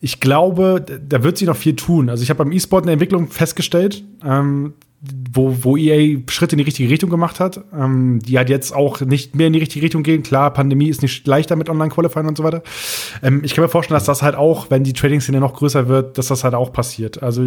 ich 0.00 0.20
glaube, 0.20 0.84
da 0.84 1.22
wird 1.22 1.38
sie 1.38 1.46
noch 1.46 1.56
viel 1.56 1.76
tun. 1.76 2.08
Also 2.08 2.22
ich 2.22 2.30
habe 2.30 2.44
beim 2.44 2.52
E-Sport 2.52 2.84
eine 2.84 2.92
Entwicklung 2.92 3.28
festgestellt, 3.28 4.04
ähm, 4.24 4.74
wo, 5.00 5.56
wo 5.62 5.76
EA 5.76 6.18
Schritte 6.28 6.54
in 6.54 6.58
die 6.58 6.64
richtige 6.64 6.90
Richtung 6.90 7.08
gemacht 7.08 7.38
hat, 7.38 7.60
ähm, 7.72 8.18
die 8.18 8.36
halt 8.36 8.50
jetzt 8.50 8.74
auch 8.74 9.00
nicht 9.00 9.36
mehr 9.36 9.46
in 9.46 9.52
die 9.52 9.60
richtige 9.60 9.84
Richtung 9.84 10.02
gehen. 10.02 10.24
Klar, 10.24 10.52
Pandemie 10.52 10.88
ist 10.88 11.02
nicht 11.02 11.24
leichter 11.24 11.54
mit 11.54 11.68
Online-Qualifying 11.70 12.26
und 12.26 12.36
so 12.36 12.42
weiter. 12.42 12.62
Ähm, 13.22 13.42
ich 13.44 13.54
kann 13.54 13.62
mir 13.62 13.68
vorstellen, 13.68 13.94
dass 13.94 14.06
das 14.06 14.22
halt 14.22 14.34
auch, 14.34 14.70
wenn 14.70 14.82
die 14.82 14.92
Trading-Szene 14.92 15.38
noch 15.38 15.54
größer 15.54 15.86
wird, 15.86 16.18
dass 16.18 16.26
das 16.26 16.42
halt 16.42 16.54
auch 16.54 16.72
passiert. 16.72 17.22
Also 17.22 17.44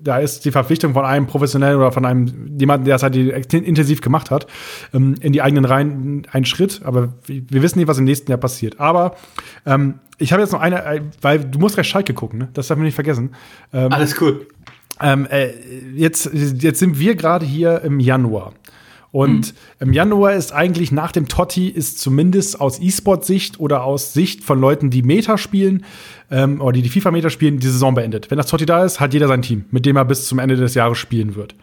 da 0.00 0.18
ist 0.18 0.44
die 0.44 0.52
Verpflichtung 0.52 0.92
von 0.92 1.04
einem 1.04 1.26
Professionellen 1.26 1.78
oder 1.78 1.90
von 1.90 2.04
einem 2.04 2.56
jemanden, 2.56 2.84
der 2.84 2.94
das 2.94 3.02
halt 3.02 3.16
intensiv 3.16 4.00
gemacht 4.00 4.30
hat, 4.30 4.46
ähm, 4.94 5.16
in 5.20 5.32
die 5.32 5.42
eigenen 5.42 5.64
Reihen 5.64 6.26
ein 6.30 6.44
Schritt. 6.44 6.82
Aber 6.84 7.14
wir 7.26 7.62
wissen 7.62 7.80
nicht, 7.80 7.88
was 7.88 7.98
im 7.98 8.04
nächsten 8.04 8.30
Jahr 8.30 8.38
passiert. 8.38 8.78
Aber 8.78 9.16
ähm, 9.66 9.94
ich 10.18 10.32
habe 10.32 10.40
jetzt 10.40 10.52
noch 10.52 10.60
eine, 10.60 10.84
äh, 10.84 11.00
weil 11.20 11.40
du 11.40 11.58
musst 11.58 11.76
recht 11.76 11.90
Schalke 11.90 12.14
gucken, 12.14 12.38
ne? 12.38 12.48
Das 12.54 12.68
darf 12.68 12.78
man 12.78 12.84
nicht 12.84 12.94
vergessen. 12.94 13.34
Ähm, 13.72 13.92
Alles 13.92 14.16
gut. 14.16 14.46
Ähm, 15.00 15.26
äh, 15.26 15.50
jetzt, 15.94 16.30
jetzt 16.32 16.78
sind 16.78 16.98
wir 16.98 17.14
gerade 17.14 17.46
hier 17.46 17.82
im 17.82 18.00
Januar. 18.00 18.52
Und 19.12 19.48
hm. 19.48 19.88
im 19.88 19.92
Januar 19.92 20.32
ist 20.32 20.52
eigentlich 20.52 20.90
nach 20.90 21.12
dem 21.12 21.28
Totti 21.28 21.68
ist 21.68 22.00
zumindest 22.00 22.60
aus 22.60 22.80
E-Sport-Sicht 22.80 23.60
oder 23.60 23.84
aus 23.84 24.14
Sicht 24.14 24.42
von 24.42 24.58
Leuten, 24.58 24.88
die 24.88 25.02
Meta 25.02 25.36
spielen 25.36 25.84
ähm, 26.30 26.62
oder 26.62 26.72
die 26.72 26.82
die 26.82 26.88
FIFA-Meta 26.88 27.28
spielen, 27.28 27.58
die 27.58 27.66
Saison 27.66 27.94
beendet. 27.94 28.30
Wenn 28.30 28.38
das 28.38 28.46
Totti 28.46 28.64
da 28.64 28.84
ist, 28.84 29.00
hat 29.00 29.12
jeder 29.12 29.28
sein 29.28 29.42
Team, 29.42 29.66
mit 29.70 29.84
dem 29.84 29.96
er 29.96 30.06
bis 30.06 30.26
zum 30.26 30.38
Ende 30.38 30.56
des 30.56 30.74
Jahres 30.74 30.96
spielen 30.96 31.34
wird. 31.34 31.54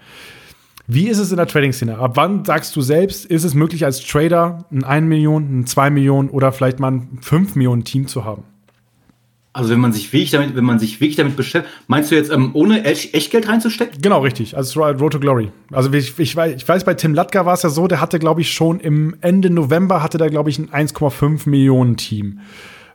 Wie 0.86 1.08
ist 1.08 1.18
es 1.18 1.32
in 1.32 1.38
der 1.38 1.48
Trading-Szene? 1.48 1.98
Ab 1.98 2.12
wann 2.16 2.46
sagst 2.46 2.76
du 2.76 2.82
selbst, 2.82 3.26
ist 3.26 3.44
es 3.44 3.56
möglich 3.56 3.84
als 3.84 4.06
Trader 4.06 4.66
ein 4.72 4.84
1 4.84 5.08
Million, 5.08 5.60
ein 5.60 5.66
2 5.66 5.90
Millionen 5.90 6.30
oder 6.30 6.52
vielleicht 6.52 6.80
mal 6.80 6.92
ein 6.92 7.20
5 7.22 7.56
Millionen 7.56 7.84
Team 7.84 8.06
zu 8.06 8.26
haben? 8.26 8.44
Also 9.60 9.72
wenn 9.72 9.82
man 9.82 9.92
sich 9.92 10.14
wirklich 10.14 10.32
damit, 10.32 10.56
wenn 10.56 10.64
man 10.64 10.80
sich 10.80 11.02
wirklich 11.02 11.18
damit 11.18 11.36
beschäftigt, 11.36 11.74
meinst 11.88 12.10
du 12.12 12.16
jetzt 12.16 12.32
ähm, 12.32 12.52
ohne 12.54 12.86
Echtgeld 12.86 13.50
reinzustecken? 13.50 14.02
Genau, 14.02 14.22
richtig. 14.22 14.56
Also 14.56 14.82
Road 14.82 15.12
to 15.12 15.20
Glory. 15.20 15.52
Also 15.70 15.92
ich, 15.92 16.18
ich, 16.18 16.34
weiß, 16.34 16.56
ich 16.56 16.66
weiß, 16.66 16.86
bei 16.86 16.94
Tim 16.94 17.14
Latka 17.14 17.46
war 17.46 17.56
es 17.56 17.64
ja 17.64 17.70
so, 17.70 17.86
der 17.86 18.00
hatte, 18.00 18.20
glaube 18.20 18.40
ich, 18.40 18.54
schon 18.54 18.80
im 18.80 19.18
Ende 19.20 19.50
November 19.50 20.02
hatte 20.02 20.18
der, 20.18 20.30
glaube 20.30 20.50
ich, 20.50 20.60
ein 20.60 20.70
1,5 20.70 21.50
Millionen 21.50 21.98
Team, 21.98 22.40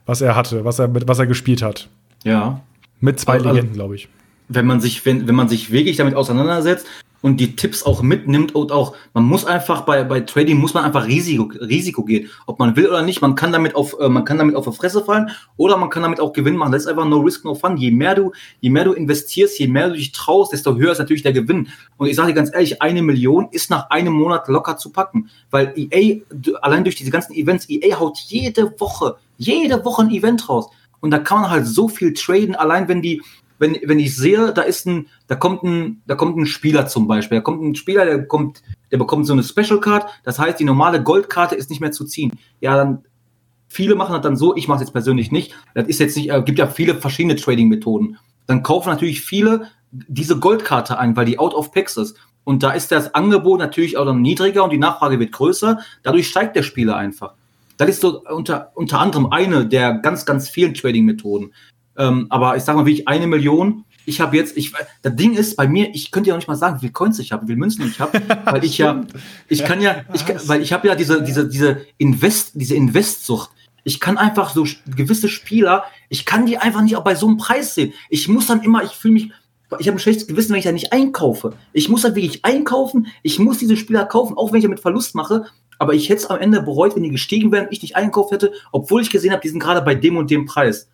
was 0.07 0.21
er 0.21 0.35
hatte, 0.35 0.65
was 0.65 0.79
er, 0.79 0.89
was 1.07 1.19
er 1.19 1.27
gespielt 1.27 1.61
hat. 1.61 1.87
Ja. 2.23 2.61
Mit 2.99 3.19
zwei 3.19 3.33
also, 3.33 3.49
Legenden, 3.49 3.73
glaube 3.73 3.93
ich. 3.93 4.09
Wenn 4.47 4.65
man 4.65 4.81
sich, 4.81 5.05
wenn, 5.05 5.27
wenn 5.27 5.35
man 5.35 5.47
sich 5.47 5.71
wirklich 5.71 5.97
damit 5.97 6.15
auseinandersetzt, 6.15 6.87
und 7.25 7.37
die 7.39 7.55
Tipps 7.55 7.81
auch 7.81 8.03
mitnimmt 8.03 8.53
und 8.53 8.71
auch, 8.71 8.95
man 9.15 9.23
muss 9.23 9.45
einfach 9.45 9.81
bei, 9.81 10.03
bei 10.03 10.19
Trading 10.19 10.59
muss 10.59 10.75
man 10.75 10.83
einfach 10.83 11.07
Risiko, 11.07 11.49
Risiko 11.59 12.03
gehen. 12.03 12.29
Ob 12.45 12.59
man 12.59 12.75
will 12.75 12.85
oder 12.85 13.01
nicht, 13.01 13.19
man 13.19 13.33
kann 13.33 13.51
damit 13.51 13.73
auf, 13.73 13.99
äh, 13.99 14.09
man 14.09 14.25
kann 14.25 14.37
damit 14.37 14.55
auf 14.55 14.65
die 14.65 14.75
Fresse 14.75 15.03
fallen 15.03 15.31
oder 15.57 15.75
man 15.75 15.89
kann 15.89 16.03
damit 16.03 16.19
auch 16.19 16.33
Gewinn 16.33 16.55
machen. 16.55 16.71
Das 16.71 16.83
ist 16.83 16.87
einfach 16.87 17.07
no 17.07 17.17
risk, 17.17 17.43
no 17.43 17.55
fun. 17.55 17.77
Je 17.77 17.89
mehr 17.89 18.13
du, 18.13 18.31
je 18.61 18.69
mehr 18.69 18.83
du 18.83 18.93
investierst, 18.93 19.57
je 19.57 19.67
mehr 19.67 19.87
du 19.87 19.95
dich 19.95 20.11
traust, 20.11 20.53
desto 20.53 20.75
höher 20.75 20.91
ist 20.91 20.99
natürlich 20.99 21.23
der 21.23 21.33
Gewinn. 21.33 21.69
Und 21.97 22.05
ich 22.05 22.15
sage 22.15 22.27
dir 22.27 22.35
ganz 22.35 22.53
ehrlich, 22.53 22.83
eine 22.83 23.01
Million 23.01 23.47
ist 23.49 23.71
nach 23.71 23.89
einem 23.89 24.13
Monat 24.13 24.47
locker 24.47 24.77
zu 24.77 24.91
packen. 24.91 25.31
Weil 25.49 25.73
EA, 25.75 26.21
allein 26.61 26.83
durch 26.83 26.95
diese 26.95 27.09
ganzen 27.09 27.33
Events, 27.33 27.67
EA 27.67 27.99
haut 27.99 28.19
jede 28.19 28.79
Woche, 28.79 29.15
jede 29.39 29.83
Woche 29.83 30.03
ein 30.03 30.11
Event 30.11 30.47
raus. 30.47 30.69
Und 30.99 31.09
da 31.09 31.17
kann 31.17 31.41
man 31.41 31.49
halt 31.49 31.65
so 31.65 31.87
viel 31.87 32.13
traden, 32.13 32.53
allein 32.53 32.87
wenn 32.87 33.01
die, 33.01 33.23
wenn, 33.59 33.77
wenn 33.83 33.99
ich 33.99 34.15
sehe, 34.15 34.53
da 34.53 34.61
ist 34.61 34.85
ein, 34.85 35.07
da 35.27 35.35
kommt 35.35 35.63
ein, 35.63 36.01
da 36.07 36.15
kommt 36.15 36.37
ein 36.37 36.45
Spieler 36.45 36.87
zum 36.87 37.07
Beispiel, 37.07 37.37
da 37.37 37.41
kommt 37.41 37.63
ein 37.63 37.75
Spieler, 37.75 38.05
der 38.05 38.27
kommt, 38.27 38.63
der 38.91 38.97
bekommt 38.97 39.25
so 39.25 39.33
eine 39.33 39.43
Special 39.43 39.79
Card, 39.79 40.09
das 40.23 40.39
heißt, 40.39 40.59
die 40.59 40.65
normale 40.65 41.01
Goldkarte 41.01 41.55
ist 41.55 41.69
nicht 41.69 41.79
mehr 41.79 41.91
zu 41.91 42.05
ziehen. 42.05 42.31
Ja, 42.59 42.75
dann, 42.75 43.05
viele 43.67 43.95
machen 43.95 44.13
das 44.13 44.21
dann 44.21 44.37
so, 44.37 44.55
ich 44.55 44.67
mache 44.67 44.77
es 44.77 44.87
jetzt 44.87 44.93
persönlich 44.93 45.31
nicht, 45.31 45.55
das 45.73 45.87
ist 45.87 45.99
jetzt 45.99 46.15
nicht, 46.17 46.31
äh, 46.31 46.41
gibt 46.43 46.59
ja 46.59 46.67
viele 46.67 46.95
verschiedene 46.95 47.35
Trading-Methoden. 47.35 48.17
Dann 48.47 48.63
kaufen 48.63 48.89
natürlich 48.89 49.21
viele 49.21 49.69
diese 49.91 50.39
Goldkarte 50.39 50.99
ein, 50.99 51.15
weil 51.15 51.25
die 51.25 51.39
out 51.39 51.53
of 51.53 51.71
packs 51.71 51.97
ist. 51.97 52.17
Und 52.43 52.61
da 52.63 52.71
ist 52.71 52.91
das 52.91 53.15
Angebot 53.15 53.59
natürlich 53.59 53.97
auch 53.97 54.05
dann 54.05 54.21
niedriger 54.21 54.63
und 54.63 54.71
die 54.71 54.77
Nachfrage 54.77 55.19
wird 55.19 55.31
größer. 55.31 55.79
Dadurch 56.03 56.27
steigt 56.27 56.55
der 56.55 56.63
Spieler 56.63 56.95
einfach. 56.95 57.33
Das 57.77 57.89
ist 57.89 58.01
so 58.01 58.21
unter, 58.23 58.71
unter 58.75 58.99
anderem 58.99 59.31
eine 59.31 59.65
der 59.65 59.95
ganz, 59.95 60.25
ganz 60.25 60.47
vielen 60.47 60.73
Trading-Methoden. 60.73 61.53
Ähm, 61.97 62.27
aber 62.29 62.57
ich 62.57 62.63
sag 62.63 62.75
mal, 62.75 62.85
wie 62.85 62.93
ich 62.93 63.07
eine 63.07 63.27
Million. 63.27 63.85
Ich 64.05 64.21
habe 64.21 64.37
jetzt, 64.37 64.55
ich, 64.55 64.71
das 65.01 65.15
Ding 65.15 65.33
ist 65.33 65.55
bei 65.55 65.67
mir, 65.67 65.89
ich 65.95 66.11
könnte 66.11 66.29
ja 66.29 66.35
auch 66.35 66.37
nicht 66.37 66.47
mal 66.47 66.55
sagen, 66.55 66.77
wie 66.77 66.81
viel 66.81 66.91
Coins 66.91 67.17
ich 67.17 67.31
habe, 67.31 67.43
wie 67.43 67.47
viel 67.47 67.55
Münzen 67.55 67.87
ich 67.87 67.99
habe, 67.99 68.21
weil 68.45 68.63
ich 68.63 68.77
ja, 68.77 69.01
ich 69.47 69.63
kann 69.63 69.81
ja, 69.81 70.03
ich, 70.13 70.23
weil 70.47 70.61
ich 70.61 70.73
habe 70.73 70.87
ja 70.87 70.95
diese, 70.95 71.23
diese, 71.23 71.47
diese 71.47 71.81
Invest, 71.97 72.51
diese 72.53 72.75
Investsucht. 72.75 73.49
Ich 73.83 73.99
kann 73.99 74.17
einfach 74.17 74.51
so 74.51 74.65
gewisse 74.95 75.29
Spieler, 75.29 75.85
ich 76.09 76.25
kann 76.25 76.45
die 76.45 76.57
einfach 76.57 76.81
nicht 76.81 76.95
auch 76.95 77.03
bei 77.03 77.15
so 77.15 77.27
einem 77.27 77.37
Preis 77.37 77.75
sehen. 77.75 77.93
Ich 78.09 78.27
muss 78.27 78.47
dann 78.47 78.61
immer, 78.61 78.83
ich 78.83 78.91
fühle 78.91 79.13
mich, 79.15 79.31
ich 79.79 79.87
habe 79.87 79.97
ein 79.97 79.99
schlechtes 79.99 80.27
Gewissen, 80.27 80.51
wenn 80.51 80.59
ich 80.59 80.65
da 80.65 80.71
nicht 80.71 80.93
einkaufe. 80.93 81.53
Ich 81.73 81.89
muss 81.89 82.03
dann 82.03 82.15
wirklich 82.15 82.45
einkaufen, 82.45 83.07
ich 83.23 83.39
muss 83.39 83.57
diese 83.57 83.77
Spieler 83.77 84.05
kaufen, 84.05 84.37
auch 84.37 84.51
wenn 84.51 84.59
ich 84.59 84.63
damit 84.63 84.79
Verlust 84.79 85.15
mache. 85.15 85.45
Aber 85.77 85.93
ich 85.93 86.09
hätte 86.09 86.21
es 86.21 86.25
am 86.27 86.39
Ende 86.39 86.61
bereut, 86.61 86.95
wenn 86.95 87.03
die 87.03 87.09
gestiegen 87.09 87.51
wären, 87.51 87.67
ich 87.69 87.81
nicht 87.81 87.95
einkauft 87.95 88.31
hätte, 88.31 88.53
obwohl 88.71 89.01
ich 89.01 89.09
gesehen 89.09 89.31
habe, 89.31 89.41
die 89.41 89.49
sind 89.49 89.59
gerade 89.59 89.81
bei 89.81 89.95
dem 89.95 90.17
und 90.17 90.29
dem 90.31 90.45
Preis. 90.45 90.87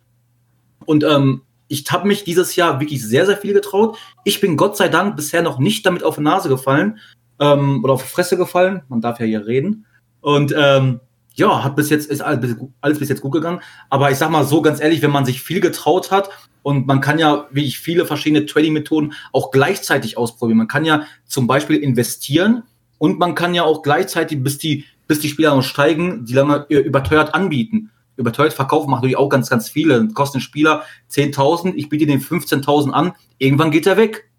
Und 0.84 1.04
ähm, 1.04 1.42
ich 1.68 1.84
habe 1.90 2.06
mich 2.06 2.24
dieses 2.24 2.54
Jahr 2.54 2.80
wirklich 2.80 3.02
sehr, 3.02 3.24
sehr 3.24 3.38
viel 3.38 3.54
getraut. 3.54 3.96
Ich 4.24 4.40
bin 4.40 4.58
Gott 4.58 4.76
sei 4.76 4.88
Dank 4.88 5.16
bisher 5.16 5.40
noch 5.40 5.58
nicht 5.58 5.86
damit 5.86 6.04
auf 6.04 6.16
die 6.16 6.22
Nase 6.22 6.50
gefallen 6.50 6.98
ähm, 7.40 7.82
oder 7.82 7.94
auf 7.94 8.02
die 8.02 8.10
Fresse 8.10 8.36
gefallen. 8.36 8.82
Man 8.88 9.00
darf 9.00 9.20
ja 9.20 9.26
hier 9.26 9.46
reden. 9.46 9.86
Und 10.20 10.54
ähm, 10.56 11.00
ja, 11.34 11.64
hat 11.64 11.76
bis 11.76 11.88
jetzt 11.88 12.10
ist 12.10 12.20
alles, 12.20 12.56
alles 12.82 12.98
bis 12.98 13.08
jetzt 13.08 13.22
gut 13.22 13.32
gegangen. 13.32 13.60
Aber 13.88 14.10
ich 14.10 14.18
sag 14.18 14.30
mal 14.30 14.44
so 14.44 14.60
ganz 14.60 14.80
ehrlich, 14.80 15.00
wenn 15.00 15.10
man 15.10 15.24
sich 15.24 15.42
viel 15.42 15.60
getraut 15.60 16.10
hat 16.10 16.28
und 16.62 16.86
man 16.86 17.00
kann 17.00 17.18
ja 17.18 17.46
wie 17.50 17.64
ich 17.64 17.78
viele 17.78 18.04
verschiedene 18.04 18.44
Trading-Methoden 18.44 19.14
auch 19.32 19.50
gleichzeitig 19.50 20.18
ausprobieren. 20.18 20.58
Man 20.58 20.68
kann 20.68 20.84
ja 20.84 21.04
zum 21.24 21.46
Beispiel 21.46 21.76
investieren 21.76 22.64
und 22.98 23.18
man 23.18 23.34
kann 23.34 23.54
ja 23.54 23.62
auch 23.62 23.82
gleichzeitig, 23.82 24.42
bis 24.42 24.58
die 24.58 24.84
bis 25.08 25.20
die 25.20 25.28
Spieler 25.28 25.54
noch 25.54 25.62
steigen, 25.62 26.24
die 26.26 26.34
lange 26.34 26.66
überteuert 26.68 27.34
anbieten 27.34 27.90
überteuert 28.16 28.52
verkaufen 28.52 28.90
machen 28.90 29.00
natürlich 29.00 29.16
auch 29.16 29.28
ganz, 29.28 29.48
ganz 29.48 29.68
viele. 29.68 30.08
Kosten 30.08 30.40
Spieler 30.40 30.82
10.000, 31.10 31.74
ich 31.74 31.88
biete 31.88 32.06
den 32.06 32.20
15.000 32.20 32.90
an, 32.90 33.12
irgendwann 33.38 33.70
geht 33.70 33.86
er 33.86 33.96
weg. 33.96 34.30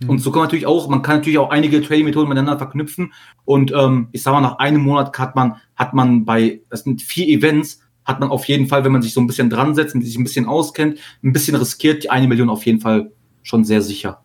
Mhm. 0.00 0.10
Und 0.10 0.18
so 0.18 0.30
kann 0.30 0.40
man 0.40 0.46
natürlich 0.46 0.66
auch, 0.66 0.88
man 0.88 1.02
kann 1.02 1.16
natürlich 1.16 1.38
auch 1.38 1.50
einige 1.50 1.82
Trading-Methoden 1.82 2.28
miteinander 2.28 2.58
verknüpfen. 2.58 3.12
Und 3.44 3.72
ähm, 3.72 4.08
ich 4.12 4.22
sag 4.22 4.32
mal, 4.32 4.40
nach 4.40 4.58
einem 4.58 4.82
Monat 4.82 5.16
hat 5.18 5.36
man, 5.36 5.56
hat 5.76 5.94
man 5.94 6.24
bei, 6.24 6.60
das 6.70 6.84
sind 6.84 7.02
vier 7.02 7.28
Events, 7.28 7.80
hat 8.04 8.20
man 8.20 8.30
auf 8.30 8.46
jeden 8.46 8.66
Fall, 8.66 8.84
wenn 8.84 8.92
man 8.92 9.02
sich 9.02 9.12
so 9.12 9.20
ein 9.20 9.26
bisschen 9.26 9.50
dran 9.50 9.74
setzt, 9.74 9.92
sich 9.92 10.16
ein 10.16 10.24
bisschen 10.24 10.46
auskennt, 10.46 10.98
ein 11.22 11.32
bisschen 11.32 11.56
riskiert, 11.56 12.04
die 12.04 12.10
eine 12.10 12.28
Million 12.28 12.50
auf 12.50 12.66
jeden 12.66 12.80
Fall 12.80 13.12
schon 13.42 13.64
sehr 13.64 13.82
sicher. 13.82 14.22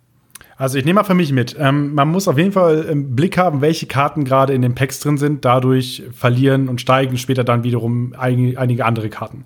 Also 0.58 0.78
ich 0.78 0.86
nehme 0.86 1.00
mal 1.00 1.04
für 1.04 1.14
mich 1.14 1.32
mit. 1.32 1.56
Ähm, 1.60 1.94
man 1.94 2.10
muss 2.10 2.28
auf 2.28 2.38
jeden 2.38 2.54
Fall 2.54 2.84
im 2.84 3.16
Blick 3.16 3.38
haben, 3.38 3.62
welche 3.62 3.88
Karten 3.88 4.24
gerade 4.24 4.54
in 4.54 4.62
den 4.62 4.74
Packs 4.74 5.00
drin 5.00 5.18
sind. 5.18 5.44
Dadurch 5.44 6.04
verlieren 6.14 6.70
und 6.70 6.80
steigen 6.80 7.18
später 7.18 7.44
dann 7.44 7.64
wiederum 7.64 8.14
ein, 8.18 8.56
einige 8.58 8.86
andere 8.86 9.10
Karten. 9.10 9.46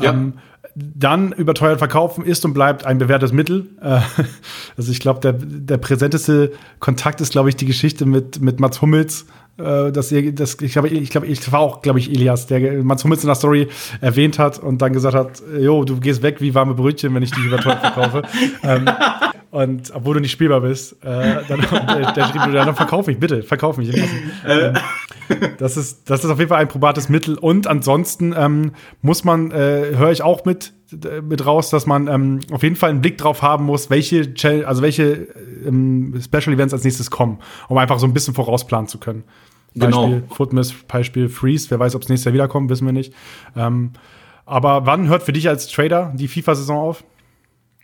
Ja. 0.00 0.12
Ähm, 0.12 0.34
dann 0.74 1.32
überteuert 1.32 1.78
verkaufen 1.78 2.24
ist 2.24 2.44
und 2.44 2.52
bleibt 2.52 2.84
ein 2.84 2.98
bewährtes 2.98 3.32
Mittel. 3.32 3.66
Äh, 3.80 4.00
also 4.76 4.92
ich 4.92 5.00
glaube, 5.00 5.20
der, 5.20 5.32
der 5.34 5.78
präsenteste 5.78 6.52
Kontakt 6.80 7.20
ist, 7.20 7.32
glaube 7.32 7.48
ich, 7.48 7.56
die 7.56 7.66
Geschichte 7.66 8.06
mit, 8.06 8.40
mit 8.40 8.60
Mats 8.60 8.80
Hummels. 8.82 9.26
Äh, 9.58 9.90
dass 9.90 10.12
ihr, 10.12 10.34
das, 10.34 10.60
ich 10.60 10.72
glaube, 10.72 10.88
ich, 10.88 11.08
glaub, 11.08 11.24
ich 11.24 11.50
war 11.50 11.60
auch, 11.60 11.80
glaube 11.80 11.98
ich, 11.98 12.10
Elias, 12.10 12.46
der 12.46 12.82
Mats 12.82 13.04
Hummels 13.04 13.22
in 13.22 13.28
der 13.28 13.36
Story 13.36 13.68
erwähnt 14.02 14.38
hat 14.38 14.58
und 14.58 14.82
dann 14.82 14.92
gesagt 14.92 15.14
hat, 15.14 15.42
jo, 15.58 15.84
du 15.84 15.98
gehst 15.98 16.22
weg 16.22 16.40
wie 16.40 16.54
warme 16.54 16.74
Brötchen, 16.74 17.14
wenn 17.14 17.22
ich 17.22 17.30
dich 17.30 17.44
überteuert 17.44 17.80
verkaufe. 17.80 18.22
ähm, 18.62 18.86
und 19.50 19.92
obwohl 19.94 20.14
du 20.14 20.20
nicht 20.20 20.32
spielbar 20.32 20.60
bist, 20.60 21.04
äh, 21.04 21.42
dann, 21.48 21.60
der, 21.70 22.12
der 22.12 22.24
schrieb, 22.26 22.52
dann 22.52 22.74
verkauf 22.74 23.06
mich, 23.06 23.18
bitte, 23.18 23.42
verkauf 23.42 23.76
mich. 23.76 23.94
Ähm, 24.46 24.74
das, 25.58 25.76
ist, 25.76 26.10
das 26.10 26.24
ist 26.24 26.30
auf 26.30 26.38
jeden 26.38 26.48
Fall 26.48 26.60
ein 26.60 26.68
probates 26.68 27.08
Mittel. 27.08 27.38
Und 27.38 27.66
ansonsten 27.66 28.34
ähm, 28.36 28.72
muss 29.02 29.24
man, 29.24 29.50
äh, 29.50 29.96
höre 29.96 30.10
ich 30.10 30.22
auch 30.22 30.44
mit, 30.44 30.72
mit 31.22 31.44
raus, 31.44 31.70
dass 31.70 31.86
man 31.86 32.06
ähm, 32.06 32.40
auf 32.52 32.62
jeden 32.62 32.76
Fall 32.76 32.90
einen 32.90 33.00
Blick 33.00 33.18
drauf 33.18 33.42
haben 33.42 33.64
muss, 33.64 33.90
welche, 33.90 34.34
also 34.66 34.82
welche 34.82 35.28
ähm, 35.64 36.20
Special 36.22 36.54
Events 36.54 36.72
als 36.72 36.84
nächstes 36.84 37.10
kommen, 37.10 37.38
um 37.68 37.78
einfach 37.78 37.98
so 37.98 38.06
ein 38.06 38.12
bisschen 38.12 38.34
vorausplanen 38.34 38.88
zu 38.88 38.98
können. 38.98 39.24
Genau. 39.74 40.08
Beispiel 40.08 40.22
Footmiss, 40.30 40.74
Beispiel 40.88 41.28
Freeze, 41.28 41.70
wer 41.70 41.78
weiß, 41.78 41.94
ob 41.94 42.02
es 42.02 42.08
nächstes 42.08 42.24
Jahr 42.24 42.34
wiederkommt, 42.34 42.70
wissen 42.70 42.86
wir 42.86 42.92
nicht. 42.92 43.12
Ähm, 43.56 43.92
aber 44.46 44.86
wann 44.86 45.08
hört 45.08 45.24
für 45.24 45.32
dich 45.32 45.48
als 45.48 45.66
Trader 45.68 46.12
die 46.14 46.28
FIFA-Saison 46.28 46.78
auf? 46.78 47.04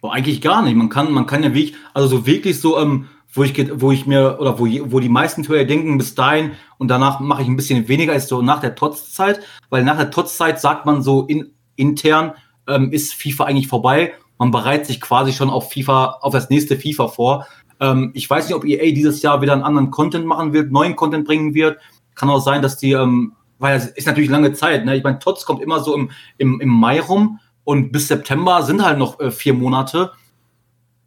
Oh, 0.04 0.08
eigentlich 0.08 0.40
gar 0.40 0.62
nicht. 0.62 0.74
Man 0.74 0.88
kann, 0.88 1.12
man 1.12 1.26
kann 1.26 1.44
ja 1.44 1.54
wirklich, 1.54 1.74
also 1.94 2.08
so 2.08 2.26
wirklich 2.26 2.60
so, 2.60 2.76
ähm, 2.76 3.08
wo 3.32 3.44
ich, 3.44 3.80
wo 3.80 3.92
ich 3.92 4.04
mir, 4.04 4.38
oder 4.40 4.58
wo, 4.58 4.66
wo 4.66 4.98
die 4.98 5.08
meisten 5.08 5.46
Hörer 5.46 5.64
denken, 5.64 5.96
bis 5.96 6.16
dahin 6.16 6.50
und 6.76 6.88
danach 6.88 7.20
mache 7.20 7.42
ich 7.42 7.48
ein 7.48 7.54
bisschen 7.54 7.86
weniger, 7.86 8.12
ist 8.12 8.28
so 8.28 8.42
nach 8.42 8.60
der 8.60 8.74
Tots-Zeit, 8.74 9.40
weil 9.70 9.84
nach 9.84 9.96
der 9.96 10.10
Tots-Zeit 10.10 10.60
sagt 10.60 10.86
man 10.86 11.02
so 11.02 11.24
in, 11.26 11.52
intern, 11.76 12.32
ähm, 12.66 12.90
ist 12.90 13.14
FIFA 13.14 13.44
eigentlich 13.44 13.68
vorbei. 13.68 14.12
Man 14.38 14.50
bereitet 14.50 14.86
sich 14.86 15.00
quasi 15.00 15.32
schon 15.32 15.50
auf 15.50 15.72
FIFA, 15.72 16.18
auf 16.20 16.32
das 16.32 16.50
nächste 16.50 16.76
FIFA 16.76 17.06
vor. 17.06 17.46
Ähm, 17.78 18.10
ich 18.14 18.28
weiß 18.28 18.48
nicht, 18.48 18.56
ob 18.56 18.64
EA 18.64 18.92
dieses 18.92 19.22
Jahr 19.22 19.40
wieder 19.40 19.52
einen 19.52 19.62
anderen 19.62 19.92
Content 19.92 20.26
machen 20.26 20.52
wird, 20.52 20.72
neuen 20.72 20.96
Content 20.96 21.24
bringen 21.24 21.54
wird. 21.54 21.78
Kann 22.16 22.28
auch 22.28 22.40
sein, 22.40 22.60
dass 22.60 22.76
die, 22.76 22.90
ähm, 22.90 23.34
weil 23.60 23.76
es 23.76 23.86
ist 23.86 24.08
natürlich 24.08 24.30
lange 24.30 24.52
Zeit, 24.52 24.84
ne? 24.84 24.96
Ich 24.96 25.04
meine, 25.04 25.20
Tots 25.20 25.46
kommt 25.46 25.62
immer 25.62 25.78
so 25.78 25.94
im, 25.94 26.10
im, 26.38 26.60
im 26.60 26.68
Mai 26.68 27.00
rum 27.00 27.38
und 27.64 27.92
bis 27.92 28.08
September 28.08 28.62
sind 28.62 28.84
halt 28.84 28.98
noch 28.98 29.20
äh, 29.20 29.30
vier 29.30 29.54
Monate. 29.54 30.12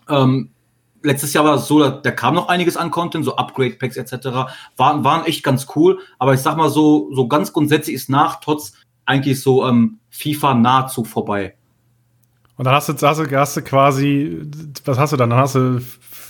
Ähm, 0.09 0.51
letztes 1.05 1.33
Jahr 1.33 1.45
war 1.45 1.55
es 1.55 1.67
so, 1.67 1.79
da, 1.79 1.89
da, 1.89 2.11
kam 2.11 2.35
noch 2.35 2.47
einiges 2.47 2.77
an 2.77 2.91
Content, 2.91 3.25
so 3.25 3.35
Upgrade-Packs 3.35 3.97
etc. 3.97 4.27
Waren, 4.77 5.03
waren 5.03 5.25
echt 5.25 5.43
ganz 5.43 5.67
cool. 5.75 5.99
Aber 6.19 6.33
ich 6.33 6.41
sag 6.41 6.57
mal 6.57 6.69
so, 6.69 7.09
so 7.13 7.27
ganz 7.27 7.53
grundsätzlich 7.53 7.95
ist 7.95 8.09
nach 8.09 8.39
Tots 8.39 8.73
eigentlich 9.05 9.41
so 9.41 9.67
ähm, 9.67 9.99
FIFA 10.09 10.55
nahezu 10.55 11.03
vorbei. 11.03 11.55
Und 12.57 12.65
dann 12.65 12.73
hast 12.73 12.89
du, 12.89 12.93
hast, 12.93 13.19
du, 13.19 13.37
hast 13.37 13.57
du 13.57 13.61
quasi, 13.61 14.41
was 14.85 14.97
hast 14.97 15.13
du 15.13 15.17
dann? 15.17 15.29
Dann 15.29 15.39
hast 15.39 15.55
du 15.55 15.81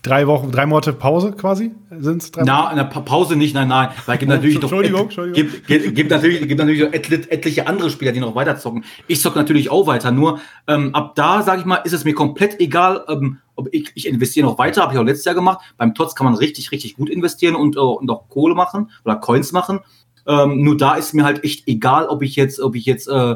drei 0.05 0.27
Wochen, 0.27 0.51
drei 0.51 0.65
Monate 0.65 0.93
Pause 0.93 1.31
quasi? 1.31 1.71
Sind's 1.97 2.31
drei 2.31 2.43
Na, 2.45 2.69
in 2.69 2.77
der 2.77 2.83
Pause 2.83 3.35
nicht, 3.35 3.55
nein, 3.55 3.67
nein. 3.67 3.89
Weil 4.05 4.17
gibt 4.17 4.29
natürlich 4.29 4.55
Entschuldigung, 4.55 4.99
noch, 4.99 5.05
Entschuldigung. 5.05 5.51
Gibt, 5.51 5.67
gibt, 5.67 5.95
gibt 5.95 6.11
natürlich, 6.11 6.47
gibt 6.47 6.59
natürlich 6.59 6.81
etliche, 6.93 7.31
etliche 7.31 7.67
andere 7.67 7.89
Spieler, 7.89 8.11
die 8.11 8.19
noch 8.19 8.35
weiter 8.35 8.57
zocken. 8.57 8.85
Ich 9.07 9.21
zock 9.21 9.35
natürlich 9.35 9.69
auch 9.71 9.87
weiter. 9.87 10.11
Nur 10.11 10.39
ähm, 10.67 10.93
ab 10.93 11.15
da, 11.15 11.41
sage 11.41 11.61
ich 11.61 11.65
mal, 11.65 11.77
ist 11.77 11.93
es 11.93 12.05
mir 12.05 12.13
komplett 12.13 12.59
egal, 12.59 13.03
ähm, 13.07 13.39
ob 13.55 13.69
ich, 13.71 13.91
ich 13.95 14.07
investiere 14.07 14.45
noch 14.45 14.57
weiter, 14.57 14.83
habe 14.83 14.93
ich 14.93 14.99
auch 14.99 15.03
letztes 15.03 15.25
Jahr 15.25 15.35
gemacht. 15.35 15.59
Beim 15.77 15.95
TOTS 15.95 16.15
kann 16.15 16.25
man 16.25 16.35
richtig, 16.35 16.71
richtig 16.71 16.95
gut 16.95 17.09
investieren 17.09 17.55
und, 17.55 17.75
äh, 17.75 17.79
und 17.79 18.09
auch 18.09 18.29
Kohle 18.29 18.53
machen 18.53 18.91
oder 19.03 19.15
Coins 19.15 19.51
machen. 19.51 19.79
Ähm, 20.27 20.63
nur 20.63 20.77
da 20.77 20.95
ist 20.95 21.13
mir 21.13 21.23
halt 21.23 21.43
echt 21.43 21.67
egal, 21.67 22.07
ob 22.07 22.21
ich 22.21 22.35
jetzt, 22.35 22.59
ob 22.59 22.75
ich 22.75 22.85
jetzt 22.85 23.07
äh, 23.07 23.35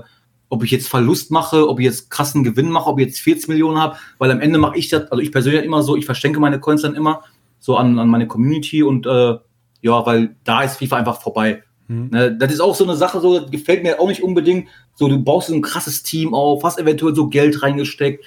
ob 0.49 0.63
ich 0.63 0.71
jetzt 0.71 0.87
Verlust 0.87 1.31
mache, 1.31 1.69
ob 1.69 1.79
ich 1.79 1.85
jetzt 1.85 2.09
krassen 2.09 2.43
Gewinn 2.43 2.69
mache, 2.69 2.89
ob 2.89 2.99
ich 2.99 3.05
jetzt 3.05 3.19
40 3.19 3.49
Millionen 3.49 3.79
habe, 3.79 3.97
weil 4.17 4.31
am 4.31 4.41
Ende 4.41 4.59
mache 4.59 4.77
ich 4.77 4.89
das, 4.89 5.11
also 5.11 5.21
ich 5.21 5.31
persönlich 5.31 5.63
immer 5.63 5.83
so, 5.83 5.95
ich 5.95 6.05
verschenke 6.05 6.39
meine 6.39 6.59
Coins 6.59 6.81
dann 6.81 6.95
immer 6.95 7.23
so 7.59 7.77
an, 7.77 7.99
an 7.99 8.07
meine 8.07 8.27
Community 8.27 8.83
und 8.83 9.05
äh, 9.05 9.35
ja, 9.81 10.05
weil 10.05 10.35
da 10.43 10.63
ist 10.63 10.77
FIFA 10.77 10.97
einfach 10.97 11.21
vorbei. 11.21 11.63
Mhm. 11.87 12.09
Ne, 12.11 12.35
das 12.35 12.51
ist 12.51 12.61
auch 12.61 12.75
so 12.75 12.83
eine 12.83 12.95
Sache, 12.95 13.21
so 13.21 13.45
gefällt 13.49 13.83
mir 13.83 13.99
auch 13.99 14.07
nicht 14.07 14.23
unbedingt, 14.23 14.67
So, 14.95 15.07
du 15.07 15.21
baust 15.21 15.47
so 15.47 15.53
ein 15.53 15.61
krasses 15.61 16.03
Team 16.03 16.33
auf, 16.33 16.63
hast 16.63 16.79
eventuell 16.79 17.15
so 17.15 17.27
Geld 17.27 17.61
reingesteckt 17.61 18.23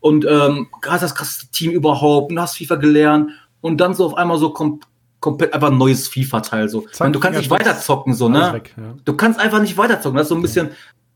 und 0.00 0.26
ähm, 0.28 0.68
hast 0.86 1.02
das 1.02 1.14
krasseste 1.14 1.46
Team 1.52 1.70
überhaupt 1.70 2.32
und 2.32 2.40
hast 2.40 2.58
FIFA 2.58 2.76
gelernt 2.76 3.30
und 3.60 3.80
dann 3.80 3.94
so 3.94 4.04
auf 4.06 4.14
einmal 4.16 4.38
so 4.38 4.50
kom 4.50 4.80
komplett 5.20 5.54
einfach 5.54 5.70
ein 5.70 5.78
neues 5.78 6.08
FIFA-Teil. 6.08 6.68
So. 6.68 6.80
Zack, 6.92 7.12
du 7.12 7.20
kannst 7.20 7.38
nicht 7.38 7.48
weiterzocken, 7.48 8.12
so, 8.12 8.28
ne? 8.28 8.54
weg, 8.54 8.74
ja. 8.76 8.94
Du 9.04 9.14
kannst 9.14 9.38
einfach 9.38 9.60
nicht 9.60 9.76
weiterzocken. 9.76 10.16
Das 10.16 10.24
ist 10.24 10.30
so 10.30 10.34
ein 10.34 10.42
bisschen, 10.42 10.70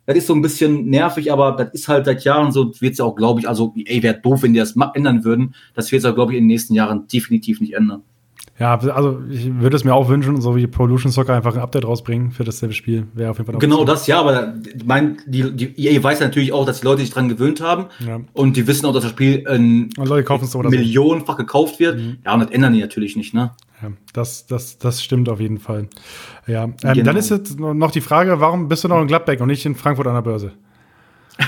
das 0.06 0.16
ist 0.16 0.26
so 0.26 0.34
ein 0.34 0.42
bisschen 0.42 0.88
nervig, 0.88 1.32
aber 1.32 1.52
das 1.52 1.70
ist 1.72 1.88
halt 1.88 2.06
seit 2.06 2.24
Jahren 2.24 2.52
so, 2.52 2.72
wird 2.80 2.92
es 2.92 2.98
ja 2.98 3.04
auch, 3.04 3.16
glaube 3.16 3.40
ich, 3.40 3.48
also, 3.48 3.74
ey, 3.84 4.02
wäre 4.02 4.18
doof, 4.20 4.42
wenn 4.42 4.52
die 4.52 4.58
das 4.58 4.74
ändern 4.94 5.24
würden. 5.24 5.54
Das 5.74 5.90
wird 5.92 6.00
es 6.04 6.06
auch, 6.10 6.14
glaube 6.14 6.32
ich, 6.32 6.38
in 6.38 6.44
den 6.44 6.48
nächsten 6.48 6.74
Jahren 6.74 7.06
definitiv 7.08 7.60
nicht 7.60 7.74
ändern. 7.74 8.02
Ja, 8.58 8.78
also 8.78 9.20
ich 9.30 9.52
würde 9.60 9.76
es 9.76 9.84
mir 9.84 9.94
auch 9.94 10.08
wünschen, 10.08 10.40
so 10.40 10.56
wie 10.56 10.66
Pollution 10.66 11.12
Soccer 11.12 11.34
einfach 11.34 11.54
ein 11.54 11.60
Update 11.60 11.84
rausbringen 11.84 12.30
für 12.30 12.42
dasselbe 12.42 12.74
Spiel. 12.74 13.06
Wäre 13.12 13.30
auf 13.30 13.36
jeden 13.36 13.46
Fall 13.46 13.56
auch 13.56 13.60
Genau 13.60 13.84
das, 13.84 14.06
ja, 14.06 14.18
aber 14.18 14.54
mein, 14.82 15.18
die, 15.26 15.52
die 15.52 15.74
EA 15.88 16.02
weiß 16.02 16.20
natürlich 16.20 16.54
auch, 16.54 16.64
dass 16.64 16.80
die 16.80 16.86
Leute 16.86 17.02
sich 17.02 17.10
dran 17.10 17.28
gewöhnt 17.28 17.60
haben 17.60 17.86
Ja. 18.06 18.20
und 18.32 18.56
die 18.56 18.66
wissen 18.66 18.86
auch, 18.86 18.94
dass 18.94 19.02
das 19.02 19.12
Spiel 19.12 19.44
ähm, 19.46 19.90
es 19.98 20.50
so 20.50 20.60
millionenfach 20.60 21.36
gekauft 21.36 21.78
wird. 21.80 22.00
Ja, 22.24 22.32
und 22.32 22.40
das 22.40 22.50
ändern 22.50 22.72
die 22.72 22.80
natürlich 22.80 23.14
nicht, 23.14 23.34
ne? 23.34 23.50
Ja, 23.82 23.90
das, 24.14 24.46
das, 24.46 24.78
das 24.78 25.02
stimmt 25.02 25.28
auf 25.28 25.40
jeden 25.40 25.58
Fall. 25.58 25.88
Ja, 26.46 26.64
ähm, 26.64 26.74
Genau. 26.80 27.02
dann 27.02 27.16
ist 27.16 27.30
jetzt 27.30 27.58
noch 27.60 27.90
die 27.90 28.00
Frage, 28.00 28.40
warum 28.40 28.68
bist 28.68 28.84
du 28.84 28.88
noch 28.88 29.00
in 29.00 29.06
Gladbeck 29.06 29.40
und 29.40 29.48
nicht 29.48 29.66
in 29.66 29.74
Frankfurt 29.74 30.06
an 30.06 30.14
der 30.14 30.22
Börse? 30.22 30.52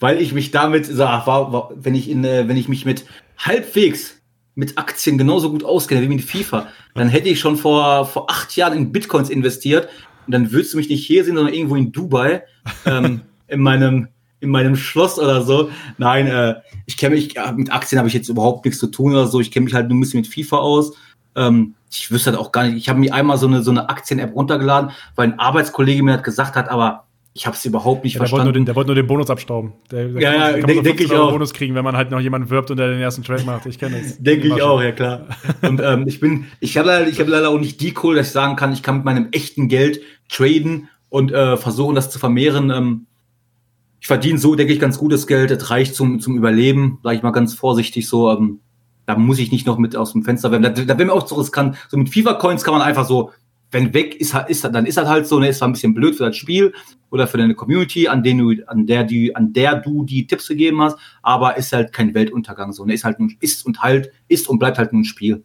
Weil 0.00 0.20
ich 0.20 0.32
mich 0.32 0.52
damit, 0.52 0.86
so, 0.86 0.98
war, 0.98 1.52
war, 1.52 1.70
wenn 1.74 1.94
ich 1.94 2.08
in, 2.08 2.24
äh, 2.24 2.46
wenn 2.46 2.56
ich 2.56 2.68
mich 2.68 2.84
mit 2.84 3.04
halbwegs 3.38 4.20
mit 4.54 4.78
Aktien 4.78 5.18
genauso 5.18 5.50
gut 5.50 5.64
auskenne 5.64 6.02
wie 6.02 6.08
mit 6.08 6.22
FIFA, 6.22 6.68
dann 6.94 7.08
hätte 7.08 7.28
ich 7.28 7.40
schon 7.40 7.56
vor, 7.56 8.06
vor 8.06 8.30
acht 8.30 8.54
Jahren 8.54 8.76
in 8.78 8.92
Bitcoins 8.92 9.28
investiert 9.28 9.88
und 10.26 10.32
dann 10.32 10.52
würdest 10.52 10.74
du 10.74 10.78
mich 10.78 10.88
nicht 10.88 11.04
hier 11.04 11.24
sehen, 11.24 11.34
sondern 11.34 11.52
irgendwo 11.54 11.74
in 11.74 11.90
Dubai, 11.90 12.44
ähm, 12.86 13.22
in 13.48 13.60
meinem, 13.60 14.08
in 14.38 14.50
meinem 14.50 14.76
Schloss 14.76 15.18
oder 15.18 15.42
so. 15.42 15.70
Nein, 15.98 16.28
äh, 16.28 16.54
ich 16.86 16.96
kenne 16.96 17.16
mich, 17.16 17.34
ja, 17.34 17.50
mit 17.50 17.72
Aktien 17.72 17.98
habe 17.98 18.06
ich 18.08 18.14
jetzt 18.14 18.28
überhaupt 18.28 18.64
nichts 18.64 18.78
zu 18.78 18.86
tun 18.86 19.12
oder 19.12 19.26
so. 19.26 19.40
Ich 19.40 19.50
kenne 19.50 19.64
mich 19.64 19.74
halt 19.74 19.88
nur 19.88 19.96
ein 19.96 20.00
bisschen 20.00 20.20
mit 20.20 20.28
FIFA 20.28 20.58
aus. 20.58 20.92
Ähm, 21.36 21.74
ich 21.90 22.10
wüsste 22.10 22.30
halt 22.30 22.38
auch 22.40 22.52
gar 22.52 22.64
nicht. 22.64 22.76
Ich 22.76 22.88
habe 22.88 22.98
mir 22.98 23.14
einmal 23.14 23.38
so 23.38 23.46
eine, 23.46 23.62
so 23.62 23.70
eine 23.70 23.88
Aktien-App 23.88 24.34
runtergeladen, 24.34 24.90
weil 25.16 25.28
ein 25.32 25.38
Arbeitskollege 25.38 26.02
mir 26.02 26.14
das 26.14 26.22
gesagt 26.24 26.56
hat, 26.56 26.68
aber 26.68 27.04
ich 27.36 27.46
habe 27.46 27.56
es 27.56 27.64
überhaupt 27.64 28.04
nicht 28.04 28.14
Ja, 28.14 28.20
der, 28.20 28.30
wollte 28.30 28.36
verstanden. 28.36 28.54
den, 28.60 28.64
der 28.66 28.76
wollte 28.76 28.88
nur 28.88 28.94
den 28.94 29.06
Bonus 29.08 29.28
abstauben. 29.28 29.72
Der, 29.90 30.06
der 30.08 30.22
Ja, 30.22 30.30
kann, 30.32 30.40
ja, 30.40 30.50
kann 30.52 30.60
man 30.60 30.66
denk- 30.68 30.76
so 30.78 30.82
denk 30.82 30.96
50 30.98 31.06
ich 31.06 31.12
Euro 31.12 31.24
auch. 31.28 31.32
Bonus 31.32 31.52
kriegen, 31.52 31.74
wenn 31.74 31.82
man 31.84 31.96
halt 31.96 32.10
noch 32.12 32.20
jemanden 32.20 32.48
wirbt 32.50 32.70
und 32.70 32.76
der 32.76 32.88
den 32.90 33.00
ersten 33.00 33.24
Trade 33.24 33.42
macht. 33.44 33.66
Ich 33.66 33.78
kenne 33.78 34.00
das. 34.00 34.18
Denke 34.22 34.46
ich 34.48 34.62
auch, 34.62 34.80
ja 34.80 34.92
klar. 34.92 35.26
Und 35.62 35.80
ähm, 35.82 36.04
ich 36.06 36.20
bin, 36.20 36.46
ich 36.60 36.78
habe 36.78 36.88
leider, 36.88 37.08
ich 37.08 37.18
habe 37.18 37.30
leider 37.30 37.48
auch 37.50 37.58
nicht 37.58 37.80
die 37.80 37.92
Kohle, 37.92 38.18
dass 38.18 38.28
ich 38.28 38.32
sagen 38.32 38.54
kann, 38.54 38.72
ich 38.72 38.82
kann 38.84 38.96
mit 38.96 39.04
meinem 39.04 39.28
echten 39.32 39.66
Geld 39.68 40.00
traden 40.28 40.88
und 41.08 41.32
äh, 41.32 41.56
versuchen, 41.56 41.96
das 41.96 42.08
zu 42.10 42.20
vermehren. 42.20 42.70
Ähm, 42.70 43.06
ich 44.00 44.06
verdiene 44.06 44.38
so, 44.38 44.54
denke 44.54 44.72
ich, 44.72 44.78
ganz 44.78 44.98
gutes 44.98 45.26
Geld. 45.26 45.50
Das 45.50 45.70
reicht 45.70 45.94
zum, 45.96 46.20
zum 46.20 46.36
Überleben, 46.36 46.98
sage 47.02 47.16
ich 47.16 47.22
mal 47.22 47.30
ganz 47.32 47.54
vorsichtig 47.54 48.08
so. 48.08 48.30
Ähm, 48.30 48.60
da 49.06 49.16
muss 49.16 49.38
ich 49.38 49.52
nicht 49.52 49.66
noch 49.66 49.78
mit 49.78 49.96
aus 49.96 50.12
dem 50.12 50.22
Fenster 50.22 50.50
werfen. 50.50 50.62
Da, 50.62 50.70
da 50.70 50.98
wäre 50.98 51.06
mir 51.06 51.12
auch 51.12 51.24
zu 51.24 51.34
riskant. 51.34 51.76
So 51.88 51.96
mit 51.96 52.08
FIFA-Coins 52.08 52.64
kann 52.64 52.74
man 52.74 52.82
einfach 52.82 53.06
so, 53.06 53.30
wenn 53.70 53.92
weg 53.92 54.14
ist, 54.20 54.34
ist 54.48 54.64
dann 54.64 54.86
ist 54.86 54.96
das 54.96 55.08
halt 55.08 55.26
so, 55.26 55.38
ne, 55.40 55.48
ist 55.48 55.58
zwar 55.58 55.68
ein 55.68 55.72
bisschen 55.72 55.94
blöd 55.94 56.14
für 56.14 56.24
das 56.24 56.36
Spiel 56.36 56.72
oder 57.10 57.26
für 57.26 57.38
deine 57.38 57.54
Community, 57.54 58.06
an, 58.08 58.22
den 58.22 58.38
du, 58.38 58.68
an 58.68 58.86
der 58.86 59.04
die, 59.04 59.34
an 59.34 59.52
der 59.52 59.76
du 59.76 60.04
die 60.04 60.26
Tipps 60.26 60.46
gegeben 60.46 60.80
hast, 60.80 60.96
aber 61.22 61.56
ist 61.56 61.72
halt 61.72 61.92
kein 61.92 62.14
Weltuntergang 62.14 62.72
so, 62.72 62.84
ne, 62.84 62.94
ist 62.94 63.04
halt 63.04 63.18
ein, 63.18 63.36
ist 63.40 63.66
und 63.66 63.82
halt, 63.82 64.12
ist 64.28 64.48
und 64.48 64.58
bleibt 64.58 64.78
halt 64.78 64.92
nur 64.92 65.02
ein 65.02 65.04
Spiel. 65.04 65.42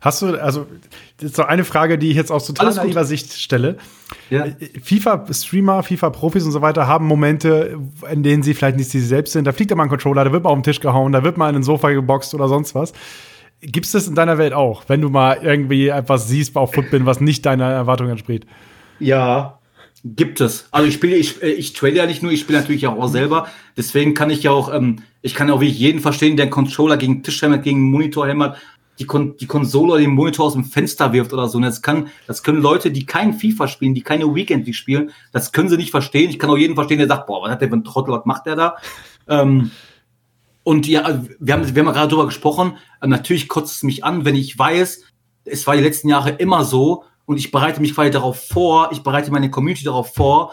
Hast 0.00 0.22
du, 0.22 0.40
also, 0.40 0.66
das 1.16 1.30
ist 1.30 1.36
so 1.36 1.44
eine 1.44 1.64
Frage, 1.64 1.98
die 1.98 2.10
ich 2.10 2.16
jetzt 2.16 2.30
aus 2.30 2.46
total 2.46 2.74
naiver 2.74 3.04
Sicht 3.04 3.32
stelle. 3.32 3.78
Ja. 4.30 4.46
FIFA-Streamer, 4.82 5.82
FIFA-Profis 5.82 6.44
und 6.44 6.52
so 6.52 6.60
weiter 6.62 6.86
haben 6.86 7.06
Momente, 7.06 7.78
in 8.10 8.22
denen 8.22 8.42
sie 8.42 8.54
vielleicht 8.54 8.76
nicht 8.76 8.90
sie 8.90 9.00
selbst 9.00 9.32
sind. 9.32 9.46
Da 9.46 9.52
fliegt 9.52 9.70
da 9.70 9.74
mal 9.74 9.84
ein 9.84 9.88
Controller, 9.88 10.24
da 10.24 10.32
wird 10.32 10.44
mal 10.44 10.50
auf 10.50 10.58
den 10.58 10.62
Tisch 10.62 10.80
gehauen, 10.80 11.12
da 11.12 11.24
wird 11.24 11.36
mal 11.36 11.48
in 11.48 11.56
ein 11.56 11.62
Sofa 11.62 11.90
geboxt 11.90 12.34
oder 12.34 12.48
sonst 12.48 12.74
was. 12.74 12.92
Gibt 13.60 13.86
es 13.86 13.92
das 13.92 14.08
in 14.08 14.14
deiner 14.14 14.36
Welt 14.36 14.52
auch, 14.52 14.84
wenn 14.88 15.00
du 15.00 15.08
mal 15.08 15.38
irgendwie 15.42 15.88
etwas 15.88 16.28
siehst 16.28 16.56
auf 16.56 16.74
Footbin, 16.74 17.06
was 17.06 17.20
nicht 17.20 17.46
deiner 17.46 17.70
Erwartung 17.70 18.08
entspricht? 18.10 18.44
Ja, 18.98 19.58
gibt 20.04 20.40
es. 20.40 20.68
Also 20.70 20.86
ich 20.86 20.94
spiele, 20.94 21.16
ich, 21.16 21.42
äh, 21.42 21.50
ich 21.50 21.72
trade 21.72 21.94
ja 21.94 22.06
nicht 22.06 22.22
nur, 22.22 22.30
ich 22.30 22.40
spiele 22.40 22.60
natürlich 22.60 22.86
auch, 22.86 23.08
selber. 23.08 23.48
Deswegen 23.76 24.14
kann 24.14 24.30
ich 24.30 24.42
ja 24.42 24.50
auch, 24.50 24.72
ähm, 24.72 25.00
ich 25.22 25.34
kann 25.34 25.48
ja 25.48 25.54
auch 25.54 25.60
wirklich 25.60 25.78
jeden 25.78 26.00
verstehen, 26.00 26.36
der 26.36 26.44
einen 26.44 26.50
Controller 26.50 26.98
gegen 26.98 27.16
den 27.16 27.22
Tisch 27.22 27.40
hämmert, 27.40 27.64
gegen 27.64 27.78
einen 27.78 27.90
Monitor 27.90 28.28
hämmert, 28.28 28.58
die, 28.98 29.06
Kon 29.06 29.36
die 29.36 29.46
Konsole 29.46 29.92
oder 29.92 30.00
den 30.00 30.10
Monitor 30.10 30.46
aus 30.46 30.52
dem 30.52 30.64
Fenster 30.64 31.12
wirft 31.12 31.32
oder 31.32 31.48
so. 31.48 31.58
Und 31.58 31.62
das 31.62 31.82
kann, 31.82 32.08
das 32.26 32.42
können 32.42 32.60
Leute, 32.60 32.90
die 32.90 33.06
kein 33.06 33.32
FIFA 33.34 33.68
spielen, 33.68 33.94
die 33.94 34.02
keine 34.02 34.32
Weekend 34.34 34.66
League 34.66 34.76
spielen, 34.76 35.10
das 35.32 35.52
können 35.52 35.68
sie 35.68 35.76
nicht 35.76 35.90
verstehen. 35.90 36.30
Ich 36.30 36.38
kann 36.38 36.50
auch 36.50 36.56
jeden 36.56 36.74
verstehen, 36.74 36.98
der 36.98 37.08
sagt, 37.08 37.26
boah, 37.26 37.42
was 37.42 37.50
hat 37.50 37.60
der 37.60 37.68
für 37.68 37.76
ein 37.76 37.84
Trottel, 37.84 38.12
was 38.12 38.24
macht 38.24 38.46
der 38.46 38.56
da? 38.56 38.76
Ähm, 39.28 39.70
und 40.62 40.86
ja, 40.86 41.02
also 41.02 41.28
wir 41.38 41.54
haben, 41.54 41.74
wir 41.74 41.84
haben 41.84 41.92
gerade 41.92 42.08
drüber 42.08 42.26
gesprochen. 42.26 42.76
Ähm, 43.02 43.10
natürlich 43.10 43.48
kotzt 43.48 43.76
es 43.76 43.82
mich 43.82 44.04
an, 44.04 44.24
wenn 44.24 44.34
ich 44.34 44.58
weiß, 44.58 45.02
es 45.44 45.66
war 45.66 45.76
die 45.76 45.82
letzten 45.82 46.08
Jahre 46.08 46.30
immer 46.30 46.64
so 46.64 47.04
und 47.26 47.36
ich 47.36 47.50
bereite 47.50 47.80
mich 47.80 47.94
quasi 47.94 48.10
darauf 48.10 48.48
vor, 48.48 48.90
ich 48.92 49.02
bereite 49.02 49.30
meine 49.30 49.50
Community 49.50 49.84
darauf 49.84 50.14
vor. 50.14 50.52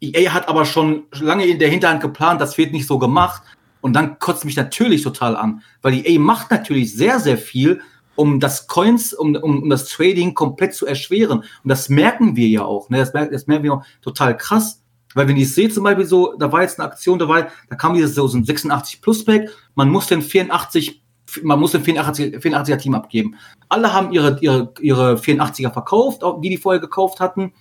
EA 0.00 0.32
hat 0.32 0.48
aber 0.48 0.64
schon 0.64 1.04
lange 1.20 1.46
in 1.46 1.58
der 1.58 1.68
Hinterhand 1.68 2.00
geplant, 2.00 2.40
das 2.40 2.58
wird 2.58 2.72
nicht 2.72 2.86
so 2.86 2.98
gemacht. 2.98 3.42
Und 3.80 3.94
dann 3.94 4.18
kotzt 4.18 4.44
mich 4.44 4.56
natürlich 4.56 5.02
total 5.02 5.36
an, 5.36 5.62
weil 5.82 5.94
EA 5.94 6.18
macht 6.18 6.50
natürlich 6.50 6.94
sehr, 6.94 7.18
sehr 7.20 7.38
viel, 7.38 7.80
um 8.14 8.40
das 8.40 8.66
Coins, 8.66 9.14
um, 9.14 9.34
um, 9.36 9.62
um 9.62 9.70
das 9.70 9.86
Trading 9.86 10.34
komplett 10.34 10.74
zu 10.74 10.86
erschweren. 10.86 11.38
Und 11.38 11.68
das 11.68 11.88
merken 11.88 12.36
wir 12.36 12.48
ja 12.48 12.64
auch. 12.64 12.90
Ne? 12.90 12.98
Das, 12.98 13.14
merken, 13.14 13.32
das 13.32 13.46
merken 13.46 13.64
wir 13.64 13.74
auch 13.74 13.84
total 14.02 14.36
krass. 14.36 14.82
Weil 15.14 15.26
wenn 15.26 15.36
ich 15.36 15.54
sehe 15.54 15.68
zum 15.68 15.84
Beispiel 15.84 16.06
so, 16.06 16.34
da 16.38 16.52
war 16.52 16.62
jetzt 16.62 16.78
eine 16.78 16.88
Aktion 16.88 17.18
dabei, 17.18 17.48
da 17.68 17.76
kam 17.76 17.94
dieses 17.94 18.14
so 18.14 18.28
ein 18.28 18.44
86 18.44 19.00
Plus 19.00 19.24
Pack, 19.24 19.48
man 19.74 19.88
muss 19.88 20.06
den 20.06 20.22
84, 20.22 21.02
man 21.42 21.58
muss 21.58 21.72
den 21.72 21.82
84, 21.82 22.36
84er 22.36 22.76
Team 22.76 22.94
abgeben. 22.94 23.34
Alle 23.68 23.92
haben 23.92 24.12
ihre, 24.12 24.38
ihre, 24.40 24.72
ihre 24.80 25.14
84er 25.14 25.72
verkauft, 25.72 26.22
die 26.42 26.50
die 26.50 26.58
vorher 26.58 26.80
gekauft 26.80 27.20
hatten. 27.20 27.52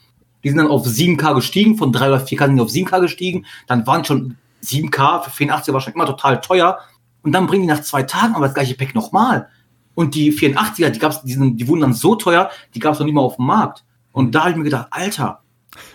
Die 0.44 0.50
sind 0.50 0.58
dann 0.58 0.68
auf 0.68 0.86
7K 0.86 1.36
gestiegen, 1.36 1.78
von 1.78 1.92
3 1.92 2.08
oder 2.08 2.24
4K 2.24 2.46
sind 2.46 2.56
die 2.58 2.62
auf 2.62 2.70
7K 2.70 3.02
gestiegen. 3.02 3.46
Dann 3.68 3.88
waren 3.88 4.06
schon 4.06 4.38
7K 4.64 5.24
für 5.24 5.32
84er 5.32 5.74
war 5.74 5.82
schon 5.82 5.94
immer 5.94 6.06
total 6.06 6.42
teuer. 6.42 6.80
Und 7.22 7.34
dann 7.34 7.48
bringen 7.48 7.64
die 7.64 7.74
nach 7.74 7.82
zwei 7.82 8.04
Tagen 8.04 8.36
aber 8.36 8.46
das 8.46 8.54
gleiche 8.54 8.76
Pack 8.76 8.96
nochmal. 8.96 9.50
Und 9.96 10.16
die 10.16 10.32
84er, 10.32 10.90
die 10.90 11.00
gab's, 11.00 11.22
die, 11.24 11.34
sind, 11.34 11.58
die 11.58 11.68
wurden 11.68 11.82
dann 11.82 11.94
so 11.94 12.16
teuer, 12.16 12.50
die 12.74 12.80
gab 12.80 12.94
es 12.94 13.00
noch 13.00 13.06
nicht 13.06 13.16
mal 13.16 13.22
auf 13.22 13.36
dem 13.36 13.46
Markt. 13.46 13.84
Und 14.12 14.34
da 14.34 14.42
habe 14.42 14.52
ich 14.52 14.56
mir 14.56 14.64
gedacht, 14.64 14.88
Alter, 14.92 15.42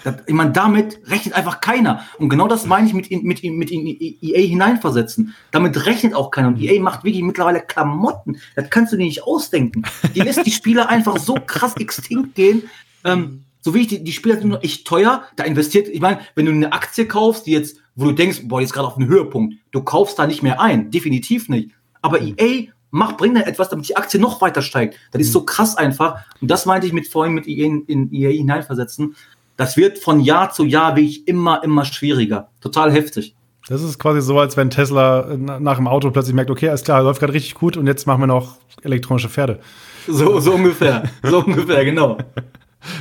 das, 0.02 0.16
ich 0.26 0.34
meine, 0.34 0.52
damit 0.52 1.00
rechnet 1.06 1.34
einfach 1.34 1.60
keiner. 1.60 2.04
Und 2.18 2.28
genau 2.28 2.46
das 2.46 2.66
meine 2.66 2.86
ich 2.86 2.94
mit, 2.94 3.10
mit, 3.10 3.42
mit 3.42 3.70
in 3.70 3.86
EA 3.86 4.46
hineinversetzen. 4.46 5.34
Damit 5.50 5.86
rechnet 5.86 6.14
auch 6.14 6.30
keiner. 6.30 6.48
Und 6.48 6.60
EA 6.60 6.80
macht 6.80 7.04
wirklich 7.04 7.22
mittlerweile 7.22 7.60
Klamotten. 7.60 8.38
Das 8.54 8.70
kannst 8.70 8.92
du 8.92 8.96
dir 8.96 9.04
nicht 9.04 9.24
ausdenken. 9.24 9.82
Die 10.14 10.20
lässt 10.20 10.44
die 10.46 10.52
Spieler 10.52 10.88
einfach 10.88 11.16
so 11.18 11.34
krass 11.34 11.76
extinkt 11.76 12.34
gehen. 12.34 12.64
Ähm, 13.04 13.44
so 13.60 13.74
wie 13.74 13.80
ich, 13.80 13.88
die, 13.88 14.04
die 14.04 14.12
Spieler 14.12 14.36
sind 14.36 14.48
nur 14.48 14.62
echt 14.62 14.86
teuer. 14.86 15.24
Da 15.36 15.44
investiert, 15.44 15.88
ich 15.88 16.00
meine, 16.00 16.20
wenn 16.34 16.46
du 16.46 16.52
eine 16.52 16.72
Aktie 16.72 17.06
kaufst, 17.06 17.46
die 17.46 17.52
jetzt, 17.52 17.78
wo 17.96 18.06
du 18.06 18.12
denkst, 18.12 18.42
boah, 18.44 18.60
ist 18.60 18.72
gerade 18.72 18.88
auf 18.88 18.96
einem 18.96 19.08
Höhepunkt, 19.08 19.54
du 19.70 19.82
kaufst 19.82 20.18
da 20.18 20.26
nicht 20.26 20.42
mehr 20.42 20.60
ein. 20.60 20.90
Definitiv 20.90 21.48
nicht. 21.48 21.70
Aber 22.02 22.20
EA 22.20 22.70
macht, 22.90 23.16
bringt 23.16 23.36
da 23.36 23.42
etwas, 23.42 23.68
damit 23.68 23.88
die 23.88 23.96
Aktie 23.96 24.20
noch 24.20 24.40
weiter 24.40 24.62
steigt. 24.62 24.96
Das 25.12 25.22
ist 25.22 25.32
so 25.32 25.44
krass 25.44 25.76
einfach. 25.76 26.24
Und 26.40 26.50
das 26.50 26.66
meinte 26.66 26.86
ich 26.86 26.92
mit 26.92 27.08
vorhin 27.08 27.34
mit 27.34 27.46
EA 27.46 27.66
in, 27.66 27.84
in 27.86 28.12
EA 28.12 28.30
hineinversetzen. 28.30 29.16
Das 29.56 29.76
wird 29.76 29.98
von 29.98 30.20
Jahr 30.20 30.50
zu 30.50 30.64
Jahr 30.64 30.96
wirklich 30.96 31.26
immer, 31.28 31.62
immer 31.62 31.84
schwieriger. 31.84 32.48
Total 32.60 32.92
heftig. 32.92 33.34
Das 33.68 33.82
ist 33.82 33.98
quasi 33.98 34.20
so, 34.20 34.38
als 34.38 34.56
wenn 34.56 34.68
Tesla 34.68 35.36
na- 35.38 35.58
nach 35.58 35.76
dem 35.76 35.88
Auto 35.88 36.10
plötzlich 36.10 36.34
merkt, 36.34 36.50
okay, 36.50 36.68
alles 36.68 36.82
klar, 36.82 37.02
läuft 37.02 37.20
gerade 37.20 37.32
richtig 37.32 37.54
gut 37.54 37.76
und 37.76 37.86
jetzt 37.86 38.06
machen 38.06 38.20
wir 38.20 38.26
noch 38.26 38.56
elektronische 38.82 39.28
Pferde. 39.28 39.60
So, 40.06 40.38
so 40.40 40.52
ungefähr. 40.52 41.04
So 41.22 41.38
ungefähr, 41.38 41.84
genau. 41.84 42.18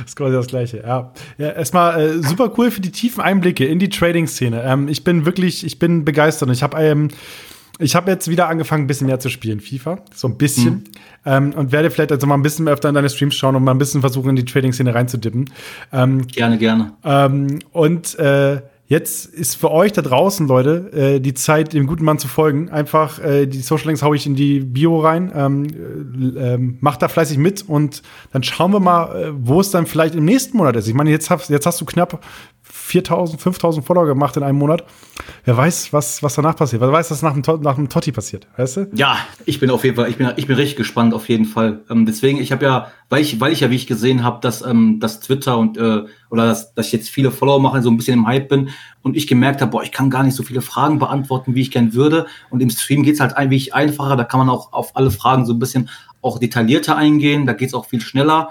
ist 0.06 0.16
quasi 0.16 0.34
das 0.34 0.46
Gleiche, 0.46 0.82
ja. 0.86 1.12
ja 1.38 1.50
erstmal 1.50 2.00
äh, 2.00 2.22
super 2.22 2.52
cool 2.58 2.70
für 2.70 2.80
die 2.80 2.92
tiefen 2.92 3.22
Einblicke 3.22 3.64
in 3.64 3.78
die 3.78 3.88
Trading-Szene. 3.88 4.62
Ähm, 4.64 4.88
ich 4.88 5.04
bin 5.04 5.24
wirklich, 5.26 5.64
ich 5.64 5.78
bin 5.78 6.04
begeistert. 6.04 6.50
Ich 6.50 6.62
habe 6.62 6.78
ähm, 6.82 7.08
ich 7.78 7.96
habe 7.96 8.10
jetzt 8.10 8.28
wieder 8.28 8.48
angefangen, 8.48 8.84
ein 8.84 8.86
bisschen 8.86 9.08
mehr 9.08 9.18
zu 9.18 9.28
spielen, 9.28 9.60
FIFA. 9.60 9.98
So 10.14 10.28
ein 10.28 10.38
bisschen. 10.38 10.84
Ähm, 11.26 11.52
und 11.54 11.72
werde 11.72 11.90
vielleicht 11.90 12.12
also 12.12 12.26
mal 12.26 12.36
ein 12.36 12.42
bisschen 12.42 12.68
öfter 12.68 12.88
in 12.88 12.94
deine 12.94 13.08
Streams 13.08 13.34
schauen 13.34 13.56
und 13.56 13.64
mal 13.64 13.72
ein 13.72 13.78
bisschen 13.78 14.00
versuchen, 14.00 14.30
in 14.30 14.36
die 14.36 14.44
Trading-Szene 14.44 14.94
reinzudippen. 14.94 15.50
Ähm, 15.92 16.26
Gerne, 16.28 16.58
gerne. 16.58 16.92
ähm, 17.04 17.58
und 17.72 18.16
äh, 18.18 18.60
jetzt 18.86 19.26
ist 19.26 19.56
für 19.56 19.70
euch 19.70 19.92
da 19.92 20.02
draußen, 20.02 20.46
Leute, 20.46 20.90
äh, 20.92 21.20
die 21.20 21.34
Zeit, 21.34 21.72
dem 21.72 21.86
guten 21.86 22.04
Mann 22.04 22.18
zu 22.18 22.28
folgen. 22.28 22.68
Einfach 22.70 23.18
äh, 23.18 23.46
die 23.46 23.60
Social 23.60 23.86
Links 23.86 24.02
hau 24.02 24.14
ich 24.14 24.26
in 24.26 24.34
die 24.34 24.60
Bio 24.60 25.00
rein. 25.00 25.32
Ähm, 25.34 25.66
äh, 26.36 26.54
ähm, 26.54 26.78
macht 26.80 27.02
da 27.02 27.08
fleißig 27.08 27.38
mit 27.38 27.62
und 27.68 28.02
dann 28.32 28.42
schauen 28.42 28.72
wir 28.72 28.80
mal, 28.80 29.16
äh, 29.16 29.32
wo 29.34 29.60
es 29.60 29.70
dann 29.70 29.86
vielleicht 29.86 30.14
im 30.14 30.24
nächsten 30.24 30.56
Monat 30.56 30.76
ist. 30.76 30.88
Ich 30.88 30.94
meine, 30.94 31.10
jetzt 31.10 31.30
hast, 31.30 31.50
jetzt 31.50 31.66
hast 31.66 31.80
du 31.80 31.84
knapp 31.84 32.20
4000, 32.76 33.40
5000 33.40 33.86
Follower 33.86 34.04
gemacht 34.04 34.36
in 34.36 34.42
einem 34.42 34.58
Monat. 34.58 34.84
Wer 35.44 35.56
weiß, 35.56 35.92
was, 35.92 36.24
was 36.24 36.34
danach 36.34 36.56
passiert. 36.56 36.82
Wer 36.82 36.90
weiß, 36.90 37.08
was 37.12 37.22
nach 37.22 37.32
dem, 37.32 37.62
nach 37.62 37.76
dem 37.76 37.88
Totti 37.88 38.10
passiert, 38.10 38.48
weißt 38.56 38.76
du? 38.76 38.90
Ja, 38.94 39.16
ich 39.44 39.60
bin 39.60 39.70
auf 39.70 39.84
jeden 39.84 39.94
Fall, 39.94 40.10
ich 40.10 40.16
bin, 40.16 40.28
ich 40.34 40.48
bin 40.48 40.56
richtig 40.56 40.76
gespannt, 40.76 41.14
auf 41.14 41.28
jeden 41.28 41.44
Fall. 41.44 41.84
Ähm, 41.88 42.04
deswegen, 42.04 42.40
ich 42.40 42.50
habe 42.50 42.64
ja, 42.64 42.90
weil 43.10 43.22
ich, 43.22 43.40
weil 43.40 43.52
ich 43.52 43.60
ja, 43.60 43.70
wie 43.70 43.76
ich 43.76 43.86
gesehen 43.86 44.24
habe, 44.24 44.40
dass, 44.40 44.66
ähm, 44.66 44.98
dass 44.98 45.20
Twitter 45.20 45.56
und, 45.56 45.76
äh, 45.76 46.02
oder 46.30 46.46
dass, 46.46 46.74
dass 46.74 46.86
ich 46.86 46.92
jetzt 46.92 47.10
viele 47.10 47.30
Follower 47.30 47.60
mache, 47.60 47.80
so 47.80 47.90
ein 47.90 47.96
bisschen 47.96 48.18
im 48.18 48.26
Hype 48.26 48.48
bin 48.48 48.70
und 49.02 49.16
ich 49.16 49.28
gemerkt 49.28 49.60
habe, 49.62 49.70
boah, 49.70 49.84
ich 49.84 49.92
kann 49.92 50.10
gar 50.10 50.24
nicht 50.24 50.34
so 50.34 50.42
viele 50.42 50.60
Fragen 50.60 50.98
beantworten, 50.98 51.54
wie 51.54 51.60
ich 51.60 51.70
gern 51.70 51.94
würde. 51.94 52.26
Und 52.50 52.60
im 52.60 52.70
Stream 52.70 53.04
geht's 53.04 53.20
halt 53.20 53.36
ein 53.36 53.50
wenig 53.50 53.72
einfacher, 53.72 54.16
da 54.16 54.24
kann 54.24 54.40
man 54.40 54.50
auch 54.50 54.72
auf 54.72 54.96
alle 54.96 55.12
Fragen 55.12 55.46
so 55.46 55.52
ein 55.52 55.60
bisschen 55.60 55.88
auch 56.22 56.40
detaillierter 56.40 56.96
eingehen, 56.96 57.46
da 57.46 57.52
geht's 57.52 57.72
auch 57.72 57.86
viel 57.86 58.00
schneller. 58.00 58.48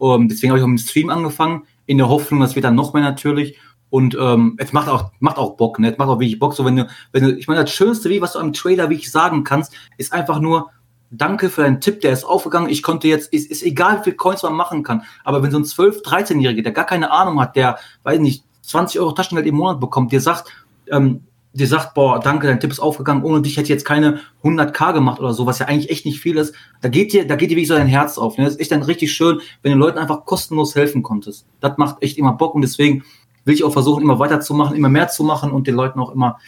Ähm, 0.00 0.28
deswegen 0.28 0.50
habe 0.50 0.58
ich 0.58 0.64
auch 0.64 0.68
mit 0.68 0.80
dem 0.80 0.86
Stream 0.86 1.10
angefangen, 1.10 1.64
in 1.86 1.98
der 1.98 2.08
Hoffnung, 2.08 2.40
das 2.40 2.54
wird 2.54 2.64
dann 2.64 2.74
noch 2.74 2.94
mehr 2.94 3.02
natürlich. 3.02 3.58
Und 3.88 4.16
ähm, 4.20 4.56
es 4.58 4.72
macht 4.72 4.88
auch, 4.88 5.12
macht 5.20 5.38
auch 5.38 5.56
Bock, 5.56 5.78
ne? 5.78 5.92
Es 5.92 5.98
macht 5.98 6.08
auch 6.08 6.18
wirklich 6.18 6.38
Bock. 6.38 6.54
So, 6.54 6.64
wenn 6.64 6.76
du, 6.76 6.88
wenn 7.12 7.24
du, 7.24 7.36
ich 7.36 7.46
meine, 7.46 7.62
das 7.62 7.70
Schönste, 7.70 8.10
wie 8.10 8.20
was 8.20 8.32
du 8.32 8.40
am 8.40 8.52
Trailer 8.52 8.90
wirklich 8.90 9.10
sagen 9.10 9.44
kannst, 9.44 9.72
ist 9.96 10.12
einfach 10.12 10.40
nur, 10.40 10.70
danke 11.10 11.50
für 11.50 11.62
deinen 11.62 11.80
Tipp, 11.80 12.00
der 12.00 12.12
ist 12.12 12.24
aufgegangen. 12.24 12.68
Ich 12.68 12.82
konnte 12.82 13.08
jetzt, 13.08 13.32
ist, 13.32 13.50
ist 13.50 13.62
egal, 13.62 14.00
wie 14.00 14.04
viel 14.04 14.14
Coins 14.14 14.42
man 14.42 14.54
machen 14.54 14.82
kann. 14.82 15.02
Aber 15.24 15.42
wenn 15.42 15.50
so 15.50 15.58
ein 15.58 15.64
12-, 15.64 16.04
13-Jähriger, 16.04 16.62
der 16.62 16.72
gar 16.72 16.86
keine 16.86 17.10
Ahnung 17.10 17.40
hat, 17.40 17.56
der, 17.56 17.78
weiß 18.02 18.18
nicht, 18.18 18.44
20 18.62 19.00
Euro 19.00 19.12
Taschengeld 19.12 19.46
im 19.46 19.54
Monat 19.54 19.80
bekommt, 19.80 20.12
der 20.12 20.20
sagt, 20.20 20.50
ähm, 20.90 21.22
dir 21.56 21.66
sagt, 21.66 21.94
boah, 21.94 22.20
danke, 22.20 22.46
dein 22.46 22.60
Tipp 22.60 22.70
ist 22.70 22.80
aufgegangen, 22.80 23.24
ohne 23.24 23.40
dich 23.40 23.56
hätte 23.56 23.64
ich 23.64 23.70
jetzt 23.70 23.84
keine 23.84 24.20
100k 24.44 24.92
gemacht 24.92 25.20
oder 25.20 25.32
so, 25.32 25.46
was 25.46 25.58
ja 25.58 25.66
eigentlich 25.66 25.90
echt 25.90 26.04
nicht 26.04 26.20
viel 26.20 26.36
ist. 26.36 26.54
Da 26.82 26.88
geht 26.88 27.12
dir, 27.12 27.26
da 27.26 27.36
geht 27.36 27.50
dir 27.50 27.56
wie 27.56 27.64
so 27.64 27.74
dein 27.74 27.86
Herz 27.86 28.18
auf. 28.18 28.36
Ne? 28.36 28.44
Das 28.44 28.54
ist 28.54 28.60
echt 28.60 28.72
dann 28.72 28.82
richtig 28.82 29.12
schön, 29.12 29.40
wenn 29.62 29.72
du 29.72 29.78
Leuten 29.78 29.98
einfach 29.98 30.26
kostenlos 30.26 30.74
helfen 30.74 31.02
konntest. 31.02 31.46
Das 31.60 31.78
macht 31.78 32.02
echt 32.02 32.18
immer 32.18 32.32
Bock 32.32 32.54
und 32.54 32.60
deswegen 32.60 33.04
will 33.46 33.54
ich 33.54 33.64
auch 33.64 33.72
versuchen, 33.72 34.02
immer 34.02 34.18
weiterzumachen, 34.18 34.76
immer 34.76 34.90
mehr 34.90 35.08
zu 35.08 35.24
machen 35.24 35.52
und 35.52 35.66
den 35.66 35.74
Leuten 35.74 35.98
auch 36.00 36.10
immer 36.10 36.38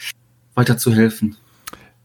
weiter 0.53 0.77
zu 0.77 0.93
helfen. 0.93 1.35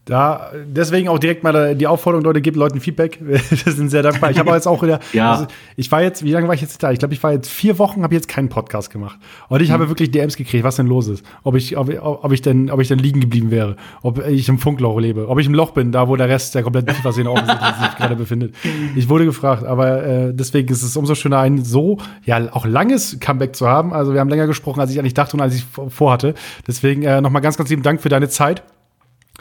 Da, 0.05 0.51
deswegen 0.67 1.09
auch 1.09 1.17
direkt 1.17 1.43
mal 1.43 1.75
die 1.75 1.87
Aufforderung, 1.87 2.23
Leute, 2.23 2.39
gebt 2.39 2.55
Leuten 2.55 2.79
Feedback. 2.79 3.17
Wir 3.25 3.39
sind 3.39 3.89
sehr 3.89 4.03
dankbar. 4.03 4.29
Ich 4.29 4.37
habe 4.37 4.51
jetzt 4.51 4.67
auch 4.67 4.83
wieder, 4.83 4.99
ja. 5.13 5.31
also 5.31 5.47
ich 5.75 5.91
war 5.91 6.03
jetzt, 6.03 6.23
wie 6.23 6.31
lange 6.31 6.47
war 6.47 6.53
ich 6.53 6.61
jetzt 6.61 6.83
da? 6.83 6.91
Ich 6.91 6.99
glaube, 6.99 7.15
ich 7.15 7.23
war 7.23 7.31
jetzt 7.31 7.49
vier 7.49 7.79
Wochen, 7.79 8.03
habe 8.03 8.13
jetzt 8.13 8.27
keinen 8.27 8.47
Podcast 8.49 8.91
gemacht. 8.91 9.17
Und 9.49 9.61
ich 9.63 9.69
hm. 9.69 9.73
habe 9.73 9.89
wirklich 9.89 10.11
DMs 10.11 10.37
gekriegt, 10.37 10.63
was 10.63 10.75
denn 10.75 10.85
los 10.85 11.07
ist. 11.07 11.25
Ob 11.41 11.55
ich, 11.55 11.75
ob, 11.75 11.89
ob 11.99 12.31
ich 12.31 12.43
denn, 12.43 12.69
ob 12.69 12.81
ich 12.81 12.87
denn 12.87 12.99
liegen 12.99 13.19
geblieben 13.19 13.49
wäre. 13.49 13.77
Ob 14.03 14.23
ich 14.27 14.47
im 14.47 14.59
Funkloch 14.59 14.99
lebe. 14.99 15.27
Ob 15.27 15.39
ich 15.39 15.47
im 15.47 15.55
Loch 15.55 15.71
bin, 15.71 15.91
da 15.91 16.07
wo 16.07 16.15
der 16.15 16.29
Rest 16.29 16.53
der 16.53 16.61
kompletten 16.61 16.93
FIFA-Szene 16.93 17.31
offensichtlich 17.31 17.95
gerade 17.97 18.15
befindet. 18.15 18.53
Ich 18.95 19.09
wurde 19.09 19.25
gefragt, 19.25 19.63
aber 19.63 20.03
äh, 20.03 20.33
deswegen 20.35 20.71
ist 20.71 20.83
es 20.83 20.95
umso 20.95 21.15
schöner, 21.15 21.39
ein 21.39 21.65
so, 21.65 21.97
ja, 22.25 22.53
auch 22.53 22.67
langes 22.67 23.19
Comeback 23.19 23.55
zu 23.55 23.67
haben. 23.67 23.91
Also 23.91 24.13
wir 24.13 24.19
haben 24.19 24.29
länger 24.29 24.45
gesprochen, 24.45 24.81
als 24.81 24.91
ich 24.91 24.99
eigentlich 24.99 25.15
dachte 25.15 25.35
und 25.35 25.41
als 25.41 25.55
ich 25.55 25.65
vorhatte. 25.89 26.35
Deswegen 26.67 27.01
äh, 27.01 27.21
nochmal 27.21 27.41
ganz, 27.41 27.57
ganz 27.57 27.71
lieben 27.71 27.81
Dank 27.81 28.01
für 28.01 28.09
deine 28.09 28.29
Zeit. 28.29 28.61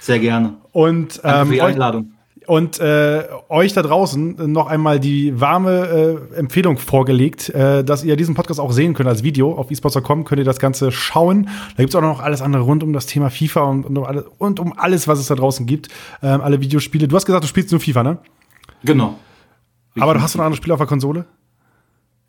Sehr 0.01 0.19
gerne. 0.19 0.55
Und 0.73 1.21
ähm, 1.25 1.47
für 1.47 1.53
die 1.55 1.63
Einladung. 1.63 2.11
Und 2.47 2.79
äh, 2.79 3.25
euch 3.49 3.73
da 3.73 3.81
draußen 3.81 4.53
noch 4.53 4.67
einmal 4.67 5.01
die 5.01 5.41
warme 5.41 6.21
äh, 6.35 6.39
Empfehlung 6.39 6.77
vorgelegt, 6.77 7.49
äh, 7.49 7.83
dass 7.83 8.05
ihr 8.05 8.17
diesen 8.17 8.35
Podcast 8.35 8.61
auch 8.61 8.73
sehen 8.73 8.93
könnt 8.93 9.09
als 9.09 9.23
Video. 9.23 9.55
Auf 9.55 9.71
esports.com 9.71 10.25
könnt 10.25 10.41
ihr 10.41 10.45
das 10.45 10.59
Ganze 10.59 10.93
schauen. 10.93 11.49
Da 11.77 11.83
gibt's 11.83 11.95
auch 11.95 12.03
noch 12.03 12.21
alles 12.21 12.43
andere 12.43 12.63
rund 12.65 12.83
um 12.83 12.93
das 12.93 13.07
Thema 13.07 13.31
FIFA 13.31 13.63
und, 13.63 13.87
und, 13.87 13.97
um, 13.97 14.05
alles, 14.05 14.25
und 14.37 14.61
um 14.61 14.75
alles, 14.77 15.09
was 15.09 15.19
es 15.21 15.29
da 15.29 15.37
draußen 15.37 15.65
gibt. 15.65 15.89
Ähm, 16.23 16.43
alle 16.43 16.61
Videospiele. 16.61 17.09
Du 17.09 17.17
hast 17.17 17.25
gesagt, 17.25 17.45
du 17.45 17.49
spielst 17.49 17.71
nur 17.71 17.81
FIFA, 17.81 18.03
ne? 18.03 18.19
Genau. 18.85 19.19
Aber 19.99 20.13
du 20.13 20.21
hast 20.21 20.37
noch 20.37 20.45
andere 20.45 20.59
Spiele 20.59 20.75
auf 20.75 20.81
der 20.81 20.87
Konsole? 20.87 21.25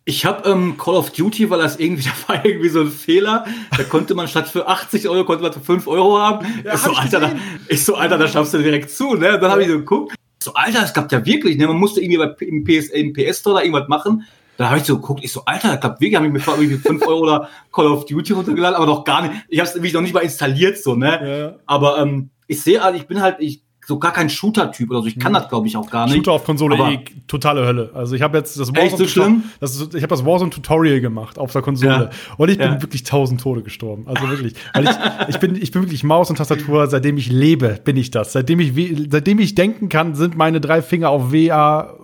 Ich 0.07 0.23
habe 0.23 0.47
ähm, 0.47 0.77
Call 0.77 0.93
of 0.93 1.09
Duty, 1.09 1.49
weil 1.49 1.59
das 1.59 1.77
irgendwie, 1.77 2.03
da 2.27 2.33
war 2.33 2.45
irgendwie 2.45 2.69
so 2.69 2.81
ein 2.81 2.91
Fehler. 2.91 3.45
Da 3.75 3.83
konnte 3.83 4.13
man 4.13 4.27
statt 4.27 4.47
für 4.47 4.67
80 4.67 5.09
Euro, 5.09 5.25
konnte 5.25 5.43
man 5.43 5.51
für 5.51 5.59
5 5.59 5.87
Euro 5.87 6.19
haben. 6.19 6.45
Ja, 6.63 6.75
ich, 6.75 6.79
so, 6.79 6.93
Alter, 6.93 7.19
da, 7.19 7.31
ich 7.67 7.83
so, 7.83 7.95
Alter, 7.95 8.19
da 8.19 8.27
schaffst 8.27 8.53
du 8.53 8.59
direkt 8.59 8.91
zu, 8.91 9.15
ne? 9.15 9.39
dann 9.39 9.51
habe 9.51 9.63
ich 9.63 9.69
so 9.69 9.79
geguckt. 9.79 10.15
So, 10.39 10.53
Alter, 10.53 10.83
es 10.83 10.93
klappt 10.93 11.11
ja 11.11 11.25
wirklich, 11.25 11.57
ne? 11.57 11.65
Man 11.65 11.77
musste 11.77 12.01
irgendwie 12.01 12.17
bei, 12.17 12.45
im, 12.45 12.63
PS, 12.63 12.89
im 12.89 13.13
PS-Store 13.13 13.63
irgendwas 13.63 13.87
machen. 13.87 14.27
Da 14.57 14.69
habe 14.69 14.77
ich 14.77 14.85
so 14.85 14.97
geguckt, 14.97 15.21
ich 15.23 15.31
so, 15.31 15.43
Alter, 15.45 15.69
das 15.69 15.79
klappt 15.79 15.99
wirklich, 15.99 16.15
habe 16.15 16.27
ich 16.27 16.33
mir 16.33 16.39
vor 16.39 16.55
irgendwie 16.55 16.77
5 16.77 17.07
Euro 17.07 17.21
oder 17.21 17.49
Call 17.73 17.87
of 17.87 18.05
Duty 18.05 18.33
runtergeladen, 18.33 18.75
aber 18.75 18.85
noch 18.85 19.03
gar 19.05 19.23
nicht. 19.23 19.33
Ich 19.49 19.59
habe 19.59 19.67
es 19.67 19.93
noch 19.93 20.01
nicht 20.01 20.13
mal 20.13 20.19
installiert, 20.19 20.77
so, 20.77 20.93
ne? 20.93 21.55
Ja. 21.55 21.59
Aber 21.65 21.97
ähm, 21.97 22.29
ich 22.45 22.61
sehe, 22.61 22.81
also 22.81 22.97
ich 22.97 23.07
bin 23.07 23.21
halt, 23.21 23.37
ich 23.39 23.64
so 23.85 23.99
gar 23.99 24.13
kein 24.13 24.29
Shooter-Typ 24.29 24.89
oder 24.89 25.01
so. 25.01 25.07
Ich 25.07 25.19
kann 25.19 25.31
mhm. 25.31 25.35
das, 25.35 25.49
glaube 25.49 25.67
ich, 25.67 25.77
auch 25.77 25.89
gar 25.89 26.05
nicht. 26.05 26.15
Shooter 26.15 26.31
auf 26.31 26.43
Konsole, 26.43 26.75
eh, 26.75 26.99
totale 27.27 27.65
Hölle. 27.65 27.91
Also 27.93 28.15
ich 28.15 28.21
habe 28.21 28.37
jetzt 28.37 28.59
das 28.59 28.69
Warzone, 28.75 28.97
so 28.97 29.07
schlimm? 29.07 29.43
Das 29.59 29.79
ich 29.79 29.95
habe 29.95 30.07
das 30.07 30.25
Warzone 30.25 30.49
Tutorial 30.49 31.01
gemacht 31.01 31.37
auf 31.37 31.51
der 31.51 31.61
Konsole 31.61 32.09
ja. 32.11 32.35
und 32.37 32.49
ich 32.49 32.57
bin 32.57 32.73
ja. 32.73 32.81
wirklich 32.81 33.03
tausend 33.03 33.41
Tode 33.41 33.61
gestorben. 33.61 34.05
Also 34.07 34.27
wirklich, 34.29 34.53
weil 34.73 34.85
ich, 34.85 34.95
ich 35.29 35.39
bin 35.39 35.55
ich 35.55 35.71
bin 35.71 35.83
wirklich 35.83 36.03
Maus 36.03 36.29
und 36.29 36.37
Tastatur, 36.37 36.87
seitdem 36.87 37.17
ich 37.17 37.31
lebe, 37.31 37.79
bin 37.83 37.97
ich 37.97 38.11
das. 38.11 38.33
Seitdem 38.33 38.59
ich 38.59 38.73
seitdem 39.09 39.39
ich 39.39 39.55
denken 39.55 39.89
kann, 39.89 40.15
sind 40.15 40.35
meine 40.35 40.59
drei 40.59 40.81
Finger 40.81 41.09
auf 41.09 41.31
WA 41.31 41.95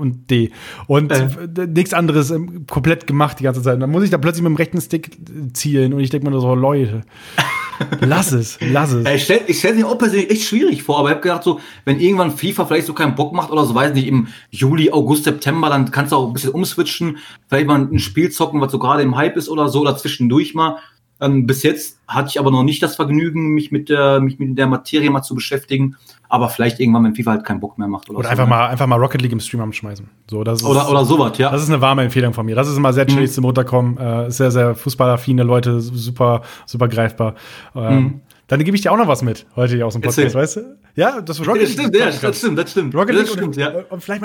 und 0.00 0.30
D. 0.30 0.50
Und 0.86 1.12
äh. 1.12 1.66
nichts 1.66 1.94
anderes 1.94 2.30
ähm, 2.30 2.66
komplett 2.66 3.06
gemacht 3.06 3.38
die 3.38 3.44
ganze 3.44 3.62
Zeit. 3.62 3.80
Dann 3.80 3.90
muss 3.90 4.04
ich 4.04 4.10
da 4.10 4.18
plötzlich 4.18 4.42
mit 4.42 4.50
dem 4.50 4.56
rechten 4.56 4.80
Stick 4.80 5.18
zielen 5.52 5.92
und 5.92 6.00
ich 6.00 6.10
denke 6.10 6.26
mir 6.26 6.32
nur 6.32 6.40
so, 6.40 6.54
Leute. 6.54 7.02
Lass 8.00 8.32
es, 8.32 8.58
lass 8.60 8.92
es. 8.92 9.08
Ich 9.08 9.24
stelle 9.24 9.54
stell 9.54 9.74
mir 9.74 9.88
auch 9.88 9.96
persönlich 9.96 10.30
echt 10.30 10.44
schwierig 10.44 10.82
vor, 10.82 10.98
aber 10.98 11.08
ich 11.08 11.14
habe 11.14 11.22
gedacht, 11.22 11.44
so, 11.44 11.60
wenn 11.86 11.98
irgendwann 11.98 12.30
FIFA 12.30 12.66
vielleicht 12.66 12.86
so 12.86 12.92
keinen 12.92 13.14
Bock 13.14 13.32
macht 13.32 13.50
oder 13.50 13.64
so, 13.64 13.74
weiß 13.74 13.94
nicht, 13.94 14.06
im 14.06 14.28
Juli, 14.50 14.90
August, 14.90 15.24
September, 15.24 15.70
dann 15.70 15.90
kannst 15.90 16.12
du 16.12 16.16
auch 16.16 16.26
ein 16.26 16.32
bisschen 16.34 16.52
umswitchen, 16.52 17.18
vielleicht 17.48 17.66
mal 17.66 17.80
ein 17.80 17.98
Spiel 17.98 18.30
zocken, 18.30 18.60
was 18.60 18.72
so 18.72 18.78
gerade 18.78 19.02
im 19.02 19.16
Hype 19.16 19.36
ist 19.36 19.48
oder 19.48 19.68
so, 19.68 19.80
oder 19.80 19.96
zwischendurch 19.96 20.54
mal. 20.54 20.76
Ähm, 21.20 21.46
bis 21.46 21.62
jetzt 21.62 21.98
hatte 22.06 22.28
ich 22.28 22.38
aber 22.38 22.50
noch 22.50 22.62
nicht 22.62 22.82
das 22.82 22.96
Vergnügen, 22.96 23.48
mich 23.48 23.70
mit 23.70 23.88
der, 23.88 24.20
mich 24.20 24.38
mit 24.38 24.56
der 24.58 24.66
Materie 24.66 25.10
mal 25.10 25.22
zu 25.22 25.34
beschäftigen. 25.34 25.96
Aber 26.30 26.48
vielleicht 26.48 26.78
irgendwann, 26.80 27.04
wenn 27.04 27.14
FIFA 27.14 27.32
halt 27.32 27.44
keinen 27.44 27.60
Bock 27.60 27.76
mehr 27.76 27.88
macht. 27.88 28.08
Oder, 28.08 28.20
oder 28.20 28.28
so, 28.28 28.30
einfach, 28.30 28.44
ne? 28.44 28.50
mal, 28.50 28.68
einfach 28.68 28.86
mal 28.86 28.96
Rocket 28.96 29.20
League 29.20 29.32
im 29.32 29.40
Stream 29.40 29.60
anschmeißen. 29.62 30.08
So, 30.30 30.44
das 30.44 30.60
ist, 30.60 30.66
oder, 30.66 30.88
oder 30.88 31.04
sowas, 31.04 31.36
ja. 31.38 31.50
Das 31.50 31.62
ist 31.62 31.68
eine 31.68 31.80
warme 31.80 32.02
Empfehlung 32.04 32.32
von 32.32 32.46
mir. 32.46 32.54
Das 32.54 32.68
ist 32.68 32.76
immer 32.76 32.92
sehr 32.92 33.06
chillig 33.06 33.30
mhm. 33.30 33.34
zum 33.34 33.44
Runterkommen. 33.46 33.98
Äh, 33.98 34.30
sehr, 34.30 34.50
sehr 34.50 34.74
fußballaffine 34.76 35.42
Leute, 35.42 35.80
super, 35.80 36.42
super 36.66 36.86
greifbar. 36.88 37.34
Ähm, 37.74 37.94
mhm. 37.94 38.20
Dann 38.46 38.64
gebe 38.64 38.76
ich 38.76 38.82
dir 38.82 38.90
auch 38.90 38.96
noch 38.96 39.06
was 39.06 39.22
mit 39.22 39.46
heute 39.54 39.76
hier 39.76 39.86
aus 39.86 39.92
dem 39.92 40.02
Podcast, 40.02 40.34
weißt 40.34 40.56
du? 40.56 40.76
Ja, 40.96 41.20
das 41.20 41.38
Rocket 41.40 41.54
League. 41.54 41.62
Das 41.62 41.72
stimmt, 41.72 41.96
ja, 41.96 42.06
das 42.06 42.38
stimmt, 42.38 42.58
das 42.58 42.70
stimmt. 42.70 42.94
Rocket 42.94 43.14
League 43.14 43.26
das 43.26 43.32
stimmt, 43.34 43.56
ja. 43.56 43.72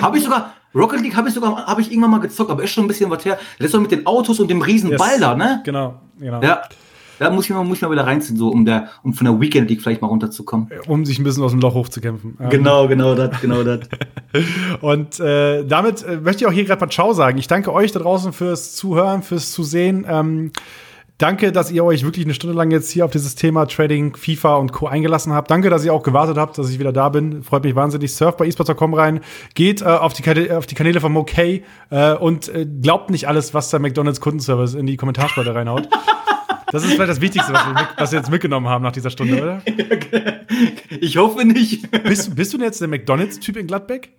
Habe 0.02 0.18
ich 0.18 0.24
sogar, 0.24 0.54
Rocket 0.74 1.02
League 1.02 1.16
habe 1.16 1.28
ich 1.28 1.34
sogar, 1.34 1.66
habe 1.68 1.82
ich 1.82 1.92
irgendwann 1.92 2.12
mal 2.12 2.20
gezockt, 2.20 2.50
aber 2.50 2.64
ist 2.64 2.72
schon 2.72 2.86
ein 2.86 2.88
bisschen 2.88 3.10
was 3.10 3.24
her. 3.24 3.38
Das 3.60 3.68
ist 3.68 3.74
doch 3.74 3.82
mit 3.82 3.92
den 3.92 4.06
Autos 4.06 4.40
und 4.40 4.50
dem 4.50 4.62
riesen 4.62 4.90
yes. 4.90 5.00
Ball 5.00 5.20
da, 5.20 5.36
ne? 5.36 5.62
Genau, 5.64 6.02
genau. 6.20 6.42
Ja. 6.42 6.64
Da 7.20 7.30
muss 7.30 7.46
ich 7.46 7.52
mal, 7.52 7.64
muss 7.64 7.78
ich 7.78 7.82
mal 7.84 7.92
wieder 7.92 8.06
reinziehen, 8.06 8.38
so 8.38 8.50
um, 8.50 8.66
der, 8.66 8.90
um 9.04 9.14
von 9.14 9.26
der 9.26 9.40
Weekend 9.40 9.70
League 9.70 9.82
vielleicht 9.82 10.02
mal 10.02 10.08
runterzukommen. 10.08 10.70
Um 10.88 11.06
sich 11.06 11.20
ein 11.20 11.24
bisschen 11.24 11.44
aus 11.44 11.52
dem 11.52 11.62
Loch 11.62 11.74
hochzukämpfen. 11.74 12.38
Genau, 12.50 12.88
genau 12.88 13.16
das, 13.16 13.40
genau 13.42 13.64
das. 13.64 13.82
Und 14.82 15.20
äh, 15.20 15.66
damit 15.66 16.04
äh, 16.04 16.18
möchte 16.18 16.44
ich 16.44 16.48
auch 16.48 16.54
hier 16.54 16.66
gerade 16.66 16.82
mal 16.82 16.92
Ciao 16.92 17.14
sagen. 17.14 17.38
Ich 17.38 17.48
danke 17.48 17.72
euch 17.74 17.92
da 17.92 18.00
draußen 18.00 18.34
fürs 18.34 18.76
Zuhören, 18.76 19.24
fürs 19.24 19.52
Zusehen. 19.52 20.06
Ähm, 20.08 20.52
Danke, 21.18 21.54
dass 21.54 21.72
ihr 21.72 21.86
euch 21.86 22.04
wirklich 22.04 22.26
eine 22.26 22.34
Stunde 22.34 22.58
lang 22.58 22.72
jetzt 22.72 22.92
hier 22.92 23.06
auf 23.06 23.12
dieses 23.12 23.36
Thema 23.36 23.68
Trading, 23.68 24.18
FIFA 24.18 24.58
und 24.58 24.74
Co. 24.74 24.88
eingelassen 24.88 25.32
habt. 25.32 25.50
Danke, 25.50 25.70
dass 25.70 25.86
ihr 25.86 25.94
auch 25.94 26.04
gewartet 26.04 26.38
habt, 26.38 26.58
dass 26.58 26.70
ich 26.70 26.78
wieder 26.78 26.92
da 26.92 27.08
bin. 27.08 27.42
Freut 27.42 27.64
mich 27.64 27.74
wahnsinnig. 27.74 28.14
Surft 28.14 28.38
bei 28.38 28.46
esports.com 28.46 28.94
rein. 28.94 29.22
Geht 29.54 29.82
äh, 29.82 29.86
auf, 29.86 30.12
die 30.12 30.52
auf, 30.52 30.66
die 30.66 30.76
Kanäle 30.76 31.00
von 31.00 31.16
OK 31.16 31.38
äh, 31.38 31.62
und 32.20 32.50
äh, 32.50 32.66
glaubt 32.66 33.12
nicht 33.12 33.30
alles, 33.30 33.54
was 33.54 33.70
der 33.70 33.80
McDonalds 33.80 34.20
Kundenservice 34.20 34.74
in 34.74 34.88
die 34.88 34.98
Kommentarspalte 34.98 35.56
reinhaut. 35.56 35.88
Das 36.76 36.84
ist 36.84 36.96
vielleicht 36.96 37.10
das 37.10 37.22
Wichtigste, 37.22 37.54
was 37.54 37.66
wir, 37.66 37.88
was 37.96 38.12
wir, 38.12 38.20
jetzt 38.20 38.30
mitgenommen 38.30 38.68
haben 38.68 38.84
nach 38.84 38.92
dieser 38.92 39.10
Stunde, 39.10 39.42
oder? 39.42 39.62
Ich 41.00 41.16
hoffe 41.16 41.46
nicht. 41.46 41.90
Bist, 42.04 42.36
bist 42.36 42.52
du 42.52 42.58
denn 42.58 42.66
jetzt 42.66 42.82
der 42.82 42.90
McDonalds-Typ 42.90 43.56
in 43.56 43.68
Gladbeck? 43.68 44.12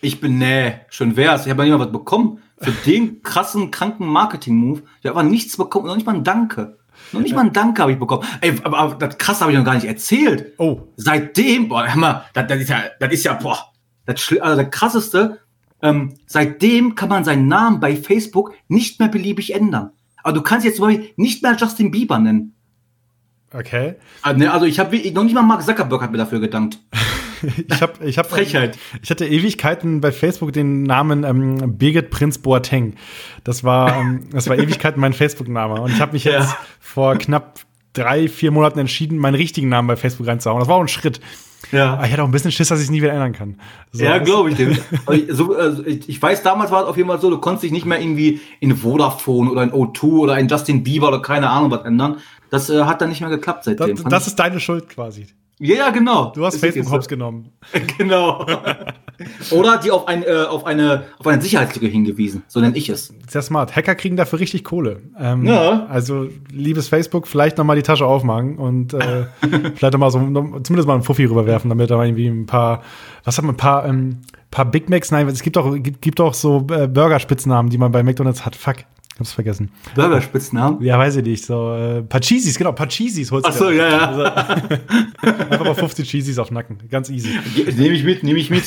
Ich 0.00 0.18
bin, 0.18 0.38
nee, 0.38 0.76
schon 0.88 1.14
wär's. 1.16 1.44
Ich 1.44 1.50
habe 1.50 1.62
ja 1.62 1.68
nicht 1.68 1.78
mal 1.78 1.84
was 1.84 1.92
bekommen. 1.92 2.40
Für 2.56 2.70
den 2.86 3.22
krassen, 3.22 3.70
kranken 3.70 4.06
Marketing-Move. 4.06 4.80
Ich 5.02 5.06
habe 5.06 5.18
aber 5.18 5.28
nichts 5.28 5.58
bekommen, 5.58 5.86
noch 5.86 5.94
nicht 5.94 6.06
mal 6.06 6.14
ein 6.14 6.24
Danke. 6.24 6.78
Noch 7.12 7.20
nicht 7.20 7.34
mal 7.34 7.42
ein 7.42 7.52
Danke 7.52 7.82
habe 7.82 7.92
ich 7.92 7.98
bekommen. 7.98 8.26
Ey, 8.40 8.54
aber, 8.62 8.78
aber 8.78 8.94
das 8.94 9.18
krasse 9.18 9.42
habe 9.42 9.52
ich 9.52 9.58
noch 9.58 9.64
gar 9.66 9.74
nicht 9.74 9.84
erzählt. 9.84 10.54
Oh. 10.56 10.88
Seitdem, 10.96 11.68
boah, 11.68 11.86
hör 11.86 12.00
mal, 12.00 12.24
das, 12.32 12.46
das 12.46 12.60
ist 12.60 12.70
ja, 12.70 12.82
das 12.98 13.12
ist 13.12 13.24
ja, 13.24 13.34
boah, 13.34 13.58
das, 14.06 14.34
also 14.40 14.62
das 14.62 14.70
krasseste, 14.70 15.40
ähm, 15.82 16.14
seitdem 16.26 16.94
kann 16.94 17.10
man 17.10 17.24
seinen 17.24 17.46
Namen 17.46 17.78
bei 17.78 17.94
Facebook 17.94 18.54
nicht 18.68 19.00
mehr 19.00 19.10
beliebig 19.10 19.52
ändern. 19.54 19.90
Aber 20.24 20.32
du 20.32 20.42
kannst 20.42 20.66
jetzt 20.66 20.80
nicht 21.16 21.42
mehr 21.42 21.56
Justin 21.56 21.92
Bieber 21.92 22.18
nennen. 22.18 22.54
Okay. 23.52 23.94
Also, 24.22 24.38
ne, 24.38 24.52
also 24.52 24.66
ich 24.66 24.80
habe 24.80 24.96
noch 25.12 25.22
nicht 25.22 25.34
mal 25.34 25.42
Mark 25.42 25.62
Zuckerberg 25.62 26.02
hat 26.02 26.10
mir 26.10 26.18
dafür 26.18 26.40
gedankt. 26.40 26.78
ich 27.68 27.80
habe 27.80 28.04
ich 28.04 28.18
hab, 28.18 28.28
Frechheit. 28.28 28.78
Ich 29.02 29.10
hatte 29.10 29.26
Ewigkeiten 29.26 30.00
bei 30.00 30.10
Facebook 30.10 30.52
den 30.52 30.82
Namen 30.82 31.22
ähm, 31.22 31.78
Birgit 31.78 32.10
Prinz 32.10 32.38
Boateng. 32.38 32.94
Das 33.44 33.62
war, 33.62 34.00
ähm, 34.00 34.28
das 34.32 34.48
war 34.48 34.58
Ewigkeiten 34.58 35.00
mein 35.00 35.12
Facebook-Name. 35.12 35.80
Und 35.80 35.92
ich 35.92 36.00
habe 36.00 36.14
mich 36.14 36.24
jetzt 36.24 36.50
ja. 36.50 36.58
vor 36.80 37.16
knapp 37.16 37.60
drei, 37.92 38.26
vier 38.28 38.50
Monaten 38.50 38.78
entschieden, 38.78 39.18
meinen 39.18 39.36
richtigen 39.36 39.68
Namen 39.68 39.86
bei 39.86 39.96
Facebook 39.96 40.26
reinzuhauen. 40.26 40.58
Das 40.60 40.68
war 40.68 40.76
auch 40.76 40.80
ein 40.80 40.88
Schritt. 40.88 41.20
Ja. 41.72 41.94
Aber 41.94 42.06
ich 42.06 42.12
hatte 42.12 42.22
auch 42.22 42.28
ein 42.28 42.32
bisschen 42.32 42.52
Schiss, 42.52 42.68
dass 42.68 42.78
ich 42.78 42.86
es 42.86 42.90
nie 42.90 43.02
wieder 43.02 43.12
ändern 43.12 43.32
kann. 43.32 43.56
So, 43.92 44.04
ja, 44.04 44.18
glaube 44.18 44.50
ich 44.50 44.56
dem. 44.56 44.76
so, 45.28 45.54
also 45.54 45.84
ich, 45.84 46.08
ich, 46.08 46.20
weiß, 46.20 46.42
damals 46.42 46.70
war 46.70 46.82
es 46.82 46.88
auf 46.88 46.96
jeden 46.96 47.08
Fall 47.08 47.20
so, 47.20 47.30
du 47.30 47.38
konntest 47.38 47.64
dich 47.64 47.72
nicht 47.72 47.86
mehr 47.86 48.00
irgendwie 48.00 48.40
in 48.60 48.76
Vodafone 48.76 49.50
oder 49.50 49.62
in 49.62 49.72
O2 49.72 50.04
oder 50.04 50.38
in 50.38 50.48
Justin 50.48 50.82
Bieber 50.82 51.08
oder 51.08 51.22
keine 51.22 51.50
Ahnung 51.50 51.70
was 51.70 51.84
ändern. 51.84 52.18
Das 52.50 52.70
äh, 52.70 52.84
hat 52.84 53.00
dann 53.00 53.08
nicht 53.08 53.20
mehr 53.20 53.30
geklappt 53.30 53.64
seitdem. 53.64 53.96
Das, 53.96 54.04
das 54.04 54.26
ist 54.28 54.38
deine 54.38 54.60
Schuld 54.60 54.88
quasi. 54.88 55.26
Ja, 55.60 55.90
genau. 55.90 56.32
Du 56.34 56.44
hast 56.44 56.58
Facebook 56.58 56.90
hops 56.90 57.06
genommen. 57.06 57.52
genau. 57.98 58.44
Oder 59.52 59.78
die 59.78 59.92
auf, 59.92 60.08
ein, 60.08 60.24
äh, 60.24 60.44
auf, 60.48 60.66
eine, 60.66 61.04
auf 61.18 61.26
eine 61.26 61.40
Sicherheitslücke 61.40 61.86
hingewiesen. 61.86 62.42
So 62.48 62.60
nenne 62.60 62.76
ich 62.76 62.88
es. 62.88 63.14
Sehr 63.28 63.42
smart. 63.42 63.76
Hacker 63.76 63.94
kriegen 63.94 64.16
dafür 64.16 64.40
richtig 64.40 64.64
Kohle. 64.64 65.02
Ähm, 65.18 65.46
ja. 65.46 65.86
Also, 65.86 66.28
liebes 66.50 66.88
Facebook, 66.88 67.28
vielleicht 67.28 67.56
noch 67.58 67.64
mal 67.64 67.76
die 67.76 67.82
Tasche 67.82 68.04
aufmachen 68.04 68.58
und 68.58 68.94
äh, 68.94 69.26
vielleicht 69.74 69.92
noch 69.92 70.00
mal 70.00 70.10
so, 70.10 70.18
noch, 70.18 70.62
zumindest 70.64 70.88
mal 70.88 70.94
einen 70.94 71.04
Fuffi 71.04 71.24
rüberwerfen, 71.24 71.68
damit 71.68 71.90
da 71.90 72.02
irgendwie 72.02 72.26
ein 72.26 72.46
paar, 72.46 72.82
was 73.22 73.38
hat 73.38 73.44
man, 73.44 73.54
ein 73.54 73.58
paar, 73.58 73.86
ähm, 73.86 74.22
paar 74.50 74.64
Big 74.64 74.90
Macs? 74.90 75.12
Nein, 75.12 75.28
es 75.28 75.42
gibt 75.42 75.56
auch, 75.56 75.72
gibt, 75.76 76.02
gibt 76.02 76.20
auch 76.20 76.34
so 76.34 76.66
äh, 76.70 76.88
Burgerspitznamen, 76.88 77.70
die 77.70 77.78
man 77.78 77.92
bei 77.92 78.02
McDonalds 78.02 78.44
hat. 78.44 78.56
Fuck. 78.56 78.78
Ich 79.14 79.20
hab's 79.20 79.32
vergessen. 79.32 79.70
Burgerspitznamen? 79.94 80.82
Ja, 80.82 80.98
weiß 80.98 81.14
ich 81.16 81.24
nicht. 81.24 81.44
So, 81.44 81.72
äh, 81.72 82.02
Pachizis, 82.02 82.58
genau, 82.58 82.72
Pachizis 82.72 83.30
holst 83.30 83.46
du. 83.46 83.52
Ach 83.52 83.56
so, 83.56 83.70
ja, 83.70 83.88
ja. 83.88 84.08
Also, 84.08 84.24
einfach 85.50 85.64
mal 85.64 85.74
50 85.74 86.10
Cheesies 86.10 86.36
auf 86.40 86.50
Nacken. 86.50 86.78
Ganz 86.90 87.10
easy. 87.10 87.28
Nehme 87.76 87.94
ich 87.94 88.02
mit, 88.02 88.24
nehme 88.24 88.40
ich 88.40 88.50
mit. 88.50 88.64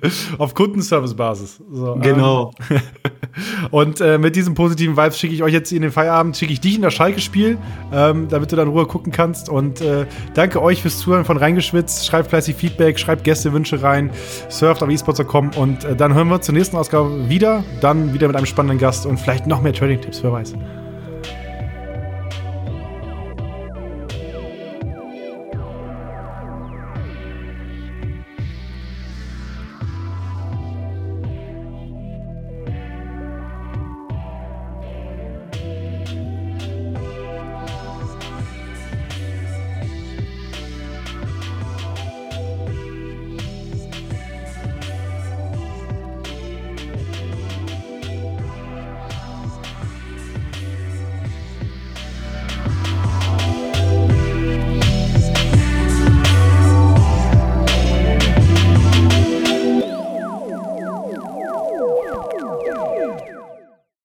auf 0.38 0.54
Kundenservice-Basis. 0.54 1.62
So, 1.70 1.96
genau. 2.00 2.52
Ähm, 2.70 2.80
und 3.70 4.00
äh, 4.00 4.18
mit 4.18 4.36
diesen 4.36 4.54
positiven 4.54 4.96
Vibes 4.96 5.18
schicke 5.18 5.34
ich 5.34 5.42
euch 5.42 5.52
jetzt 5.52 5.72
in 5.72 5.82
den 5.82 5.90
Feierabend, 5.90 6.36
schicke 6.36 6.52
ich 6.52 6.60
dich 6.60 6.76
in 6.76 6.82
das 6.82 6.94
Schalke-Spiel, 6.94 7.58
ähm, 7.92 8.28
damit 8.28 8.52
du 8.52 8.56
dann 8.56 8.68
in 8.68 8.72
Ruhe 8.72 8.86
gucken 8.86 9.12
kannst. 9.12 9.48
Und 9.48 9.80
äh, 9.80 10.06
danke 10.34 10.62
euch 10.62 10.82
fürs 10.82 10.98
Zuhören 10.98 11.24
von 11.24 11.36
Reingeschwitzt. 11.36 12.06
Schreibt 12.06 12.30
fleißig 12.30 12.56
Feedback, 12.56 12.98
schreibt 12.98 13.24
Gästewünsche 13.24 13.82
rein, 13.82 14.10
surft 14.48 14.82
auf 14.82 14.88
esports.com 14.88 15.50
und 15.56 15.84
äh, 15.84 15.96
dann 15.96 16.14
hören 16.14 16.28
wir 16.28 16.40
zur 16.40 16.54
nächsten 16.54 16.76
Ausgabe 16.76 17.28
wieder. 17.28 17.64
Dann 17.80 18.14
wieder 18.14 18.26
mit 18.28 18.36
einem 18.36 18.46
spannenden 18.46 18.78
Gast 18.78 19.06
und 19.06 19.18
vielleicht 19.26 19.48
noch 19.48 19.60
mehr 19.60 19.72
Trading-Tipps, 19.72 20.22
wer 20.22 20.30
weiß. 20.30 20.54